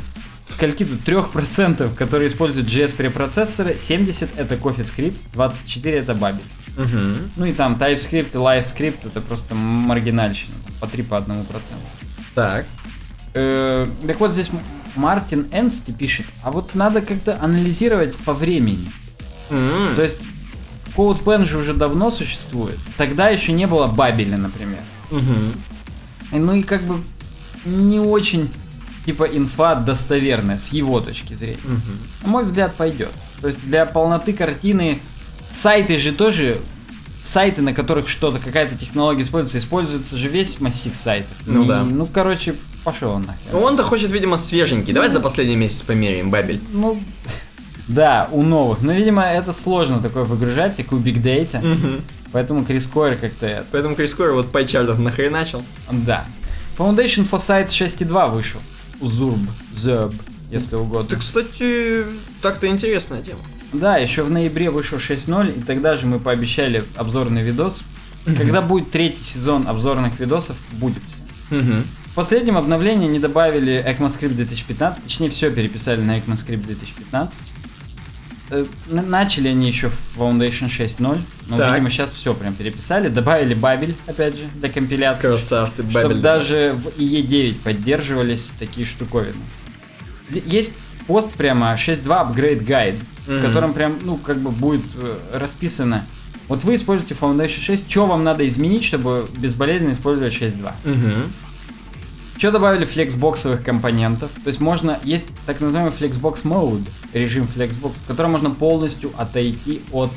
скольки 0.49 0.85
тут 0.85 1.01
3%, 1.01 1.95
которые 1.95 2.29
используют 2.29 2.69
JS 2.69 2.97
препроцессоры, 2.97 3.79
70 3.79 4.39
это 4.39 4.55
CoffeeScript, 4.57 5.17
24 5.33 5.99
это 5.99 6.13
Babel. 6.13 6.43
Мгм. 6.77 7.31
Ну 7.37 7.47
и 7.47 7.53
там 7.53 7.75
TypeScript 7.75 8.33
и 8.33 8.37
LiveScript 8.37 9.07
это 9.07 9.21
просто 9.21 9.55
маргинальщина, 9.55 10.55
по 10.81 10.87
3 10.87 11.03
по 11.03 11.17
1%. 11.17 11.45
Так. 12.35 12.67
Э, 13.35 13.87
так 14.07 14.21
вот 14.21 14.33
здесь 14.33 14.51
Мартин 14.95 15.47
Энсти 15.53 15.93
пишет, 15.93 16.27
а 16.43 16.51
вот 16.51 16.75
надо 16.75 17.01
как-то 17.01 17.39
анализировать 17.41 18.17
по 18.17 18.33
времени. 18.33 18.91
М. 19.51 19.95
То 19.97 20.03
есть 20.03 20.19
CodePen 20.97 21.47
же 21.47 21.59
уже 21.59 21.75
давно 21.75 22.11
существует. 22.11 22.79
Тогда 22.97 23.29
еще 23.29 23.53
не 23.53 23.67
было 23.67 23.87
Бабеля, 23.87 24.37
например. 24.37 24.81
И, 26.33 26.37
Ну 26.37 26.55
и 26.55 26.63
как 26.63 26.83
бы 26.83 27.01
не 27.65 28.01
очень 28.01 28.51
типа 29.09 29.25
инфа 29.25 29.75
достоверная 29.75 30.59
с 30.59 30.71
его 30.71 31.01
точки 31.01 31.33
зрения. 31.33 31.57
Мгм. 31.65 31.99
На 32.25 32.29
мой 32.29 32.45
взгляд, 32.45 32.75
пойдет. 32.75 33.09
То 33.41 33.47
есть 33.47 33.59
для 33.65 33.87
полноты 33.87 34.35
картины 34.35 34.99
сайты 35.51 35.99
же 35.99 36.13
тоже 36.13 36.59
сайты, 37.23 37.63
на 37.63 37.73
которых 37.73 38.07
что-то, 38.11 38.39
какая-то 38.39 38.75
технология 38.75 39.23
используется, 39.23 39.57
используется 39.57 40.19
же 40.19 40.29
весь 40.29 40.61
массив 40.61 40.95
сайтов. 40.95 41.33
Ну 41.47 41.63
Не- 41.63 41.69
да. 41.69 41.85
Ну, 41.85 42.05
короче, 42.05 42.55
пошел 42.85 43.13
он 43.13 43.23
нахер. 43.23 43.51
Ну, 43.53 43.61
Он-то 43.61 43.83
хочет, 43.83 44.11
видимо, 44.13 44.37
свеженький. 44.37 44.93
Давай 44.93 45.09
за 45.09 45.21
последний 45.21 45.57
месяц 45.57 45.81
померяем, 45.81 46.31
Бабель. 46.31 46.61
Ну, 46.71 47.03
да, 47.87 48.29
у 48.31 48.43
новых. 48.43 48.83
Но, 48.83 48.93
видимо, 48.93 49.23
это 49.23 49.55
сложно 49.55 50.01
такое 50.01 50.25
выгружать, 50.25 50.77
такую 50.77 51.01
биг 51.01 51.23
дейта. 51.23 51.63
Поэтому 52.31 52.63
Крис 52.67 52.87
Койер 52.87 53.17
как-то 53.17 53.47
это. 53.47 53.65
Поэтому 53.73 53.95
Крис 53.97 54.13
Койер 54.13 54.35
вот 54.35 54.53
пайчартов 54.53 54.99
нахреначил. 54.99 55.63
Да. 55.91 56.27
Foundation 56.77 57.27
for 57.27 57.39
Sites 57.39 57.69
6.2 57.69 58.31
вышел. 58.31 58.61
Зурб, 59.01 59.41
Зерб, 59.75 60.15
если 60.51 60.77
угодно. 60.77 61.09
Ты, 61.09 61.17
кстати, 61.17 62.05
так-то 62.43 62.67
интересная 62.67 63.23
тема. 63.23 63.41
Да, 63.73 63.99
еще 63.99 64.23
в 64.23 64.31
ноябре 64.31 64.71
вышел 64.71 64.99
6.0, 64.99 65.59
и 65.59 65.63
тогда 65.63 65.97
же 65.97 66.07
мы 66.07 66.19
пообещали 66.19 66.85
обзорный 66.97 67.43
видос. 67.43 67.83
Когда 68.25 68.61
будет 68.61 68.91
третий 68.91 69.25
сезон 69.25 69.69
обзорных 69.69 70.19
видосов, 70.21 70.57
будет. 70.73 71.03
В 71.51 72.15
последнем 72.15 72.57
обновлении 72.57 73.09
они 73.09 73.21
добавили 73.21 73.85
ECMAScript 73.87 74.35
2015, 74.35 75.05
точнее 75.05 75.31
все 75.31 75.51
переписали 75.51 76.01
на 76.01 76.19
ECMAScript 76.19 76.65
2015. 76.65 77.41
Э, 78.51 78.65
на- 78.89 79.03
Начали 79.03 79.49
они 79.49 79.69
еще 79.69 79.91
в 79.91 80.17
Foundation 80.19 80.69
6.0, 80.71 81.21
но, 81.49 81.57
Так. 81.57 81.73
видимо, 81.75 81.91
сейчас 81.91 82.11
все 82.13 82.33
прям 82.35 82.55
переписали. 82.55 83.09
Добавили 83.09 83.55
Бабель, 83.55 83.95
опять 84.07 84.37
же, 84.37 84.45
для 84.55 84.69
компиляции. 84.71 85.29
Красавцы, 85.29 85.83
Чтобы 85.83 85.93
Бабель. 86.09 86.21
даже 86.21 86.75
в 86.77 86.99
IE9 87.01 87.57
поддерживались 87.63 88.53
такие 88.59 88.87
штуковины. 88.87 89.35
Есть 90.47 90.75
пост 91.07 91.33
прямо 91.35 91.77
6.2 91.77 92.23
Upgrade 92.23 92.65
Guide, 92.67 92.99
в 93.27 93.31
Мгм. 93.33 93.43
котором 93.43 93.73
прям, 93.73 93.99
ну, 94.03 94.17
как 94.17 94.39
бы 94.39 94.51
будет 94.51 94.85
э, 94.97 95.17
расписано. 95.35 96.05
Вот 96.49 96.65
вы 96.65 96.77
используете 96.77 97.15
Foundation 97.21 97.61
6, 97.61 97.91
что 97.91 98.07
вам 98.07 98.25
надо 98.25 98.47
изменить, 98.49 98.83
чтобы 98.85 99.29
безболезненно 99.37 99.93
использовать 99.93 100.33
6.2? 100.33 100.73
Мгм. 100.85 101.33
Что 102.39 102.53
добавили 102.53 102.85
флексбоксовых 102.85 103.65
компонентов? 103.65 104.31
То 104.45 104.47
есть 104.47 104.61
можно, 104.61 105.01
есть 105.03 105.27
так 105.45 105.61
называемый 105.61 105.93
Flexbox 105.93 106.45
Mode, 106.45 106.87
режим 107.13 107.49
Flexbox, 107.53 107.95
в 107.95 108.07
котором 108.07 108.31
можно 108.31 108.51
полностью 108.51 109.11
отойти 109.19 109.83
от 109.91 110.13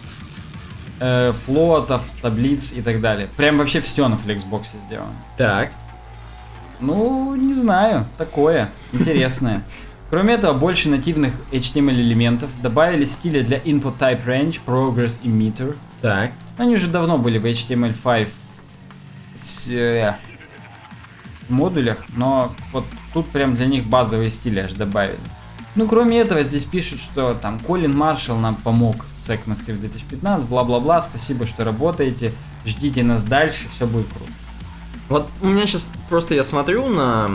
э, 0.99 1.33
флотов, 1.45 2.03
таблиц 2.21 2.73
и 2.73 2.83
так 2.83 3.01
далее. 3.01 3.27
Прям 3.37 3.57
вообще 3.57 3.81
все 3.81 4.07
на 4.07 4.13
Flexbox 4.13 4.65
сделано. 4.85 5.15
Так. 5.35 5.71
Ну, 6.79 7.35
не 7.35 7.55
знаю, 7.55 8.05
такое, 8.19 8.69
интересное. 8.93 9.63
Кроме 10.11 10.35
этого, 10.35 10.53
больше 10.53 10.89
нативных 10.89 11.33
HTML 11.51 11.95
элементов, 11.95 12.51
добавили 12.61 13.05
стили 13.05 13.41
для 13.41 13.57
Input 13.57 13.97
Type 13.97 14.23
Range, 14.27 14.59
Progress 14.63 15.17
и 15.23 15.27
Meter. 15.27 15.75
Так. 16.01 16.33
Они 16.57 16.75
уже 16.75 16.85
давно 16.85 17.17
были 17.17 17.39
в 17.39 17.45
HTML5 17.45 18.27
с, 19.43 19.69
э, 19.69 20.17
модулях, 21.51 21.97
но 22.15 22.53
вот 22.71 22.85
тут 23.13 23.27
прям 23.27 23.55
для 23.55 23.65
них 23.65 23.85
базовые 23.85 24.29
стили 24.29 24.59
аж 24.59 24.73
добавили. 24.73 25.19
Ну, 25.75 25.87
кроме 25.87 26.19
этого, 26.19 26.43
здесь 26.43 26.65
пишут, 26.65 26.99
что 26.99 27.33
там 27.33 27.59
Колин 27.59 27.95
Маршалл 27.95 28.37
нам 28.37 28.55
помог 28.55 29.05
с 29.17 29.29
ECMAScript 29.29 29.77
2015, 29.77 30.47
бла-бла-бла, 30.47 31.01
спасибо, 31.01 31.45
что 31.45 31.63
работаете, 31.63 32.33
ждите 32.65 33.03
нас 33.03 33.23
дальше, 33.23 33.67
все 33.73 33.87
будет 33.87 34.07
круто. 34.07 34.31
Вот 35.07 35.29
у 35.41 35.47
меня 35.47 35.65
сейчас 35.67 35.89
просто 36.09 36.35
я 36.35 36.43
смотрю 36.43 36.87
на 36.87 37.31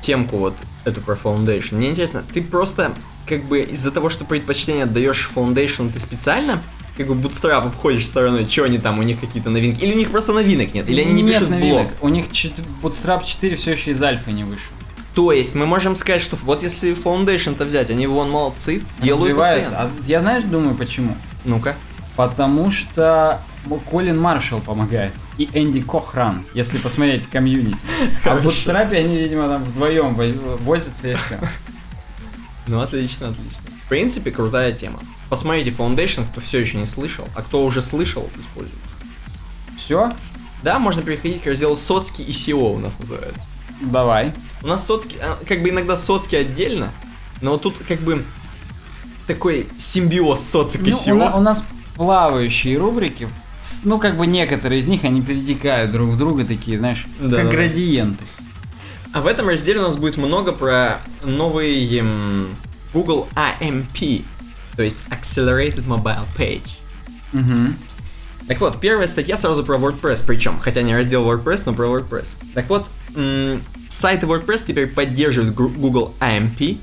темку 0.00 0.36
вот 0.36 0.54
эту 0.84 1.00
про 1.00 1.14
Foundation. 1.14 1.76
Мне 1.76 1.90
интересно, 1.90 2.22
ты 2.32 2.42
просто 2.42 2.94
как 3.26 3.44
бы 3.44 3.60
из-за 3.60 3.90
того, 3.90 4.10
что 4.10 4.24
предпочтение 4.24 4.84
отдаешь 4.84 5.30
Foundation, 5.34 5.90
ты 5.90 5.98
специально 5.98 6.60
как 6.96 7.06
бы 7.08 7.14
Bootstrap 7.14 7.66
обходишь 7.66 8.06
стороной, 8.06 8.46
что 8.46 8.64
они 8.64 8.78
там, 8.78 8.98
у 8.98 9.02
них 9.02 9.18
какие-то 9.20 9.50
новинки, 9.50 9.80
или 9.82 9.94
у 9.94 9.96
них 9.96 10.10
просто 10.10 10.32
новинок 10.32 10.74
нет, 10.74 10.88
или 10.88 11.00
они 11.02 11.12
не 11.12 11.22
Нет 11.22 11.34
пишут 11.34 11.50
новинок. 11.50 11.82
блог. 11.88 11.92
У 12.02 12.08
них 12.08 12.30
чет- 12.32 12.60
Bootstrap 12.82 13.24
4 13.24 13.56
все 13.56 13.72
еще 13.72 13.90
из 13.92 14.02
альфа 14.02 14.30
не 14.30 14.44
вышел. 14.44 14.72
То 15.14 15.30
есть 15.32 15.54
мы 15.54 15.66
можем 15.66 15.94
сказать, 15.96 16.22
что 16.22 16.36
вот 16.36 16.62
если 16.62 16.94
Foundation-то 16.94 17.64
взять, 17.66 17.90
они 17.90 18.06
вон 18.06 18.30
молодцы, 18.30 18.82
делают 19.00 19.36
постоянно. 19.36 19.76
А 19.78 19.90
я 20.06 20.20
знаешь, 20.20 20.42
думаю, 20.44 20.74
почему? 20.74 21.16
Ну-ка. 21.44 21.76
Потому 22.16 22.70
что 22.70 23.40
Колин 23.90 24.18
Маршалл 24.20 24.60
помогает. 24.60 25.12
И 25.38 25.48
Энди 25.54 25.80
Кохран, 25.80 26.44
если 26.54 26.78
посмотреть 26.78 27.26
комьюнити. 27.28 27.76
А 28.24 28.36
в 28.36 28.46
Bootstrap 28.46 28.94
они, 28.94 29.16
видимо, 29.16 29.48
там 29.48 29.64
вдвоем 29.64 30.14
воз- 30.14 30.32
возятся 30.60 31.12
и 31.12 31.14
все. 31.14 31.38
Ну, 32.68 32.80
отлично, 32.80 33.28
отлично. 33.28 33.58
В 33.84 33.88
принципе, 33.88 34.30
крутая 34.30 34.72
тема. 34.72 35.00
Посмотрите 35.32 35.70
Foundation, 35.70 36.26
кто 36.30 36.42
все 36.42 36.58
еще 36.58 36.76
не 36.76 36.84
слышал, 36.84 37.26
а 37.34 37.40
кто 37.40 37.64
уже 37.64 37.80
слышал, 37.80 38.28
использует. 38.38 38.78
Все? 39.78 40.10
Да, 40.62 40.78
можно 40.78 41.00
переходить 41.00 41.40
к 41.42 41.46
разделу 41.46 41.74
соцки 41.74 42.20
и 42.20 42.32
SEO 42.32 42.74
у 42.74 42.78
нас 42.78 42.98
называется. 42.98 43.48
Давай. 43.80 44.34
У 44.62 44.66
нас 44.66 44.86
соцки, 44.86 45.16
а, 45.22 45.38
как 45.48 45.62
бы 45.62 45.70
иногда 45.70 45.96
соцки 45.96 46.34
отдельно, 46.36 46.92
но 47.40 47.52
вот 47.52 47.62
тут 47.62 47.76
как 47.88 48.00
бы 48.00 48.22
такой 49.26 49.68
симбиоз 49.78 50.38
социк 50.46 50.82
и 50.86 50.90
Ну, 50.90 50.96
у, 50.98 51.00
SEO. 51.00 51.14
на- 51.14 51.36
у 51.38 51.40
нас 51.40 51.64
плавающие 51.94 52.76
рубрики. 52.76 53.26
Ну, 53.84 53.98
как 53.98 54.18
бы 54.18 54.26
некоторые 54.26 54.80
из 54.80 54.86
них, 54.86 55.02
они 55.04 55.22
перетекают 55.22 55.92
друг 55.92 56.08
в 56.08 56.18
друга, 56.18 56.44
такие, 56.44 56.78
знаешь, 56.78 57.06
Да, 57.18 57.36
как 57.36 57.38
да, 57.38 57.42
да. 57.44 57.50
градиенты. 57.50 58.22
А 59.14 59.22
в 59.22 59.26
этом 59.26 59.48
разделе 59.48 59.78
у 59.80 59.84
нас 59.84 59.96
будет 59.96 60.18
много 60.18 60.52
про 60.52 61.00
новый 61.24 61.88
эм, 61.98 62.48
Google 62.92 63.28
AMP, 63.34 64.24
то 64.76 64.82
есть 64.82 64.96
Accelerated 65.10 65.84
Mobile 65.86 66.24
Page. 66.36 66.68
Мгм. 67.32 67.76
Так 68.48 68.60
вот, 68.60 68.80
первая 68.80 69.06
статья 69.06 69.36
сразу 69.36 69.64
про 69.64 69.76
WordPress, 69.76 70.24
причем, 70.26 70.58
хотя 70.58 70.82
не 70.82 70.94
раздел 70.94 71.24
WordPress, 71.24 71.62
но 71.66 71.74
про 71.74 71.86
WordPress. 71.86 72.34
Так 72.54 72.68
вот, 72.68 72.86
м, 73.14 73.62
сайты 73.88 74.26
WordPress 74.26 74.64
теперь 74.66 74.88
поддерживают 74.88 75.54
Google 75.54 76.14
AMP, 76.20 76.78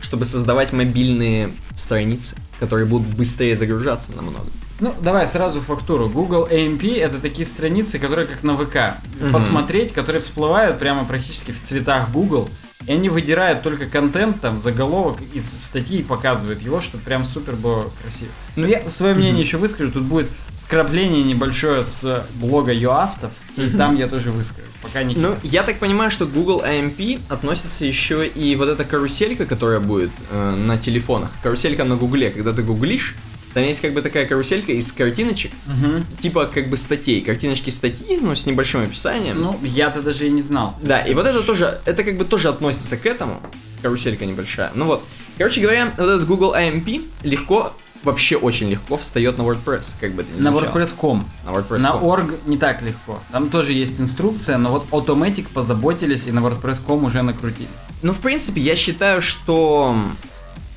чтобы 0.00 0.24
создавать 0.24 0.72
мобильные 0.72 1.50
страницы, 1.74 2.36
которые 2.60 2.86
будут 2.86 3.08
быстрее 3.08 3.56
загружаться 3.56 4.12
намного. 4.12 4.46
Ну, 4.80 4.94
давай 5.00 5.26
сразу 5.26 5.60
фактуру. 5.60 6.08
Google 6.08 6.46
AMP 6.48 6.96
это 6.98 7.18
такие 7.18 7.44
страницы, 7.44 7.98
которые 7.98 8.26
как 8.28 8.44
на 8.44 8.56
ВК. 8.56 8.96
Мгм. 9.20 9.32
Посмотреть, 9.32 9.92
которые 9.92 10.20
всплывают 10.22 10.78
прямо 10.78 11.04
практически 11.04 11.50
в 11.50 11.62
цветах 11.62 12.10
Google. 12.10 12.48
И 12.86 12.92
они 12.92 13.08
выдирают 13.08 13.62
только 13.62 13.86
контент, 13.86 14.40
там, 14.40 14.58
заголовок 14.58 15.18
из 15.34 15.46
статьи 15.50 15.98
и 15.98 16.02
показывают 16.02 16.62
его, 16.62 16.80
чтобы 16.80 17.02
прям 17.04 17.24
супер 17.24 17.56
было 17.56 17.90
красиво. 18.02 18.30
Но 18.56 18.66
я 18.66 18.88
свое 18.88 19.14
мнение 19.14 19.40
еще 19.40 19.56
выскажу. 19.56 19.90
Тут 19.90 20.04
будет 20.04 20.28
вкрапление 20.68 21.22
небольшое 21.22 21.82
с 21.82 22.26
блога 22.34 22.72
юастов, 22.72 23.32
и 23.56 23.70
там 23.70 23.96
я 23.96 24.06
тоже 24.06 24.30
выскажу. 24.30 24.68
Пока 24.82 25.02
не 25.02 25.14
Ну, 25.14 25.34
я 25.42 25.62
так 25.62 25.78
понимаю, 25.78 26.10
что 26.10 26.26
Google 26.26 26.62
AMP 26.62 27.20
относится 27.28 27.86
еще 27.86 28.26
и 28.26 28.54
вот 28.54 28.68
эта 28.68 28.84
каруселька, 28.84 29.46
которая 29.46 29.80
будет 29.80 30.10
э, 30.30 30.54
на 30.54 30.76
телефонах. 30.76 31.30
Каруселька 31.42 31.84
на 31.84 31.96
Гугле, 31.96 32.30
когда 32.30 32.52
ты 32.52 32.62
гуглишь, 32.62 33.16
там 33.54 33.62
есть 33.64 33.80
как 33.80 33.92
бы 33.92 34.02
такая 34.02 34.26
каруселька 34.26 34.72
из 34.72 34.92
картиночек, 34.92 35.52
Мгм. 35.66 36.04
типа 36.20 36.46
как 36.46 36.68
бы 36.68 36.76
статей, 36.76 37.20
картиночки 37.20 37.70
статьи, 37.70 38.18
ну, 38.20 38.34
с 38.34 38.46
небольшим 38.46 38.82
описанием. 38.82 39.40
Ну, 39.40 39.58
я-то 39.62 40.02
даже 40.02 40.26
и 40.26 40.30
не 40.30 40.42
знал. 40.42 40.76
Да, 40.82 41.00
и 41.00 41.14
вот 41.14 41.26
это 41.26 41.42
тоже, 41.42 41.80
это 41.84 42.04
как 42.04 42.16
бы 42.18 42.24
тоже 42.24 42.48
относится 42.48 42.96
к 42.96 43.06
этому, 43.06 43.40
каруселька 43.82 44.26
небольшая. 44.26 44.70
Ну 44.74 44.84
вот, 44.86 45.04
короче 45.38 45.60
говоря, 45.60 45.92
вот 45.96 46.04
этот 46.06 46.26
Google 46.26 46.54
AMP 46.54 47.02
легко, 47.22 47.72
вообще 48.04 48.36
очень 48.36 48.70
легко 48.70 48.96
встает 48.96 49.38
на 49.38 49.42
WordPress, 49.42 49.94
как 50.00 50.12
бы 50.14 50.22
это 50.22 50.30
ни 50.36 50.40
На. 50.40 50.50
WordPress.com. 50.50 51.24
На 51.44 51.50
WordPress. 51.50 51.80
На 51.80 51.92
org 51.96 52.38
не 52.46 52.56
так 52.56 52.80
легко. 52.82 53.20
Там 53.32 53.50
тоже 53.50 53.72
есть 53.72 54.00
инструкция, 54.00 54.56
но 54.58 54.70
вот 54.70 54.86
Automatic 54.90 55.46
позаботились 55.52 56.26
и 56.26 56.32
на 56.32 56.38
WordPress.com 56.40 57.04
уже 57.04 57.22
накрутили. 57.22 57.68
Ну, 58.02 58.12
в 58.12 58.18
принципе, 58.18 58.60
я 58.60 58.76
считаю, 58.76 59.20
что 59.20 59.96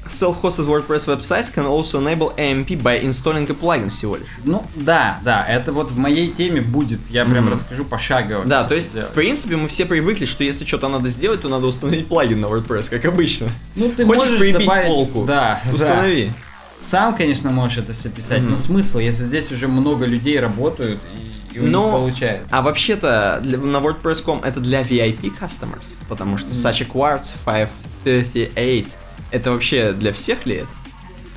self-hosted 0.07 0.65
WordPress 0.65 1.05
websites 1.07 1.49
can 1.53 1.65
also 1.65 1.99
enable 1.99 2.33
AMP 2.37 2.69
by 2.81 2.99
installing 3.01 3.49
a 3.49 3.53
plugin 3.53 3.89
всего 3.89 4.17
лишь. 4.17 4.27
Ну, 4.43 4.63
да, 4.75 5.19
да, 5.23 5.45
это 5.45 5.71
вот 5.71 5.91
в 5.91 5.97
моей 5.97 6.29
теме 6.31 6.59
будет, 6.61 6.99
я 7.09 7.23
прям 7.25 7.45
Мгм. 7.45 7.53
расскажу 7.53 7.85
пошагово. 7.85 8.43
Да, 8.45 8.63
то 8.65 8.75
есть, 8.75 8.89
сделать. 8.89 9.09
в 9.09 9.13
принципе, 9.13 9.55
мы 9.55 9.67
все 9.67 9.85
привыкли, 9.85 10.25
что 10.25 10.43
если 10.43 10.65
что-то 10.65 10.87
надо 10.89 11.09
сделать, 11.09 11.41
то 11.41 11.49
надо 11.49 11.67
установить 11.67 12.07
плагин 12.07 12.41
на 12.41 12.47
WordPress, 12.47 12.89
как 12.89 13.05
обычно. 13.05 13.47
ну, 13.75 13.89
ты 13.89 14.05
Хочешь 14.05 14.23
можешь 14.23 14.39
прибить 14.39 14.59
добавить- 14.61 14.87
полку? 14.87 15.25
Да, 15.25 15.61
да. 15.65 15.71
Установи. 15.73 16.31
Сам, 16.79 17.15
конечно, 17.15 17.51
можешь 17.51 17.77
это 17.77 17.93
все 17.93 18.09
писать, 18.09 18.41
Мгм. 18.41 18.49
но 18.51 18.55
смысл, 18.57 18.97
если 18.99 19.23
здесь 19.23 19.51
уже 19.51 19.67
много 19.67 20.05
людей 20.07 20.39
работают 20.39 20.99
и, 21.53 21.57
и 21.57 21.59
у 21.59 21.67
Но- 21.67 21.83
них 21.83 21.91
получается. 21.91 22.47
А 22.51 22.61
вообще-то 22.63 23.39
на 23.43 23.77
WordPress.com 23.77 24.41
это 24.43 24.59
для 24.59 24.81
VIP 24.81 25.31
customers, 25.39 25.97
потому 26.09 26.37
что 26.39 26.49
Sacha 26.53 26.87
Quartz 26.91 27.33
538 27.45 28.87
это 29.31 29.51
вообще 29.51 29.93
для 29.93 30.13
всех 30.13 30.45
ли 30.45 30.55
это? 30.57 30.67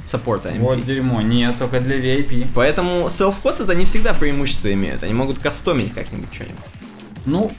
Саппорт 0.05 0.45
AMP. 0.45 0.59
Вот 0.61 0.85
дерьмо, 0.85 1.23
нет, 1.23 1.57
только 1.59 1.81
для 1.81 1.97
VIP. 1.99 2.47
Поэтому 2.55 3.07
self-host 3.07 3.63
это 3.63 3.75
не 3.75 3.87
всегда 3.87 4.13
преимущество 4.13 4.73
имеют, 4.73 5.03
они 5.03 5.15
могут 5.15 5.39
кастомить 5.39 5.95
как-нибудь 5.95 6.29
что-нибудь. 6.33 6.59
Ну, 7.25 7.51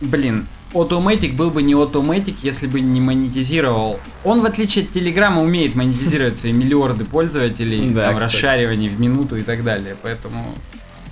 блин, 0.00 0.46
Automatic 0.72 1.34
был 1.34 1.50
бы 1.50 1.62
не 1.62 1.74
Automatic, 1.74 2.36
если 2.42 2.66
бы 2.66 2.80
не 2.80 2.98
монетизировал. 2.98 4.00
Он, 4.24 4.40
в 4.40 4.46
отличие 4.46 4.86
от 4.86 4.92
Телеграма, 4.92 5.42
умеет 5.42 5.74
монетизировать 5.74 6.38
свои 6.38 6.52
миллиарды 6.52 7.04
пользователей, 7.04 7.90
Да, 7.94 8.06
там, 8.06 8.16
кстати. 8.16 8.32
расшариваний 8.34 8.88
в 8.88 8.98
минуту 8.98 9.36
и 9.36 9.42
так 9.42 9.62
далее. 9.62 9.94
Поэтому 10.02 10.54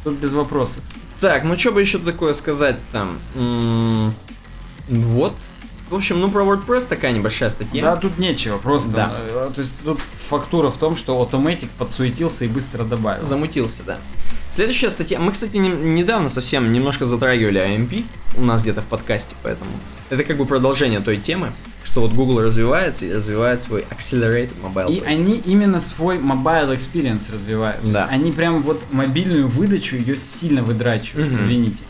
тут 0.02 0.14
без 0.14 0.32
вопросов. 0.32 0.82
Так, 1.20 1.44
ну 1.44 1.59
что 1.59 1.72
бы 1.72 1.82
еще 1.82 1.98
такое 1.98 2.32
сказать 2.32 2.76
там? 2.90 3.18
М, 3.34 4.14
Вот. 4.88 5.34
В 5.90 5.94
общем, 5.96 6.20
ну 6.20 6.30
про 6.30 6.42
WordPress 6.44 6.86
такая 6.88 7.12
небольшая 7.12 7.50
статья. 7.50 7.82
Да, 7.82 7.96
тут 7.96 8.16
нечего, 8.18 8.58
просто. 8.58 8.92
Да. 8.92 9.12
э, 9.18 9.50
То 9.54 9.60
есть 9.60 9.74
тут 9.84 9.98
фактура 10.00 10.70
в 10.70 10.76
том, 10.76 10.96
что 10.96 11.20
Automatic 11.20 11.68
подсуетился 11.78 12.44
и 12.44 12.48
быстро 12.48 12.84
добавил. 12.84 13.24
Замутился, 13.24 13.82
да. 13.84 13.98
Следующая 14.50 14.90
статья. 14.90 15.18
Мы, 15.18 15.32
кстати, 15.32 15.56
не- 15.56 15.68
недавно 15.68 16.28
совсем 16.28 16.72
немножко 16.72 17.04
затрагивали 17.04 17.60
AMP 17.60 18.04
у 18.36 18.42
нас 18.44 18.62
где-то 18.62 18.82
в 18.82 18.86
подкасте, 18.86 19.34
поэтому 19.42 19.70
это 20.10 20.22
как 20.24 20.36
бы 20.36 20.46
продолжение 20.46 21.00
той 21.00 21.16
темы, 21.16 21.50
что 21.84 22.00
вот 22.02 22.12
Google 22.12 22.40
развивается 22.40 23.06
и 23.06 23.12
развивает 23.12 23.62
свой 23.62 23.84
Accelerated 23.90 24.52
Mobile. 24.62 24.92
И 24.92 25.00
Page. 25.00 25.06
они 25.06 25.42
именно 25.44 25.80
свой 25.80 26.18
mobile 26.18 26.76
experience 26.76 27.32
развивают. 27.32 27.80
Да. 27.90 28.06
Они 28.06 28.30
прям 28.32 28.62
вот 28.62 28.80
мобильную 28.92 29.48
выдачу 29.48 29.96
ее 29.96 30.16
сильно 30.16 30.62
выдрачивают, 30.62 31.32
Мгм. 31.32 31.36
извините. 31.40 31.82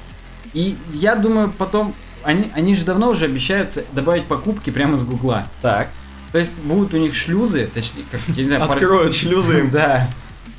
И 0.55 0.77
я 0.95 1.15
думаю, 1.17 1.53
потом 1.57 1.95
они, 2.25 2.51
они 2.55 2.75
же 2.75 2.85
давно 2.85 3.09
уже 3.11 3.25
обещаются 3.27 3.85
добавить 3.93 4.25
покупки 4.27 4.71
прямо 4.71 4.97
с 4.97 5.05
Гугла. 5.05 5.47
Так. 5.63 5.89
То 6.33 6.39
есть 6.39 6.59
будут 6.63 6.95
у 6.95 6.97
них 6.97 7.15
шлюзы, 7.15 7.69
точнее, 7.73 8.05
как, 8.11 8.21
я 8.29 8.35
не 8.43 8.45
знаю, 8.45 8.67
пар- 8.67 8.77
Откроют 8.77 9.15
шлюзы. 9.15 9.69
Да. 9.73 10.09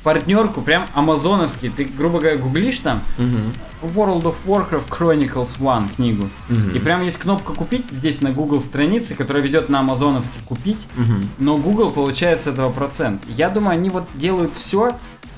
Партнерку, 0.02 0.62
прям 0.62 0.88
амазоновский. 0.94 1.70
Ты, 1.70 1.84
грубо 1.84 2.18
говоря, 2.18 2.36
гуглишь 2.36 2.78
там 2.78 3.02
Мгм. 3.18 3.52
World 3.94 4.22
of 4.24 4.34
Warcraft 4.46 4.88
Chronicles 4.88 5.60
One 5.60 5.94
книгу. 5.94 6.28
Мгм. 6.48 6.70
И 6.70 6.80
прям 6.80 7.02
есть 7.04 7.18
кнопка 7.18 7.52
купить 7.52 7.84
здесь 7.90 8.20
на 8.20 8.32
Google 8.32 8.60
странице, 8.60 9.14
которая 9.14 9.44
ведет 9.44 9.68
на 9.68 9.78
амазоновский 9.78 10.40
купить. 10.44 10.88
Мгм. 10.96 11.28
Но 11.38 11.56
Google 11.56 11.92
получает 11.92 12.42
с 12.42 12.48
этого 12.48 12.72
процент. 12.72 13.22
Я 13.28 13.48
думаю, 13.48 13.74
они 13.74 13.90
вот 13.90 14.08
делают 14.16 14.52
все, 14.56 14.90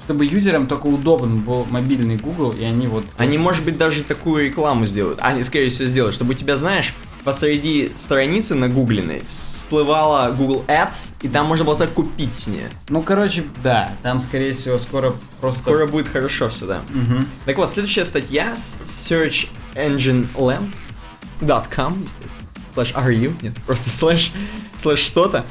чтобы 0.04 0.24
юзерам 0.26 0.66
только 0.66 0.86
удобен 0.86 1.40
был 1.40 1.66
мобильный 1.70 2.16
Google, 2.16 2.52
и 2.52 2.62
они 2.62 2.86
вот... 2.86 3.06
Они, 3.16 3.38
может 3.38 3.64
быть, 3.64 3.78
даже 3.78 4.02
такую 4.02 4.44
рекламу 4.44 4.84
сделают. 4.86 5.18
Они, 5.22 5.42
скорее 5.42 5.70
всего, 5.70 5.88
сделают, 5.88 6.14
чтобы 6.14 6.32
у 6.32 6.34
тебя, 6.34 6.58
знаешь, 6.58 6.92
посреди 7.24 7.90
страницы 7.96 8.54
нагугленной 8.54 9.22
всплывала 9.28 10.30
Google 10.30 10.64
Ads, 10.68 11.14
и 11.22 11.28
там 11.28 11.46
можно 11.46 11.64
было 11.64 11.74
сразу 11.74 11.92
купить 11.92 12.34
с 12.34 12.46
нее. 12.46 12.68
Ну, 12.90 13.00
короче, 13.00 13.44
да, 13.62 13.92
там, 14.02 14.20
скорее 14.20 14.52
всего, 14.52 14.78
скоро 14.78 15.14
просто... 15.40 15.62
Скоро 15.62 15.86
будет 15.86 16.08
хорошо 16.08 16.50
все, 16.50 16.66
да. 16.66 16.82
Мгм. 16.90 17.26
Так 17.46 17.56
вот, 17.56 17.70
следующая 17.70 18.04
статья 18.04 18.54
с 18.54 19.08
searchengineland.com, 19.10 22.02
естественно. 22.02 22.30
Slash 22.76 22.92
RU, 22.94 23.32
нет, 23.40 23.54
просто 23.66 23.88
слэш, 23.88 24.32
слэш 24.76 24.98
что-то. 24.98 25.46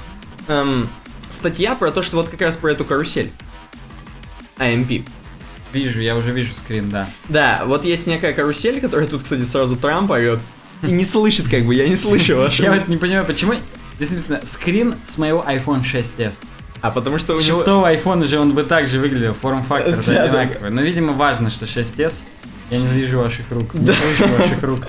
Эм, 0.50 0.88
статья 1.32 1.74
про 1.74 1.90
то, 1.92 2.04
что 2.04 2.18
вот 2.18 2.30
как 2.30 2.42
раз 2.42 2.58
про 2.58 2.72
эту 2.72 2.86
карусель. 2.86 3.32
AMP. 4.58 5.06
Вижу, 5.72 6.02
я 6.02 6.16
уже 6.16 6.32
вижу 6.32 6.56
скрин, 6.56 6.90
да. 6.90 7.10
Да, 7.30 7.64
вот 7.66 7.84
есть 7.84 8.06
некая 8.06 8.34
карусель, 8.34 8.80
которая 8.80 9.08
тут, 9.08 9.24
кстати, 9.24 9.42
сразу 9.42 9.76
Трамп 9.76 10.12
орет. 10.12 10.40
И 10.84 10.92
не 10.92 11.06
слышит, 11.06 11.48
как 11.50 11.66
бы, 11.66 11.74
я 11.74 11.88
не 11.88 11.96
слышу 11.96 12.38
вашего. 12.38 12.66
Я 12.66 12.80
вот 12.80 12.88
не 12.88 12.98
понимаю, 12.98 13.26
почему... 13.26 13.56
Написано 14.00 14.42
скрин 14.44 14.96
с 15.06 15.18
моего 15.18 15.44
iPhone 15.48 15.84
6s. 15.84 16.40
А 16.82 16.92
потому 16.92 17.18
что 17.18 17.34
у 17.34 17.38
С 17.38 17.48
него... 17.48 17.58
шестого 17.58 17.94
iPhone 17.94 18.26
же 18.26 18.40
он 18.40 18.52
бы 18.52 18.64
так 18.64 18.88
же 18.88 19.00
выглядел, 19.00 19.34
форм-фактор 19.34 20.04
Да, 20.06 20.24
одинаковый. 20.24 20.70
Но, 20.70 20.82
видимо, 20.82 21.14
важно, 21.14 21.50
что 21.50 21.66
6s. 21.66 22.24
Я 22.72 22.80
не 22.80 22.88
вижу 22.88 23.20
ваших 23.20 23.50
рук, 23.52 23.74
не 23.74 23.86
слышу 23.86 24.34
ваших 24.34 24.62
рук. 24.64 24.88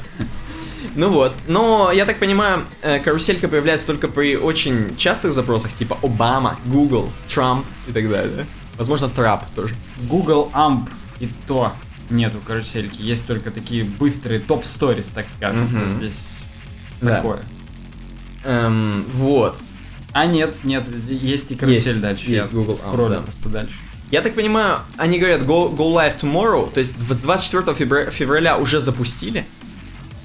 Ну 0.97 1.11
вот. 1.11 1.35
Но, 1.47 1.93
я 1.93 2.05
так 2.05 2.19
понимаю, 2.19 2.65
э, 2.83 2.99
каруселька 2.99 3.47
появляется 3.49 3.87
только 3.87 4.09
при 4.09 4.37
очень 4.37 4.97
частых 4.97 5.33
запросах, 5.33 5.73
типа 5.73 5.99
Обама, 6.03 6.59
Google, 6.67 7.11
Трамп 7.33 7.65
и 7.89 7.93
так 7.93 8.09
далее. 8.09 8.47
Возможно, 8.77 9.09
Трап 9.09 9.45
тоже. 9.55 9.75
Google 10.09 10.51
AMP 10.53 10.89
и 11.21 11.29
то 11.47 11.73
нету 12.11 12.39
карусельки. 12.47 13.01
Есть 13.01 13.27
только 13.27 13.51
такие 13.51 13.85
быстрые 13.85 14.41
топ-сторис, 14.41 15.07
так 15.15 15.27
скажем. 15.29 15.69
Есть 15.85 15.97
здесь 15.97 16.39
Да. 17.01 17.17
такое. 17.17 17.39
Эм, 18.45 19.05
вот. 19.15 19.57
А 20.13 20.27
нет, 20.27 20.55
нет, 20.65 20.85
есть 21.09 21.51
и 21.51 21.55
карусель 21.55 21.89
Есть, 21.89 22.01
дальше. 22.01 22.31
есть 22.31 22.53
я 22.53 22.59
Google 22.59 22.79
AMP, 22.85 23.09
да. 23.09 23.21
просто 23.21 23.49
дальше. 23.49 23.73
Я 24.11 24.21
так 24.21 24.35
понимаю, 24.35 24.81
они 24.97 25.19
говорят 25.19 25.41
go, 25.43 25.75
go 25.75 25.93
live 25.93 26.21
tomorrow, 26.21 26.71
то 26.73 26.79
есть 26.79 26.93
с 26.93 27.19
24 27.19 27.75
февраля, 27.75 28.11
февраля 28.11 28.59
уже 28.59 28.81
запустили. 28.81 29.45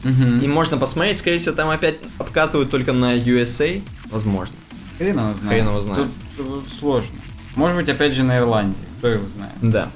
Мгм. 0.04 0.40
И 0.42 0.48
можно 0.48 0.78
посмотреть, 0.78 1.18
скорее 1.18 1.38
всего, 1.38 1.56
там 1.56 1.70
опять 1.70 1.96
обкатывают 2.20 2.70
только 2.70 2.94
на 2.94 3.16
USA. 3.18 3.82
Возможно. 4.12 4.56
Хрен 4.98 5.18
его 5.18 5.34
знает. 5.34 5.48
Хрен 5.48 5.68
его 5.68 5.82
знает. 5.82 6.08
Тут, 6.38 6.48
тут 6.64 6.70
сложно. 6.70 7.16
Может 7.60 7.76
быть, 7.76 7.90
опять 7.90 8.14
же 8.14 8.23
на 8.23 8.38
Ирландии. 8.38 8.77
Кто 8.99 9.10
его 9.10 9.27
знает. 9.27 9.52
Да. 9.61 9.90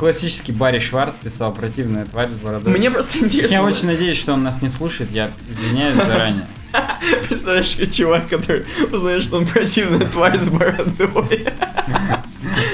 Классический 0.00 0.50
Барри 0.50 0.80
Шварц 0.80 1.14
писал 1.22 1.54
противная 1.54 2.04
тварь 2.04 2.28
с 2.28 2.34
бородой. 2.34 2.76
Мне 2.76 2.90
просто 2.90 3.18
интересно. 3.18 3.54
Я 3.54 3.62
очень 3.62 3.86
надеюсь, 3.86 4.18
что 4.18 4.32
он 4.32 4.42
нас 4.42 4.60
не 4.60 4.68
слушает. 4.68 5.12
Я 5.12 5.30
извиняюсь 5.48 5.96
заранее. 5.96 6.46
Представляешь, 7.28 7.76
как 7.76 7.92
чувак, 7.92 8.28
который 8.28 8.64
узнает, 8.90 9.22
что 9.22 9.36
он 9.36 9.46
противная 9.46 10.04
тварь 10.08 10.36
с 10.36 10.48
бородой. 10.48 11.46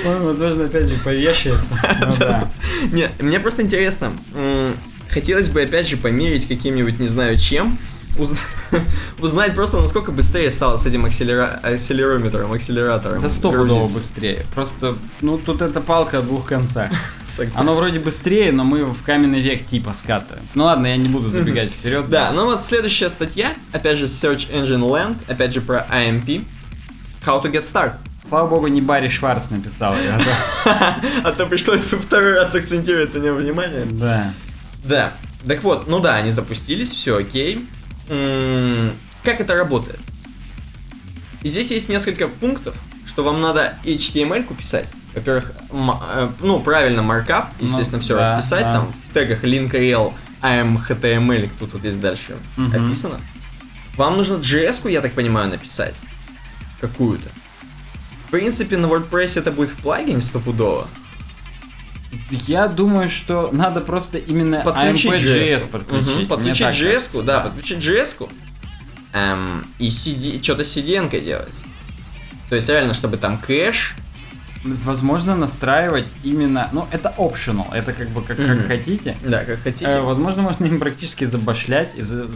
Он, 0.07 0.23
возможно, 0.23 0.65
опять 0.65 0.89
же 0.89 0.97
повешается. 1.05 1.79
Ну 2.01 2.15
да. 2.19 2.51
Не, 2.91 3.11
мне 3.19 3.39
просто 3.39 3.61
интересно. 3.61 4.13
Хотелось 5.11 5.51
бы 5.51 5.61
опять 5.61 5.89
же 5.89 5.99
померить 5.99 6.49
каким-нибудь, 6.49 6.99
не 7.01 7.07
знаю 7.07 7.37
чем, 7.39 7.79
уз- 8.19 8.33
узнать 9.21 9.55
просто, 9.55 9.81
насколько 9.81 10.13
быстрее 10.13 10.51
стало 10.51 10.77
с 10.77 10.87
этим 10.87 11.07
акселера- 11.07 11.59
акселерометром, 11.63 12.53
акселератором. 12.53 13.23
Да 13.23 13.29
стопудово 13.29 13.87
быстрее. 13.93 14.45
Просто, 14.55 14.97
ну, 15.21 15.39
тут 15.39 15.63
это 15.63 15.81
палка 15.81 16.19
о 16.19 16.23
двух 16.23 16.47
концах. 16.47 16.91
Оно 17.55 17.75
вроде 17.75 17.99
быстрее, 17.99 18.53
но 18.53 18.65
мы 18.65 18.85
в 18.85 19.03
каменный 19.03 19.41
век 19.41 19.67
типа 19.67 19.95
скатываемся. 19.95 20.53
Ну 20.57 20.65
ладно, 20.65 20.87
я 20.89 20.97
не 20.97 21.09
буду 21.09 21.29
забегать 21.29 21.71
вперед. 21.71 22.09
Да, 22.09 22.33
ну 22.33 22.47
вот 22.47 22.65
следующая 22.65 23.11
статья, 23.11 23.53
опять 23.73 23.99
же, 23.99 24.07
Search 24.07 24.51
Engine 24.53 24.81
Land, 24.83 25.17
опять 25.29 25.55
же 25.55 25.61
про 25.61 25.87
IMP. 25.91 26.45
How 27.25 27.43
to 27.43 27.51
get 27.51 27.65
started. 27.65 27.95
Слава 28.27 28.49
богу, 28.49 28.67
не 28.67 28.81
Барри 28.81 29.09
Шварц 29.09 29.51
написал 29.51 29.97
ее. 29.97 30.19
А 31.25 31.33
то 31.33 31.47
пришлось 31.47 31.85
бы 31.87 31.97
второй 31.99 32.35
раз 32.35 32.55
акцентировать 32.55 33.15
на 33.15 33.19
нем 33.19 33.37
внимание. 33.37 33.85
Да. 33.87 34.33
Да. 34.85 35.13
Так 35.47 35.63
вот, 35.63 35.87
ну 35.89 35.99
да, 36.01 36.17
они 36.17 36.31
запустились, 36.31 36.91
все 36.91 37.17
окей. 37.17 37.67
Как 38.09 39.41
это 39.41 39.55
работает? 39.55 40.01
Здесь 41.43 41.71
есть 41.71 41.89
несколько 41.89 42.29
пунктов, 42.29 42.75
что 43.07 43.23
вам 43.23 43.41
надо 43.41 43.77
HTML-ку 43.85 44.55
писать. 44.55 44.91
Во-первых, 45.15 45.53
э, 45.71 46.29
ну, 46.41 46.61
правильно, 46.61 47.03
маркап, 47.03 47.51
естественно, 47.61 47.99
Ну, 47.99 48.03
все 48.05 48.15
да, 48.17 48.37
расписать, 48.37 48.63
да. 48.63 48.73
там 48.75 48.93
в 48.93 49.15
тегах 49.15 49.45
link.rel, 49.45 50.13
AMHTML, 50.43 51.51
тут 51.59 51.73
вот 51.73 51.81
здесь 51.81 51.97
дальше 51.97 52.37
Мгм. 52.57 52.87
описано. 52.87 53.21
Вам 53.97 54.17
нужно 54.17 54.35
JS-ку, 54.37 54.89
я 54.89 55.01
так 55.01 55.13
понимаю, 55.15 55.49
написать. 55.49 55.95
Какую-то. 56.81 57.29
В 58.27 58.31
принципе, 58.31 58.77
на 58.77 58.87
WordPress 58.87 59.39
это 59.41 59.51
будет 59.51 59.71
в 59.71 59.77
плагине 59.77 60.21
стопудово. 60.21 60.87
Я 62.31 62.69
думаю, 62.69 63.11
что 63.11 63.51
надо 63.53 63.81
просто 63.81 64.19
именно 64.19 64.63
подключить 64.65 65.11
AMP.js 65.13 65.57
JS. 65.57 65.69
подключить. 65.69 66.17
Мне 66.17 66.27
подключить 66.27 66.67
JS, 66.67 66.93
кажется, 66.93 67.23
да, 67.23 67.41
подключить 67.41 67.79
JS 67.79 68.31
эм, 69.13 69.67
и 69.79 69.89
CD, 69.89 70.43
что-то 70.43 70.63
CDN 70.63 71.11
делать. 71.23 71.53
То 72.49 72.57
есть 72.57 72.69
реально, 72.69 72.95
чтобы 72.95 73.19
там 73.19 73.39
кэш. 73.39 73.95
Возможно, 74.65 75.37
настраивать 75.37 76.07
именно... 76.25 76.69
Ну, 76.73 76.87
это 76.91 77.15
optional, 77.17 77.73
это 77.73 77.93
как 77.93 78.09
бы 78.11 78.23
как, 78.23 78.37
как 78.39 78.47
Мгм. 78.59 78.67
хотите. 78.67 79.17
Да, 79.25 79.45
как 79.45 79.63
хотите. 79.63 79.87
Э, 79.87 80.01
возможно, 80.01 80.43
можно 80.43 80.67
им 80.67 80.81
практически 80.81 81.25
забашлять 81.27 81.91
и, 81.97 82.03
за- 82.03 82.27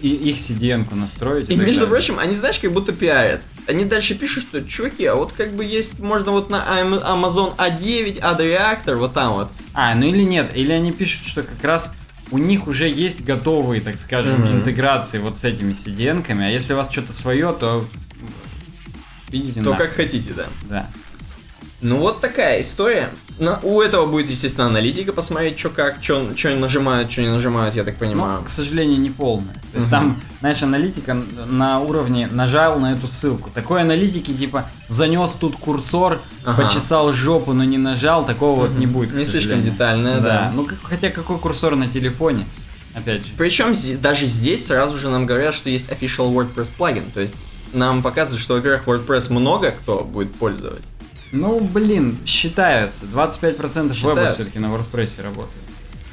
и 0.00 0.08
их 0.08 0.36
CDN-ку 0.36 0.94
настроить. 0.94 1.50
и 1.50 1.56
так 1.56 1.66
между 1.66 1.80
далее. 1.82 1.88
прочим, 1.90 2.18
они, 2.20 2.34
знаешь, 2.34 2.58
как 2.60 2.72
будто 2.72 2.92
пиарят. 2.92 3.42
Они 3.66 3.84
дальше 3.84 4.14
пишут, 4.14 4.44
что, 4.44 4.62
чуваки, 4.64 5.04
а 5.06 5.16
вот 5.16 5.32
как 5.32 5.52
бы 5.54 5.64
есть, 5.64 5.98
можно 5.98 6.30
вот 6.30 6.50
на 6.50 6.56
Am- 6.80 7.02
Amazon 7.04 7.56
A9, 7.56 8.20
Ad 8.20 8.38
Reactor, 8.38 8.94
вот 8.96 9.12
там 9.14 9.32
вот. 9.34 9.50
А, 9.74 9.94
ну 9.94 10.06
или 10.06 10.22
нет, 10.22 10.52
или 10.54 10.72
они 10.72 10.92
пишут, 10.92 11.26
что 11.26 11.42
как 11.42 11.62
раз 11.64 11.94
у 12.30 12.38
них 12.38 12.68
уже 12.68 12.88
есть 12.88 13.24
готовые, 13.24 13.80
так 13.82 13.98
скажем, 13.98 14.40
Мгм. 14.40 14.58
интеграции 14.58 15.18
вот 15.18 15.36
с 15.36 15.44
этими 15.44 15.72
CDN-ками, 15.74 16.46
а 16.46 16.48
если 16.48 16.74
у 16.74 16.76
вас 16.76 16.90
что-то 16.90 17.12
свое, 17.12 17.52
то 17.58 17.84
видите, 19.30 19.62
То 19.62 19.70
на. 19.70 19.76
как 19.76 19.94
хотите, 19.94 20.32
да. 20.32 20.46
Да. 20.68 20.88
Ну 21.82 21.96
вот 21.98 22.20
такая 22.20 22.62
история. 22.62 23.10
На- 23.40 23.58
у 23.64 23.80
этого 23.80 24.06
будет, 24.06 24.30
естественно, 24.30 24.66
аналитика, 24.66 25.12
посмотреть, 25.12 25.58
что 25.58 25.68
как, 25.68 25.96
что 26.00 26.22
нажимают, 26.54 27.10
что 27.10 27.22
не 27.22 27.28
нажимают, 27.28 27.74
я 27.74 27.82
так 27.82 27.96
понимаю. 27.96 28.38
Но, 28.38 28.44
к 28.44 28.48
сожалению, 28.48 29.00
не 29.00 29.10
полная. 29.10 29.54
То 29.54 29.74
есть 29.74 29.86
Мгм. 29.86 29.90
там, 29.90 30.20
знаешь, 30.40 30.62
аналитика 30.62 31.14
на 31.48 31.80
уровне 31.80 32.28
нажал 32.30 32.78
на 32.78 32.92
эту 32.92 33.08
ссылку. 33.08 33.50
Такой 33.50 33.80
аналитики, 33.80 34.32
типа, 34.32 34.66
занес 34.88 35.32
тут 35.32 35.56
курсор, 35.56 36.20
Ага. 36.44 36.62
почесал 36.62 37.12
жопу, 37.12 37.52
но 37.52 37.64
не 37.64 37.78
нажал, 37.78 38.24
такого 38.24 38.60
вот 38.68 38.78
не 38.78 38.86
будет. 38.86 39.12
Не 39.12 39.24
слишком 39.24 39.62
детальная, 39.62 40.20
да. 40.20 40.52
Ну, 40.54 40.64
как- 40.64 40.78
хотя 40.84 41.10
какой 41.10 41.38
курсор 41.38 41.74
на 41.74 41.88
телефоне? 41.88 42.44
Опять 42.94 43.24
же. 43.26 43.32
Причем 43.36 43.74
даже 44.00 44.26
здесь 44.26 44.66
сразу 44.66 44.98
же 44.98 45.08
нам 45.08 45.26
говорят, 45.26 45.54
что 45.54 45.68
есть 45.70 45.88
official 45.88 46.32
WordPress 46.32 46.70
плагин. 46.76 47.04
То 47.12 47.20
есть 47.20 47.34
нам 47.72 48.02
показывают, 48.02 48.40
что, 48.42 48.54
во-первых, 48.54 48.86
WordPress 48.86 49.32
много 49.32 49.72
кто 49.72 50.00
будет 50.04 50.32
пользовать. 50.34 50.82
Ну, 51.32 51.60
блин, 51.60 52.18
считаются. 52.26 53.06
25% 53.06 53.84
веба 53.84 53.94
Считаются. 53.94 54.30
все-таки 54.42 54.58
на 54.58 54.66
WordPress 54.66 55.22
работает. 55.22 55.64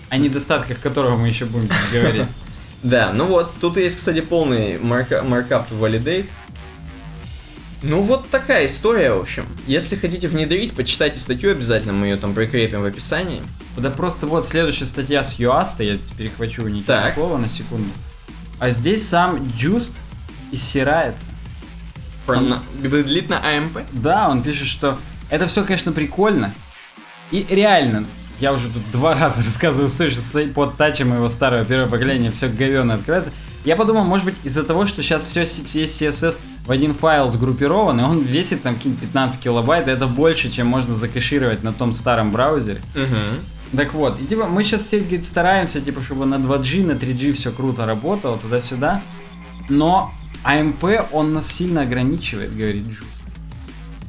О 0.10 0.18
недостатках 0.18 0.80
которого 0.80 1.18
мы 1.18 1.28
еще 1.28 1.46
будем 1.46 1.70
говорить. 1.91 2.28
Да, 2.82 3.12
ну 3.14 3.26
вот, 3.26 3.52
тут 3.60 3.76
есть, 3.76 3.98
кстати, 3.98 4.22
полный 4.22 4.80
марка- 4.80 5.22
маркап 5.22 5.70
validate. 5.70 6.28
Ну 7.82 8.02
вот 8.02 8.30
такая 8.30 8.68
история, 8.68 9.12
в 9.12 9.20
общем. 9.20 9.46
Если 9.68 9.98
хотите 9.98 10.30
внедрить, 10.30 10.74
почитайте 10.74 11.20
статью 11.20 11.52
обязательно, 11.52 11.91
мы 11.91 12.08
ее 12.08 12.16
там 12.16 12.34
прикрепим 12.34 12.82
в 12.82 12.86
описании. 12.86 13.41
Да 13.78 13.90
просто 13.90 14.28
вот 14.28 14.48
следующая 14.48 14.86
статья 14.86 15.24
с 15.26 15.40
Юаста, 15.40 15.84
я 15.84 15.96
здесь 15.96 16.12
перехвачу 16.12 16.64
у 16.64 16.68
Никиты 16.70 16.94
слово 17.14 17.38
на 17.38 17.50
секунду. 17.50 17.90
А 18.60 18.70
здесь 18.70 19.08
сам 19.08 19.36
Just 19.58 19.91
иссирается. 20.54 21.32
Про 22.30 22.38
Он- 22.38 22.49
на- 22.49 22.61
длит 22.81 23.30
на 23.30 23.35
AMP. 23.35 23.84
Да, 23.91 24.30
он 24.30 24.43
пишет, 24.43 24.68
что 24.68 24.97
это 25.30 25.47
все, 25.47 25.64
конечно, 25.64 25.91
прикольно. 25.91 26.53
И 27.31 27.45
реально, 27.49 28.06
я 28.39 28.53
уже 28.53 28.68
тут 28.69 28.84
два 28.91 29.14
раза 29.19 29.43
рассказываю 29.43 29.89
историю, 29.89 30.14
что 30.14 30.22
стоит 30.22 30.53
под 30.53 30.77
тачем 30.77 31.10
моего 31.10 31.30
старого 31.30 31.65
первого 31.65 31.89
поколения 31.89 32.31
все 32.31 32.47
говёно 32.47 32.95
открывается. 32.95 33.31
Я 33.65 33.76
подумал, 33.76 34.06
может 34.06 34.26
быть, 34.26 34.35
из-за 34.43 34.64
того, 34.64 34.85
что 34.85 35.03
сейчас 35.03 35.26
все 35.26 35.41
есть 35.41 35.76
CSS 35.76 36.39
в 36.65 36.72
один 36.72 36.93
файл 36.93 37.27
сгруппирован, 37.27 37.99
и 37.99 38.03
он 38.03 38.22
весит 38.22 38.61
там 38.61 38.76
какие-нибудь 38.76 39.01
15 39.01 39.41
килобайт, 39.41 39.88
и 39.88 39.91
это 39.91 40.07
больше, 40.07 40.49
чем 40.49 40.68
можно 40.68 40.95
закэшировать 40.95 41.64
на 41.64 41.73
том 41.73 41.91
старом 41.93 42.31
браузере. 42.31 42.81
Угу. 42.95 43.77
Так 43.77 43.93
вот, 43.93 44.22
и 44.22 44.26
типа 44.26 44.45
мы 44.45 44.64
сейчас 44.64 44.84
все 44.84 44.99
говорит, 44.99 45.26
стараемся, 45.26 45.81
типа, 45.81 46.01
чтобы 46.01 46.26
на 46.26 46.35
2G, 46.35 46.85
на 46.85 46.91
3G 46.93 47.34
все 47.34 47.51
круто 47.51 47.85
работало, 47.85 48.38
туда-сюда. 48.38 49.01
Но 49.68 50.11
AMP, 50.44 51.07
он 51.11 51.34
нас 51.34 51.52
сильно 51.52 51.82
ограничивает, 51.82 52.56
говорит 52.56 52.88
Джуст. 52.88 53.24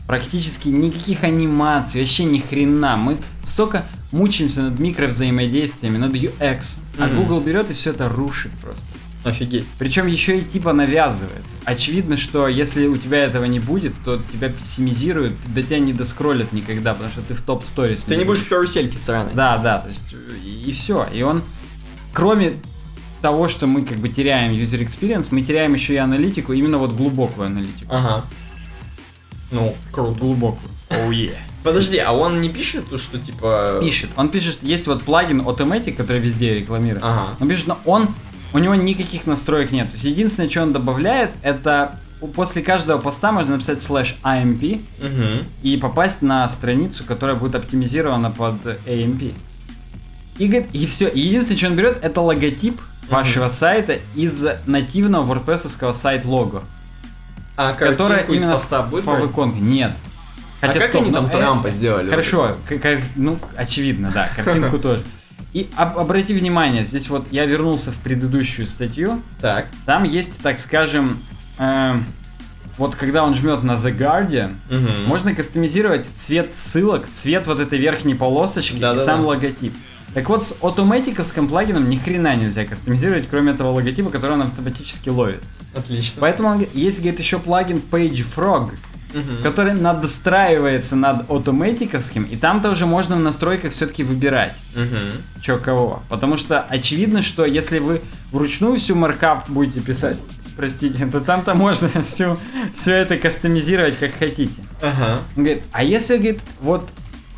Практически 0.07 0.69
никаких 0.69 1.23
анимаций, 1.23 2.01
вообще 2.01 2.24
ни 2.24 2.39
хрена. 2.40 2.97
Мы 2.97 3.19
столько 3.44 3.85
мучаемся 4.11 4.62
над 4.62 4.78
микровзаимодействиями, 4.81 5.98
над 5.98 6.12
UX. 6.15 6.78
А 6.98 7.07
Мгм. 7.07 7.16
Google 7.16 7.40
берет 7.40 7.70
и 7.70 7.74
все 7.74 7.90
это 7.90 8.09
рушит 8.09 8.51
просто. 8.62 8.86
Офигеть. 9.23 9.66
Причем 9.78 10.07
еще 10.07 10.39
и 10.39 10.43
типа 10.43 10.73
навязывает. 10.73 11.43
Очевидно, 11.65 12.16
что 12.16 12.48
если 12.48 12.86
у 12.86 12.97
тебя 12.97 13.19
этого 13.19 13.44
не 13.44 13.61
будет, 13.61 13.93
то 14.05 14.20
тебя 14.32 14.48
пессимизируют, 14.48 15.35
до 15.55 15.62
тебя 15.62 15.78
не 15.78 15.93
доскроллят 15.93 16.52
никогда, 16.52 16.94
потому 16.94 17.11
что 17.12 17.20
ты 17.20 17.35
в 17.35 17.43
топ-сторис 17.43 18.05
Ты 18.05 18.16
не 18.16 18.24
будешь 18.24 18.40
в 18.40 18.48
карусельке 18.48 18.98
сраной. 18.98 19.32
да, 19.35 19.59
да, 19.59 19.78
то 19.81 19.89
есть 19.89 20.15
э, 20.15 20.48
и, 20.48 20.73
все. 20.73 21.07
И 21.12 21.20
он, 21.23 21.43
кроме 22.15 22.55
того, 23.20 23.48
что 23.48 23.66
мы 23.66 23.82
как 23.82 23.98
бы 23.98 24.09
теряем 24.09 24.52
user 24.52 24.84
experience, 24.84 25.28
мы 25.30 25.42
теряем 25.42 25.74
еще 25.74 25.94
и 25.94 25.98
аналитику, 25.98 26.52
именно 26.52 26.78
вот 26.78 26.92
глубокую 26.92 27.47
аналитику. 27.47 27.88
Ага. 27.88 28.24
Ну, 29.51 29.74
круто. 29.92 30.18
Глубокую. 30.20 30.70
Oh 30.90 31.10
yeah. 31.10 31.36
Подожди, 31.62 31.98
а 31.98 32.12
он 32.12 32.40
не 32.40 32.48
пишет, 32.48 32.84
что 32.97 33.18
типа... 33.18 33.78
Пишет. 33.82 34.10
Он 34.16 34.28
пишет, 34.28 34.62
есть 34.62 34.86
вот 34.86 35.02
плагин 35.02 35.42
Automatic, 35.42 35.92
который 35.92 36.20
везде 36.20 36.55
рекламирует. 36.55 37.05
Ага. 37.05 37.36
Он 37.38 37.48
пишет, 37.48 37.66
но 37.66 37.78
он, 37.84 38.14
у 38.52 38.59
него 38.59 38.74
никаких 38.74 39.26
настроек 39.26 39.70
нет. 39.70 39.88
То 39.88 39.92
есть 39.92 40.05
единственное, 40.05 40.48
что 40.48 40.62
он 40.62 40.72
добавляет, 40.72 41.32
это 41.42 42.01
после 42.34 42.62
каждого 42.62 42.98
поста 42.98 43.32
можно 43.32 43.55
написать 43.55 43.78
slash 43.78 44.14
AMP 44.22 44.80
Угу. 45.01 45.44
и 45.62 45.76
попасть 45.76 46.22
на 46.22 46.48
страницу, 46.48 47.05
которая 47.05 47.36
будет 47.36 47.55
оптимизирована 47.55 48.30
под 48.30 48.56
AMP. 48.86 49.34
И, 50.38 50.47
говорит, 50.47 50.68
и 50.72 50.86
все. 50.86 51.09
И 51.09 51.20
единственное, 51.20 51.59
что 51.59 51.66
он 51.66 51.76
берет, 51.76 51.98
это 52.02 52.20
логотип 52.22 52.80
вашего 53.11 53.49
сайта 53.49 53.99
из 54.15 54.45
нативного 54.66 55.35
WordPress 55.35 55.93
сайт 55.93 56.24
лого. 56.24 56.62
А 57.57 57.74
Которая 57.74 58.19
картинку 58.19 58.32
из 58.35 58.43
именно 58.43 58.55
поста 58.55 58.82
будет 58.82 59.05
фавиконка. 59.05 59.59
Нет. 59.59 59.93
А 60.61 60.69
как 60.69 60.82
стоп, 60.82 61.03
они 61.03 61.11
ну, 61.11 61.16
там 61.16 61.27
э, 61.27 61.31
Трампа 61.31 61.70
сделали? 61.70 62.09
Хорошо, 62.11 62.57
ну, 63.16 63.39
очевидно, 63.57 64.11
да, 64.15 64.28
картинку 64.37 64.78
тоже. 64.82 65.03
И 65.53 65.69
об- 65.74 65.99
обрати 65.99 66.32
внимание, 66.35 66.85
здесь 66.85 67.09
вот 67.09 67.27
я 67.31 67.45
вернулся 67.47 67.91
в 67.93 67.97
предыдущую 67.97 68.66
статью, 68.66 69.20
Так. 69.41 69.66
там 69.87 70.05
есть, 70.05 70.39
так 70.43 70.61
скажем, 70.61 71.19
эм, 71.59 72.05
вот 72.78 72.95
когда 72.95 73.24
он 73.24 73.35
жмет 73.35 73.62
на 73.62 73.73
The 73.73 73.97
Guardian, 73.97 74.55
Мгм. 74.69 75.07
можно 75.07 75.35
кастомизировать 75.35 76.07
цвет 76.16 76.51
ссылок, 76.57 77.07
цвет 77.15 77.47
вот 77.47 77.59
этой 77.59 77.78
верхней 77.78 78.15
полосочки 78.15 78.77
и 78.77 78.81
Да-да-да. 78.81 79.03
сам 79.05 79.24
логотип. 79.24 79.74
Так 80.15 80.28
вот, 80.28 80.47
с 80.47 80.57
автоматиковским 80.61 81.47
плагином 81.49 81.89
ни 81.89 81.97
хрена 81.97 82.35
нельзя 82.37 82.65
кастомизировать, 82.65 83.28
кроме 83.28 83.53
этого 83.53 83.70
логотипа, 83.70 84.11
который 84.11 84.32
он 84.32 84.43
автоматически 84.43 85.09
ловит. 85.09 85.43
Отлично. 85.74 86.19
Поэтому 86.20 86.49
он 86.49 86.66
есть, 86.74 86.99
говорит, 86.99 87.20
еще 87.20 87.39
плагин 87.39 87.81
PageFrog, 87.91 88.70
Мгм. 89.15 89.43
который 89.43 89.73
надостраивается 89.73 90.95
над 90.97 91.28
автоматиковским, 91.31 92.24
и 92.24 92.37
там-то 92.37 92.70
уже 92.70 92.87
можно 92.87 93.16
в 93.16 93.20
настройках 93.20 93.73
все-таки 93.73 94.03
выбирать, 94.05 94.57
Мгм. 94.74 95.12
что 95.41 95.59
кого. 95.59 96.03
Потому 96.09 96.37
что 96.37 96.61
очевидно, 96.61 97.23
что 97.23 97.45
если 97.45 97.78
вы 97.81 98.03
вручную 98.32 98.78
всю 98.78 98.95
маркап 98.95 99.49
будете 99.49 99.81
писать, 99.81 100.16
простите, 100.57 101.07
то 101.07 101.20
там-то 101.20 101.55
можно 101.55 101.89
всю, 102.03 102.37
все 102.74 102.93
это 102.95 103.16
кастомизировать 103.16 103.99
как 103.99 104.15
хотите. 104.16 104.62
Ага. 104.82 105.19
Он 105.37 105.43
говорит, 105.45 105.65
а 105.73 105.82
если, 105.82 106.16
говорит, 106.16 106.41
вот 106.61 106.89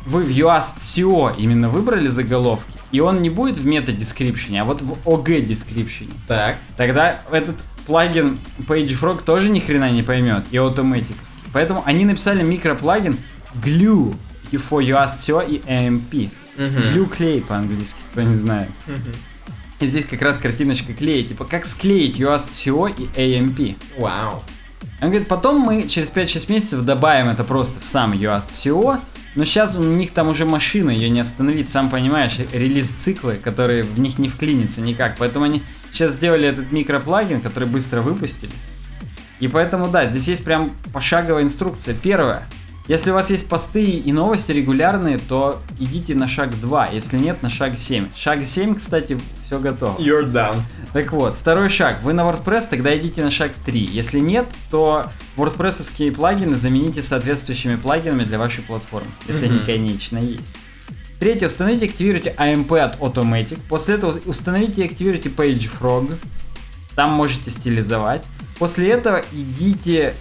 вы 0.05 0.23
в 0.23 0.29
Yoast 0.29 0.79
SEO 0.79 1.35
именно 1.37 1.69
выбрали 1.69 2.09
заголовки, 2.09 2.77
и 2.91 2.99
он 2.99 3.21
не 3.21 3.29
будет 3.29 3.57
в 3.57 3.65
мета-дескрипшене, 3.65 4.61
а 4.61 4.65
вот 4.65 4.81
в 4.81 4.93
OG-дескрипшене, 5.07 6.13
Так. 6.27 6.57
тогда 6.77 7.21
этот 7.31 7.55
плагин 7.85 8.37
PageFrog 8.59 9.23
тоже 9.23 9.49
ни 9.49 9.59
хрена 9.59 9.91
не 9.91 10.03
поймет, 10.03 10.43
и 10.51 10.57
Automatic. 10.57 11.15
Поэтому 11.53 11.83
они 11.85 12.05
написали 12.05 12.43
микроплагин 12.43 13.17
Glue 13.63 14.15
for 14.51 14.83
UAST 14.83 15.49
и 15.49 15.61
AMP. 15.67 16.29
Glue 16.57 17.09
клей 17.09 17.41
по-английски, 17.41 17.99
кто 18.11 18.21
не 18.21 18.35
знает. 18.35 18.69
И 19.79 19.85
здесь 19.85 20.05
как 20.05 20.21
раз 20.21 20.37
картиночка 20.37 20.93
клея, 20.93 21.23
типа 21.23 21.45
как 21.45 21.65
склеить 21.65 22.19
UAST 22.19 22.93
и 22.97 23.19
AMP. 23.19 23.75
Вау. 23.97 24.43
Он 25.01 25.09
говорит, 25.09 25.27
потом 25.27 25.59
мы 25.59 25.87
через 25.87 26.11
5-6 26.11 26.51
месяцев 26.51 26.81
добавим 26.83 27.29
это 27.29 27.43
просто 27.43 27.79
в 27.79 27.85
сам 27.85 28.13
UAST 28.13 28.99
но 29.35 29.45
сейчас 29.45 29.75
у 29.75 29.83
них 29.83 30.11
там 30.11 30.27
уже 30.27 30.45
машина, 30.45 30.91
ее 30.91 31.09
не 31.09 31.19
остановить, 31.19 31.69
сам 31.69 31.89
понимаешь, 31.89 32.37
релиз-циклы, 32.51 33.35
которые 33.35 33.83
в 33.83 33.99
них 33.99 34.19
не 34.19 34.29
вклинятся 34.29 34.81
никак. 34.81 35.15
Поэтому 35.17 35.45
они 35.45 35.63
сейчас 35.91 36.13
сделали 36.13 36.47
этот 36.47 36.71
микроплагин, 36.71 37.41
который 37.41 37.67
быстро 37.67 38.01
выпустили. 38.01 38.51
И 39.39 39.47
поэтому, 39.47 39.87
да, 39.87 40.05
здесь 40.05 40.27
есть 40.27 40.43
прям 40.43 40.71
пошаговая 40.93 41.43
инструкция. 41.43 41.95
Первое. 41.95 42.43
Если 42.87 43.11
у 43.11 43.13
вас 43.13 43.29
есть 43.29 43.47
посты 43.47 43.83
и 43.83 44.11
новости 44.11 44.51
регулярные, 44.51 45.17
то 45.17 45.61
идите 45.79 46.15
на 46.15 46.27
шаг 46.27 46.59
2, 46.59 46.87
если 46.87 47.17
нет, 47.17 47.41
на 47.41 47.49
шаг 47.49 47.77
7. 47.77 48.09
Шаг 48.13 48.45
7, 48.45 48.75
кстати, 48.75 49.17
все 49.45 49.57
готово. 49.57 49.97
You're 49.99 50.29
done. 50.29 50.61
Так 50.91 51.13
вот, 51.13 51.33
второй 51.35 51.69
шаг. 51.69 52.01
Вы 52.03 52.11
на 52.11 52.21
WordPress, 52.21 52.67
тогда 52.69 52.95
идите 52.97 53.23
на 53.23 53.31
шаг 53.31 53.53
3. 53.65 53.85
Если 53.85 54.19
нет, 54.19 54.45
то 54.69 55.05
WordPress 55.37 56.11
плагины 56.11 56.57
замените 56.57 57.01
соответствующими 57.01 57.77
плагинами 57.77 58.25
для 58.25 58.37
вашей 58.37 58.63
платформы, 58.63 59.11
если 59.27 59.45
они, 59.45 59.59
конечно, 59.59 60.17
есть. 60.17 60.53
Третье, 61.19 61.45
установите 61.45 61.85
и 61.85 61.89
активируйте 61.89 62.35
AMP 62.37 62.77
от 62.77 62.99
Automatic. 62.99 63.57
После 63.69 63.95
этого 63.95 64.19
установите 64.25 64.81
и 64.81 64.85
активируйте 64.85 65.29
PageFrog. 65.29 66.17
Там 66.95 67.11
можете 67.11 67.49
стилизовать. 67.49 68.23
После 68.59 68.89
этого 68.89 69.23
идите 69.31 70.15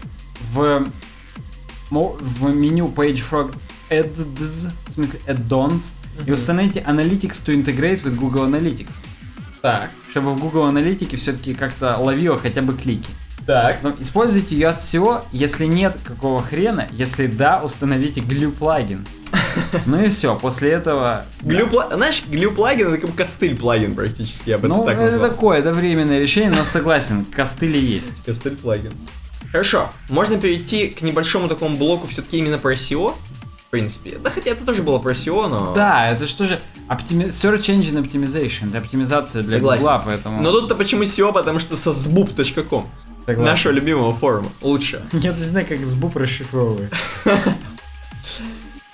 в 0.52 0.86
в 2.00 2.54
меню 2.54 2.86
PageFrog 2.94 3.54
Ads, 3.90 4.70
в 4.86 4.90
смысле 4.94 5.20
Add-ons, 5.26 5.72
mm-hmm. 5.72 6.28
и 6.28 6.32
установите 6.32 6.80
Analytics 6.80 7.44
to 7.44 7.54
integrate 7.54 8.02
with 8.02 8.16
Google 8.16 8.46
Analytics. 8.46 9.04
Так. 9.62 9.90
Чтобы 10.10 10.34
в 10.34 10.40
Google 10.40 10.64
Аналитике 10.64 11.16
все-таки 11.16 11.54
как-то 11.54 11.96
ловило 11.96 12.36
хотя 12.36 12.62
бы 12.62 12.72
клики. 12.72 13.10
Так. 13.46 13.78
Но 13.82 13.94
используйте 14.00 14.54
ее 14.54 14.72
всего, 14.72 15.24
если 15.32 15.66
нет, 15.66 15.96
какого 16.04 16.42
хрена, 16.42 16.88
если 16.92 17.26
да, 17.26 17.60
установите 17.62 18.20
Glue 18.20 18.50
плагин. 18.50 19.06
Ну 19.86 20.02
и 20.02 20.08
все, 20.10 20.36
после 20.38 20.70
этого... 20.72 21.24
Глю 21.40 21.66
да. 21.70 21.96
Знаешь, 21.96 22.22
глю 22.28 22.52
плагин 22.52 22.88
это 22.88 22.98
как 22.98 23.14
костыль 23.14 23.56
плагин 23.56 23.94
практически, 23.94 24.50
я 24.50 24.58
бы 24.58 24.68
ну, 24.68 24.82
это 24.82 24.86
так 24.86 24.98
назвал. 24.98 25.20
Ну, 25.20 25.26
это 25.26 25.34
такое, 25.34 25.58
это 25.58 25.72
временное 25.72 26.20
решение, 26.20 26.50
но 26.50 26.64
согласен, 26.64 27.24
костыли 27.24 27.80
есть. 27.80 28.22
Костыль 28.24 28.56
плагин. 28.56 28.92
Хорошо, 29.52 29.90
можно 30.08 30.38
перейти 30.38 30.88
к 30.88 31.02
небольшому 31.02 31.46
такому 31.46 31.76
блоку 31.76 32.06
все-таки 32.06 32.38
именно 32.38 32.58
про 32.58 32.72
SEO, 32.72 33.14
в 33.66 33.70
принципе. 33.70 34.18
Да, 34.18 34.30
хотя 34.30 34.50
это 34.50 34.64
тоже 34.64 34.82
было 34.82 34.98
про 34.98 35.12
SEO, 35.12 35.46
но... 35.46 35.74
Да, 35.74 36.10
это 36.10 36.26
что 36.26 36.46
же 36.46 36.58
оптими... 36.88 37.24
Search 37.24 37.66
Engine 37.66 38.02
Optimization, 38.02 38.70
это 38.70 38.78
оптимизация 38.78 39.42
для 39.42 39.58
Согласен. 39.58 39.84
Google, 39.84 40.02
поэтому... 40.06 40.42
Но 40.42 40.52
тут-то 40.52 40.74
почему 40.74 41.02
SEO, 41.02 41.32
потому 41.34 41.58
что 41.58 41.76
со 41.76 41.90
sboop.com. 41.90 42.90
Нашего 43.36 43.72
любимого 43.72 44.12
форума. 44.12 44.50
Лучше. 44.62 45.02
Я 45.12 45.32
даже 45.32 45.44
знаю, 45.44 45.66
как 45.66 45.78
sboop 45.80 46.18
расшифровывает. 46.18 46.92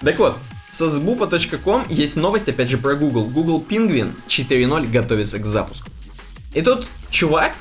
Так 0.00 0.18
вот, 0.18 0.36
со 0.70 0.86
sboop.com 0.86 1.86
есть 1.88 2.16
новость, 2.16 2.48
опять 2.48 2.68
же, 2.68 2.78
про 2.78 2.94
Google. 2.94 3.24
Google 3.26 3.64
Penguin 3.66 4.12
4.0 4.26 4.88
готовится 4.88 5.38
к 5.38 5.46
запуску. 5.46 5.88
И 6.52 6.62
тут 6.62 6.88
чувак, 7.10 7.52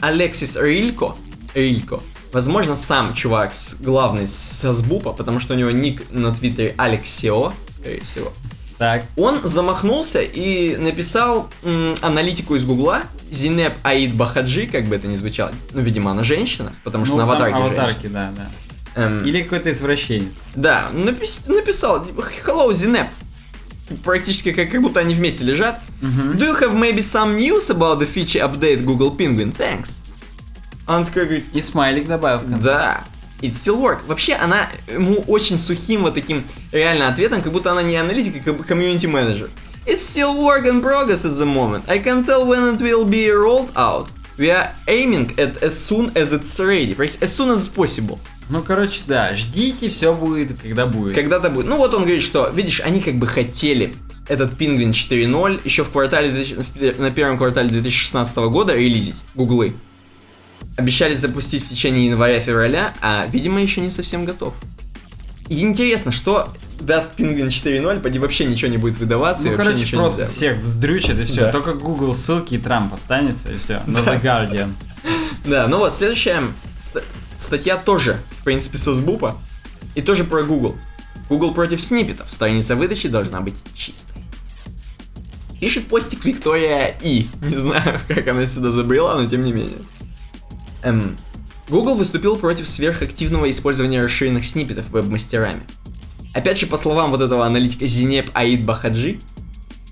Алексис 0.00 0.56
Рилько, 0.56 1.14
Рилько, 1.54 2.00
Возможно, 2.34 2.74
сам 2.74 3.14
чувак 3.14 3.54
с 3.54 3.76
главный 3.80 4.26
со 4.26 4.74
Сбупа, 4.74 5.12
потому 5.12 5.38
что 5.38 5.54
у 5.54 5.56
него 5.56 5.70
ник 5.70 6.02
на 6.10 6.34
твиттере 6.34 6.74
Алексео, 6.76 7.52
скорее 7.70 8.00
всего. 8.02 8.32
Так. 8.76 9.04
Он 9.16 9.40
замахнулся 9.44 10.20
и 10.20 10.74
написал 10.76 11.48
м, 11.62 11.94
аналитику 12.02 12.56
из 12.56 12.64
Гугла 12.64 13.02
Зинеп 13.30 13.74
Аид 13.84 14.16
Бахаджи, 14.16 14.66
как 14.66 14.86
бы 14.86 14.96
это 14.96 15.06
ни 15.06 15.14
звучало. 15.14 15.52
Ну, 15.72 15.80
видимо, 15.80 16.10
она 16.10 16.24
женщина, 16.24 16.74
потому 16.82 17.04
что 17.04 17.14
ну, 17.14 17.18
на 17.18 17.24
аватарке 17.24 17.54
аватарки, 17.54 18.06
да, 18.08 18.32
да. 18.36 18.50
Эм, 19.00 19.24
Или 19.24 19.42
какой-то 19.42 19.70
извращенец. 19.70 20.32
Да, 20.56 20.90
напис, 20.92 21.46
написал 21.46 22.04
Hello, 22.04 22.74
Зинеп. 22.74 23.06
Практически 24.02 24.50
как, 24.50 24.72
как 24.72 24.82
будто 24.82 24.98
они 24.98 25.14
вместе 25.14 25.44
лежат. 25.44 25.78
Uh-huh. 26.02 26.36
Do 26.36 26.48
you 26.48 26.60
have 26.60 26.74
maybe 26.74 26.98
some 26.98 27.36
news 27.36 27.70
about 27.70 28.00
the 28.00 28.12
feature 28.12 28.42
update 28.42 28.84
Google 28.84 29.12
Penguin? 29.16 29.54
Thanks. 29.56 30.03
Она 30.86 31.04
такая 31.04 31.24
говорит... 31.24 31.46
И 31.52 31.62
смайлик 31.62 32.06
добавил 32.06 32.40
в 32.40 32.50
конце. 32.50 32.62
Да. 32.62 33.04
It 33.40 33.50
still 33.50 33.80
work. 33.80 34.06
Вообще, 34.06 34.34
она 34.34 34.68
ему 34.86 35.16
очень 35.26 35.58
сухим 35.58 36.02
вот 36.02 36.14
таким 36.14 36.44
реально 36.72 37.08
ответом, 37.08 37.42
как 37.42 37.52
будто 37.52 37.72
она 37.72 37.82
не 37.82 37.96
аналитик, 37.96 38.46
а 38.46 38.52
комьюнити 38.52 39.06
менеджер. 39.06 39.50
It's 39.86 40.02
still 40.02 40.38
work 40.38 40.66
in 40.66 40.82
progress 40.82 41.24
at 41.24 41.36
the 41.36 41.44
moment. 41.44 41.84
I 41.88 41.98
can 41.98 42.24
tell 42.24 42.46
when 42.46 42.74
it 42.74 42.80
will 42.80 43.04
be 43.04 43.28
rolled 43.28 43.70
out. 43.74 44.08
We 44.38 44.50
are 44.50 44.70
aiming 44.86 45.36
at 45.36 45.62
as 45.62 45.76
soon 45.76 46.10
as 46.14 46.32
it's 46.32 46.58
ready. 46.58 46.96
As 47.20 47.36
soon 47.36 47.50
as 47.50 47.68
possible. 47.68 48.18
Ну, 48.48 48.62
короче, 48.62 49.02
да, 49.06 49.34
ждите, 49.34 49.88
все 49.88 50.14
будет, 50.14 50.60
когда 50.60 50.86
будет. 50.86 51.14
Когда-то 51.14 51.50
будет. 51.50 51.66
Ну, 51.66 51.76
вот 51.76 51.94
он 51.94 52.02
говорит, 52.02 52.22
что, 52.22 52.48
видишь, 52.48 52.80
они 52.80 53.00
как 53.00 53.14
бы 53.14 53.26
хотели 53.26 53.94
этот 54.26 54.52
Penguin 54.52 54.90
4.0 54.90 55.60
еще 55.64 55.84
в 55.84 55.90
квартале, 55.90 56.46
на 56.98 57.10
первом 57.10 57.38
квартале 57.38 57.68
2016 57.68 58.36
года 58.36 58.74
релизить, 58.74 59.16
гуглы 59.34 59.74
обещали 60.76 61.14
запустить 61.14 61.64
в 61.64 61.68
течение 61.68 62.06
января-февраля, 62.06 62.94
а, 63.00 63.26
видимо, 63.30 63.62
еще 63.62 63.80
не 63.80 63.90
совсем 63.90 64.24
готов. 64.24 64.54
И 65.48 65.60
интересно, 65.60 66.10
что 66.10 66.48
даст 66.80 67.18
Penguin 67.18 67.48
4.0, 67.48 68.00
поди 68.00 68.18
вообще 68.18 68.46
ничего 68.46 68.70
не 68.70 68.78
будет 68.78 68.96
выдаваться. 68.96 69.46
Ну, 69.46 69.52
и 69.52 69.56
короче, 69.56 69.78
ничего 69.78 70.02
просто 70.02 70.26
всех 70.26 70.58
вздрючит 70.58 71.18
и 71.18 71.24
все. 71.24 71.42
Да. 71.42 71.52
Только 71.52 71.74
Google 71.74 72.14
ссылки 72.14 72.54
и 72.54 72.58
Трамп 72.58 72.94
останется, 72.94 73.52
и 73.52 73.56
все. 73.56 73.82
На 73.86 73.98
The 73.98 74.22
Guardian. 74.22 74.72
Да, 75.44 75.68
ну 75.68 75.78
вот, 75.78 75.94
следующая 75.94 76.42
статья 77.38 77.76
тоже, 77.76 78.18
в 78.40 78.44
принципе, 78.44 78.78
со 78.78 78.94
сбупа. 78.94 79.36
И 79.94 80.02
тоже 80.02 80.24
про 80.24 80.42
Google. 80.42 80.76
Google 81.28 81.54
против 81.54 81.80
сниппетов. 81.80 82.30
Страница 82.30 82.74
выдачи 82.74 83.08
должна 83.08 83.40
быть 83.40 83.54
чистой. 83.74 84.22
Пишет 85.60 85.86
постик 85.86 86.24
Виктория 86.24 86.96
И. 87.00 87.28
Не 87.42 87.56
знаю, 87.56 88.00
как 88.08 88.26
она 88.28 88.46
сюда 88.46 88.70
забрела, 88.70 89.20
но 89.20 89.28
тем 89.28 89.42
не 89.42 89.52
менее. 89.52 89.78
Эм, 90.84 91.16
Google 91.68 91.96
выступил 91.96 92.36
против 92.36 92.68
сверхактивного 92.68 93.50
использования 93.50 94.02
расширенных 94.02 94.44
сниппетов 94.44 94.90
веб-мастерами. 94.90 95.62
Опять 96.34 96.58
же, 96.58 96.66
по 96.66 96.76
словам 96.76 97.10
вот 97.10 97.22
этого 97.22 97.46
аналитика 97.46 97.86
Зинеп 97.86 98.30
Аид 98.34 98.64
Бахаджи, 98.64 99.18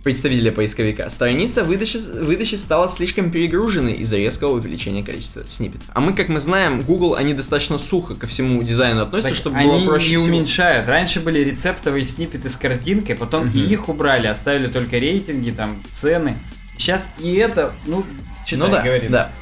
представителя 0.03 0.51
поисковика, 0.51 1.09
страница 1.09 1.65
выдачи, 1.65 1.97
выдачи 1.97 2.57
стала 2.57 2.89
слишком 2.89 3.31
перегруженной 3.31 3.95
из-за 3.95 4.17
резкого 4.17 4.53
увеличения 4.53 5.03
количества 5.03 5.47
сниппетов. 5.47 5.89
А 5.95 6.01
мы, 6.01 6.15
как 6.15 6.29
мы 6.29 6.41
знаем, 6.41 6.81
Google, 6.83 7.15
они 7.15 7.33
достаточно 7.33 7.79
сухо 7.79 8.17
ко 8.17 8.27
всему 8.27 8.63
дизайну 8.63 9.03
относятся, 9.03 9.31
так 9.31 9.39
чтобы 9.39 9.63
было 9.63 9.85
проще 9.85 10.11
не 10.11 10.17
всего. 10.17 10.27
уменьшают. 10.27 10.89
Раньше 10.89 11.21
были 11.21 11.39
рецептовые 11.39 12.05
сниппеты 12.05 12.49
с 12.49 12.57
картинкой, 12.57 13.15
потом 13.15 13.49
угу. 13.49 13.57
и 13.57 13.61
их 13.61 13.89
убрали, 13.89 14.27
оставили 14.27 14.67
только 14.67 14.99
рейтинги, 14.99 15.53
там, 15.53 15.83
цены. 15.93 16.37
Сейчас 16.77 17.13
и 17.21 17.35
это, 17.35 17.73
ну, 17.87 18.05
читай, 18.45 18.67
ну 18.67 18.73
да, 18.73 18.83
говорим. 18.83 19.11
да. 19.13 19.33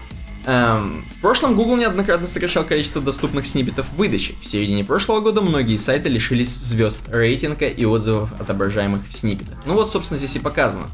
Эм, 0.47 1.05
в 1.05 1.21
прошлом 1.21 1.55
Google 1.55 1.77
неоднократно 1.77 2.27
сокращал 2.27 2.65
количество 2.65 3.03
доступных 3.03 3.47
сниппетов 3.47 3.87
выдачи. 3.93 4.35
В 4.41 4.47
середине 4.47 4.85
прошлого 4.85 5.21
года 5.21 5.43
многие 5.43 5.77
сайты 5.77 6.09
лишились 6.09 6.49
звезд 6.49 7.03
рейтинга 7.09 7.69
и 7.69 7.85
отзывов 7.85 8.33
отображаемых 8.41 9.07
в 9.07 9.15
сниппетах. 9.15 9.59
Ну 9.67 9.75
вот, 9.75 9.93
собственно, 9.93 10.19
здесь 10.19 10.37
и 10.37 10.39
показано. 10.39 10.89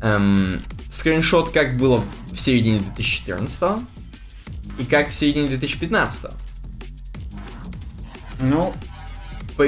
Эм, 0.00 0.62
скриншот 0.88 1.50
как 1.50 1.76
было 1.76 2.04
в 2.32 2.38
середине 2.38 2.78
2014 2.78 3.82
и 4.78 4.84
как 4.84 5.10
в 5.10 5.16
середине 5.16 5.48
2015. 5.48 6.30
Ну, 8.40 8.72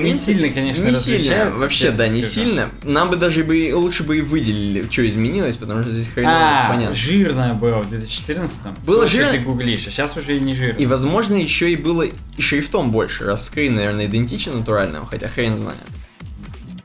не 0.01 0.16
сильно, 0.16 0.48
конечно, 0.48 0.85
Не 0.85 0.94
сильно, 0.94 1.51
вообще, 1.51 1.90
да, 1.93 2.09
не 2.09 2.23
скажу. 2.23 2.47
сильно. 2.47 2.70
Нам 2.82 3.10
бы 3.10 3.16
даже 3.16 3.44
бы 3.44 3.70
лучше 3.74 4.02
бы 4.02 4.19
и 4.19 4.20
выделили, 4.20 4.89
что 4.90 5.09
изменилось, 5.09 5.56
потому 5.56 5.82
что 5.82 5.90
здесь 5.93 6.09
хреново 6.09 6.36
а, 6.36 6.69
понятно. 6.70 6.94
жирное 6.94 7.55
было 7.55 7.82
в 7.82 7.93
2014-м. 7.93 8.77
Было 8.85 9.06
жирно. 9.06 9.32
ты 9.32 9.39
гуглишь, 9.39 9.86
а 9.86 9.90
сейчас 9.90 10.16
уже 10.16 10.36
и 10.36 10.40
не 10.40 10.55
жирно. 10.55 10.78
И, 10.78 10.86
возможно, 10.86 11.35
еще 11.35 11.73
и 11.73 11.77
было 11.77 12.02
и 12.02 12.12
шрифтом 12.40 12.90
больше, 12.93 13.24
раз 13.24 13.47
скрин, 13.47 13.74
наверное, 13.77 14.06
идентичен 14.06 14.56
натуральному, 14.59 15.06
хотя 15.06 15.28
хрен 15.28 15.59
знает. 15.59 15.78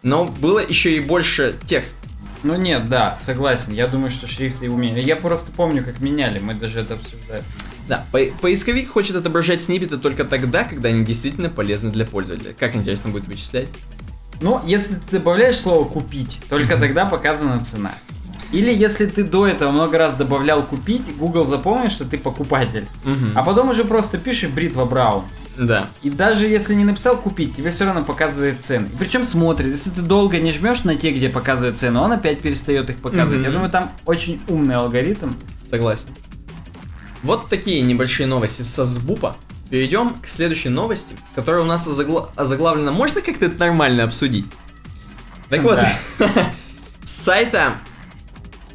Но 0.03 0.25
было 0.25 0.59
еще 0.59 0.95
и 0.95 0.99
больше 0.99 1.55
текст. 1.65 1.95
Ну 2.43 2.55
нет, 2.55 2.88
да, 2.88 3.17
согласен. 3.19 3.73
Я 3.73 3.88
думаю, 3.88 4.11
что 4.11 4.27
шрифты 4.27 4.69
умеют. 4.69 4.99
Я 5.05 5.15
просто 5.15 5.51
помню, 5.51 5.84
как 5.84 5.99
меняли, 5.99 6.39
мы 6.39 6.53
даже 6.55 6.79
это 6.81 6.93
обсуждали. 6.93 7.43
Да, 7.88 8.05
по 8.11 8.19
поисковик 8.41 8.89
хочет 8.89 9.15
отображать 9.15 9.61
сниппеты 9.61 9.97
только 9.97 10.26
тогда, 10.26 10.64
когда 10.64 10.89
они 10.89 11.05
действительно 11.05 11.49
полезны 11.49 11.89
для 11.89 12.05
пользователя. 12.05 12.53
Как 12.57 12.76
интересно 12.76 13.09
будет 13.09 13.27
вычислять? 13.27 13.69
Ну, 14.41 14.61
если 14.65 14.95
ты 14.95 15.18
добавляешь 15.18 15.57
слово 15.57 15.88
«купить», 15.88 16.41
только 16.49 16.77
тогда 16.77 17.05
показана 17.05 17.64
цена. 17.64 17.91
Или 18.51 18.73
если 18.73 19.05
ты 19.07 19.23
до 19.23 19.47
этого 19.47 19.72
много 19.72 19.97
раз 19.97 20.14
добавлял 20.14 20.64
купить, 20.64 21.03
Google 21.18 21.45
запомнит, 21.45 21.91
что 21.91 22.05
ты 22.05 22.18
покупатель. 22.18 22.88
Мгм. 23.03 23.31
А 23.35 23.43
потом 23.43 23.69
уже 23.69 23.84
просто 23.84 24.18
пишешь 24.18 24.49
бритва 24.49 24.85
Браун. 24.85 25.23
Да. 25.57 25.89
И 26.03 26.09
даже 26.09 26.45
если 26.45 26.73
не 26.76 26.85
написал 26.85 27.18
купить, 27.18 27.55
тебе 27.55 27.72
все 27.72 27.85
равно 27.85 28.05
показывает 28.05 28.64
цены. 28.64 28.88
И 28.93 28.97
причем 28.97 29.26
смотрит, 29.26 29.72
если 29.72 29.89
ты 29.89 30.01
долго 30.01 30.39
не 30.39 30.53
жмешь 30.53 30.84
на 30.84 30.95
те, 30.95 31.11
где 31.11 31.30
показывает 31.30 31.77
цену, 31.77 32.01
он 32.01 32.11
опять 32.14 32.39
перестает 32.39 32.89
их 32.89 32.97
показывать. 32.97 33.41
Мгм. 33.41 33.47
Я 33.47 33.51
думаю, 33.51 33.72
там 33.72 33.91
очень 34.05 34.39
умный 34.47 34.76
алгоритм. 34.76 35.31
Согласен. 35.68 36.09
Вот 37.23 37.49
такие 37.49 37.81
небольшие 37.81 38.27
новости 38.27 38.61
со 38.61 38.85
сбупа. 38.85 39.35
Перейдем 39.69 40.15
к 40.15 40.27
следующей 40.27 40.69
новости, 40.69 41.15
которая 41.35 41.61
у 41.61 41.65
нас 41.65 41.88
озагла- 41.88 42.30
озаглавлена. 42.35 42.91
Можно 42.91 43.22
как-то 43.22 43.45
это 43.48 43.57
нормально 43.57 44.03
обсудить? 44.03 44.45
Так 45.49 45.61
вот, 45.64 45.80
с 47.03 47.11
сайта... 47.11 47.73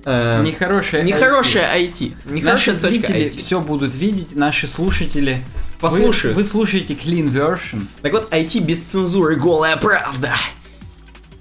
э, 0.04 0.42
Нехорошее 0.42 1.02
Нехорошее 1.04 1.64
IT. 1.64 2.14
Наши 2.24 2.34
Нехорошая 2.34 2.74
точка 2.74 2.88
зрители 2.88 3.26
IT. 3.30 3.38
все 3.38 3.60
будут 3.60 3.94
видеть, 3.94 4.34
наши 4.36 4.66
слушатели. 4.66 5.44
Послушают. 5.80 6.36
Вы, 6.36 6.42
вы 6.42 6.48
слушаете 6.48 6.94
clean 6.94 7.30
version. 7.32 7.86
Так 8.02 8.12
вот, 8.12 8.32
IT 8.32 8.60
без 8.60 8.80
цензуры, 8.80 9.36
голая 9.36 9.76
правда. 9.76 10.32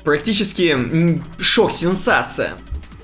Практически 0.03 1.21
шок, 1.39 1.71
сенсация. 1.71 2.53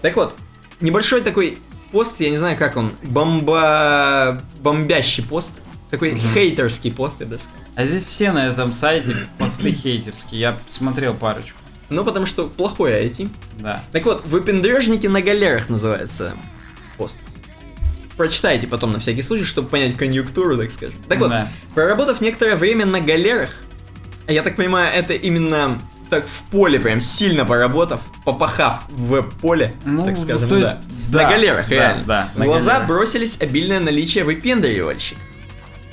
Так 0.02 0.16
вот, 0.16 0.34
небольшой 0.82 1.22
такой 1.22 1.58
пост, 1.92 2.20
я 2.20 2.30
не 2.30 2.38
знаю, 2.38 2.58
как 2.58 2.78
он, 2.78 2.92
бомба... 3.04 4.42
бомбящий 4.62 5.24
пост. 5.24 5.54
Такой 5.90 6.20
хейтерский 6.34 6.92
пост, 6.92 7.18
я 7.22 7.26
даже 7.28 7.44
сказал. 7.44 7.60
А 7.76 7.86
здесь 7.86 8.06
все 8.06 8.32
на 8.32 8.48
этом 8.48 8.74
сайте 8.74 9.16
посты 9.38 9.72
хейтерские. 9.72 10.42
Я 10.42 10.58
смотрел 10.68 11.14
парочку. 11.14 11.58
Ну, 11.90 12.04
потому 12.04 12.26
что 12.26 12.48
плохое 12.48 13.06
IT. 13.08 13.30
Да. 13.60 13.82
Так 13.94 14.04
вот, 14.06 14.26
выпендрежники 14.26 15.08
на 15.08 15.22
галерах 15.22 15.70
называется 15.70 16.36
пост. 16.98 17.18
Прочитайте 18.18 18.68
потом 18.68 18.92
на 18.94 19.00
всякий 19.00 19.22
случай, 19.22 19.46
чтобы 19.46 19.70
понять 19.70 19.96
конъюнктуру, 19.96 20.58
так 20.58 20.72
скажем. 20.72 20.96
Так 21.08 21.20
вот, 21.20 21.30
Да. 21.30 21.48
проработав 21.76 22.20
некоторое 22.20 22.56
время 22.56 22.86
на 22.86 23.00
галерах, 23.00 23.52
я 24.28 24.44
так 24.44 24.56
понимаю, 24.56 24.92
это 24.94 25.14
именно 25.14 25.80
так 26.10 26.26
в 26.28 26.44
поле 26.52 26.80
прям 26.80 27.00
сильно 27.00 27.46
поработав, 27.46 28.02
попахав 28.26 28.84
в 28.90 29.22
поле, 29.40 29.74
Ну, 29.86 30.04
так 30.06 30.18
скажем, 30.18 30.50
то 30.50 30.58
есть, 30.58 30.78
да. 31.08 31.20
да, 31.20 31.24
на 31.24 31.30
галерах, 31.32 31.66
да, 31.70 31.76
реально. 31.76 32.04
да, 32.06 32.30
в 32.34 32.38
на 32.40 32.46
глаза 32.46 32.72
галерах. 32.74 32.88
бросились 32.88 33.42
обильное 33.42 33.80
наличие 33.80 34.24
выпендривальщиков. 34.24 35.22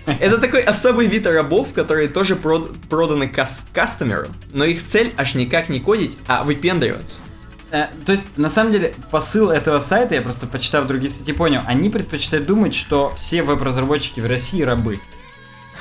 Это 0.07 0.37
такой 0.39 0.61
особый 0.61 1.07
вид 1.07 1.27
рабов, 1.27 1.73
которые 1.73 2.09
тоже 2.09 2.35
прод- 2.35 2.77
проданы 2.91 3.27
кас- 3.27 3.65
кастомеру, 3.73 4.27
но 4.53 4.65
их 4.65 4.85
цель 4.85 5.15
аж 5.17 5.35
никак 5.35 5.71
не 5.71 5.81
кодить, 5.81 6.19
а 6.27 6.43
выпендриваться. 6.43 7.23
Э, 7.71 7.87
то 8.05 8.13
есть, 8.13 8.25
на 8.37 8.51
самом 8.51 8.71
деле, 8.73 8.95
посыл 9.11 9.51
этого 9.51 9.81
сайта, 9.81 10.15
я 10.15 10.21
просто 10.21 10.47
почитав 10.47 10.87
другие 10.87 11.11
статьи, 11.11 11.33
понял, 11.33 11.63
они 11.67 11.89
предпочитают 11.89 12.47
думать, 12.47 12.75
что 12.75 13.15
все 13.17 13.43
веб-разработчики 13.43 14.21
в 14.21 14.27
России 14.27 14.61
рабы. 14.63 15.01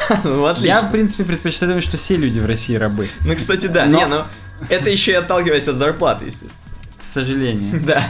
Ну, 0.24 0.44
Я, 0.46 0.52
отлично. 0.52 0.82
в 0.82 0.92
принципе, 0.92 1.24
предпочитаю 1.24 1.74
думать, 1.74 1.84
что 1.84 1.98
все 1.98 2.16
люди 2.16 2.40
в 2.40 2.46
России 2.46 2.76
рабы. 2.76 3.10
Ну, 3.26 3.36
кстати, 3.36 3.68
да. 3.68 3.86
Но- 3.86 3.98
Не, 4.00 4.06
ну, 4.08 4.24
это 4.70 4.90
еще 4.90 5.12
и 5.12 5.16
отталкиваясь 5.16 5.68
от 5.68 5.76
зарплаты, 5.76 6.26
естественно. 6.26 6.52
К 7.00 7.04
сожалению. 7.04 7.82
Да. 7.86 8.08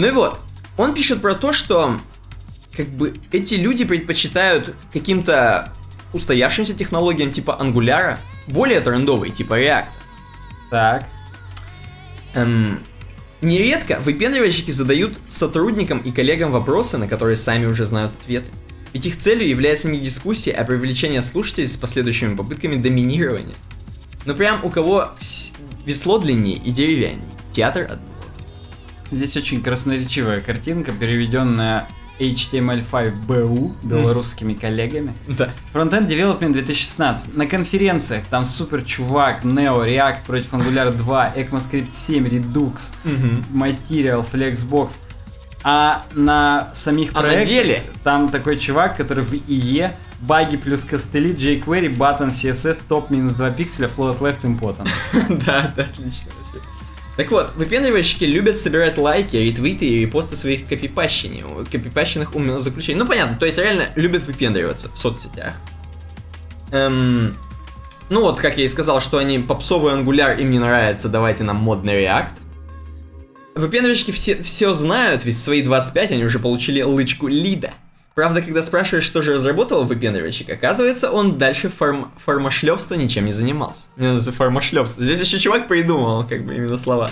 Ну 0.00 0.06
и 0.06 0.12
вот, 0.12 0.40
он 0.78 0.94
пишет 0.94 1.20
про 1.20 1.34
то, 1.34 1.52
что 1.52 2.00
как 2.74 2.86
бы 2.86 3.20
эти 3.32 3.56
люди 3.56 3.84
предпочитают 3.84 4.74
каким-то 4.94 5.74
устоявшимся 6.14 6.72
технологиям 6.72 7.30
типа 7.30 7.58
Angular 7.60 8.16
более 8.46 8.80
трендовые, 8.80 9.30
типа 9.30 9.60
React. 9.60 9.88
Так. 10.70 11.06
Эм, 12.32 12.82
нередко 13.42 13.98
выпендривальщики 14.02 14.70
задают 14.70 15.18
сотрудникам 15.28 15.98
и 15.98 16.10
коллегам 16.12 16.50
вопросы, 16.50 16.96
на 16.96 17.06
которые 17.06 17.36
сами 17.36 17.66
уже 17.66 17.84
знают 17.84 18.12
ответы. 18.22 18.50
Ведь 18.94 19.04
их 19.04 19.18
целью 19.18 19.46
является 19.46 19.86
не 19.86 19.98
дискуссия, 20.00 20.52
а 20.52 20.64
привлечение 20.64 21.20
слушателей 21.20 21.68
с 21.68 21.76
последующими 21.76 22.36
попытками 22.36 22.76
доминирования. 22.76 23.54
Ну 24.24 24.34
прям 24.34 24.64
у 24.64 24.70
кого 24.70 25.10
весло 25.84 26.18
длиннее 26.18 26.56
и 26.56 26.70
деревяннее. 26.70 27.28
Театр 27.52 27.98
Здесь 29.10 29.36
очень 29.36 29.62
красноречивая 29.62 30.40
картинка, 30.40 30.92
переведенная 30.92 31.86
HTML5BU 32.20 33.72
белорусскими 33.82 34.54
коллегами. 34.54 35.12
Да. 35.26 35.50
Frontend 35.72 36.06
Development 36.08 36.52
2016. 36.52 37.36
На 37.36 37.46
конференциях 37.46 38.24
там 38.28 38.44
супер 38.44 38.82
чувак, 38.84 39.44
Neo, 39.44 39.84
React 39.84 40.24
против 40.26 40.52
Angular 40.52 40.92
2, 40.92 41.32
ECMAScript 41.36 41.92
7, 41.92 42.24
Redux, 42.26 42.92
Material, 43.52 44.24
Flexbox. 44.30 44.92
А 45.62 46.04
на 46.14 46.70
самих 46.74 47.10
А 47.12 47.16
на 47.16 47.20
проектах 47.20 47.48
деле? 47.48 47.82
там 48.02 48.30
такой 48.30 48.58
чувак, 48.58 48.96
который 48.96 49.24
в 49.24 49.32
IE, 49.34 49.90
баги 50.20 50.56
плюс 50.56 50.84
костыли, 50.84 51.34
jQuery, 51.34 51.94
button, 51.96 52.30
CSS, 52.30 52.78
топ 52.88 53.10
минус 53.10 53.34
2 53.34 53.50
пикселя, 53.50 53.86
float 53.88 54.20
left 54.20 54.42
important. 54.42 54.88
Да, 55.44 55.72
да, 55.76 55.82
отлично. 55.82 56.30
Так 57.16 57.30
вот, 57.30 57.54
выпендривальщики 57.56 58.24
любят 58.24 58.58
собирать 58.58 58.96
лайки, 58.96 59.36
ретвиты 59.36 59.84
и 59.84 59.98
репосты 60.00 60.36
своих 60.36 60.66
копипащенных 60.66 62.60
заключений. 62.60 62.98
Ну, 62.98 63.06
понятно, 63.06 63.36
то 63.36 63.46
есть 63.46 63.58
реально 63.58 63.88
любят 63.94 64.26
выпендриваться 64.26 64.88
в 64.88 64.98
соцсетях. 64.98 65.54
Эм, 66.72 67.36
ну 68.08 68.22
вот, 68.22 68.40
как 68.40 68.58
я 68.58 68.64
и 68.64 68.68
сказал, 68.68 69.00
что 69.00 69.18
они 69.18 69.38
попсовый 69.38 69.92
ангуляр 69.92 70.38
им 70.38 70.50
не 70.50 70.58
нравится, 70.58 71.08
давайте 71.08 71.44
нам 71.44 71.56
модный 71.56 72.04
React. 72.04 72.32
Выпендривальщики 73.54 74.12
все, 74.12 74.42
все 74.42 74.74
знают, 74.74 75.24
ведь 75.24 75.34
в 75.34 75.40
свои 75.40 75.62
25 75.62 76.12
они 76.12 76.24
уже 76.24 76.38
получили 76.38 76.82
лычку 76.82 77.26
лида. 77.26 77.74
Правда, 78.14 78.42
когда 78.42 78.62
спрашиваешь, 78.62 79.04
что 79.04 79.22
же 79.22 79.34
разработал 79.34 79.84
выпендривальщик, 79.84 80.50
оказывается, 80.50 81.10
он 81.10 81.38
дальше 81.38 81.68
фарм... 81.68 82.12
фармошлепства 82.18 82.94
ничем 82.94 83.24
не 83.24 83.32
занимался. 83.32 83.84
Мне 83.96 84.08
нравится 84.08 84.32
фармошлепство. 84.32 85.02
Здесь 85.02 85.20
еще 85.20 85.38
чувак 85.38 85.68
придумал, 85.68 86.26
как 86.26 86.44
бы, 86.44 86.54
именно 86.54 86.76
слова. 86.76 87.10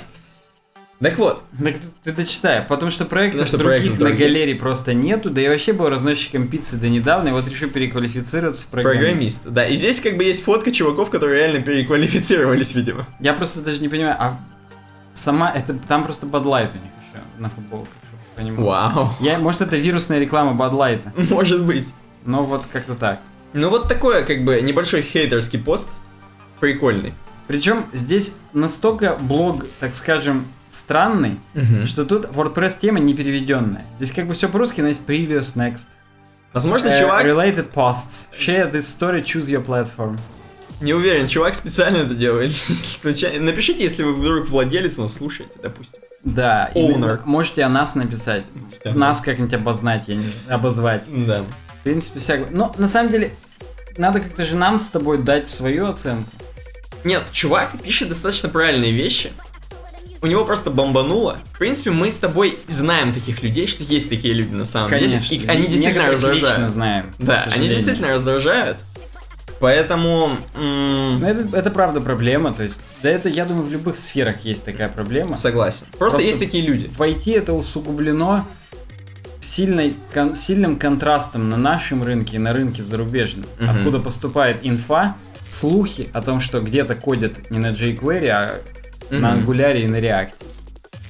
Так 1.00 1.16
вот, 1.16 1.44
Так 1.62 1.76
ты 2.02 2.12
дочитай, 2.12 2.62
потому 2.62 2.90
что 2.90 3.04
проектов 3.04 3.42
Потому 3.42 3.48
что 3.48 3.58
других 3.58 3.78
проектов 3.78 4.00
на 4.00 4.06
других. 4.08 4.26
галерее 4.26 4.56
просто 4.56 4.94
нету, 4.94 5.30
да 5.30 5.40
я 5.40 5.50
вообще 5.50 5.72
был 5.72 5.88
разносчиком 5.88 6.48
пиццы 6.48 6.76
до 6.76 6.88
недавно, 6.88 7.28
и 7.28 7.30
вот 7.30 7.46
решил 7.46 7.70
переквалифицироваться 7.70 8.64
в 8.64 8.66
программист. 8.66 9.02
программист. 9.04 9.42
Да, 9.44 9.64
и 9.68 9.76
здесь 9.76 10.00
как 10.00 10.16
бы 10.16 10.24
есть 10.24 10.42
фотка 10.42 10.72
чуваков, 10.72 11.10
которые 11.10 11.38
реально 11.38 11.62
переквалифицировались, 11.62 12.74
видимо. 12.74 13.06
Я 13.20 13.32
просто 13.34 13.60
даже 13.60 13.80
не 13.80 13.88
понимаю, 13.88 14.16
а 14.18 14.40
сама, 15.14 15.52
это 15.52 15.74
там 15.74 16.02
просто 16.02 16.26
Bud 16.26 16.44
у 16.44 16.48
них 16.50 16.64
еще 16.72 17.22
на 17.38 17.48
футболках, 17.48 17.92
понимал. 18.38 18.64
Вау. 18.64 19.10
Я, 19.20 19.38
может 19.38 19.60
это 19.62 19.76
вирусная 19.76 20.18
реклама 20.18 20.52
Bud 20.52 21.02
Может 21.30 21.64
быть. 21.64 21.86
но 22.24 22.44
вот 22.44 22.64
как-то 22.72 22.94
так. 22.94 23.20
Ну 23.52 23.70
вот 23.70 23.88
такое, 23.88 24.24
как 24.24 24.44
бы, 24.44 24.60
небольшой 24.60 25.02
хейтерский 25.02 25.58
пост. 25.58 25.88
Прикольный. 26.60 27.14
Причем 27.46 27.86
здесь 27.92 28.34
настолько 28.52 29.16
блог, 29.20 29.64
так 29.80 29.94
скажем, 29.94 30.46
странный, 30.68 31.38
что 31.86 32.04
тут 32.04 32.26
WordPress 32.26 32.76
тема 32.80 32.98
не 33.00 33.14
переведенная. 33.14 33.84
Здесь 33.96 34.12
как 34.12 34.26
бы 34.26 34.34
все 34.34 34.48
по-русски, 34.48 34.80
но 34.82 34.88
есть 34.88 35.02
previous, 35.06 35.56
next. 35.56 35.86
Возможно, 36.52 36.88
Э, 36.88 37.00
чувак, 37.00 37.24
Related 37.24 37.72
posts. 37.72 38.28
Share 38.38 38.70
this 38.72 38.82
story, 38.82 39.22
choose 39.22 39.48
your 39.48 39.64
platform. 39.64 40.18
не 40.80 40.92
уверен, 40.94 41.26
чувак 41.28 41.54
специально 41.54 41.98
это 41.98 42.14
делает. 42.14 42.52
Случайно. 43.00 43.46
Напишите, 43.46 43.82
если 43.84 44.02
вы 44.02 44.12
вдруг 44.14 44.48
владелец 44.48 44.96
нас 44.98 45.14
слушаете, 45.14 45.58
допустим. 45.62 46.02
Да, 46.24 46.70
Owner. 46.74 47.20
можете 47.24 47.62
о 47.62 47.68
нас 47.68 47.94
написать. 47.94 48.44
о 48.84 48.92
Нас 48.92 49.20
как-нибудь 49.20 49.54
обознать, 49.54 50.04
я 50.08 50.16
не 50.16 50.30
обозвать. 50.48 51.02
Да. 51.08 51.44
В 51.80 51.82
принципе, 51.84 52.20
всякое. 52.20 52.48
Но 52.50 52.74
на 52.76 52.88
самом 52.88 53.10
деле, 53.12 53.34
надо 53.96 54.20
как-то 54.20 54.44
же 54.44 54.56
нам 54.56 54.78
с 54.78 54.88
тобой 54.88 55.18
дать 55.18 55.48
свою 55.48 55.86
оценку. 55.86 56.28
Нет, 57.04 57.22
чувак 57.32 57.70
пишет 57.82 58.08
достаточно 58.08 58.48
правильные 58.48 58.92
вещи. 58.92 59.30
У 60.20 60.26
него 60.26 60.44
просто 60.44 60.70
бомбануло. 60.72 61.38
В 61.54 61.58
принципе, 61.58 61.90
мы 61.92 62.10
с 62.10 62.16
тобой 62.16 62.58
знаем 62.66 63.12
таких 63.12 63.44
людей, 63.44 63.68
что 63.68 63.84
есть 63.84 64.08
такие 64.08 64.34
люди 64.34 64.52
на 64.52 64.64
самом 64.64 64.90
Конечно. 64.90 65.30
деле. 65.30 65.44
И 65.44 65.46
они 65.48 65.68
действительно 65.68 66.02
Некоторых 66.08 66.12
раздражают. 66.14 66.42
лично 66.58 66.68
знаем. 66.68 67.06
Да, 67.20 67.46
они 67.54 67.68
действительно 67.68 68.08
раздражают. 68.08 68.78
Поэтому... 69.60 70.36
Но 70.54 71.28
это, 71.28 71.56
это 71.56 71.70
правда 71.70 72.00
проблема, 72.00 72.52
то 72.52 72.62
есть, 72.62 72.80
да 73.02 73.10
это, 73.10 73.28
я 73.28 73.44
думаю, 73.44 73.64
в 73.64 73.70
любых 73.72 73.96
сферах 73.96 74.44
есть 74.44 74.64
такая 74.64 74.88
проблема. 74.88 75.36
Согласен. 75.36 75.86
Просто, 75.98 75.98
Просто- 76.18 76.22
есть 76.26 76.38
такие 76.38 76.64
люди. 76.64 76.88
В 76.88 77.00
IT 77.00 77.36
это 77.36 77.52
усугублено 77.54 78.44
сильной, 79.40 79.96
кон- 80.14 80.36
сильным 80.36 80.78
контрастом 80.78 81.48
на 81.50 81.56
нашем 81.56 82.02
рынке 82.04 82.36
и 82.36 82.38
на 82.38 82.52
рынке 82.52 82.82
зарубежном. 82.82 83.46
Мгм. 83.58 83.70
Откуда 83.70 83.98
поступает 83.98 84.58
инфа, 84.62 85.16
слухи 85.50 86.08
о 86.12 86.22
том, 86.22 86.40
что 86.40 86.60
где-то 86.60 86.94
кодят 86.94 87.50
не 87.50 87.58
на 87.58 87.72
jQuery, 87.72 88.28
а 88.28 88.60
на 89.10 89.32
Мгм. 89.32 89.44
Angular 89.50 89.80
и 89.80 89.86
на 89.88 89.96
React. 89.96 90.32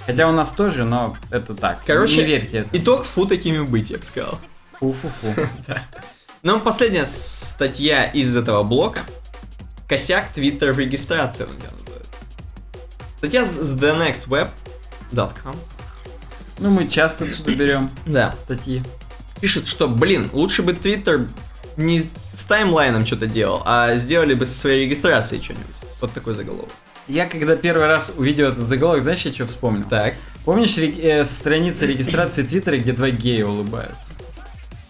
Хотя 0.07 0.27
у 0.29 0.33
нас 0.33 0.53
тоже, 0.53 0.85
но 0.85 1.15
это 1.31 1.55
так. 1.55 1.81
Короче, 1.85 2.19
не 2.19 2.23
верьте 2.25 2.59
это. 2.59 2.71
Итог 2.73 3.05
фу 3.05 3.27
такими 3.27 3.61
быть, 3.63 3.91
я 3.91 3.99
бы 3.99 4.05
сказал. 4.05 4.39
Фу-фу-фу. 4.81 5.35
Ну, 6.43 6.61
последняя 6.61 7.05
статья 7.05 8.05
из 8.05 8.37
этого 8.37 8.63
блока. 8.63 9.01
Косяк 9.89 10.29
Twitter 10.37 10.73
в 10.73 10.79
регистрации, 10.79 11.45
он 11.45 11.51
ее 11.57 11.71
называет. 11.79 12.07
Статья 13.19 13.45
с 13.45 13.73
thenextweb.com. 13.73 15.57
Ну, 16.59 16.71
мы 16.71 16.89
часто 16.89 17.25
отсюда 17.25 17.55
берем 17.55 17.91
Да. 18.07 18.35
статьи. 18.37 18.83
Пишет, 19.41 19.67
что, 19.67 19.89
блин, 19.89 20.29
лучше 20.33 20.63
бы 20.63 20.75
Твиттер 20.75 21.29
не 21.77 22.01
с 22.03 22.43
таймлайном 22.49 23.07
что-то 23.07 23.27
делал, 23.27 23.63
а 23.65 23.97
сделали 23.97 24.35
бы 24.35 24.47
со 24.47 24.59
своей 24.59 24.85
регистрацией 24.87 25.43
что-нибудь. 25.43 25.67
Вот 26.01 26.13
такой 26.13 26.35
заголовок. 26.35 26.71
Я 27.07 27.27
когда 27.27 27.57
первый 27.57 27.87
раз 27.87 28.13
увидел 28.17 28.49
этот 28.49 28.67
заголовок, 28.67 29.03
знаешь, 29.03 29.23
я 29.23 29.33
что 29.33 29.47
вспомнил? 29.47 29.85
Так. 29.89 30.15
Помнишь 30.45 30.77
э, 30.77 31.25
страница 31.25 31.87
регистрации 31.87 32.43
Твиттера, 32.43 32.77
где 32.79 32.93
два 32.93 33.11
гея 33.11 33.47
улыбаются? 33.47 34.13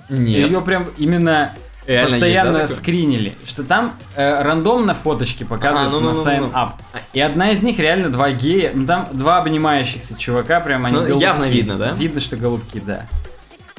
Нет. 0.09 0.51
Ее 0.51 0.61
прям 0.61 0.87
именно 0.97 1.53
Реально 1.87 2.11
постоянно 2.11 2.59
есть, 2.59 2.69
да, 2.71 2.77
скринили. 2.77 3.35
Что 3.47 3.65
там 3.65 3.95
э, 4.15 4.43
рандомно 4.43 4.95
фоточки 4.95 5.45
показываются 5.45 5.99
А, 5.99 6.03
ну, 6.03 6.09
на 6.09 6.15
ну, 6.15 6.23
ну, 6.23 6.31
sign 6.31 6.41
ну. 6.41 6.59
up. 6.59 6.73
И 7.15 7.21
одна 7.21 7.51
из 7.51 7.63
них 7.63 7.79
реально 7.79 8.11
два 8.11 8.31
гея. 8.31 8.73
Ну 8.75 8.87
там 8.87 9.09
два 9.13 9.39
обнимающихся 9.39 10.19
чувака, 10.19 10.61
прям 10.61 10.85
они 10.85 10.97
Ну, 10.97 11.03
голубки. 11.07 11.23
явно 11.23 11.45
видно, 11.45 11.77
да? 11.77 11.93
Видно, 11.93 12.21
что 12.21 12.37
голубки, 12.37 12.83
да. 12.85 13.07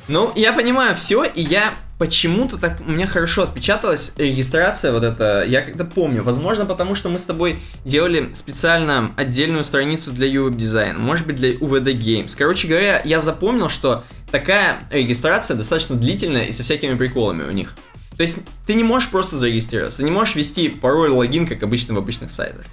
Ну, 0.07 0.31
я 0.35 0.53
понимаю 0.53 0.95
все, 0.95 1.23
и 1.23 1.41
я 1.43 1.71
почему-то 1.99 2.57
так, 2.57 2.79
у 2.79 2.89
меня 2.89 3.05
хорошо 3.05 3.43
отпечаталась 3.43 4.13
регистрация 4.15 4.93
вот 4.93 5.03
эта, 5.03 5.45
я 5.45 5.61
как-то 5.61 5.83
помню, 5.83 6.23
возможно, 6.23 6.65
потому 6.65 6.95
что 6.95 7.09
мы 7.09 7.19
с 7.19 7.25
тобой 7.25 7.59
делали 7.83 8.29
специально 8.33 9.11
отдельную 9.17 9.65
страницу 9.65 10.11
для 10.11 10.27
UWeb 10.27 10.55
дизайна, 10.55 10.97
может 10.97 11.27
быть, 11.27 11.35
для 11.35 11.51
UVD 11.51 11.99
Games. 11.99 12.33
Короче 12.37 12.69
говоря, 12.69 13.01
я 13.03 13.19
запомнил, 13.19 13.67
что 13.67 14.05
такая 14.31 14.79
регистрация 14.89 15.57
достаточно 15.57 15.97
длительная 15.97 16.45
и 16.45 16.51
со 16.53 16.63
всякими 16.63 16.95
приколами 16.95 17.43
у 17.43 17.51
них. 17.51 17.75
То 18.15 18.23
есть 18.23 18.37
ты 18.65 18.75
не 18.75 18.83
можешь 18.83 19.09
просто 19.09 19.37
зарегистрироваться, 19.37 19.99
ты 19.99 20.05
не 20.05 20.11
можешь 20.11 20.35
ввести 20.35 20.69
пароль, 20.69 21.11
логин, 21.11 21.45
как 21.45 21.61
обычно 21.63 21.95
в 21.95 21.97
обычных 21.97 22.31
сайтах. 22.31 22.63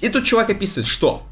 И 0.00 0.08
тут 0.08 0.24
чувак 0.24 0.50
описывает, 0.50 0.86
что 0.86 1.26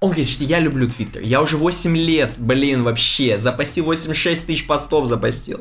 он 0.00 0.08
говорит, 0.08 0.28
что 0.28 0.42
я 0.42 0.58
люблю 0.58 0.88
Твиттер. 0.90 1.22
Я 1.22 1.40
уже 1.40 1.56
8 1.56 1.96
лет, 1.96 2.32
блин, 2.36 2.82
вообще. 2.82 3.38
Запостил 3.38 3.84
86 3.84 4.44
тысяч 4.44 4.66
постов, 4.66 5.06
запостил. 5.06 5.60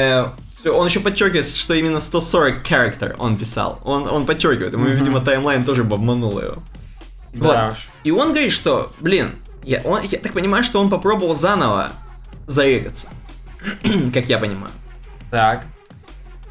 Э, 0.00 0.68
он 0.70 0.86
еще 0.86 1.00
подчеркивает, 1.00 1.46
что 1.46 1.74
именно 1.74 2.00
140 2.00 2.62
character 2.68 3.14
он 3.18 3.36
писал. 3.36 3.80
Он, 3.84 4.06
он 4.08 4.26
подчеркивает. 4.26 4.72
Ему, 4.72 4.84
Мгм. 4.84 4.94
видимо, 4.96 5.20
таймлайн 5.20 5.64
тоже 5.64 5.82
обманул 5.82 6.38
его. 6.40 6.62
Да 7.32 7.46
Вот. 7.66 7.72
уж. 7.72 7.88
И 8.04 8.10
он 8.10 8.30
говорит, 8.30 8.52
что, 8.52 8.92
блин, 9.00 9.36
я, 9.64 9.80
он- 9.84 10.02
я 10.02 10.18
так 10.18 10.32
понимаю, 10.32 10.64
что 10.64 10.80
он 10.80 10.90
попробовал 10.90 11.34
заново 11.34 11.92
зарегаться. 12.46 13.08
как 14.14 14.28
я 14.28 14.38
понимаю. 14.38 14.72
Так. 15.30 15.64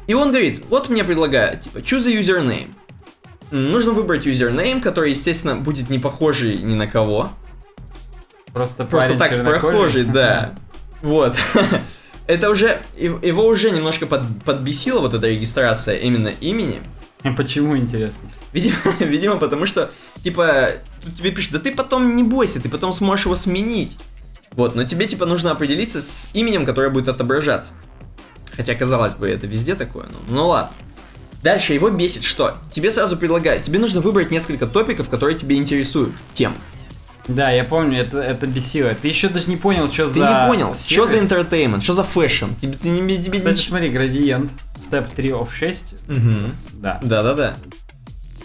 И 0.06 0.14
он 0.14 0.28
говорит, 0.30 0.64
вот 0.68 0.88
мне 0.88 1.04
предлагают, 1.04 1.62
типа, 1.62 1.78
choose 1.78 2.08
a 2.08 2.20
username. 2.20 2.72
Нужно 3.52 3.92
выбрать 3.92 4.26
юзернейм, 4.26 4.80
который, 4.80 5.10
естественно, 5.10 5.56
будет 5.56 5.90
не 5.90 5.98
похожий 5.98 6.58
ни 6.58 6.74
на 6.74 6.86
кого. 6.86 7.30
Просто, 8.52 8.84
Просто 8.84 9.16
так 9.16 9.30
чернокожий. 9.30 9.60
прохожий, 9.60 10.04
да. 10.04 10.54
Вот. 11.02 11.34
Это 12.26 12.50
уже, 12.50 12.82
его 12.96 13.46
уже 13.46 13.70
немножко 13.70 14.06
под- 14.06 14.44
подбесила 14.44 15.00
вот 15.00 15.14
эта 15.14 15.28
регистрация 15.28 15.96
именно 15.96 16.28
имени. 16.28 16.80
Почему, 17.36 17.76
интересно? 17.76 18.30
Видимо, 18.52 18.76
видимо, 19.00 19.36
потому 19.36 19.66
что, 19.66 19.90
типа, 20.22 20.72
тут 21.02 21.16
тебе 21.16 21.30
пишут, 21.30 21.52
да 21.52 21.58
ты 21.58 21.74
потом 21.74 22.16
не 22.16 22.22
бойся, 22.24 22.60
ты 22.60 22.68
потом 22.68 22.92
сможешь 22.92 23.26
его 23.26 23.36
сменить. 23.36 23.98
Вот, 24.52 24.74
но 24.74 24.84
тебе, 24.84 25.06
типа, 25.06 25.26
нужно 25.26 25.50
определиться 25.52 26.00
с 26.00 26.30
именем, 26.32 26.66
которое 26.66 26.90
будет 26.90 27.08
отображаться. 27.08 27.74
Хотя, 28.56 28.74
казалось 28.74 29.14
бы, 29.14 29.28
это 29.28 29.46
везде 29.46 29.74
такое, 29.74 30.08
ну, 30.10 30.18
ну 30.28 30.48
ладно. 30.48 30.72
Дальше 31.42 31.72
его 31.72 31.88
бесит, 31.88 32.22
что 32.22 32.58
тебе 32.70 32.92
сразу 32.92 33.16
предлагают, 33.16 33.62
тебе 33.62 33.78
нужно 33.78 34.00
выбрать 34.00 34.30
несколько 34.30 34.66
топиков, 34.66 35.08
которые 35.08 35.38
тебе 35.38 35.56
интересуют, 35.56 36.14
тем. 36.34 36.54
Да, 37.28 37.50
я 37.50 37.64
помню, 37.64 38.00
это, 38.00 38.18
это 38.18 38.46
бесило. 38.46 38.94
Ты 38.94 39.08
еще 39.08 39.28
даже 39.28 39.46
не 39.46 39.56
понял, 39.56 39.90
что 39.92 40.06
Ты 40.06 40.14
за 40.14 40.18
не 40.20 40.48
понял, 40.48 40.74
что 40.74 41.06
за 41.06 41.12
сервис. 41.12 41.30
entertainment, 41.30 41.80
что 41.82 41.92
за 41.92 42.02
fashion. 42.04 42.46
Тебе, 42.60 42.72
ты 42.74 42.88
не, 42.88 43.22
тебе 43.22 43.38
Кстати, 43.38 43.56
не- 43.58 43.62
смотри, 43.62 43.88
градиент. 43.90 44.50
Step 44.76 45.06
3 45.14 45.30
of 45.30 45.48
6. 45.54 45.94
Мгм. 46.08 46.52
Да. 46.72 46.98
Да-да-да. 47.02 47.56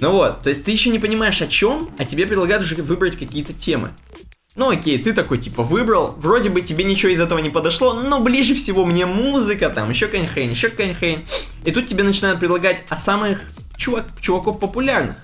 Ну 0.02 0.12
вот, 0.12 0.42
то 0.44 0.50
есть 0.50 0.64
ты 0.66 0.72
еще 0.72 0.90
не 0.90 1.00
понимаешь 1.00 1.42
о 1.42 1.48
чем, 1.48 1.90
а 1.98 2.04
тебе 2.04 2.28
предлагают 2.28 2.64
уже 2.64 2.76
выбрать 2.76 3.16
какие-то 3.16 3.54
темы. 3.54 3.92
Ну 4.56 4.70
окей, 4.70 5.02
ты 5.02 5.14
такой 5.14 5.38
типа 5.38 5.64
выбрал, 5.64 6.14
вроде 6.18 6.50
бы 6.50 6.62
тебе 6.62 6.84
ничего 6.84 7.12
из 7.12 7.20
этого 7.20 7.40
не 7.40 7.50
подошло, 7.50 7.94
но 7.94 8.20
ближе 8.22 8.56
всего 8.56 8.86
мне 8.86 9.06
музыка, 9.06 9.70
там 9.70 9.90
еще 9.90 10.06
какая-нибудь 10.06 10.34
хрень, 10.34 10.52
еще 10.52 10.70
какая-нибудь 10.70 10.98
хрень. 11.00 11.26
И 11.66 11.72
тут 11.72 11.88
тебе 11.88 12.04
начинают 12.04 12.40
предлагать 12.40 12.84
о 12.90 12.96
самых 12.96 13.42
чувак, 13.78 14.06
чуваков 14.22 14.60
популярных. 14.60 15.16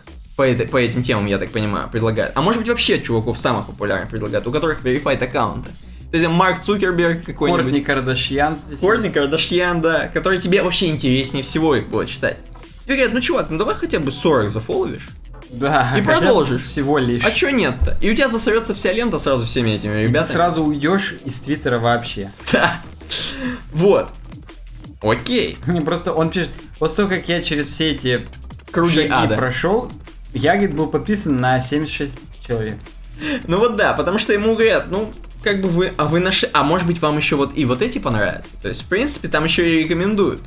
По, 0.42 0.48
этой, 0.48 0.68
по 0.68 0.78
этим 0.78 1.04
темам, 1.04 1.28
я 1.28 1.38
так 1.38 1.52
понимаю, 1.52 1.88
предлагают. 1.88 2.32
А 2.34 2.42
может 2.42 2.62
быть 2.62 2.68
вообще 2.68 3.00
чуваков 3.00 3.38
самых 3.38 3.68
популярных 3.68 4.10
предлагают, 4.10 4.48
у 4.48 4.52
которых 4.52 4.84
verified 4.84 5.24
аккаунты. 5.24 5.70
То 6.10 6.18
есть 6.18 6.28
Марк 6.28 6.64
Цукерберг 6.64 7.24
какой-нибудь. 7.26 7.62
Кортни 7.62 7.82
Кардашьян 7.82 8.56
здесь. 8.56 8.80
Кортни. 8.80 9.12
Кардашьян, 9.12 9.82
да, 9.82 10.08
который 10.08 10.40
тебе 10.40 10.64
вообще 10.64 10.88
интереснее 10.88 11.44
всего 11.44 11.76
их 11.76 11.90
было 11.90 12.08
читать. 12.08 12.40
Тебе 12.86 12.96
говорят, 12.96 13.14
ну 13.14 13.22
чувак, 13.22 13.52
ну 13.52 13.60
давай 13.60 13.76
хотя 13.76 14.00
бы 14.00 14.12
40 14.12 14.50
зафоловишь. 14.50 15.10
Да. 15.52 15.94
И 15.96 16.02
продолжишь. 16.02 16.64
Всего 16.64 16.98
лишь. 16.98 17.24
А 17.24 17.30
чё 17.30 17.52
нет-то? 17.52 17.96
И 18.02 18.10
у 18.10 18.16
тебя 18.16 18.28
засорется 18.28 18.74
вся 18.74 18.92
лента 18.94 19.20
сразу 19.20 19.46
всеми 19.46 19.70
этими 19.70 19.92
И 19.92 20.06
ты 20.06 20.10
ребятами. 20.10 20.34
сразу 20.34 20.64
уйдешь 20.64 21.18
из 21.24 21.40
Твиттера 21.40 21.78
вообще. 21.78 22.32
Да. 22.52 22.82
Вот. 23.74 24.10
Окей. 25.04 25.60
Не 25.68 25.82
просто 25.82 26.14
он 26.14 26.32
пишет, 26.32 26.50
после 26.80 26.98
того, 26.98 27.10
как 27.10 27.30
я 27.30 27.44
через 27.44 27.68
все 27.68 27.92
эти 27.92 28.26
Круги 28.72 28.96
шаги 28.96 29.10
ада. 29.12 29.36
прошел, 29.36 29.92
я, 30.34 30.56
говорит, 30.56 30.76
был 30.76 30.88
подписан 30.88 31.38
на 31.38 31.60
76 31.60 32.20
человек. 32.46 32.78
Ну 33.48 33.58
вот 33.58 33.76
да, 33.76 33.94
потому 33.94 34.18
что 34.18 34.34
ему 34.34 34.56
говорят, 34.56 34.90
ну, 34.90 35.12
как 35.44 35.62
бы 35.62 35.70
вы, 35.70 35.92
а 35.98 36.06
вы 36.06 36.20
нашли, 36.20 36.50
а 36.54 36.64
может 36.64 36.88
быть 36.88 37.02
вам 37.02 37.18
еще 37.18 37.36
вот 37.36 37.52
и 37.56 37.66
вот 37.66 37.82
эти 37.82 38.00
понравятся. 38.00 38.56
То 38.62 38.68
есть, 38.68 38.84
в 38.84 38.88
принципе, 38.88 39.28
там 39.28 39.44
еще 39.44 39.68
и 39.68 39.84
рекомендуют. 39.84 40.42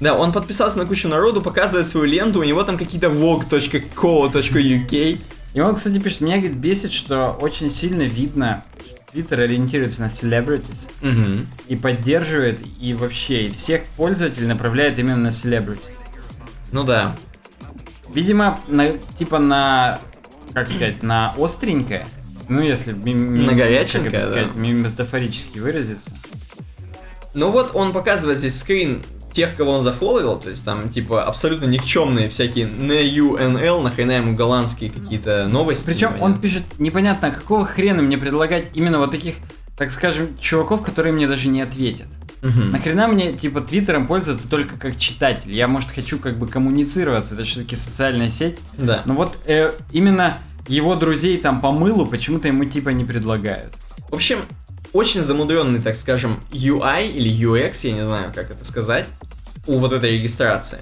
Да, 0.00 0.16
он 0.16 0.32
подписался 0.32 0.78
на 0.78 0.86
кучу 0.86 1.08
народу, 1.08 1.42
показывает 1.42 1.86
свою 1.86 2.06
ленту, 2.06 2.40
у 2.40 2.44
него 2.44 2.62
там 2.62 2.78
какие-то 2.78 3.08
vlog.co.uk. 3.08 5.18
И 5.52 5.60
он, 5.60 5.74
кстати, 5.74 5.98
пишет, 5.98 6.20
меня, 6.20 6.38
говорит, 6.38 6.56
бесит, 6.56 6.92
что 6.92 7.36
очень 7.40 7.68
сильно 7.68 8.02
видно, 8.02 8.64
что 8.86 8.96
Твиттер 9.12 9.40
ориентируется 9.40 10.00
на 10.00 10.06
celebrities 10.06 10.88
Угу. 11.02 11.46
и 11.68 11.76
поддерживает, 11.76 12.60
и 12.80 12.94
вообще, 12.94 13.48
и 13.48 13.50
всех 13.50 13.82
пользователей 13.96 14.46
направляет 14.46 14.98
именно 14.98 15.16
на 15.16 15.28
celebrities. 15.28 15.98
Ну 16.72 16.84
да. 16.84 17.16
Видимо, 18.14 18.58
на, 18.68 18.92
типа 19.18 19.38
на, 19.38 19.98
как 20.52 20.68
сказать, 20.68 21.02
на 21.02 21.34
остренькое, 21.38 22.06
ну 22.48 22.60
если 22.62 22.92
ми- 22.92 23.14
На 23.14 23.52
горяченькое, 23.52 24.10
как 24.10 24.20
это 24.20 24.28
да. 24.28 24.32
сказать, 24.32 24.54
ми- 24.56 24.72
метафорически 24.72 25.58
выразиться. 25.58 26.16
Ну 27.34 27.50
вот 27.50 27.70
он 27.74 27.92
показывает 27.92 28.38
здесь 28.38 28.58
скрин 28.58 29.02
тех, 29.32 29.54
кого 29.54 29.70
он 29.72 29.82
зафоловил, 29.82 30.40
то 30.40 30.50
есть 30.50 30.64
там 30.64 30.88
типа 30.88 31.22
абсолютно 31.24 31.66
никчемные 31.66 32.28
всякие 32.28 32.66
NUNL, 32.66 33.80
нахрена 33.82 34.12
ему 34.12 34.34
голландские 34.34 34.90
какие-то 34.90 35.46
новости. 35.46 35.86
Причем 35.86 36.20
он 36.20 36.40
пишет, 36.40 36.64
непонятно, 36.78 37.30
какого 37.30 37.64
хрена 37.64 38.02
мне 38.02 38.18
предлагать 38.18 38.66
именно 38.74 38.98
вот 38.98 39.12
таких, 39.12 39.36
так 39.78 39.92
скажем, 39.92 40.36
чуваков, 40.40 40.82
которые 40.82 41.12
мне 41.12 41.28
даже 41.28 41.46
не 41.46 41.60
ответят. 41.62 42.08
Мгм. 42.42 42.70
Нахрена 42.70 43.06
мне, 43.06 43.34
типа, 43.34 43.60
Твиттером 43.60 44.06
пользоваться 44.06 44.48
только 44.48 44.78
как 44.78 44.96
читатель? 44.96 45.54
Я, 45.54 45.68
может, 45.68 45.90
хочу 45.90 46.18
как 46.18 46.38
бы 46.38 46.46
коммуницироваться, 46.46 47.34
это 47.34 47.44
все-таки 47.44 47.76
социальная 47.76 48.30
сеть. 48.30 48.58
Да. 48.78 49.02
Но 49.04 49.14
вот 49.14 49.36
э, 49.46 49.74
именно 49.92 50.38
его 50.66 50.94
друзей 50.94 51.36
там 51.36 51.60
по 51.60 51.70
мылу 51.70 52.06
почему-то 52.06 52.48
ему 52.48 52.64
типа 52.64 52.90
не 52.90 53.04
предлагают. 53.04 53.74
В 54.08 54.14
общем, 54.14 54.40
очень 54.92 55.22
замудренный, 55.22 55.80
так 55.80 55.96
скажем, 55.96 56.40
UI 56.50 57.10
или 57.10 57.30
UX, 57.30 57.86
я 57.86 57.92
не 57.92 58.04
знаю, 58.04 58.32
как 58.34 58.50
это 58.50 58.64
сказать, 58.64 59.06
у 59.66 59.78
вот 59.78 59.92
этой 59.92 60.12
регистрации. 60.12 60.78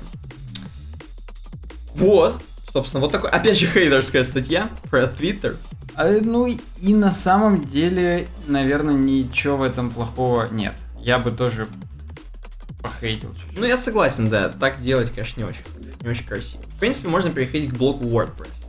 Вот, 1.95 2.41
собственно, 2.73 3.01
вот 3.01 3.13
такой, 3.13 3.31
опять 3.31 3.59
же, 3.59 3.67
хейтерская 3.67 4.25
статья 4.25 4.71
про 4.89 5.05
Twitter. 5.05 5.57
А, 5.95 6.07
ну 6.23 6.47
и 6.47 6.95
на 6.95 7.11
самом 7.11 7.65
деле, 7.65 8.29
наверное, 8.47 8.95
ничего 8.95 9.57
в 9.59 9.63
этом 9.63 9.91
плохого 9.91 10.49
нет. 10.49 10.75
Я 11.01 11.19
бы 11.19 11.31
тоже 11.31 11.69
похейтил 12.83 13.35
чуть-чуть. 13.35 13.59
Ну, 13.59 13.65
я 13.65 13.77
согласен, 13.77 14.29
да, 14.29 14.49
так 14.49 14.83
делать, 14.83 15.11
конечно, 15.11 15.41
не 15.41 15.47
очень, 15.47 15.63
не 16.03 16.09
очень 16.09 16.27
красиво. 16.27 16.63
В 16.65 16.79
принципе, 16.79 17.09
можно 17.09 17.31
переходить 17.31 17.71
к 17.71 17.77
блоку 17.77 18.05
WordPress. 18.05 18.67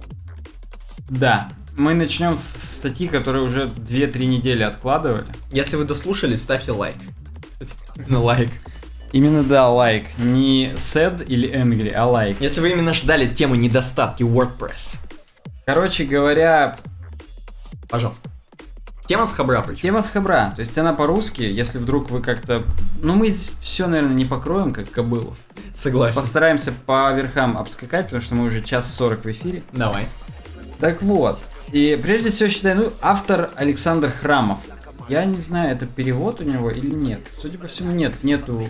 Да, 1.10 1.49
мы 1.76 1.93
начнем 1.93 2.35
с 2.35 2.43
статьи, 2.43 3.07
которые 3.07 3.43
уже 3.43 3.65
2-3 3.65 4.26
недели 4.26 4.64
откладывали. 4.64 5.26
Если 5.51 5.76
вы 5.76 5.85
дослушали, 5.85 6.35
ставьте 6.35 6.72
лайк. 6.72 6.95
Именно 7.95 8.22
лайк. 8.22 8.49
Именно 9.11 9.43
да, 9.43 9.69
лайк. 9.69 10.06
Не 10.18 10.73
sad 10.76 11.26
или 11.26 11.49
angry, 11.49 11.91
а 11.91 12.06
лайк. 12.06 12.38
Если 12.39 12.61
вы 12.61 12.72
именно 12.72 12.93
ждали 12.93 13.27
тему 13.27 13.56
недостатки 13.56 14.23
WordPress, 14.23 14.99
Короче 15.72 16.03
говоря, 16.03 16.77
пожалуйста. 17.88 18.27
Тема 19.10 19.26
с 19.26 19.31
Хабра 19.31 19.64
причем. 19.64 19.81
тема 19.81 20.03
с 20.03 20.10
хабра. 20.10 20.53
То 20.56 20.60
есть 20.60 20.77
она 20.77 20.94
по-русски, 20.94 21.41
если 21.41 21.80
вдруг 21.80 22.11
вы 22.11 22.22
как-то... 22.22 22.64
Ну, 23.02 23.15
мы 23.15 23.31
все, 23.31 23.88
наверное, 23.88 24.14
не 24.14 24.26
покроем, 24.26 24.72
как 24.72 24.91
кобылу. 24.91 25.36
Согласен. 25.73 26.22
Постараемся 26.22 26.72
по 26.86 27.11
верхам 27.11 27.57
обскакать, 27.57 28.06
потому 28.06 28.22
что 28.22 28.36
мы 28.36 28.45
уже 28.45 28.61
час 28.61 28.94
40 28.95 29.26
в 29.26 29.31
эфире. 29.31 29.64
Давай. 29.72 30.07
Так 30.80 31.02
вот, 31.02 31.40
и 31.72 31.99
прежде 31.99 32.30
всего 32.30 32.49
считаю, 32.49 32.76
ну, 32.76 32.94
автор 33.02 33.49
Александр 33.56 34.11
Храмов. 34.11 34.60
Я 35.10 35.26
не 35.26 35.40
знаю, 35.40 35.76
это 35.76 35.88
перевод 35.88 36.40
у 36.41 36.44
него 36.44 36.69
или 36.69 36.94
нет. 36.94 37.22
Судя 37.36 37.57
по 37.57 37.65
всему, 37.65 37.91
нет, 37.91 38.23
нету 38.23 38.68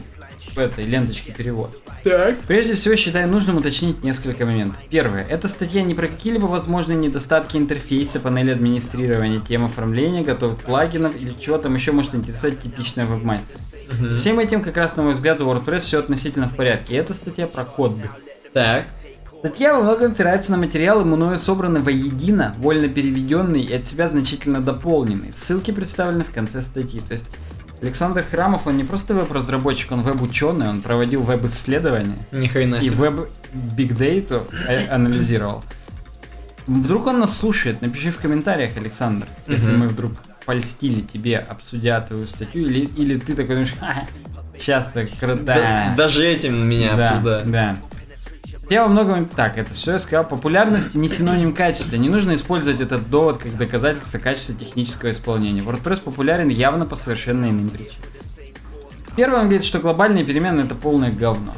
в 0.54 0.58
этой 0.58 0.86
ленточке 0.86 1.32
перевод. 1.32 1.78
Так. 2.04 2.38
Прежде 2.48 2.74
всего, 2.76 2.96
считаю 2.96 3.30
нужным 3.30 3.58
уточнить 3.58 4.04
несколько 4.04 4.46
моментов. 4.46 4.78
Первое. 4.90 5.26
Эта 5.26 5.48
статья 5.48 5.82
не 5.82 5.96
про 5.96 6.08
какие-либо 6.08 6.46
возможные 6.46 6.98
недостатки 6.98 7.58
интерфейса, 7.58 8.20
панели 8.20 8.52
администрирования, 8.52 9.40
тем 9.40 9.66
оформления, 9.66 10.24
готовых 10.24 10.60
плагинов 10.60 11.16
или 11.16 11.34
чего 11.40 11.58
там 11.58 11.76
еще 11.76 11.92
может 11.92 12.16
интересовать 12.16 12.60
типичная 12.60 13.06
вебмастер. 13.06 13.58
С 14.02 14.20
всем 14.20 14.40
этим, 14.40 14.62
как 14.62 14.78
раз 14.78 14.96
на 14.96 15.04
мой 15.04 15.14
взгляд, 15.14 15.42
у 15.42 15.46
WordPress 15.46 15.80
все 15.80 16.00
относительно 16.00 16.48
в 16.48 16.56
порядке. 16.56 16.96
И 16.96 16.98
эта 16.98 17.14
статья 17.14 17.48
про 17.48 17.66
код. 17.66 17.96
Так. 18.54 18.86
Статья 19.40 19.74
во 19.74 19.84
многом 19.84 20.12
опирается 20.12 20.52
на 20.52 20.58
материалы, 20.58 21.06
мною 21.06 21.38
собраны 21.38 21.80
воедино, 21.80 22.54
вольно 22.58 22.90
переведенные 22.90 23.64
и 23.64 23.74
от 23.74 23.88
себя 23.88 24.10
значительно 24.10 24.60
дополненные. 24.60 25.32
Ссылки 25.32 25.72
представлены 25.72 26.26
в 26.26 26.32
конце 26.32 26.62
статьи. 26.62 27.00
То 27.00 27.14
есть 27.14 27.28
Александр 27.82 28.24
Храмов, 28.30 28.68
он 28.68 28.76
не 28.78 28.84
просто 28.84 29.14
веб-разработчик, 29.14 29.92
он 29.94 30.02
веб-ученый, 30.02 30.68
он 30.68 30.82
проводил 30.82 31.22
веб-исследования 31.24 32.18
Ни 32.32 32.48
хрена 32.48 32.76
и 32.76 32.82
себе. 32.82 32.96
веб-бигдейту 33.10 34.46
а- 34.68 34.96
анализировал. 34.96 35.64
Вдруг 36.68 37.08
он 37.08 37.20
нас 37.20 37.36
слушает, 37.38 37.82
напиши 37.82 38.12
в 38.12 38.18
комментариях, 38.18 38.76
Александр, 38.78 39.28
если 39.48 39.72
Мгм. 39.72 39.80
мы 39.80 39.88
вдруг 39.88 40.12
польстили 40.46 41.02
тебе, 41.02 41.38
обсудя 41.40 42.02
твою 42.02 42.26
статью, 42.28 42.66
или, 42.66 42.82
или 42.82 43.18
ты 43.18 43.34
такой 43.34 43.56
думаешь, 43.56 43.74
сейчас 44.58 44.92
так 44.94 45.10
круто. 45.20 45.44
Да- 45.44 45.94
даже 45.98 46.26
этим 46.28 46.68
меня 46.68 46.96
Да, 46.96 47.10
обсуждают. 47.10 47.48
Да. 47.50 47.78
Я 48.70 48.84
во 48.84 48.88
многом 48.88 49.26
так, 49.26 49.58
это 49.58 49.74
все 49.74 49.94
я 49.94 50.00
сказал. 50.00 50.28
Популярность 50.28 50.94
не 50.94 51.10
синоним 51.10 51.54
качества. 51.54 51.96
Не 51.96 52.08
нужно 52.08 52.36
использовать 52.36 52.80
этот 52.80 53.10
довод 53.10 53.40
как 53.40 53.58
доказательство 53.58 54.20
качества 54.20 54.54
технического 54.54 55.10
исполнения. 55.10 55.62
WordPress 55.62 56.02
популярен 56.02 56.50
явно 56.50 56.86
по 56.86 56.96
совершенно 56.96 57.50
иным 57.50 57.72
причинам. 57.72 58.04
Первое, 59.16 59.40
он 59.40 59.46
говорит, 59.46 59.66
что 59.66 59.80
глобальные 59.80 60.24
перемены 60.24 60.62
это 60.62 60.76
полное 60.76 61.12
говно. 61.12 61.54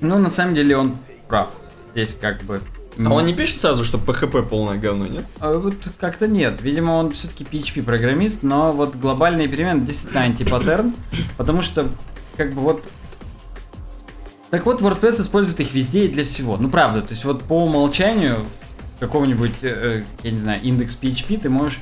Ну, 0.00 0.18
на 0.18 0.30
самом 0.30 0.54
деле 0.54 0.78
он 0.78 0.96
прав. 1.28 1.50
Здесь 1.92 2.16
как 2.18 2.42
бы... 2.42 2.62
А 2.98 3.10
он 3.12 3.26
не 3.26 3.34
пишет 3.34 3.58
сразу, 3.60 3.84
что 3.84 3.98
PHP 3.98 4.48
полное 4.48 4.78
говно, 4.78 5.06
нет? 5.06 5.24
А 5.40 5.58
Вот 5.58 5.74
как-то 6.00 6.26
нет. 6.26 6.60
Видимо, 6.62 6.92
он 6.92 7.10
все-таки 7.12 7.44
PHP-программист, 7.44 8.42
но 8.42 8.72
вот 8.72 8.96
глобальные 8.96 9.46
перемены 9.46 9.82
действительно 9.82 10.24
антипаттерн, 10.24 10.94
потому 11.36 11.60
что, 11.60 11.86
как 12.36 12.54
бы 12.54 12.62
вот... 12.62 12.88
Так 14.50 14.64
вот, 14.64 14.80
WordPress 14.80 15.20
использует 15.20 15.60
их 15.60 15.74
везде 15.74 16.06
и 16.06 16.08
для 16.08 16.24
всего. 16.24 16.56
Ну, 16.56 16.70
правда, 16.70 17.02
то 17.02 17.10
есть 17.10 17.24
вот 17.24 17.42
по 17.42 17.64
умолчанию 17.64 18.38
в 18.96 19.00
каком-нибудь, 19.00 19.62
э, 19.62 20.04
я 20.22 20.30
не 20.30 20.38
знаю, 20.38 20.60
индекс 20.62 20.98
PHP 21.00 21.40
ты 21.40 21.50
можешь 21.50 21.80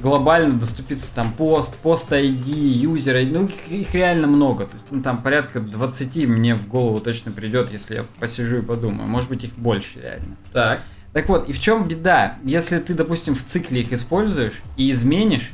глобально 0.00 0.54
доступиться 0.54 1.14
там 1.14 1.32
пост, 1.32 1.76
пост 1.78 2.10
ID, 2.12 2.50
юзер 2.50 3.16
ID, 3.16 3.32
ну 3.32 3.44
их, 3.46 3.68
их 3.68 3.94
реально 3.94 4.26
много. 4.26 4.66
То 4.66 4.74
есть 4.74 4.86
ну, 4.90 5.02
там 5.02 5.22
порядка 5.22 5.60
20 5.60 6.28
мне 6.28 6.54
в 6.56 6.68
голову 6.68 7.00
точно 7.00 7.32
придет, 7.32 7.70
если 7.72 7.96
я 7.96 8.04
посижу 8.18 8.58
и 8.58 8.62
подумаю. 8.62 9.08
Может 9.08 9.28
быть 9.28 9.44
их 9.44 9.54
больше 9.54 10.00
реально. 10.00 10.36
Так. 10.52 10.82
Так 11.12 11.28
вот, 11.28 11.48
и 11.48 11.52
в 11.52 11.60
чем 11.60 11.88
беда? 11.88 12.36
Если 12.44 12.78
ты, 12.78 12.94
допустим, 12.94 13.34
в 13.34 13.42
цикле 13.42 13.80
их 13.80 13.92
используешь 13.92 14.60
и 14.76 14.90
изменишь, 14.90 15.52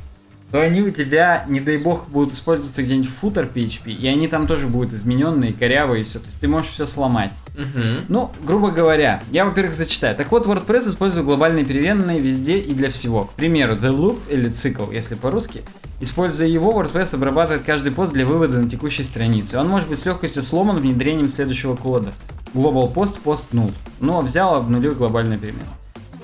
то 0.50 0.60
они 0.60 0.82
у 0.82 0.90
тебя, 0.90 1.44
не 1.48 1.60
дай 1.60 1.78
бог, 1.78 2.08
будут 2.08 2.32
использоваться 2.32 2.82
где-нибудь 2.82 3.08
в 3.08 3.14
футер 3.14 3.48
PHP, 3.52 3.92
и 3.92 4.06
они 4.06 4.28
там 4.28 4.46
тоже 4.46 4.68
будут 4.68 4.92
измененные, 4.92 5.52
корявые 5.52 6.02
и 6.02 6.04
все. 6.04 6.20
То 6.20 6.26
есть 6.26 6.40
ты 6.40 6.46
можешь 6.46 6.70
все 6.70 6.86
сломать. 6.86 7.32
Мгм. 7.56 8.04
Ну, 8.08 8.30
грубо 8.44 8.70
говоря, 8.70 9.22
я, 9.30 9.44
во-первых, 9.44 9.74
зачитаю. 9.74 10.16
Так 10.16 10.30
вот, 10.30 10.46
WordPress 10.46 10.88
использует 10.88 11.26
глобальные 11.26 11.64
переменные 11.64 12.20
везде 12.20 12.58
и 12.58 12.74
для 12.74 12.88
всего. 12.88 13.24
К 13.24 13.32
примеру, 13.32 13.74
the 13.74 13.92
loop 13.92 14.20
или 14.28 14.48
цикл, 14.48 14.90
если 14.90 15.14
по-русски. 15.14 15.62
Используя 16.00 16.48
его, 16.48 16.72
WordPress 16.72 17.14
обрабатывает 17.14 17.62
каждый 17.64 17.92
пост 17.92 18.12
для 18.12 18.26
вывода 18.26 18.58
на 18.58 18.68
текущей 18.68 19.04
странице. 19.04 19.58
Он 19.58 19.68
может 19.68 19.88
быть 19.88 20.00
с 20.00 20.06
легкостью 20.06 20.42
сломан 20.42 20.78
внедрением 20.78 21.28
следующего 21.28 21.76
кода. 21.76 22.12
Global 22.52 22.92
post, 22.92 23.16
post 23.24 23.46
null. 23.52 23.72
Но 24.00 24.20
взял, 24.20 24.54
обнулил 24.54 24.94
глобальную 24.94 25.38
переменную. 25.38 25.70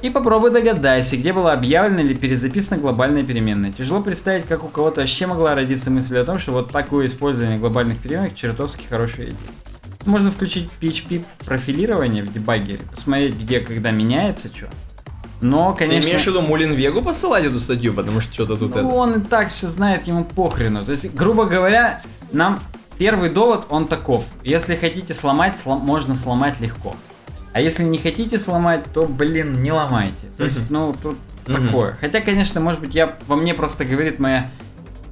И 0.03 0.09
попробуй 0.09 0.51
догадайся, 0.51 1.17
где 1.17 1.33
была 1.33 1.53
объявлена 1.53 2.01
или 2.01 2.15
перезаписана 2.15 2.81
глобальная 2.81 3.23
переменная. 3.23 3.71
Тяжело 3.71 4.01
представить, 4.01 4.47
как 4.47 4.65
у 4.65 4.69
кого-то 4.69 5.03
вообще 5.03 5.27
могла 5.27 5.55
родиться 5.55 5.91
мысль 5.91 6.17
о 6.19 6.25
том, 6.25 6.39
что 6.39 6.53
вот 6.53 6.73
такое 6.73 7.07
использование 7.07 7.59
глобальных 7.59 7.99
переменных 7.99 8.35
чертовски 8.35 8.87
хорошая 8.87 9.27
идея. 9.27 9.39
Можно 10.07 10.31
включить 10.31 10.71
PHP 10.81 11.23
профилирование 11.45 12.23
в 12.23 12.33
дебаггере, 12.33 12.81
посмотреть, 12.91 13.35
где, 13.35 13.61
когда 13.61 13.91
меняется 13.91 14.49
что. 14.55 14.69
Но, 15.43 15.73
Ты 15.73 15.87
конечно... 15.87 16.09
имеешь 16.09 16.23
в 16.23 16.27
виду 16.27 16.43
Мулин 16.43 16.73
Вегу 16.73 17.03
посылать 17.03 17.45
эту 17.45 17.59
статью, 17.59 17.93
потому 17.93 18.21
что 18.21 18.33
что-то 18.33 18.57
тут 18.57 18.75
Ну, 18.75 18.79
это... 18.79 18.87
он 18.87 19.21
и 19.21 19.25
так 19.25 19.49
все 19.49 19.69
знает, 19.69 20.07
ему 20.07 20.25
похрену. 20.25 20.85
То 20.85 20.93
есть, 20.93 21.13
грубо 21.15 21.45
говоря, 21.45 22.03
нам 22.33 22.61
первый 22.99 23.31
довод, 23.31 23.67
он 23.69 23.87
таков. 23.87 24.25
Если 24.45 24.77
хотите 24.77 25.13
сломать, 25.15 25.57
слом- 25.63 25.81
можно 25.81 26.15
сломать 26.15 26.61
легко. 26.61 26.95
А 27.53 27.61
если 27.61 27.83
не 27.83 27.99
хотите 27.99 28.39
сломать, 28.39 28.85
то, 28.93 29.07
блин, 29.07 29.63
не 29.63 29.73
ломайте. 29.73 30.27
То 30.37 30.45
есть, 30.45 30.71
ну, 30.71 30.95
тут 31.03 31.19
такое. 31.45 31.97
Хотя, 32.01 32.21
конечно, 32.21 32.61
может 32.61 32.81
быть, 32.81 32.95
я 32.95 33.17
во 33.27 33.37
мне 33.37 33.55
просто 33.55 33.85
говорит 33.85 34.19
моя 34.19 34.51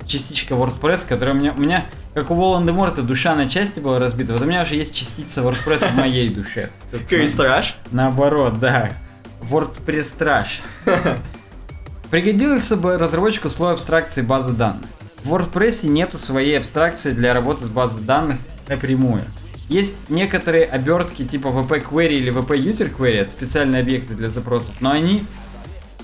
частичка 0.07 0.55
WordPress, 0.55 1.07
которая 1.07 1.35
у 1.35 1.39
меня, 1.39 1.53
у 1.57 1.61
меня 1.61 1.87
как 2.15 2.31
у 2.31 2.35
Волан-де-Морта, 2.35 3.03
душа 3.03 3.35
на 3.35 3.49
части 3.49 3.81
была 3.81 3.99
разбита. 3.99 4.33
Вот 4.33 4.43
у 4.43 4.47
меня 4.47 4.63
уже 4.63 4.75
есть 4.75 4.95
частица 4.95 5.43
WordPress 5.43 5.93
в 5.93 5.95
моей 5.97 6.29
душе. 6.29 6.71
Тут, 6.91 7.03
ну, 7.03 7.09
Кристраж? 7.09 7.77
Наоборот, 7.91 8.59
да. 8.59 8.93
WordPress 9.43 10.15
Trash. 10.19 10.61
Пригодился 12.11 12.77
бы 12.77 12.97
разработчику 12.99 13.51
слой 13.51 13.75
абстракции 13.75 14.23
базы 14.23 14.53
данных. 14.53 14.89
В 15.23 15.35
WordPress 15.35 15.87
нету 15.87 16.19
своей 16.19 16.59
абстракции 16.59 17.13
для 17.13 17.35
работы 17.35 17.65
с 17.65 17.69
базой 17.69 18.03
данных 18.05 18.39
напрямую. 18.69 19.23
Есть 19.69 20.09
некоторые 20.09 20.65
обертки 20.65 21.25
типа 21.25 21.49
VP 21.49 21.91
Query 21.91 22.15
или 22.15 22.33
VP 22.33 22.59
User 22.65 22.95
Query, 22.95 23.19
это 23.19 23.31
специальные 23.31 23.83
объекты 23.83 24.15
для 24.15 24.31
запросов, 24.31 24.77
но 24.81 24.93
они, 24.93 25.27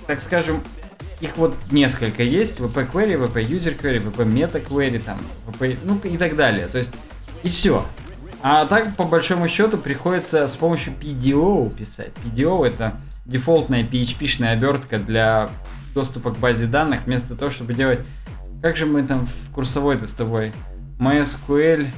так 0.07 0.21
скажем, 0.21 0.63
их 1.21 1.37
вот 1.37 1.57
несколько 1.71 2.23
есть, 2.23 2.59
VP 2.61 2.93
Query, 2.93 3.19
VP 3.19 3.49
User 3.49 3.81
Query, 3.81 4.03
VP 4.03 4.33
Meta 4.33 4.63
Query, 4.63 4.99
там, 4.99 5.19
VP, 5.47 5.79
ну 5.83 5.99
и 6.05 6.19
так 6.19 6.37
далее. 6.37 6.67
То 6.67 6.79
есть, 6.79 6.93
и 7.43 7.49
все. 7.49 7.87
А 8.43 8.67
так, 8.67 8.95
по 8.97 9.05
большому 9.05 9.49
счету, 9.49 9.79
приходится 9.79 10.47
с 10.47 10.57
помощью 10.57 10.93
PDO 11.01 11.75
писать. 11.75 12.11
PDO 12.23 12.67
это 12.67 13.01
дефолтная 13.25 13.85
PHP-шная 13.85 14.53
обертка 14.53 14.99
для 14.99 15.49
доступа 15.95 16.31
к 16.31 16.39
базе 16.39 16.67
данных, 16.67 17.05
вместо 17.07 17.35
того, 17.35 17.51
чтобы 17.51 17.73
делать... 17.73 18.01
Как 18.61 18.77
же 18.77 18.85
мы 18.85 19.03
там 19.03 19.27
в 19.27 19.53
курсовой-то 19.53 20.07
с 20.07 20.13
тобой? 20.13 20.53
MySQL, 20.99 21.89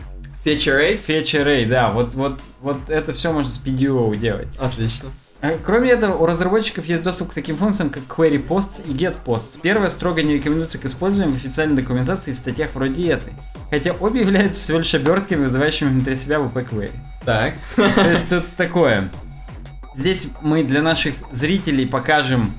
Fetch 0.54 1.42
Array, 1.44 1.66
да, 1.66 1.90
вот, 1.90 2.14
вот, 2.14 2.38
вот 2.60 2.88
это 2.88 3.12
все 3.12 3.32
можно 3.32 3.50
с 3.50 3.60
PDO 3.62 4.16
делать. 4.16 4.48
Отлично. 4.58 5.08
А, 5.42 5.52
Кроме 5.64 5.90
этого, 5.90 6.16
у 6.16 6.24
разработчиков 6.26 6.86
есть 6.86 7.02
доступ 7.02 7.30
к 7.30 7.34
таким 7.34 7.56
функциям, 7.56 7.90
как 7.90 8.04
Query 8.04 8.46
Posts 8.46 8.88
и 8.88 8.92
Get 8.92 9.16
Posts. 9.24 9.58
Первое 9.60 9.88
строго 9.88 10.22
не 10.22 10.34
рекомендуется 10.34 10.78
к 10.78 10.84
использованию 10.86 11.34
в 11.34 11.36
официальной 11.36 11.76
документации 11.76 12.30
и 12.30 12.34
статьях 12.34 12.70
вроде 12.74 13.08
этой. 13.10 13.32
Хотя 13.70 13.92
обе 13.92 14.20
являются 14.20 14.62
всего 14.62 14.78
лишь 14.78 14.94
обертками, 14.94 15.42
вызывающими 15.44 15.88
внутри 15.90 16.16
себя 16.16 16.36
VP 16.36 16.68
Query. 16.70 16.90
Так. 17.24 17.54
То 17.76 18.10
есть 18.10 18.26
тут 18.30 18.46
такое. 18.56 19.10
Здесь 19.96 20.28
мы 20.42 20.62
для 20.62 20.80
наших 20.82 21.14
зрителей 21.32 21.86
покажем 21.86 22.54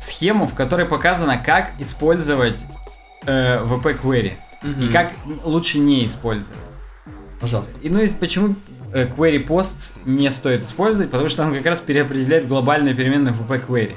схему, 0.00 0.46
в 0.46 0.54
которой 0.54 0.86
показано, 0.86 1.38
как 1.38 1.70
использовать 1.78 2.56
э, 3.26 3.58
VP 3.64 4.00
Query. 4.02 4.32
И 4.62 4.66
Мгм. 4.66 4.92
как 4.92 5.12
лучше 5.44 5.78
не 5.80 6.06
использовать. 6.06 6.58
Пожалуйста. 7.42 7.72
И 7.82 7.90
ну 7.90 8.00
и 8.00 8.08
почему 8.08 8.54
э, 8.94 9.06
query 9.06 9.44
posts 9.46 9.94
не 10.06 10.30
стоит 10.30 10.62
использовать, 10.64 11.10
потому 11.10 11.28
что 11.28 11.42
он 11.42 11.52
как 11.52 11.66
раз 11.66 11.80
переопределяет 11.80 12.48
глобальную 12.48 12.96
переменную 12.96 13.34
в 13.34 13.42
VP 13.50 13.66
query. 13.66 13.92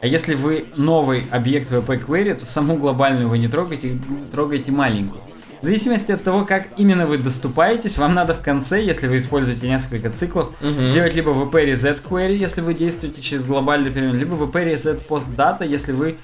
А 0.00 0.06
если 0.06 0.34
вы 0.34 0.64
новый 0.76 1.26
объект 1.30 1.70
VP 1.70 2.06
query, 2.06 2.34
то 2.34 2.46
саму 2.46 2.76
глобальную 2.76 3.28
вы 3.28 3.38
не 3.38 3.48
трогаете, 3.48 3.98
трогаете 4.32 4.72
маленькую. 4.72 5.20
В 5.60 5.64
зависимости 5.64 6.12
от 6.12 6.22
того, 6.22 6.44
как 6.44 6.68
именно 6.76 7.04
вы 7.04 7.18
доступаетесь, 7.18 7.98
вам 7.98 8.14
надо 8.14 8.32
в 8.32 8.40
конце, 8.40 8.80
если 8.82 9.08
вы 9.08 9.18
используете 9.18 9.68
несколько 9.68 10.08
циклов, 10.08 10.50
Мгм. 10.60 10.88
сделать 10.92 11.14
либо 11.14 11.32
VP 11.32 11.72
reset 11.72 12.00
query, 12.02 12.36
если 12.36 12.60
вы 12.60 12.74
действуете 12.74 13.20
через 13.20 13.44
глобальную 13.44 13.92
переменную, 13.92 14.20
либо 14.20 14.36
VP 14.36 14.74
reset 14.74 15.06
post 15.06 15.34
data, 15.36 15.66
если 15.66 15.92
вы 15.92 16.16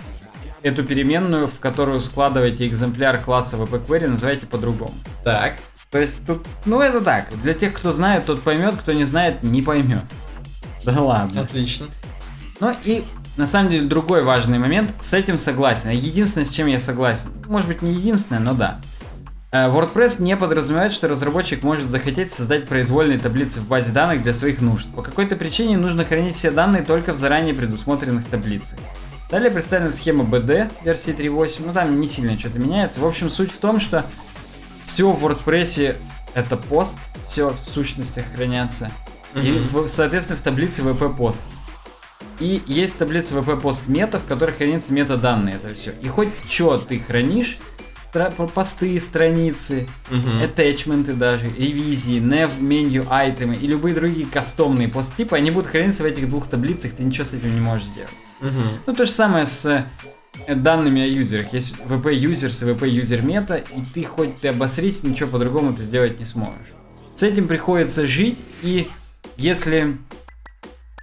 эту 0.63 0.85
переменную, 0.85 1.49
в 1.49 1.59
которую 1.59 1.99
складываете 2.01 2.67
экземпляр 2.67 3.19
класса 3.19 3.57
VP 3.57 3.85
query, 3.87 4.07
называете 4.07 4.47
по-другому. 4.47 4.95
Так. 5.25 5.55
То 5.95 6.01
есть 6.01 6.27
тут, 6.27 6.45
ну 6.65 6.81
это 6.81 7.01
так, 7.01 7.29
для 7.41 7.55
тех, 7.55 7.73
кто 7.73 7.93
знает, 7.93 8.27
тот 8.27 8.43
поймет, 8.43 8.75
кто 8.75 8.93
не 8.93 9.05
знает, 9.05 9.45
не 9.45 9.63
поймет. 9.63 10.03
Да 10.85 11.01
ладно. 11.01 11.43
Отлично. 11.43 11.87
Ну 12.59 12.75
и 12.83 13.05
на 13.37 13.47
самом 13.47 13.71
деле 13.71 13.87
другой 13.87 14.25
важный 14.25 14.59
момент, 14.59 14.91
с 14.99 15.15
этим 15.15 15.39
согласен. 15.39 15.91
Единственное, 15.91 16.47
с 16.47 16.51
чем 16.51 16.67
я 16.67 16.81
согласен, 16.81 17.31
может 17.47 17.69
быть 17.69 17.81
не 17.81 17.93
единственное, 17.93 18.41
но 18.41 18.55
да. 18.55 18.81
Э, 19.53 19.71
WordPress 19.71 20.21
не 20.21 20.37
подразумевает, 20.37 20.93
что 20.93 21.07
разработчик 21.07 21.63
может 21.63 21.89
захотеть 21.89 22.33
создать 22.33 22.67
произвольные 22.67 23.21
таблицы 23.21 23.61
в 23.61 23.69
базе 23.69 23.93
данных 23.93 24.25
для 24.25 24.35
своих 24.35 24.61
нужд. 24.61 24.89
По 24.97 25.03
какой-то 25.03 25.37
причине 25.37 25.77
нужно 25.77 26.05
хранить 26.05 26.35
все 26.35 26.51
данные 26.51 26.83
только 26.83 27.13
в 27.13 27.19
заранее 27.19 27.55
предусмотренных 27.55 28.25
таблицах. 28.25 28.81
Далее 29.31 29.53
представлена 29.53 29.93
схема 29.93 30.25
BD 30.25 30.73
версии 30.83 31.15
3.8, 31.15 31.63
ну 31.67 31.73
там 31.73 32.01
не 32.01 32.09
сильно 32.09 32.37
что-то 32.37 32.59
меняется. 32.59 33.01
В 33.01 33.07
общем, 33.07 33.31
суть 33.31 33.53
в 33.53 33.59
том, 33.59 33.79
что 33.79 34.05
все 34.85 35.11
в 35.11 35.25
WordPress 35.25 35.97
это 36.35 36.57
пост, 36.57 36.99
все 37.27 37.51
в 37.51 37.59
сущностях 37.59 38.25
хранятся. 38.35 38.91
И, 39.35 39.53
в- 39.53 39.87
соответственно, 39.89 40.39
в 40.39 40.43
таблице 40.43 40.83
VP 40.83 41.17
пост. 41.17 41.61
И 42.41 42.63
есть 42.67 42.97
таблица 42.99 43.35
VP 43.35 43.61
пост 43.61 43.83
мета, 43.89 44.19
в 44.19 44.25
которой 44.25 44.53
хранятся 44.53 44.93
метаданные, 44.93 45.57
это 45.57 45.75
все. 45.75 45.93
И 46.03 46.09
хоть 46.09 46.29
что 46.49 46.79
ты 46.79 46.99
хранишь, 47.01 47.59
стра- 48.13 48.33
посты, 48.49 49.01
страницы, 49.01 49.89
attachmenты 50.43 51.15
даже, 51.15 51.47
ревизии, 51.47 52.21
nav, 52.21 52.61
меню, 52.61 53.05
айтемы 53.11 53.55
и 53.57 53.67
любые 53.67 53.95
другие 53.95 54.27
кастомные 54.27 54.89
посттипы, 54.89 55.37
они 55.37 55.51
будут 55.51 55.69
храниться 55.71 56.03
в 56.03 56.07
этих 56.07 56.29
двух 56.29 56.49
таблицах, 56.49 56.93
ты 56.93 57.03
ничего 57.05 57.25
с 57.25 57.35
этим 57.35 57.53
не 57.53 57.61
можешь 57.61 57.87
сделать. 57.87 58.11
Мгм. 58.41 58.63
Ну, 58.87 58.95
то 58.95 59.05
же 59.07 59.11
самое 59.11 59.47
с 59.47 59.65
э, 59.67 59.87
данными 60.49 61.03
о 61.03 61.07
юзерах. 61.07 61.53
Есть 61.53 61.77
VP 61.79 62.15
users 62.21 62.69
и 62.69 62.73
VP 62.73 63.03
user 63.03 63.23
мета, 63.23 63.57
и 63.57 63.83
ты 63.95 64.05
хоть 64.05 64.37
ты 64.39 64.49
обосрись, 64.49 65.03
ничего 65.03 65.31
по-другому 65.31 65.73
ты 65.73 65.83
сделать 65.83 66.19
не 66.19 66.25
сможешь. 66.25 66.73
С 67.17 67.23
этим 67.23 67.49
приходится 67.49 68.07
жить, 68.07 68.39
и 68.63 68.89
если 69.37 69.99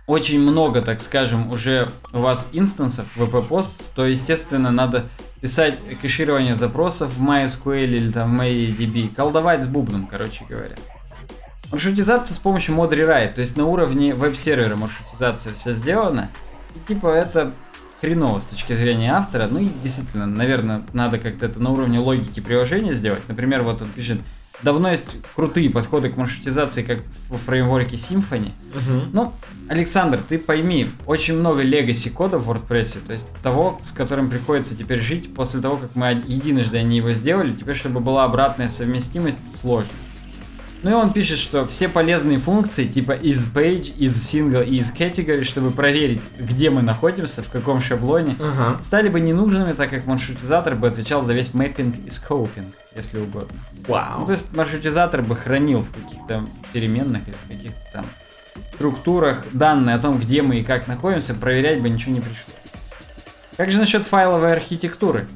очень 0.08 0.42
много, 0.42 0.82
так 0.82 1.02
скажем, 1.02 1.52
уже 1.52 1.90
у 2.12 2.20
вас 2.20 2.50
инстансов 2.52 3.06
VP 3.18 3.48
пост, 3.48 3.96
то, 3.96 4.06
естественно, 4.06 4.72
надо 4.72 5.08
писать 5.40 5.76
кэширование 6.02 6.56
запросов 6.56 7.14
в 7.16 7.24
MySQL 7.24 7.84
или 7.84 8.12
там 8.12 8.38
в 8.38 8.42
MariaDB, 8.42 9.16
колдовать 9.16 9.64
с 9.64 9.68
бубном, 9.68 10.08
короче 10.08 10.46
говоря. 10.48 10.76
Маршрутизация 11.72 12.36
с 12.36 12.40
помощью 12.40 12.76
mod 12.76 12.90
rewrite, 12.90 13.34
то 13.34 13.42
есть 13.42 13.56
на 13.56 13.66
уровне 13.66 14.14
веб-сервера 14.14 14.76
маршрутизация 14.76 15.54
вся 15.54 15.72
сделана, 15.72 16.30
и 16.76 16.94
типа 16.94 17.08
это 17.08 17.52
хреново 18.02 18.40
с 18.40 18.46
точки 18.46 18.74
зрения 18.74 19.14
автора, 19.14 19.48
ну 19.50 19.60
и 19.60 19.70
действительно, 19.84 20.26
наверное, 20.26 20.82
надо 20.94 21.20
как-то 21.20 21.46
это 21.46 21.62
на 21.62 21.70
уровне 21.70 22.00
логики 22.00 22.40
приложения 22.40 22.94
сделать. 22.94 23.22
Например, 23.28 23.62
вот 23.62 23.82
он 23.82 23.88
пишет, 23.90 24.20
давно 24.64 24.90
есть 24.90 25.06
крутые 25.36 25.70
подходы 25.70 26.10
к 26.10 26.18
маршрутизации, 26.18 26.82
как 26.82 27.00
в 27.30 27.38
фреймворке 27.38 27.96
Symfony, 27.98 28.52
Мгм. 28.76 29.10
ну, 29.14 29.34
Александр, 29.70 30.20
ты 30.28 30.38
пойми, 30.40 30.88
очень 31.06 31.36
много 31.40 31.62
легаси 31.62 32.10
кода 32.10 32.38
в 32.40 32.50
WordPress, 32.50 33.06
то 33.06 33.14
есть 33.14 33.28
того, 33.44 33.80
с 33.84 33.92
которым 33.92 34.30
приходится 34.30 34.76
теперь 34.76 35.00
жить 35.02 35.34
после 35.34 35.62
того, 35.62 35.78
как 35.78 35.96
мы 35.96 36.08
единожды 36.26 36.78
они 36.78 36.98
его 36.98 37.12
сделали, 37.14 37.54
теперь, 37.56 37.76
чтобы 37.76 38.00
была 38.00 38.26
обратная 38.26 38.68
совместимость, 38.68 39.40
сложно. 39.56 39.90
Ну 40.84 40.90
и 40.90 40.94
он 40.94 41.14
пишет, 41.14 41.38
что 41.38 41.66
все 41.68 41.88
полезные 41.88 42.40
функции, 42.40 42.86
типа 42.86 43.12
is 43.12 43.48
page, 43.54 43.96
is 43.98 44.10
single 44.14 44.66
и 44.68 44.80
is 44.80 44.88
category, 44.98 45.44
чтобы 45.44 45.70
проверить, 45.70 46.22
где 46.40 46.72
мы 46.72 46.82
находимся, 46.82 47.44
в 47.44 47.50
каком 47.50 47.82
шаблоне, 47.82 48.36
Ага. 48.40 48.80
стали 48.84 49.08
бы 49.10 49.20
ненужными, 49.20 49.74
так 49.74 49.92
как 49.92 50.08
маршрутизатор 50.08 50.76
бы 50.76 50.88
отвечал 50.88 51.24
за 51.24 51.34
весь 51.34 51.54
мэппинг 51.54 51.96
и 52.08 52.10
скопинг, 52.10 52.74
если 52.96 53.20
угодно. 53.20 53.60
Ну, 53.88 53.94
Вау. 53.94 54.26
то 54.26 54.32
есть 54.32 54.56
маршрутизатор 54.56 55.22
бы 55.22 55.36
хранил 55.36 55.82
в 55.84 55.92
каких-то 55.92 56.48
переменных 56.74 57.28
или 57.28 57.36
в 57.46 57.52
каких-то 57.52 57.80
там 57.94 58.06
структурах 58.74 59.46
данные 59.54 59.96
о 59.96 60.00
том, 60.00 60.18
где 60.20 60.42
мы 60.42 60.60
и 60.60 60.64
как 60.64 60.88
находимся, 60.88 61.36
проверять 61.36 61.82
бы 61.82 61.90
ничего 61.90 62.14
не 62.16 62.22
пришлось. 62.22 62.56
Как 63.56 63.70
же 63.72 63.78
насчет 63.78 64.02
файловой 64.04 64.54
архитектуры? 64.54 65.28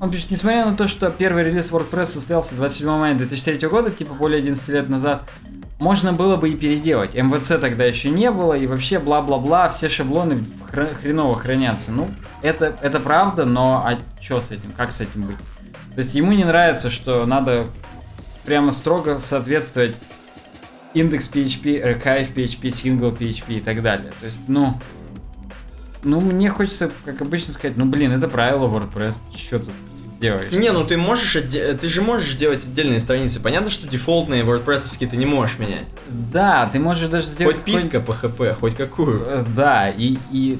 Он 0.00 0.10
пишет, 0.10 0.30
несмотря 0.30 0.64
на 0.64 0.74
то, 0.74 0.88
что 0.88 1.10
первый 1.10 1.42
релиз 1.44 1.70
WordPress 1.70 2.06
состоялся 2.06 2.54
27 2.54 2.88
мая 2.88 3.14
2003 3.14 3.68
года, 3.68 3.90
типа 3.90 4.14
более 4.14 4.38
11 4.38 4.68
лет 4.68 4.88
назад, 4.88 5.30
можно 5.78 6.12
было 6.12 6.36
бы 6.36 6.48
и 6.48 6.56
переделать. 6.56 7.14
МВЦ 7.14 7.58
тогда 7.60 7.84
еще 7.84 8.08
не 8.08 8.30
было, 8.30 8.54
и 8.54 8.66
вообще 8.66 8.98
бла-бла-бла, 8.98 9.68
все 9.68 9.88
шаблоны 9.90 10.44
хра- 10.70 10.94
хреново 10.94 11.36
хранятся. 11.36 11.92
Ну, 11.92 12.08
это, 12.42 12.76
это 12.80 12.98
правда, 12.98 13.44
но 13.44 13.82
а 13.84 13.98
что 14.22 14.40
с 14.40 14.50
этим, 14.50 14.70
как 14.76 14.92
с 14.92 15.02
этим 15.02 15.22
быть? 15.22 15.36
То 15.94 15.98
есть 15.98 16.14
ему 16.14 16.32
не 16.32 16.44
нравится, 16.44 16.90
что 16.90 17.26
надо 17.26 17.66
прямо 18.46 18.72
строго 18.72 19.18
соответствовать 19.18 19.94
индекс 20.94 21.30
PHP, 21.30 21.82
archive 21.82 22.34
PHP, 22.34 22.62
single 22.68 23.16
PHP 23.16 23.56
и 23.58 23.60
так 23.60 23.82
далее. 23.82 24.12
То 24.20 24.26
есть, 24.26 24.40
ну, 24.48 24.78
ну, 26.04 26.20
мне 26.20 26.48
хочется, 26.48 26.90
как 27.04 27.20
обычно, 27.20 27.52
сказать, 27.52 27.76
ну, 27.76 27.84
блин, 27.84 28.12
это 28.12 28.28
правило 28.28 28.66
WordPress, 28.66 29.16
что 29.36 29.58
тут 29.58 29.72
делаешь? 30.20 30.52
Не, 30.52 30.70
ну 30.72 30.84
ты 30.86 30.96
можешь, 30.96 31.34
отде- 31.36 31.72
ты 31.76 31.88
же 31.88 32.02
можешь 32.02 32.34
делать 32.34 32.64
отдельные 32.64 33.00
страницы. 33.00 33.40
Понятно, 33.40 33.70
что 33.70 33.88
дефолтные 33.88 34.44
WordPress 34.44 35.06
ты 35.08 35.16
не 35.16 35.26
можешь 35.26 35.58
менять. 35.58 35.86
Да, 36.08 36.68
ты 36.72 36.78
можешь 36.78 37.08
даже 37.08 37.26
сделать... 37.26 37.56
Хоть 37.56 37.64
писка 37.64 37.98
PHP, 37.98 38.54
хоть 38.54 38.76
какую. 38.76 39.24
Э, 39.26 39.44
Да, 39.56 39.88
и, 39.88 40.18
и 40.30 40.58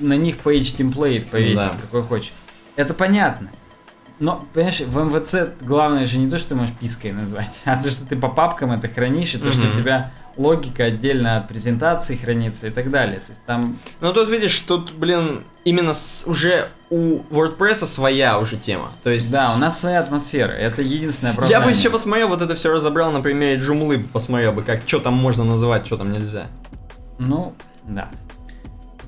на 0.00 0.14
них 0.16 0.36
page 0.44 0.76
template 0.76 1.26
повесить, 1.30 1.56
Да. 1.56 1.72
какой 1.82 2.02
хочешь. 2.02 2.32
Это 2.76 2.94
понятно. 2.94 3.50
Но, 4.20 4.46
понимаешь, 4.54 4.80
в 4.80 4.98
МВЦ 5.04 5.50
главное 5.60 6.04
же 6.06 6.18
не 6.18 6.30
то, 6.30 6.38
что 6.38 6.50
ты 6.50 6.54
можешь 6.54 6.74
пиской 6.74 7.12
назвать, 7.12 7.50
а 7.64 7.80
то, 7.82 7.90
что 7.90 8.06
ты 8.06 8.16
по 8.16 8.28
папкам 8.28 8.72
это 8.72 8.88
хранишь, 8.88 9.34
и 9.34 9.38
то, 9.38 9.50
что 9.52 9.66
у 9.68 9.76
тебя 9.76 10.12
логика 10.36 10.84
отдельно 10.84 11.36
от 11.36 11.46
презентации 11.48 12.16
хранится 12.16 12.66
и 12.68 12.70
так 12.70 12.90
далее. 12.90 13.18
То 13.18 13.30
есть 13.30 13.44
там 13.44 13.78
Ну 14.00 14.12
тут 14.12 14.28
видишь, 14.28 14.58
тут, 14.60 14.92
блин, 14.92 15.42
именно 15.64 15.94
с- 15.94 16.24
уже 16.26 16.68
у 16.94 17.24
WordPress 17.30 17.86
своя 17.86 18.38
уже 18.38 18.56
тема. 18.56 18.92
То 19.02 19.10
есть... 19.10 19.32
Да, 19.32 19.52
у 19.56 19.58
нас 19.58 19.80
своя 19.80 19.98
атмосфера. 19.98 20.52
Это 20.52 20.80
единственное 20.80 21.32
Я 21.32 21.34
оправдание. 21.34 21.64
бы 21.64 21.70
еще 21.72 21.90
посмотрел, 21.90 22.28
вот 22.28 22.40
это 22.40 22.54
все 22.54 22.72
разобрал 22.72 23.10
на 23.10 23.20
примере 23.20 23.58
Джумлы, 23.58 23.98
посмотрел 23.98 24.52
бы, 24.52 24.62
как, 24.62 24.82
что 24.86 25.00
там 25.00 25.14
можно 25.14 25.42
называть, 25.42 25.86
что 25.86 25.96
там 25.96 26.12
нельзя. 26.12 26.46
Ну, 27.18 27.52
да. 27.88 28.10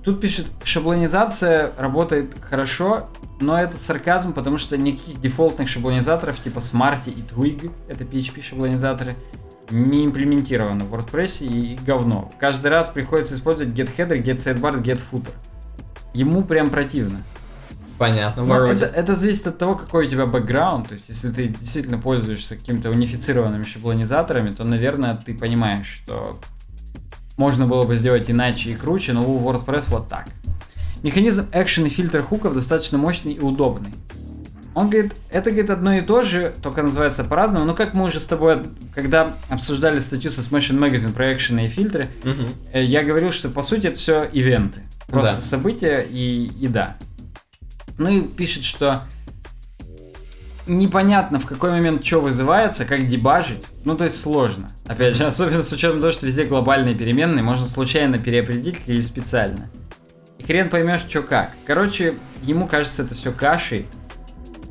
Тут 0.03 0.21
пишет, 0.21 0.47
шаблонизация 0.65 1.73
работает 1.79 2.35
хорошо, 2.41 3.09
но 3.41 3.57
это 3.57 3.77
сарказм, 3.77 4.33
потому 4.33 4.59
что 4.59 4.77
никаких 4.77 5.21
дефолтных 5.21 5.69
шаблонизаторов 5.69 6.43
типа 6.43 6.59
Smarty 6.59 7.11
и 7.11 7.23
Twig, 7.23 7.71
это 7.89 8.03
PHP 8.03 8.43
шаблонизаторы, 8.43 9.15
не 9.71 10.05
имплементировано 10.07 10.85
в 10.87 10.93
WordPress 10.93 11.47
и 11.47 11.79
говно. 11.87 12.33
Каждый 12.41 12.69
раз 12.69 12.89
приходится 12.89 13.37
использовать 13.37 13.73
getHeader, 13.73 14.21
getSidebar, 14.21 14.83
getFooter. 14.83 15.31
Ему 16.15 16.43
прям 16.43 16.71
противно. 16.71 17.23
Понятно, 17.98 18.44
Но 18.44 18.55
вроде. 18.55 18.85
это, 18.85 18.86
это 18.86 19.16
зависит 19.16 19.47
от 19.47 19.59
того, 19.59 19.74
какой 19.74 20.06
у 20.06 20.09
тебя 20.10 20.27
бэкграунд. 20.27 20.89
То 20.89 20.93
есть, 20.94 21.09
если 21.09 21.31
ты 21.31 21.48
действительно 21.48 21.98
пользуешься 21.98 22.56
какими-то 22.56 22.90
унифицированными 22.90 23.64
шаблонизаторами, 23.64 24.51
то, 24.51 24.64
наверное, 24.64 25.14
ты 25.16 25.35
понимаешь, 25.35 26.01
что 26.05 26.39
можно 27.36 27.66
было 27.66 27.85
бы 27.85 27.97
сделать 27.97 28.31
иначе 28.31 28.70
и 28.70 28.74
круче, 28.74 29.12
но 29.12 29.27
у 29.28 29.39
WordPress 29.39 29.86
вот 29.89 30.09
так. 30.09 30.27
Механизм 31.02 31.47
экшен 31.52 31.86
и 31.86 31.89
фильтр 31.89 32.23
хуков 32.23 32.55
достаточно 32.55 32.98
мощный 32.98 33.32
и 33.35 33.40
удобный. 33.40 33.90
Он 34.74 34.90
говорит, 34.90 35.14
это 35.31 35.51
говорит 35.51 35.70
одно 35.70 35.94
и 35.94 36.02
то 36.02 36.23
же, 36.23 36.52
только 36.62 36.82
называется 36.82 37.24
по-разному. 37.24 37.64
Но 37.64 37.74
как 37.74 37.94
мы 37.94 38.05
уже 38.05 38.20
с 38.20 38.24
тобой, 38.24 38.59
когда 38.94 39.35
обсуждали 39.48 39.98
статью 40.01 40.31
со 40.31 40.43
Smashing 40.43 40.78
Magazine 40.78 41.12
про 41.14 41.32
экшены 41.32 41.64
и 41.64 41.68
фильтры. 41.68 42.10
Э, 42.74 42.82
Я 42.82 43.02
говорил, 43.02 43.32
что 43.32 43.48
по 43.48 43.62
сути 43.62 43.86
это 43.86 43.97
все 43.97 44.28
ивенты. 44.31 44.82
Просто 45.09 45.36
Да. 45.36 45.40
события 45.40 46.02
и, 46.02 46.47
и 46.60 46.68
да. 46.68 46.98
Ну 47.98 48.09
и 48.10 48.23
пишет, 48.23 48.64
что 48.64 49.05
непонятно 50.66 51.39
в 51.39 51.47
какой 51.47 51.70
момент 51.70 52.05
что 52.05 52.20
вызывается, 52.20 52.85
как 52.85 53.09
дебажить. 53.09 53.64
Ну 53.85 53.97
то 53.97 54.05
есть 54.05 54.20
сложно. 54.20 54.68
Опять 54.86 55.16
же, 55.16 55.24
особенно 55.27 55.62
с 55.62 55.73
учетом 55.73 56.01
того, 56.01 56.12
что 56.12 56.27
везде 56.27 56.44
глобальные 56.44 56.94
переменные, 56.94 57.43
можно 57.43 57.66
случайно 57.66 58.18
переопределить 58.18 58.81
или 58.86 59.01
специально. 59.01 59.70
И 60.39 60.43
хрен 60.43 60.68
поймешь, 60.68 61.01
что 61.01 61.23
как. 61.23 61.55
Короче, 61.64 62.14
ему 62.43 62.66
кажется 62.66 63.02
это 63.02 63.14
все 63.14 63.32
кашей. 63.32 63.86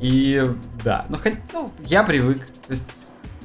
И 0.00 0.44
да, 0.84 1.06
ну 1.08 1.16
хоть, 1.16 1.34
ну, 1.52 1.72
я 1.84 2.02
привык. 2.02 2.38
То 2.38 2.70
есть 2.70 2.88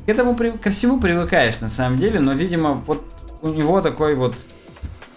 к 0.05 0.09
этому 0.09 0.35
ко 0.35 0.69
всему 0.71 0.99
привыкаешь 0.99 1.59
на 1.61 1.69
самом 1.69 1.97
деле, 1.97 2.19
но, 2.19 2.33
видимо, 2.33 2.73
вот 2.73 3.03
у 3.41 3.49
него 3.49 3.81
такой 3.81 4.15
вот 4.15 4.35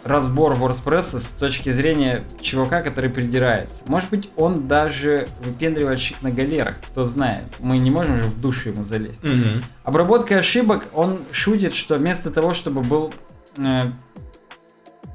разбор 0.05 0.53
WordPress 0.53 1.19
с 1.19 1.31
точки 1.31 1.71
зрения 1.71 2.25
чувака, 2.41 2.83
который 2.83 3.11
придирается. 3.11 3.85
Может 3.87 4.11
быть, 4.11 4.29
он 4.37 4.69
даже 4.69 5.27
выпендривальщик 5.43 6.23
на 6.23 6.31
галерах, 6.31 6.77
кто 6.81 7.05
знает. 7.05 7.45
Мы 7.59 7.79
не 7.79 7.91
можем 7.91 8.19
же 8.21 8.27
в 8.27 8.41
душу 8.41 8.71
ему 8.71 8.85
залезть. 8.85 9.23
Мгм. 9.23 9.65
Обработка 9.83 10.39
ошибок, 10.39 10.89
он 10.93 11.21
шутит, 11.33 11.75
что 11.75 11.97
вместо 11.97 12.31
того, 12.31 12.53
чтобы 12.53 12.83
был 12.83 13.13
э, 13.57 13.83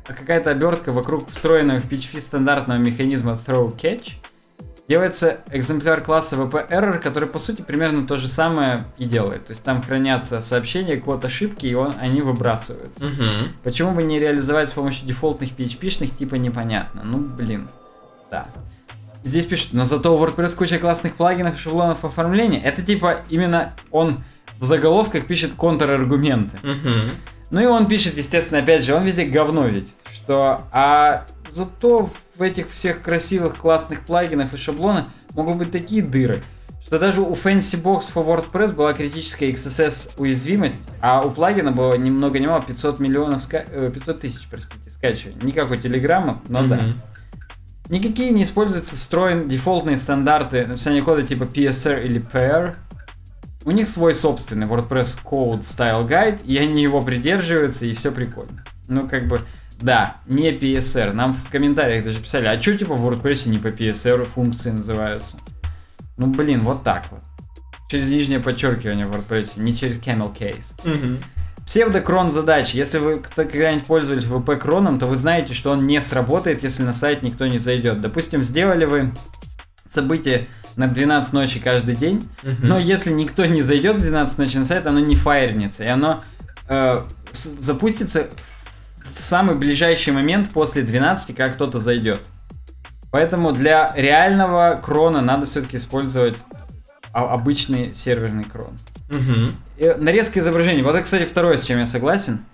какая-то 0.03 0.49
обертка 0.51 0.91
вокруг 0.91 1.29
встроенного 1.29 1.79
в 1.79 1.89
PHP 1.89 2.19
стандартного 2.19 2.79
механизма 2.79 3.33
throw 3.33 3.75
catch, 3.75 4.13
делается 4.89 5.37
экземпляр 5.51 6.01
класса 6.01 6.35
VP 6.35 6.69
error, 6.69 6.97
который 6.97 7.29
по 7.29 7.37
сути 7.37 7.61
примерно 7.61 8.07
то 8.07 8.17
же 8.17 8.27
самое 8.27 8.85
и 8.97 9.05
делает. 9.05 9.45
То 9.45 9.51
есть 9.51 9.63
там 9.63 9.83
хранятся 9.83 10.41
сообщения, 10.41 10.97
код 10.97 11.23
ошибки, 11.23 11.67
и 11.67 11.75
он, 11.75 11.93
они 12.01 12.21
выбрасываются. 12.21 13.05
Мгм. 13.05 13.53
Почему 13.63 13.91
бы 13.91 14.01
не 14.01 14.19
реализовать 14.19 14.69
с 14.69 14.73
помощью 14.73 15.05
дефолтных 15.05 15.51
PHP-шных, 15.51 16.17
типа 16.17 16.35
непонятно. 16.35 17.03
Ну, 17.03 17.19
блин, 17.19 17.67
да. 18.31 18.47
Здесь 19.23 19.45
пишут, 19.45 19.73
но 19.73 19.85
зато 19.85 20.17
у 20.17 20.25
WordPress 20.25 20.55
куча 20.55 20.79
классных 20.79 21.13
плагинов 21.13 21.55
и 21.55 21.59
шаблонов 21.59 22.03
оформления. 22.03 22.59
Это 22.59 22.81
типа 22.81 23.21
именно 23.29 23.73
он 23.91 24.17
в 24.57 24.63
заголовках 24.63 25.27
пишет 25.27 25.53
контраргументы. 25.55 26.57
Мгм. 26.63 27.03
Ну 27.51 27.61
и 27.61 27.65
он 27.65 27.87
пишет, 27.87 28.17
естественно, 28.17 28.61
опять 28.61 28.83
же, 28.83 28.93
он 28.93 29.03
везде 29.03 29.25
говно 29.25 29.65
видит, 29.65 29.87
что 30.11 30.65
а 30.71 31.25
зато 31.49 32.09
в 32.35 32.41
этих 32.41 32.69
всех 32.69 33.01
красивых, 33.01 33.57
классных 33.57 34.01
плагинах 34.01 34.53
и 34.53 34.57
шаблонах 34.57 35.05
могут 35.33 35.57
быть 35.57 35.71
такие 35.71 36.03
дыры, 36.03 36.43
что 36.81 36.99
даже 36.99 37.21
у 37.21 37.33
Fancy 37.33 37.81
Box 37.81 38.05
for 38.13 38.25
WordPress 38.25 38.73
была 38.73 38.93
критическая 38.93 39.51
XSS 39.51 40.13
уязвимость, 40.17 40.81
а 41.01 41.21
у 41.21 41.31
плагина 41.31 41.71
было 41.71 41.95
ни 41.95 42.09
много 42.09 42.39
ни 42.39 42.45
мало 42.45 42.61
500 42.61 42.99
миллионов, 42.99 43.41
ска... 43.41 43.59
500 43.59 44.15
э, 44.15 44.19
тысяч, 44.19 44.47
простите, 44.49 44.89
скачиваний. 44.89 45.39
Не 45.41 45.51
как 45.51 45.71
у 45.71 45.75
Телеграма, 45.75 46.41
но 46.49 46.61
mm-hmm. 46.61 46.67
да. 46.67 46.79
Никакие 47.89 48.29
не 48.29 48.43
используются 48.43 48.95
встроен 48.95 49.47
дефолтные 49.47 49.97
стандарты 49.97 50.67
написания 50.67 51.01
кода 51.01 51.23
типа 51.23 51.43
PSR 51.43 52.05
или 52.05 52.21
PR. 52.21 52.75
У 53.65 53.71
них 53.71 53.87
свой 53.87 54.15
собственный 54.15 54.67
WordPress 54.67 55.19
Code 55.23 55.59
Style 55.59 56.07
Guide, 56.07 56.45
и 56.45 56.57
они 56.57 56.81
его 56.81 57.01
придерживаются, 57.01 57.85
и 57.85 57.93
все 57.93 58.11
прикольно. 58.11 58.63
Ну, 58.87 59.07
как 59.07 59.27
бы, 59.27 59.41
да, 59.81 60.17
не 60.27 60.51
PSR. 60.51 61.11
Нам 61.13 61.33
в 61.33 61.49
комментариях 61.49 62.05
даже 62.05 62.19
писали, 62.19 62.45
а 62.47 62.59
что 62.59 62.77
типа 62.77 62.95
в 62.95 63.05
WordPress 63.05 63.49
не 63.49 63.57
по 63.57 63.67
PSR 63.67 64.23
функции 64.23 64.71
называются? 64.71 65.37
Ну, 66.17 66.27
блин, 66.27 66.61
вот 66.61 66.83
так 66.83 67.05
вот. 67.11 67.21
Через 67.89 68.09
нижнее 68.09 68.39
подчеркивание 68.39 69.07
в 69.07 69.15
WordPress, 69.15 69.59
не 69.59 69.75
через 69.75 69.99
camel 69.99 70.35
case. 70.35 70.73
Угу. 70.83 71.17
Псевдокрон 71.65 72.31
задач. 72.31 72.73
Если 72.73 72.97
вы 72.97 73.21
когда-нибудь 73.35 73.85
пользовались 73.85 74.25
VP 74.25 74.57
кроном, 74.57 74.99
то 74.99 75.05
вы 75.05 75.15
знаете, 75.15 75.53
что 75.53 75.71
он 75.71 75.85
не 75.85 76.01
сработает, 76.01 76.63
если 76.63 76.83
на 76.83 76.93
сайт 76.93 77.21
никто 77.21 77.45
не 77.45 77.59
зайдет. 77.59 78.01
Допустим, 78.01 78.41
сделали 78.41 78.85
вы 78.85 79.13
событие 79.91 80.47
на 80.79 80.87
12 80.87 81.33
ночи 81.33 81.59
каждый 81.59 81.93
день, 81.93 82.29
но 82.63 82.79
если 82.79 83.11
никто 83.11 83.45
не 83.45 83.61
зайдет 83.61 83.97
в 83.97 84.01
12 84.01 84.37
ночи 84.37 84.57
на 84.57 84.63
сайт, 84.65 84.87
оно 84.87 84.99
не 84.99 85.17
фаернется, 85.17 85.83
и 85.83 85.87
оно 85.87 86.23
э, 86.69 87.03
запустится 87.31 88.27
в 89.13 89.21
самый 89.21 89.55
ближайший 89.55 90.13
момент 90.13 90.51
после 90.51 90.81
12, 90.81 91.35
как 91.35 91.55
кто-то 91.55 91.79
зайдет. 91.79 92.21
Поэтому 93.11 93.51
для 93.51 93.91
реального 93.93 94.79
крона 94.81 95.19
надо 95.19 95.45
все-таки 95.45 95.75
использовать 95.75 96.37
обычный 97.11 97.93
серверный 97.93 98.45
крон. 98.45 98.77
Угу. 99.09 99.97
Нарезка 100.01 100.39
изображений. 100.39 100.81
Вот 100.81 100.95
это, 100.95 101.03
кстати, 101.03 101.25
второе, 101.25 101.57
с 101.57 101.65
чем 101.65 101.79
я 101.79 101.87
согласен. 101.87 102.45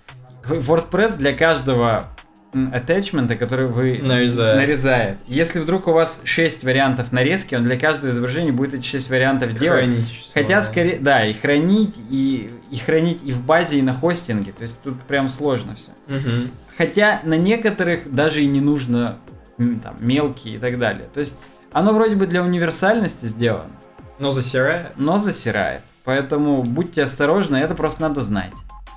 WordPress 0.48 1.16
для 1.16 1.32
каждого 1.32 2.08
attachment, 2.72 3.34
который 3.36 3.66
вы 3.66 3.98
нарезает. 4.02 4.56
нарезает. 4.56 5.18
Если 5.26 5.60
вдруг 5.60 5.86
у 5.88 5.92
вас 5.92 6.22
6 6.24 6.64
вариантов 6.64 7.12
нарезки, 7.12 7.54
он 7.54 7.64
для 7.64 7.78
каждого 7.78 8.10
изображения 8.10 8.52
будет 8.52 8.74
эти 8.74 8.86
6 8.86 9.10
вариантов 9.10 9.54
и 9.54 9.58
делать. 9.58 9.84
Хранить. 9.84 10.30
Хотят 10.34 10.66
скорее, 10.66 10.98
да, 10.98 11.24
и 11.24 11.32
хранить, 11.32 11.94
и, 12.10 12.50
и 12.70 12.76
хранить 12.76 13.22
и 13.24 13.32
в 13.32 13.44
базе, 13.44 13.78
и 13.78 13.82
на 13.82 13.92
хостинге. 13.92 14.52
То 14.52 14.62
есть 14.62 14.82
тут 14.82 15.00
прям 15.02 15.28
сложно 15.28 15.74
все. 15.74 15.90
Угу. 16.08 16.50
Хотя 16.78 17.20
на 17.24 17.36
некоторых 17.36 18.12
даже 18.12 18.42
и 18.42 18.46
не 18.46 18.60
нужно 18.60 19.16
там, 19.56 19.96
мелкие 20.00 20.56
и 20.56 20.58
так 20.58 20.78
далее. 20.78 21.04
То 21.12 21.20
есть 21.20 21.38
оно 21.72 21.92
вроде 21.92 22.16
бы 22.16 22.26
для 22.26 22.42
универсальности 22.42 23.26
сделано. 23.26 23.70
Но 24.18 24.30
засирает. 24.30 24.92
Но 24.96 25.18
засирает. 25.18 25.82
Поэтому 26.04 26.62
будьте 26.62 27.02
осторожны, 27.02 27.56
это 27.56 27.74
просто 27.74 28.02
надо 28.02 28.22
знать. 28.22 28.52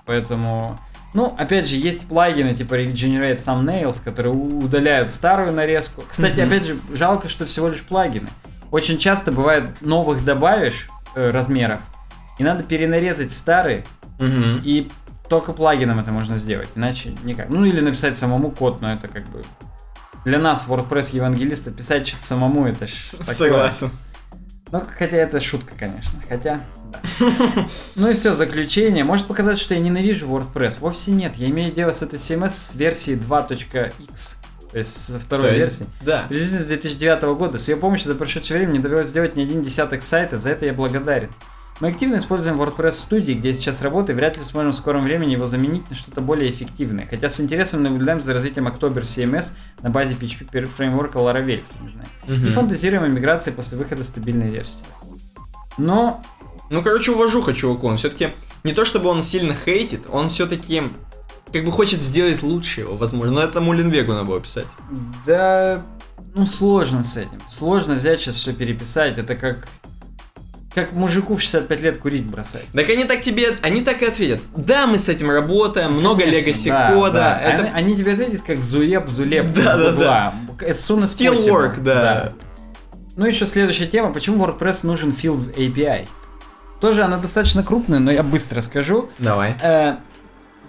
Поэтому, 0.06 0.80
ну, 1.14 1.36
опять 1.38 1.68
же, 1.68 1.76
есть 1.76 2.08
плагины 2.08 2.54
типа 2.54 2.76
Regenerate 2.76 3.44
Thumbnails, 3.44 4.04
которые 4.04 4.34
удаляют 4.34 5.10
старую 5.10 5.52
нарезку. 5.54 6.04
Кстати, 6.08 6.40
mm-hmm. 6.40 6.46
опять 6.46 6.66
же, 6.66 6.78
жалко, 6.94 7.28
что 7.28 7.46
всего 7.46 7.68
лишь 7.68 7.82
плагины. 7.82 8.30
Очень 8.72 8.98
часто 8.98 9.32
бывает, 9.32 9.82
новых 9.82 10.24
добавишь 10.24 10.88
э, 11.16 11.32
размеров, 11.32 11.80
и 12.38 12.44
надо 12.44 12.64
перенарезать 12.64 13.34
старые, 13.34 13.86
mm-hmm. 14.20 14.62
и 14.64 14.92
только 15.28 15.54
плагином 15.54 16.00
это 16.00 16.12
можно 16.12 16.38
сделать, 16.38 16.70
иначе 16.76 17.16
никак. 17.24 17.50
Ну, 17.50 17.66
или 17.66 17.80
написать 17.80 18.18
самому 18.18 18.52
код, 18.52 18.82
но 18.82 18.92
это 18.92 19.08
как 19.08 19.26
бы... 19.30 19.44
Для 20.26 20.38
нас, 20.38 20.66
WordPress 20.68 21.16
евангелиста, 21.16 21.72
писать 21.72 22.08
что-то 22.08 22.26
самому, 22.26 22.68
это 22.68 22.88
ж... 22.88 22.92
Согласен. 23.24 23.90
Ну, 24.72 24.84
хотя 24.98 25.18
это 25.18 25.40
шутка, 25.42 25.74
конечно. 25.78 26.20
Хотя, 26.28 26.62
Ну 27.96 28.10
и 28.10 28.14
все, 28.14 28.34
заключение. 28.34 29.04
Может 29.04 29.28
показать, 29.28 29.60
что 29.60 29.74
я 29.74 29.80
ненавижу 29.80 30.28
WordPress. 30.28 30.78
Вовсе 30.80 31.12
нет. 31.12 31.34
Я 31.38 31.48
имею 31.50 31.72
дело 31.72 31.92
с 31.92 32.02
этой 32.02 32.18
CMS 32.18 32.76
версии 32.76 33.16
2.x. 33.16 34.38
То 34.72 34.78
есть 34.78 35.06
со 35.06 35.20
второй 35.20 35.56
есть, 35.56 35.80
версии. 35.80 35.86
Да. 36.02 36.26
С 36.30 36.66
2009 36.66 37.24
года. 37.38 37.58
С 37.58 37.68
ее 37.68 37.78
помощью 37.78 38.08
за 38.10 38.16
прошедшее 38.16 38.60
время 38.60 38.74
не 38.74 38.80
довелось 38.80 39.08
сделать 39.08 39.36
ни 39.36 39.42
один 39.42 39.62
десяток 39.62 40.04
сайтов. 40.04 40.42
За 40.42 40.50
это 40.50 40.66
я 40.66 40.74
благодарен. 40.74 41.30
Мы 41.80 41.88
активно 41.88 42.18
используем 42.18 42.62
WordPress 42.62 42.92
студии, 42.92 43.32
где 43.32 43.50
я 43.50 43.54
сейчас 43.54 43.82
работаю, 43.82 44.18
вряд 44.18 44.38
ли 44.38 44.44
сможем 44.44 44.74
в 44.74 44.76
скором 44.76 45.06
времени 45.06 45.32
его 45.32 45.46
заменить 45.46 45.90
на 45.90 45.96
что-то 45.96 46.20
более 46.20 46.52
эффективное. 46.52 47.08
Хотя 47.10 47.30
с 47.30 47.40
интересом 47.40 47.84
наблюдаем 47.84 48.20
за 48.20 48.34
развитием 48.34 48.68
October 48.68 49.02
CMS 49.02 49.54
на 49.82 49.90
базе 49.90 50.16
PHP 50.16 50.66
фреймворка 50.66 51.20
Laravel, 51.20 51.64
кто 51.64 51.82
не 51.82 51.90
знает. 51.90 52.10
Мгм. 52.28 52.48
И 52.48 52.50
фантазируем 52.50 53.04
о 53.04 53.08
миграции 53.08 53.52
после 53.52 53.78
выхода 53.78 54.04
стабильной 54.04 54.50
версии. 54.50 54.84
Но 55.78 56.22
Ну, 56.70 56.82
короче, 56.84 57.12
уважуха 57.12 57.54
чуваку. 57.54 57.88
Он 57.88 57.98
все-таки 57.98 58.34
не 58.64 58.74
то 58.74 58.86
чтобы 58.86 59.10
он 59.10 59.22
сильно 59.22 59.56
хейтит, 59.56 60.02
он 60.10 60.30
все-таки 60.30 60.84
как 61.52 61.66
бы 61.66 61.72
хочет 61.72 62.02
сделать 62.02 62.44
лучше 62.44 62.82
его, 62.82 62.96
возможно. 62.96 63.32
Но 63.32 63.42
это 63.42 63.60
Мулинвегу 63.62 64.14
надо 64.14 64.26
было 64.26 64.40
писать. 64.40 64.66
Да, 65.26 65.82
ну 66.36 66.46
сложно 66.46 67.04
с 67.04 67.18
этим. 67.18 67.40
Сложно 67.50 67.96
взять 67.96 68.20
сейчас 68.22 68.36
все 68.36 68.54
переписать. 68.54 69.18
Это 69.18 69.36
как 69.36 69.68
как 70.76 70.94
мужику 70.94 71.36
в 71.36 71.42
65 71.42 71.82
лет 71.82 71.98
курить 71.98 72.26
бросать. 72.26 72.64
Так 72.74 72.88
они 72.92 73.04
так 73.06 73.24
тебе, 73.24 73.56
они 73.64 73.82
так 73.82 74.04
и 74.04 74.06
ответят. 74.06 74.40
Да, 74.56 74.86
мы 74.86 75.00
с 75.00 75.10
этим 75.10 75.32
работаем, 75.32 75.94
много 75.94 76.22
Конечно, 76.22 76.40
легаси 76.40 76.70
да, 76.70 76.94
кода. 76.94 77.14
да. 77.14 77.40
Это 77.42 77.64
Они, 77.64 77.72
они 77.74 77.98
тебе 77.98 78.14
ответят 78.14 78.44
как 78.44 78.62
Зуеб, 78.62 79.10
Зулеп 79.10 79.52
Да, 79.52 79.76
да, 79.76 79.92
Гугла. 79.92 80.34
As 80.70 80.74
soon 80.76 81.00
as 81.00 81.06
still 81.18 81.34
possible. 81.34 81.50
work, 81.76 81.82
да. 81.82 82.34
Ну 83.18 83.26
еще 83.26 83.48
следующая 83.48 83.88
тема. 83.88 84.14
Почему 84.14 84.46
WordPress 84.46 84.86
нужен 84.86 85.10
Fields 85.10 85.54
API? 85.56 86.08
Тоже 86.80 87.04
она 87.04 87.18
достаточно 87.18 87.64
крупная, 87.64 88.00
но 88.00 88.12
я 88.12 88.24
быстро 88.24 88.62
скажу. 88.62 89.10
Давай. 89.18 89.56
Э, 89.62 89.96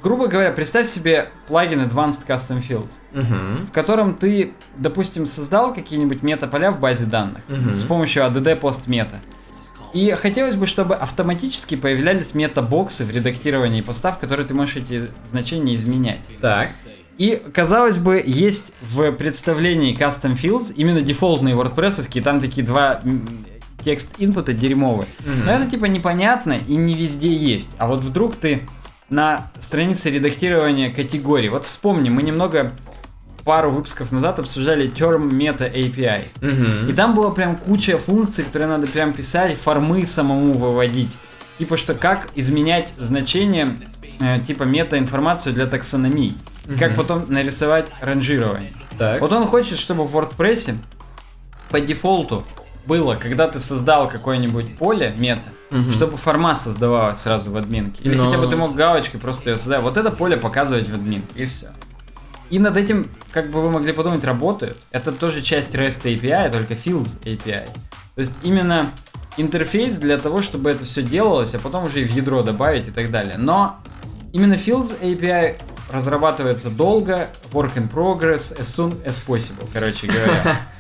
грубо 0.03 0.27
говоря, 0.27 0.51
представь 0.51 0.87
себе 0.87 1.29
плагин 1.47 1.81
Advanced 1.83 2.27
Custom 2.27 2.61
Fields, 2.67 2.99
Угу. 3.15 3.67
в 3.67 3.73
котором 3.73 4.15
ты, 4.17 4.53
допустим, 4.77 5.27
создал 5.27 5.73
какие-нибудь 5.75 6.23
метаполя 6.23 6.71
в 6.73 6.81
базе 6.81 7.07
данных 7.07 7.43
Мгм. 7.49 7.75
с 7.75 7.83
помощью 7.85 8.25
ADD 8.25 8.57
постмета. 8.57 9.17
И 9.93 10.13
хотелось 10.13 10.55
бы, 10.55 10.67
чтобы 10.67 10.95
автоматически 10.95 11.75
появлялись 11.75 12.35
метабоксы 12.35 13.05
в 13.05 13.11
редактировании 13.11 13.81
поста, 13.81 14.13
в 14.13 14.19
которые 14.19 14.47
ты 14.47 14.55
можешь 14.55 14.77
эти 14.77 15.11
значения 15.29 15.75
изменять. 15.75 16.21
Так. 16.41 16.71
И, 17.19 17.43
казалось 17.53 17.99
бы, 17.99 18.23
есть 18.25 18.73
в 18.81 19.11
представлении 19.13 19.97
Custom 19.97 20.35
Fields 20.35 20.73
именно 20.75 21.01
дефолтные 21.01 21.55
WordPress, 21.55 22.21
там 22.23 22.41
такие 22.41 22.65
два 22.67 23.01
текст 23.83 24.15
инпута 24.19 24.53
дерьмовые. 24.53 25.09
Мгм. 25.21 25.47
Но 25.47 25.53
это 25.53 25.71
типа 25.71 25.87
непонятно 25.87 26.59
и 26.67 26.77
не 26.77 26.95
везде 26.95 27.35
есть. 27.35 27.73
А 27.79 27.89
вот 27.89 28.05
вдруг 28.05 28.37
ты 28.37 28.63
на 29.09 29.51
странице 29.59 30.11
редактирования 30.11 30.91
категорий, 30.91 31.49
вот 31.49 31.65
вспомни, 31.65 32.09
мы 32.09 32.23
немного 32.23 32.73
пару 33.45 33.71
выпусков 33.71 34.13
назад 34.13 34.39
обсуждали 34.39 34.91
Term 34.91 35.31
Meta 35.31 35.73
API. 35.73 36.25
Угу. 36.41 36.93
И 36.93 36.95
там 36.95 37.15
была 37.15 37.31
прям 37.31 37.57
куча 37.57 37.99
функций, 37.99 38.45
которые 38.45 38.69
надо 38.69 38.87
прям 38.87 39.13
писать, 39.13 39.59
формы 39.59 40.07
самому 40.07 40.53
выводить. 40.53 41.11
Типа 41.59 41.77
что 41.77 41.95
как 41.95 42.29
изменять 42.35 42.95
значение 42.99 43.79
э, 44.21 44.41
типа 44.41 44.65
мета-информацию 44.65 45.55
для 45.55 45.67
таксономий. 45.67 46.37
И 46.69 46.79
как 46.79 46.95
потом 46.95 47.25
нарисовать 47.29 47.89
ранжирование. 48.01 48.73
Так. 48.99 49.21
Вот 49.21 49.33
он 49.33 49.45
хочет, 49.45 49.79
чтобы 49.79 50.05
в 50.05 50.17
WordPress 50.17 50.77
по 51.71 51.81
дефолту 51.81 52.45
было, 52.87 53.15
когда 53.15 53.47
ты 53.49 53.61
создал 53.61 54.09
какое-нибудь 54.09 54.77
поле 54.77 55.15
мета, 55.17 55.43
Мгм. 55.71 55.93
чтобы 55.93 56.17
форма 56.17 56.55
создавалась 56.57 57.19
сразу 57.19 57.51
в 57.53 57.57
админке. 57.57 58.03
Или 58.05 58.15
Но- 58.17 58.27
хотя 58.27 58.39
бы 58.39 58.49
ты 58.49 58.57
мог 58.57 58.75
галочкой 58.75 59.21
просто 59.21 59.51
ее 59.51 59.57
создать. 59.57 59.83
Вот 59.83 59.97
это 59.97 60.11
поле 60.11 60.37
показывать 60.37 60.89
в 60.89 60.95
админке, 60.95 61.43
и 61.43 61.45
все. 61.47 61.71
И 62.51 62.59
над 62.59 62.77
этим, 62.77 63.07
как 63.33 63.51
бы 63.51 63.63
вы 63.63 63.71
могли 63.71 63.93
подумать, 63.93 64.25
работают. 64.25 64.77
Это 64.91 65.13
тоже 65.13 65.41
часть 65.43 65.75
REST 65.77 66.03
API, 66.07 66.51
только 66.51 66.75
Fields 66.75 67.23
API. 67.23 67.67
То 68.17 68.21
есть 68.21 68.33
именно 68.43 68.91
интерфейс 69.37 69.97
для 69.99 70.19
того, 70.19 70.43
чтобы 70.43 70.71
это 70.71 70.85
все 70.85 71.03
делалось, 71.03 71.55
а 71.55 71.61
потом 71.61 71.85
уже 71.85 72.01
и 72.03 72.05
в 72.05 72.11
ядро 72.11 72.43
добавить 72.43 72.89
и 72.89 72.91
так 72.91 73.13
далее. 73.13 73.37
Но 73.39 73.79
именно 74.33 74.55
Fields 74.55 74.99
API 75.01 75.57
разрабатывается 75.93 76.71
долго, 76.71 77.29
work 77.53 77.75
in 77.77 77.89
progress, 77.89 78.57
as 78.59 78.63
soon 78.63 79.01
as 79.05 79.21
possible, 79.25 79.69
короче 79.73 80.09
говоря. 80.09 80.61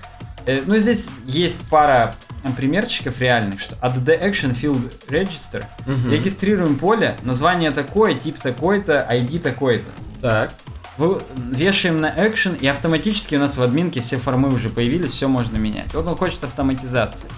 Э, 0.50 0.62
Ну, 0.66 0.76
здесь 0.78 1.08
есть 1.26 1.58
пара 1.70 2.14
примерчиков 2.56 3.20
реальных, 3.20 3.60
что 3.60 3.76
add 3.76 4.04
action 4.04 4.52
field 4.58 4.92
register, 5.08 5.64
Мгм. 5.86 6.10
регистрируем 6.10 6.76
поле, 6.76 7.16
название 7.22 7.70
такое, 7.70 8.14
тип 8.14 8.38
такой-то, 8.40 9.06
ID 9.10 9.38
такой-то. 9.38 9.90
Так. 10.20 10.54
Вы- 10.96 11.22
Вешаем 11.36 12.00
на 12.00 12.10
action, 12.12 12.58
и 12.58 12.66
автоматически 12.66 13.36
у 13.36 13.38
нас 13.38 13.56
в 13.56 13.62
админке 13.62 14.00
все 14.00 14.16
формы 14.16 14.52
уже 14.52 14.68
появились, 14.70 15.12
все 15.12 15.28
можно 15.28 15.56
менять. 15.56 15.94
Вот 15.94 16.06
он 16.06 16.16
хочет 16.16 16.42
автоматизации. 16.44 17.28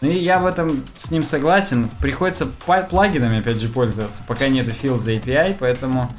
Ну 0.00 0.08
и 0.08 0.16
я 0.18 0.38
в 0.38 0.46
этом 0.46 0.84
с 0.98 1.10
ним 1.10 1.22
согласен. 1.24 1.88
Приходится 2.00 2.46
плагинами, 2.46 3.38
опять 3.40 3.58
же, 3.58 3.68
пользоваться, 3.68 4.22
пока 4.26 4.48
нету 4.48 4.70
fields 4.70 5.06
API, 5.06 5.56
поэтому... 5.58 6.10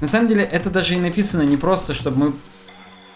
На 0.00 0.06
самом 0.08 0.28
деле, 0.28 0.42
это 0.44 0.70
даже 0.70 0.94
и 0.94 0.98
написано 0.98 1.42
не 1.42 1.56
просто, 1.56 1.92
чтобы 1.92 2.16
мы 2.18 2.32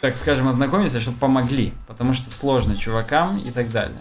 так 0.03 0.17
скажем, 0.17 0.49
ознакомиться, 0.49 1.01
чтобы 1.01 1.17
помогли. 1.17 1.73
Потому 1.87 2.13
что 2.13 2.29
сложно 2.29 2.77
чувакам 2.77 3.39
и 3.39 3.53
так 3.53 3.71
далее. 3.71 3.99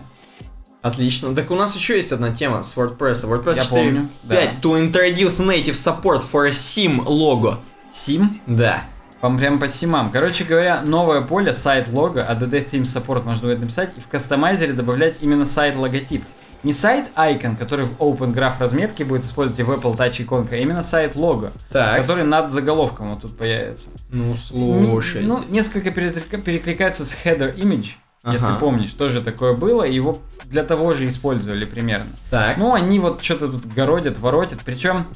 Отлично. 0.82 1.36
Так 1.36 1.52
у 1.52 1.56
нас 1.56 1.76
еще 1.76 1.96
есть 1.96 2.12
одна 2.12 2.34
тема 2.34 2.64
с 2.64 2.76
WordPress. 2.76 3.24
WordPress 3.30 3.56
Я 3.56 3.64
4.5 3.64 3.70
помню, 3.70 4.10
да. 4.24 4.36
to 4.64 4.92
introduce 4.92 5.40
native 5.40 5.76
support 5.76 6.24
for 6.24 6.48
a 6.48 6.52
sim 6.52 7.06
logo. 7.06 7.58
Сим? 7.94 8.42
Да. 8.48 8.84
Вам 9.22 9.38
прям 9.38 9.60
по 9.60 9.70
симам. 9.70 10.10
Короче 10.10 10.44
говоря, 10.44 10.82
новое 10.82 11.22
поле, 11.22 11.54
сайт 11.54 11.94
лого, 11.94 12.26
ADD 12.28 12.72
Theme 12.72 12.86
Support 12.86 13.24
можно 13.24 13.50
будет 13.50 13.60
написать 13.60 13.92
и 13.96 14.00
в 14.02 14.08
кастомайзере 14.08 14.74
добавлять 14.74 15.18
именно 15.22 15.46
сайт 15.46 15.76
логотип. 15.76 16.24
Не 16.64 16.74
сайт 16.74 17.06
icon, 17.16 17.56
который 17.58 17.86
в 17.86 18.00
Open 18.00 18.34
Graph 18.36 18.60
разметке 18.60 19.04
будет 19.04 19.26
использовать 19.26 19.60
и 19.60 19.64
в 19.64 19.72
Apple 19.72 19.96
Touch 19.98 20.22
иконка, 20.22 20.56
а 20.56 20.60
именно 20.60 20.84
сайт 20.84 21.16
лого, 21.16 21.52
Так. 21.72 22.00
который 22.02 22.24
над 22.24 22.52
заголовком 22.52 23.08
вот 23.08 23.22
тут 23.22 23.36
появится. 23.38 23.90
Ну, 24.10 24.36
слушайте. 24.36 25.28
Ну, 25.28 25.40
несколько 25.50 25.90
переклика- 25.90 26.38
перекликается 26.40 27.06
с 27.06 27.16
header 27.26 27.56
image, 27.56 27.94
если 28.32 28.46
Ага. 28.46 28.58
помнишь, 28.60 28.92
тоже 28.92 29.22
такое 29.24 29.56
было, 29.56 29.82
и 29.84 29.96
его 29.96 30.20
для 30.46 30.64
того 30.64 30.94
же 30.94 31.08
использовали 31.08 31.66
примерно. 31.66 32.06
так. 32.30 32.58
Ну, 32.58 32.74
они 32.74 33.00
вот 33.00 33.24
что-то 33.24 33.48
тут 33.48 33.66
городят, 33.74 34.20
воротят. 34.20 34.60
Причем 34.64 35.08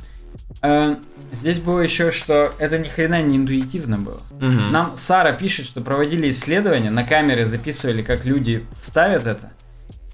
э, 0.64 0.96
здесь 1.32 1.60
было 1.60 1.80
еще, 1.82 2.12
что 2.12 2.52
это 2.58 2.78
ни 2.80 2.88
хрена 2.88 3.22
не 3.22 3.38
интуитивно 3.38 3.98
было. 3.98 4.20
Мгм. 4.40 4.72
Нам 4.72 4.92
Сара 4.96 5.32
пишет, 5.32 5.66
что 5.66 5.82
проводили 5.82 6.30
исследования, 6.30 6.90
на 6.90 7.04
камеры 7.04 7.46
записывали, 7.46 8.02
как 8.02 8.26
люди 8.26 8.66
ставят 8.80 9.28
это. 9.28 9.52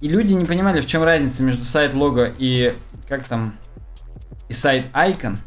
И 0.01 0.09
люди 0.09 0.33
не 0.33 0.45
понимали, 0.45 0.81
в 0.81 0.87
чем 0.87 1.03
разница 1.03 1.43
между 1.43 1.63
сайт 1.63 1.93
лого 1.93 2.31
и 2.37 2.73
как 3.07 3.23
там 3.23 3.55
и 4.49 4.53
сайт 4.53 4.87
icon. 4.93 5.37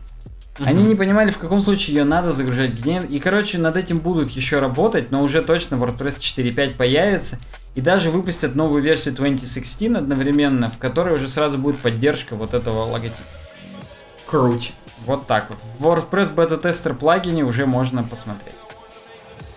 Они 0.61 0.85
не 0.85 0.95
понимали, 0.95 1.31
в 1.31 1.39
каком 1.39 1.61
случае 1.61 1.97
ее 1.97 2.05
надо 2.05 2.31
загружать 2.31 2.71
где. 2.71 3.03
И, 3.03 3.19
короче, 3.19 3.59
над 3.59 3.75
этим 3.75 3.99
будут 3.99 4.31
еще 4.31 4.61
работать, 4.61 5.11
но 5.11 5.23
уже 5.23 5.43
точно 5.43 5.75
WordPress 5.75 6.21
4.5 6.21 6.77
появится. 6.77 7.39
И 7.75 7.81
даже 7.81 8.11
выпустят 8.11 8.55
новую 8.55 8.81
версию 8.81 9.17
2016 9.17 9.97
одновременно, 9.97 10.71
в 10.71 10.79
которой 10.79 11.17
уже 11.17 11.29
сразу 11.29 11.59
будет 11.59 11.79
поддержка 11.79 12.37
вот 12.37 12.55
этого 12.55 12.85
логотипа. 12.85 13.19
Круть. 14.27 14.73
Вот 15.07 15.27
так 15.27 15.51
вот. 15.51 15.59
В 15.79 15.87
WordPress 15.87 16.33
бета-тестер 16.33 16.95
плагине 16.95 17.43
уже 17.43 17.67
можно 17.67 18.05
посмотреть. 18.05 18.55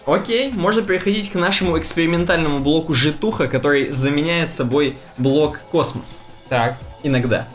Окей, 0.07 0.53
можно 0.53 0.81
переходить 0.83 1.29
к 1.29 1.35
нашему 1.35 1.77
экспериментальному 1.77 2.59
блоку 2.59 2.93
Житуха, 2.93 3.47
который 3.47 3.91
заменяет 3.91 4.49
собой 4.49 4.97
блок 5.17 5.59
Космос. 5.69 6.23
Так. 6.47 6.77
Иногда. 7.03 7.45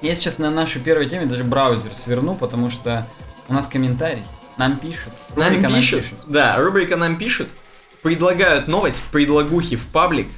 Я 0.00 0.14
сейчас 0.14 0.38
на 0.38 0.50
нашу 0.50 0.80
первую 0.80 1.08
тему 1.08 1.26
даже 1.26 1.44
браузер 1.44 1.94
сверну, 1.94 2.34
потому 2.34 2.70
что 2.70 3.06
у 3.48 3.52
нас 3.52 3.66
комментарий. 3.66 4.22
Нам 4.56 4.78
пишут. 4.78 5.12
Нам 5.36 5.52
Рубрика 5.54 5.68
пишут, 5.74 6.04
да, 6.28 6.56
рубрика 6.56 6.96
нам 6.96 7.16
пишут, 7.16 7.48
предлагают 8.02 8.68
новость 8.68 8.98
в 9.00 9.10
предлагухе 9.10 9.76
в 9.76 9.86
паблик. 9.88 10.28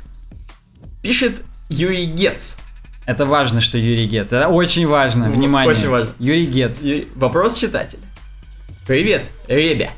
Пишет 1.02 1.42
Юрий 1.68 2.06
Гец. 2.06 2.58
Это 3.06 3.26
важно, 3.26 3.60
что 3.60 3.78
Юрий 3.78 4.06
Гец. 4.06 4.26
Это 4.32 4.48
очень 4.48 4.88
важно. 4.88 5.30
Внимание. 5.30 5.70
очень 5.70 5.88
важно. 5.88 6.12
Юрий 6.18 6.46
Гец. 6.46 6.82
Юрий- 6.82 7.08
Вопрос 7.14 7.54
читателя. 7.54 8.02
Привет, 8.88 9.24
ребя. 9.46 9.92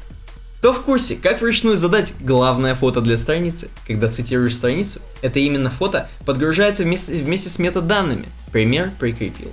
Кто 0.58 0.72
в 0.72 0.80
курсе, 0.82 1.16
как 1.16 1.40
вручную 1.40 1.76
задать 1.76 2.12
главное 2.20 2.74
фото 2.74 3.00
для 3.00 3.16
страницы? 3.16 3.68
Когда 3.86 4.08
цитируешь 4.08 4.54
страницу, 4.54 5.00
это 5.22 5.38
именно 5.38 5.70
фото 5.70 6.08
подгружается 6.24 6.82
вместе, 6.82 7.14
вместе 7.22 7.48
с 7.50 7.58
метаданными. 7.58 8.24
Пример 8.52 8.90
прикрепил. 8.98 9.52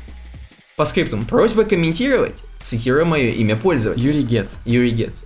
По 0.76 0.86
скриптум 0.86 1.26
просьба 1.26 1.66
комментировать, 1.66 2.36
цитируя 2.62 3.06
мое 3.06 3.30
имя 3.32 3.56
пользователя. 3.56 4.04
Юрий 4.04 4.24
Гец. 4.24 4.58
Юрий 4.66 4.92
Гец. 4.92 5.24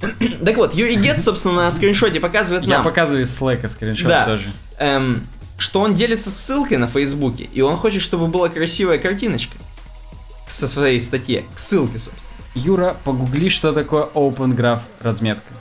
Так 0.44 0.56
вот, 0.56 0.74
Юрий 0.74 0.96
Гец, 0.96 1.22
собственно, 1.22 1.54
на 1.56 1.70
скриншоте 1.70 2.20
показывает 2.20 2.64
Я 2.64 2.76
нам, 2.76 2.84
показываю 2.84 3.24
из 3.24 3.34
слэка 3.34 3.68
скриншот 3.68 4.08
Да. 4.08 4.24
тоже. 4.24 4.44
эм, 4.78 5.22
что 5.58 5.80
он 5.80 5.94
делится 5.94 6.30
ссылкой 6.30 6.78
на 6.78 6.88
Фейсбуке, 6.88 7.44
и 7.52 7.60
он 7.60 7.76
хочет, 7.76 8.00
чтобы 8.00 8.26
была 8.28 8.48
красивая 8.48 8.98
картиночка 8.98 9.56
со 10.46 10.66
своей 10.68 11.00
статье, 11.00 11.44
к 11.54 11.58
ссылке, 11.58 11.98
собственно. 11.98 12.33
Юра, 12.54 12.96
погугли, 13.04 13.48
что 13.48 13.72
такое 13.72 14.04
Open 14.14 14.56
Graph 14.56 14.80
разметка. 15.00 15.52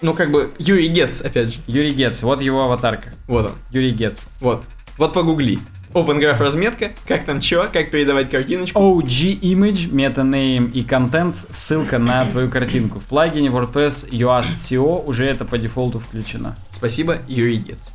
Ну, 0.00 0.14
как 0.14 0.30
бы, 0.30 0.50
Юрий 0.58 0.88
Гец, 0.88 1.20
опять 1.20 1.54
же. 1.54 1.60
Юрий 1.66 1.92
Гец, 1.92 2.22
вот 2.22 2.40
его 2.42 2.64
аватарка. 2.64 3.14
Вот 3.26 3.46
он, 3.46 3.52
Юрий 3.70 3.90
Гец. 3.90 4.26
вот. 4.40 4.64
Вот 4.96 5.12
погугли. 5.12 5.58
Open 5.92 6.18
Graph 6.20 6.38
разметка, 6.38 6.90
как 7.06 7.24
там 7.24 7.40
чё, 7.40 7.68
как 7.72 7.90
передавать 7.90 8.28
картиночку. 8.28 8.78
OG 8.78 9.40
Image, 9.40 9.92
метанейм 9.92 10.66
и 10.66 10.82
контент, 10.82 11.36
ссылка 11.50 11.98
на 11.98 12.26
твою 12.26 12.50
картинку. 12.50 12.98
В 13.00 13.04
плагине 13.04 13.48
WordPress 13.48 14.10
Yoast.co 14.10 15.04
уже 15.06 15.24
это 15.24 15.44
по 15.44 15.56
дефолту 15.56 15.98
включено. 16.00 16.56
Спасибо, 16.70 17.18
Юрий 17.26 17.56
Гец. 17.58 17.92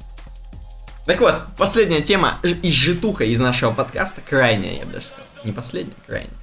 Так 1.06 1.20
вот, 1.20 1.36
последняя 1.58 2.02
тема 2.02 2.36
из 2.42 2.72
житуха 2.72 3.26
из 3.26 3.40
нашего 3.40 3.72
подкаста, 3.72 4.22
крайняя, 4.28 4.80
я 4.80 4.86
бы 4.86 4.94
даже 4.94 5.08
сказал. 5.08 5.26
Не 5.44 5.52
последняя, 5.52 5.94
крайняя. 6.08 6.34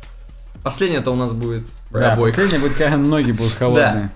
Последняя-то 0.62 1.10
у 1.10 1.16
нас 1.16 1.32
будет 1.32 1.64
Да, 1.90 2.12
обоих. 2.12 2.34
последний 2.34 2.58
будет, 2.58 2.76
когда 2.76 2.96
ноги 2.96 3.32
будут 3.32 3.52
холодные. 3.54 4.10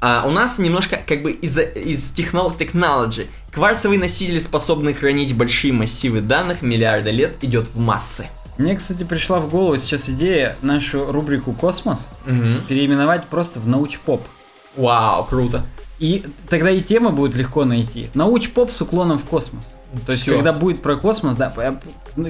А 0.00 0.24
у 0.26 0.30
нас 0.30 0.58
немножко 0.58 1.00
как 1.06 1.22
бы 1.22 1.30
из, 1.30 1.56
из 1.58 2.12
технол- 2.12 2.56
technology. 2.56 3.26
Кварцевый 3.52 3.98
носитель, 3.98 4.40
способный 4.40 4.94
хранить 4.94 5.36
большие 5.36 5.72
массивы 5.72 6.20
данных 6.20 6.62
миллиарда 6.62 7.10
лет, 7.10 7.36
идет 7.42 7.68
в 7.72 7.78
массы. 7.78 8.26
Мне, 8.58 8.74
кстати, 8.76 9.04
пришла 9.04 9.38
в 9.40 9.48
голову 9.48 9.76
сейчас 9.78 10.08
идея 10.10 10.56
нашу 10.62 11.10
рубрику 11.12 11.52
«Космос» 11.52 12.10
переименовать 12.68 13.26
просто 13.26 13.60
в 13.60 13.68
«Научпоп». 13.68 14.22
Вау, 14.76 15.24
круто. 15.24 15.62
И 16.02 16.24
тогда 16.50 16.70
и 16.70 16.80
темы 16.80 17.10
будет 17.10 17.36
легко 17.36 17.64
найти. 17.64 18.10
Науч-поп 18.14 18.72
с 18.72 18.80
уклоном 18.82 19.18
в 19.18 19.24
космос. 19.24 19.76
То 20.04 20.10
есть, 20.12 20.24
Всё. 20.24 20.34
когда 20.34 20.52
будет 20.52 20.82
про 20.82 20.96
космос, 20.96 21.36
да, 21.36 21.50
п- 21.50 21.78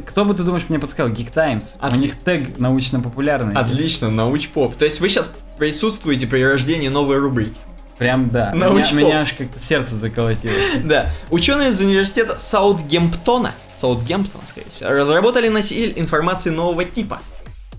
кто 0.07 0.25
бы 0.27 0.35
ты 0.35 0.43
думаешь 0.43 0.65
мне 0.69 0.79
подсказал? 0.79 1.11
Geek 1.11 1.33
Times. 1.33 1.77
У 1.81 1.85
Отли- 1.87 1.97
них 1.99 2.19
тег 2.19 2.59
научно-популярный. 2.59 3.55
есть. 3.59 3.73
Отлично, 3.73 4.11
науч-поп. 4.11 4.77
То 4.77 4.85
есть 4.85 5.01
вы 5.01 5.09
сейчас 5.09 5.33
присутствуете 5.59 6.27
при 6.27 6.43
рождении 6.43 6.89
новой 6.89 7.17
рубрики. 7.19 7.57
Прям 7.97 8.29
да. 8.29 8.51
Меня, 8.53 8.69
Научпоп. 8.69 8.93
меня 8.95 9.21
аж 9.21 9.33
как-то 9.33 9.59
сердце 9.59 9.97
заколотилось. 9.97 10.57
Да. 10.85 11.11
Ученые 11.31 11.71
из 11.71 11.81
университета 11.81 12.37
Саутгемптона, 12.37 13.55
Саутгемптона, 13.77 14.45
скорее 14.47 14.69
всего, 14.69 14.91
разработали 14.91 15.49
носитель 15.49 15.95
информации 15.97 16.51
нового 16.51 16.85
типа. 16.85 17.21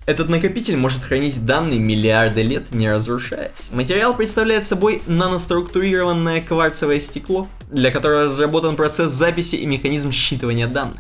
Этот 0.05 0.27
накопитель 0.27 0.75
может 0.75 1.01
хранить 1.01 1.45
данные 1.45 1.80
миллиарды 1.80 2.43
лет, 2.43 2.71
не 2.71 2.89
разрушаясь. 2.89 3.69
Материал 3.71 4.13
представляет 4.13 4.67
собой 4.67 5.01
наноструктурированное 5.07 6.41
кварцевое 6.41 6.99
стекло, 6.99 7.47
для 7.71 7.89
которого 7.89 8.25
разработан 8.25 8.75
процесс 8.75 9.11
записи 9.11 9.55
и 9.55 9.65
механизм 9.65 10.09
считывания 10.09 10.67
данных. 10.67 10.99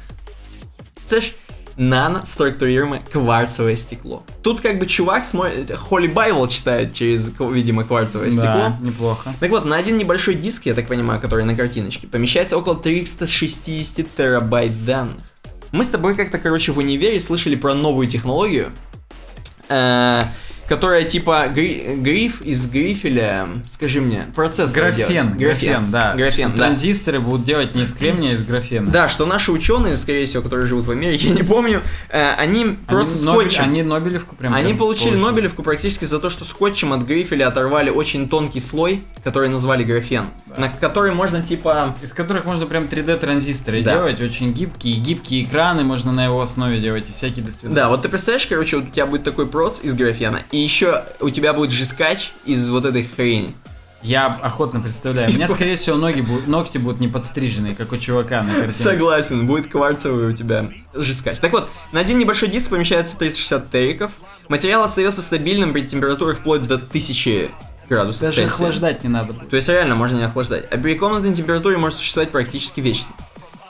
Слышь, 1.05 1.33
наноструктурированное 1.75 3.03
кварцевое 3.11 3.75
стекло. 3.75 4.23
Тут 4.41 4.61
как 4.61 4.79
бы 4.79 4.85
чувак 4.85 5.25
смотрит, 5.25 5.75
Холли 5.75 6.07
Байвел 6.07 6.47
читает 6.47 6.93
через, 6.93 7.29
видимо, 7.39 7.83
кварцевое 7.83 8.31
стекло. 8.31 8.47
Да, 8.51 8.77
неплохо. 8.79 9.33
Так 9.41 9.49
вот, 9.49 9.65
на 9.65 9.75
один 9.75 9.97
небольшой 9.97 10.35
диск, 10.35 10.65
я 10.65 10.73
так 10.73 10.87
понимаю, 10.87 11.19
который 11.19 11.43
на 11.43 11.55
картиночке, 11.55 12.07
помещается 12.07 12.57
около 12.57 12.77
360 12.77 14.07
терабайт 14.15 14.85
данных. 14.85 15.25
Мы 15.73 15.83
с 15.83 15.89
тобой 15.89 16.15
как-то, 16.15 16.37
короче, 16.37 16.71
в 16.71 16.77
универе 16.77 17.19
слышали 17.19 17.55
про 17.55 17.73
новую 17.73 18.07
технологию, 18.07 18.71
э, 19.69 20.23
которая 20.67 21.03
типа 21.03 21.47
гри- 21.53 21.95
гриф 21.97 22.41
из 22.41 22.65
грифеля, 22.69 23.47
скажи 23.67 24.01
мне, 24.01 24.27
процессор 24.35 24.85
Графен, 24.91 25.07
делает. 25.07 25.37
графен, 25.37 25.91
да. 25.91 26.13
Графен, 26.15 26.49
Что 26.49 26.57
да. 26.57 26.63
Транзисторы 26.65 27.19
будут 27.19 27.45
делать 27.45 27.75
не 27.75 27.83
из 27.83 27.93
кремния, 27.93 28.31
а 28.31 28.33
из 28.33 28.41
графена. 28.45 28.87
Да, 28.89 29.09
что 29.09 29.25
наши 29.25 29.51
ученые, 29.51 29.97
скорее 29.97 30.25
всего, 30.25 30.41
которые 30.43 30.67
живут 30.67 30.85
в 30.85 30.91
Америке, 30.91 31.27
я 31.29 31.33
не 31.35 31.43
помню, 31.43 31.81
э, 32.09 32.31
они 32.37 32.63
Они 32.63 32.73
просто 32.87 33.15
Нобель- 33.25 33.49
скотчем. 33.49 33.63
Они 33.63 33.83
Нобелевку 33.83 34.35
прям... 34.35 34.53
Они 34.53 34.67
прям 34.67 34.77
получили 34.77 35.15
Нобелевку 35.15 35.63
практически 35.63 36.05
за 36.05 36.19
то, 36.19 36.29
что 36.29 36.45
скотчем 36.45 36.93
от 36.93 37.01
грифеля 37.03 37.47
оторвали 37.47 37.89
очень 37.89 38.29
тонкий 38.29 38.59
слой, 38.59 39.01
который 39.23 39.49
назвали 39.49 39.83
графен, 39.83 40.25
Да. 40.47 40.61
на 40.61 40.69
который 40.69 41.13
можно 41.13 41.41
типа 41.41 41.95
Из 42.01 42.13
которых 42.13 42.45
можно 42.45 42.65
прям 42.65 42.83
3D 42.83 43.17
транзисторы 43.19 43.81
Да. 43.81 43.93
делать, 43.95 44.21
очень 44.21 44.53
гибкие, 44.53 44.95
гибкие 44.97 45.43
экраны 45.45 45.83
можно 45.83 46.11
на 46.11 46.25
его 46.25 46.41
основе 46.41 46.79
делать, 46.79 47.05
и 47.09 47.11
всякие 47.11 47.43
досвидания. 47.43 47.75
Да, 47.75 47.89
вот 47.89 48.03
ты 48.03 48.09
представляешь, 48.09 48.45
короче, 48.47 48.77
вот 48.77 48.87
у 48.89 48.91
тебя 48.91 49.05
будет 49.05 49.23
такой 49.23 49.47
проц 49.47 49.81
из 49.81 49.93
графена, 49.95 50.41
и 50.53 50.57
еще 50.57 51.03
у 51.19 51.31
тебя 51.31 51.51
будет 51.51 51.71
жескач 51.71 52.31
из 52.45 52.69
вот 52.69 52.85
этой 52.85 53.03
хрени. 53.03 53.55
Я 54.03 54.27
охотно 54.27 54.81
представляю. 54.81 55.31
У 55.31 55.33
меня, 55.33 55.47
скорее 55.47 55.75
всего, 55.75 55.95
ноги 55.95 56.21
будут, 56.21 56.45
ногти 56.45 56.77
будут 56.77 56.99
не 56.99 57.07
подстриженные, 57.07 57.73
как 57.73 57.91
у 57.91 57.97
чувака 57.97 58.43
на 58.43 58.53
картине. 58.53 58.71
Согласен, 58.73 59.47
будет 59.47 59.71
кварцевый 59.71 60.27
у 60.27 60.31
тебя 60.33 60.67
жескач. 60.93 61.39
Так 61.39 61.53
вот, 61.53 61.69
на 61.91 62.01
один 62.01 62.19
небольшой 62.19 62.49
диск 62.49 62.69
помещается 62.69 63.17
360 63.17 63.71
териков. 63.71 64.11
Материал 64.47 64.83
остается 64.83 65.23
стабильным 65.23 65.73
при 65.73 65.87
температурах 65.87 66.37
вплоть 66.39 66.67
до 66.67 66.75
1000 66.75 67.49
градусов 67.89 68.21
Даже 68.21 68.35
Цельсия. 68.35 68.53
охлаждать 68.53 69.03
не 69.03 69.09
надо 69.09 69.33
будет. 69.33 69.49
То 69.49 69.55
есть 69.55 69.69
реально 69.69 69.95
можно 69.95 70.17
не 70.17 70.23
охлаждать. 70.25 70.65
А 70.69 70.77
при 70.77 70.93
комнатной 70.93 71.33
температуре 71.33 71.77
может 71.77 71.97
существовать 71.97 72.29
практически 72.29 72.79
вечно. 72.79 73.09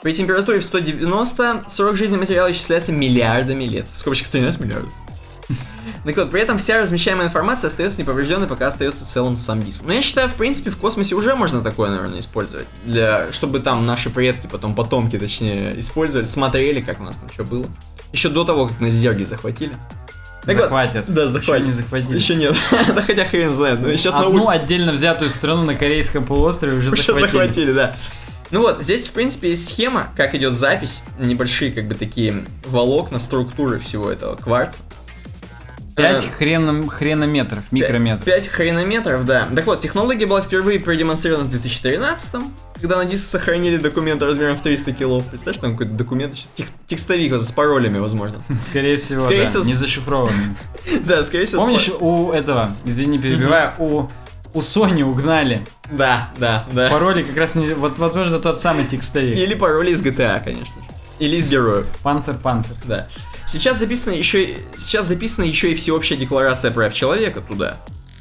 При 0.02 0.12
температуре 0.12 0.60
в 0.60 0.64
190 0.64 1.64
срок 1.70 1.96
жизни 1.96 2.18
материала 2.18 2.52
исчисляется 2.52 2.92
миллиардами 2.92 3.64
лет. 3.64 3.86
В 3.94 3.98
скобочках 3.98 4.28
13 4.28 4.60
миллиардов. 4.60 4.92
Так 6.04 6.16
вот, 6.16 6.30
при 6.30 6.40
этом 6.40 6.58
вся 6.58 6.80
размещаемая 6.80 7.26
информация 7.26 7.68
остается 7.68 8.00
неповрежденной, 8.00 8.46
пока 8.46 8.68
остается 8.68 9.06
целым 9.06 9.36
сам 9.36 9.62
диск. 9.62 9.82
Но 9.84 9.92
я 9.92 10.02
считаю, 10.02 10.28
в 10.28 10.34
принципе, 10.34 10.70
в 10.70 10.76
космосе 10.76 11.14
уже 11.14 11.34
можно 11.34 11.60
такое, 11.62 11.90
наверное, 11.90 12.20
использовать. 12.20 12.66
Для... 12.84 13.32
Чтобы 13.32 13.60
там 13.60 13.86
наши 13.86 14.10
предки, 14.10 14.46
потом 14.46 14.74
потомки, 14.74 15.18
точнее, 15.18 15.78
использовали, 15.78 16.26
смотрели, 16.26 16.80
как 16.80 17.00
у 17.00 17.04
нас 17.04 17.16
там 17.16 17.28
что 17.32 17.44
было. 17.44 17.66
Еще 18.12 18.28
до 18.28 18.44
того, 18.44 18.68
как 18.68 18.80
нас 18.80 18.92
зерги 18.92 19.24
захватили. 19.24 19.74
Так 20.44 20.58
захватят. 20.58 21.06
Вот, 21.06 21.14
да, 21.14 21.28
захватят. 21.28 21.66
Еще 21.66 21.76
не 21.76 21.82
захватили. 21.82 22.16
Еще 22.16 22.34
нет. 22.34 22.54
да 22.94 23.02
хотя 23.02 23.24
хрен 23.24 23.52
знает. 23.52 23.80
Но 23.80 23.88
сейчас 23.96 24.14
Одну 24.14 24.44
на... 24.44 24.52
отдельно 24.52 24.92
взятую 24.92 25.30
страну 25.30 25.64
на 25.64 25.74
корейском 25.74 26.24
полуострове 26.24 26.76
уже, 26.76 26.90
уже 26.90 27.02
захватили. 27.02 27.26
захватили, 27.26 27.72
да. 27.72 27.96
Ну 28.50 28.60
вот, 28.60 28.82
здесь, 28.82 29.08
в 29.08 29.12
принципе, 29.12 29.50
есть 29.50 29.68
схема, 29.68 30.08
как 30.16 30.34
идет 30.34 30.52
запись, 30.52 31.02
небольшие, 31.18 31.72
как 31.72 31.88
бы, 31.88 31.94
такие 31.94 32.44
волокна, 32.64 33.18
структуры 33.18 33.78
всего 33.78 34.10
этого 34.10 34.36
кварца. 34.36 34.82
5 35.96 36.30
хрен, 36.38 36.88
хренометров, 36.88 37.64
микрометров. 37.70 38.24
5 38.24 38.48
хренометров, 38.48 39.24
да. 39.24 39.48
Так 39.54 39.66
вот, 39.66 39.80
технология 39.80 40.26
была 40.26 40.42
впервые 40.42 40.80
продемонстрирована 40.80 41.46
в 41.46 41.50
2013 41.50 42.34
когда 42.80 42.98
на 42.98 43.06
диск 43.06 43.24
сохранили 43.24 43.78
документы 43.78 44.26
размером 44.26 44.58
в 44.58 44.60
300 44.60 44.92
килов. 44.92 45.24
Представляешь, 45.26 45.58
там 45.58 45.72
какой-то 45.72 45.92
документ, 45.94 46.34
тех, 46.54 46.66
текстовик 46.86 47.32
вот, 47.32 47.42
с 47.42 47.50
паролями, 47.50 47.96
возможно. 47.96 48.42
Скорее 48.60 48.98
всего, 48.98 49.22
скорее 49.22 49.38
да, 49.38 49.44
всего, 49.46 49.64
не 49.64 49.72
зашифрованный. 49.72 50.56
Да, 51.06 51.24
скорее 51.24 51.46
всего. 51.46 51.62
Помнишь, 51.62 51.88
у 51.98 52.30
этого, 52.32 52.72
извини, 52.84 53.18
перебиваю, 53.18 53.72
у 53.78 54.08
у 54.52 54.60
Sony 54.60 55.02
угнали. 55.02 55.62
Да, 55.90 56.30
да, 56.38 56.66
да. 56.72 56.88
Пароли 56.88 57.22
как 57.22 57.36
раз 57.36 57.54
не... 57.56 57.74
Вот, 57.74 57.98
возможно, 57.98 58.38
тот 58.38 58.60
самый 58.60 58.84
текстовик. 58.84 59.34
Или 59.34 59.54
пароли 59.54 59.90
из 59.90 60.00
GTA, 60.00 60.42
конечно. 60.42 60.80
Или 61.18 61.36
из 61.36 61.46
героев. 61.46 61.86
Панцер, 62.02 62.36
панцер. 62.36 62.76
Да. 62.84 63.08
Сейчас 63.46 63.78
записана 63.78 64.14
еще, 64.14 64.56
сейчас 64.76 65.06
записана 65.06 65.44
еще 65.44 65.72
и 65.72 65.74
всеобщая 65.74 66.16
декларация 66.16 66.70
прав 66.70 66.94
человека 66.94 67.40
туда. 67.40 67.76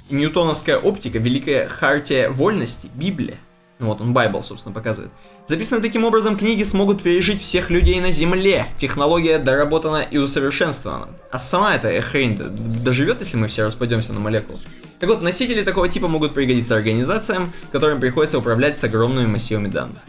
Ньютоновская 0.09 0.77
оптика, 0.77 1.17
великая 1.17 1.67
хартия 1.67 2.29
вольности, 2.29 2.89
Библия. 2.93 3.37
Ну 3.79 3.87
вот 3.87 4.01
он 4.01 4.13
Байбл, 4.13 4.43
собственно, 4.43 4.73
показывает. 4.73 5.11
Записаны 5.47 5.81
таким 5.81 6.03
образом, 6.05 6.37
книги 6.37 6.63
смогут 6.63 7.01
пережить 7.01 7.41
всех 7.41 7.69
людей 7.69 7.99
на 7.99 8.11
Земле. 8.11 8.67
Технология 8.77 9.39
доработана 9.39 10.01
и 10.09 10.17
усовершенствована. 10.17 11.09
А 11.31 11.39
сама 11.39 11.75
эта 11.75 11.99
хрень 12.01 12.37
доживет, 12.37 13.19
если 13.19 13.37
мы 13.37 13.47
все 13.47 13.65
распадемся 13.65 14.13
на 14.13 14.19
молекулы. 14.19 14.59
Так 14.99 15.09
вот, 15.09 15.21
носители 15.21 15.63
такого 15.63 15.89
типа 15.89 16.07
могут 16.07 16.33
пригодиться 16.33 16.75
организациям, 16.75 17.51
которым 17.71 17.99
приходится 17.99 18.37
управлять 18.37 18.77
с 18.77 18.83
огромными 18.83 19.27
массивами 19.27 19.67
данных. 19.67 19.99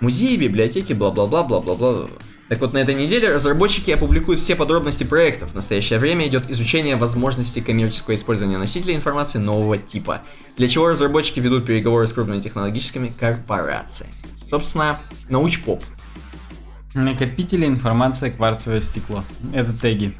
Музеи, 0.00 0.36
библиотеки, 0.36 0.92
бла-бла-бла-бла-бла-бла. 0.92 2.08
Так 2.50 2.60
вот, 2.60 2.72
на 2.72 2.78
этой 2.78 2.96
неделе 2.96 3.32
разработчики 3.32 3.92
опубликуют 3.92 4.40
все 4.40 4.56
подробности 4.56 5.04
проектов. 5.04 5.52
В 5.52 5.54
настоящее 5.54 6.00
время 6.00 6.26
идет 6.26 6.50
изучение 6.50 6.96
возможности 6.96 7.60
коммерческого 7.60 8.16
использования 8.16 8.58
носителей 8.58 8.96
информации 8.96 9.38
нового 9.38 9.78
типа, 9.78 10.22
для 10.56 10.66
чего 10.66 10.88
разработчики 10.88 11.38
ведут 11.38 11.64
переговоры 11.64 12.08
с 12.08 12.12
крупными 12.12 12.40
технологическими 12.40 13.06
корпорациями. 13.06 14.12
Собственно, 14.48 15.00
научпоп. 15.28 15.84
Накопители 16.94 17.66
информации 17.66 18.30
кварцевое 18.30 18.80
стекло. 18.80 19.22
Это 19.54 19.72
теги. 19.72 20.18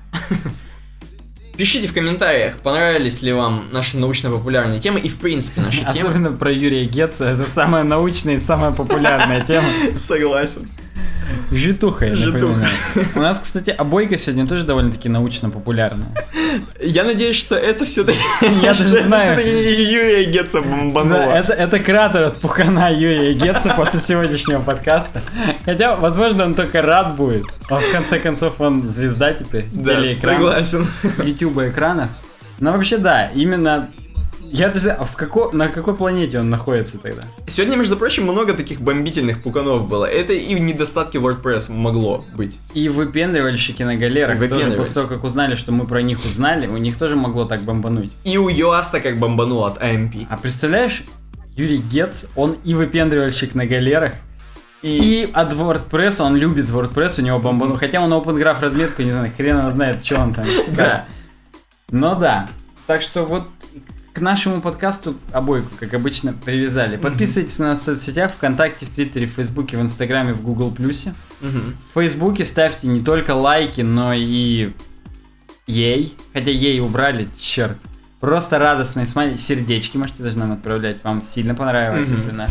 Пишите 1.57 1.89
в 1.89 1.93
комментариях, 1.93 2.59
понравились 2.59 3.23
ли 3.23 3.33
вам 3.33 3.71
наши 3.73 3.99
научно-популярные 3.99 4.79
темы 4.79 5.01
и 5.01 5.09
в 5.09 5.19
принципе 5.19 5.63
наши 5.63 5.79
темы. 5.81 5.91
Особенно 5.91 6.31
про 6.31 6.53
Юрия 6.53 6.85
Гетца, 6.85 7.27
это 7.27 7.45
самая 7.51 7.83
научная 7.83 8.37
и 8.37 8.39
самая 8.39 8.71
популярная 8.71 9.41
тема. 9.41 9.67
Согласен. 9.99 10.69
Житуха, 11.51 12.07
я 12.07 12.17
Житуха. 12.17 12.67
У 13.15 13.21
нас, 13.21 13.41
кстати, 13.41 13.71
обойка 13.71 14.17
сегодня 14.19 14.47
тоже 14.47 14.65
довольно-таки 14.65 15.09
научно 15.09 15.51
популярная. 15.51 16.09
Я 16.81 17.05
надеюсь, 17.05 17.37
что 17.37 17.57
это 17.57 17.85
все-таки... 17.85 18.19
Я 18.63 18.73
даже 18.73 18.83
знаю. 19.03 19.23
все-таки 19.23 19.51
не 19.51 19.93
Юрия 19.93 20.25
Гетца 20.25 20.61
бомбанула. 20.61 21.19
Да, 21.19 21.39
это, 21.39 21.53
это 21.53 21.79
кратер 21.81 22.23
от 22.23 22.39
пухана 22.39 22.93
Юрия 22.93 23.35
Гетца 23.35 23.75
после 23.77 24.01
сегодняшнего 24.01 24.61
подкаста. 24.61 25.23
Хотя, 25.65 25.97
возможно, 25.97 26.45
он 26.45 26.55
только 26.55 26.83
рад 26.83 27.17
будет. 27.17 27.45
А 27.69 27.81
в 27.81 27.93
конце 27.93 28.19
концов, 28.19 28.61
он 28.61 28.87
звезда 28.87 29.33
теперь. 29.33 29.67
Да, 29.73 30.05
согласен. 30.07 30.87
YouTube 31.25 31.59
экранов. 31.59 32.11
Но 32.61 32.73
вообще, 32.73 32.99
да, 32.99 33.27
именно 33.35 33.89
я 34.51 34.69
даже... 34.69 34.91
А 34.91 35.05
в 35.05 35.17
како... 35.17 35.51
на 35.53 35.69
какой 35.69 35.97
планете 35.97 36.41
он 36.41 36.51
находится 36.51 36.99
тогда? 36.99 37.23
Сегодня, 37.47 37.77
между 37.77 37.97
прочим, 37.97 38.25
много 38.25 38.55
таких 38.55 38.81
бомбительных 38.81 39.43
пуканов 39.43 39.89
было. 39.89 40.05
Это 40.05 40.33
и 40.33 40.55
недостатки 40.55 41.17
WordPress 41.17 41.73
могло 41.73 42.25
быть. 42.35 42.59
И 42.75 42.89
выпендривальщики 42.89 43.83
на 43.83 43.97
галерах 43.97 44.39
тоже 44.49 44.73
после 44.73 44.95
того, 44.95 45.09
как 45.09 45.25
узнали, 45.25 45.55
что 45.55 45.73
мы 45.73 45.87
про 45.87 46.03
них 46.03 46.25
узнали, 46.25 46.67
у 46.67 46.77
них 46.77 46.99
тоже 46.99 47.17
могло 47.17 47.45
так 47.45 47.63
бомбануть. 47.63 48.13
И 48.25 48.39
у 48.39 48.49
Юаста 48.49 49.01
как 49.01 49.19
бомбанул 49.19 49.65
от 49.65 49.79
AMP. 49.79 50.27
А 50.29 50.37
представляешь, 50.37 51.05
Юрий 51.57 51.79
Гетц, 51.79 52.27
он 52.37 52.57
и 52.65 52.75
выпендривальщик 52.75 53.55
на 53.55 53.67
галерах, 53.67 54.15
и... 54.83 55.25
и 55.25 55.31
от 55.33 55.53
WordPress, 55.53 56.23
он 56.23 56.37
любит 56.37 56.67
WordPress, 56.67 57.21
у 57.21 57.25
него 57.25 57.39
бомбану. 57.39 57.77
Хотя 57.77 58.01
он 58.01 58.13
Open 58.13 58.37
Graph 58.37 58.61
разметку, 58.61 59.03
не 59.03 59.11
знаю, 59.11 59.31
хрен 59.37 59.59
его 59.59 59.71
знает, 59.71 60.05
что 60.05 60.21
он 60.21 60.35
там. 60.35 60.47
Да. 60.69 61.07
Но 61.91 62.15
да. 62.15 62.49
Так 62.87 63.03
что 63.03 63.25
вот 63.25 63.45
к 64.13 64.21
нашему 64.21 64.61
подкасту 64.61 65.17
обойку, 65.33 65.69
как 65.79 65.95
обычно, 65.95 66.33
привязали. 66.33 66.97
Подписывайтесь 66.97 67.59
на 67.59 67.69
нас 67.69 67.81
в 67.81 67.85
соцсетях, 67.85 68.33
ВКонтакте, 68.33 68.87
в 68.87 68.91
Твиттере, 68.91 69.27
в 69.27 69.31
Фейсбуке, 69.31 69.77
в 69.77 69.81
Инстаграме, 69.81 70.33
в 70.33 70.43
Гугл 70.43 70.71
Плюсе. 70.71 71.15
В 71.41 71.95
Фейсбуке 71.95 72.45
ставьте 72.45 72.89
не 72.89 73.01
только 73.01 73.35
лайки, 73.35 73.83
но 73.83 74.13
и 74.13 74.71
ей. 75.67 76.17
Хотя 76.33 76.51
ей 76.51 76.81
убрали, 76.81 77.29
черт. 77.39 77.79
Просто 78.19 78.59
радостные 78.59 79.07
смайли, 79.07 79.37
сердечки 79.37 79.97
можете 79.97 80.23
даже 80.23 80.39
нам 80.39 80.53
отправлять. 80.53 81.03
Вам 81.05 81.23
сильно 81.23 81.55
понравилось, 81.55 82.11
если 82.11 82.33
наш. 82.33 82.51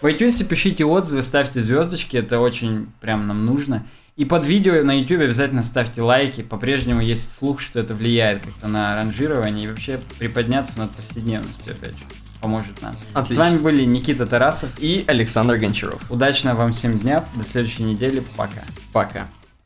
В 0.00 0.06
iTunes 0.06 0.42
пишите 0.44 0.84
отзывы, 0.86 1.22
ставьте 1.22 1.60
звездочки, 1.60 2.16
это 2.16 2.40
очень 2.40 2.86
прям 3.02 3.26
нам 3.26 3.44
нужно. 3.44 3.84
И 4.20 4.26
под 4.26 4.44
видео 4.44 4.84
на 4.84 5.00
YouTube 5.00 5.22
обязательно 5.22 5.62
ставьте 5.62 6.02
лайки. 6.02 6.42
По-прежнему 6.42 7.00
есть 7.00 7.34
слух, 7.34 7.58
что 7.58 7.80
это 7.80 7.94
влияет 7.94 8.42
как-то 8.42 8.68
на 8.68 8.94
ранжирование 8.94 9.64
и 9.64 9.68
вообще 9.68 9.98
приподняться 10.18 10.78
над 10.78 10.90
повседневностью, 10.90 11.72
опять 11.72 11.96
же. 11.96 12.04
Поможет 12.42 12.82
нам. 12.82 12.94
Отлично. 13.14 13.44
С 13.44 13.48
вами 13.48 13.58
были 13.60 13.86
Никита 13.86 14.26
Тарасов 14.26 14.78
и 14.78 15.04
Александр 15.06 15.56
Гончаров. 15.56 16.02
Удачного 16.10 16.58
вам 16.58 16.72
всем 16.72 16.98
дня. 16.98 17.24
До 17.34 17.48
следующей 17.48 17.84
недели. 17.84 18.22
Пока. 18.36 18.60
Пока. 18.92 19.26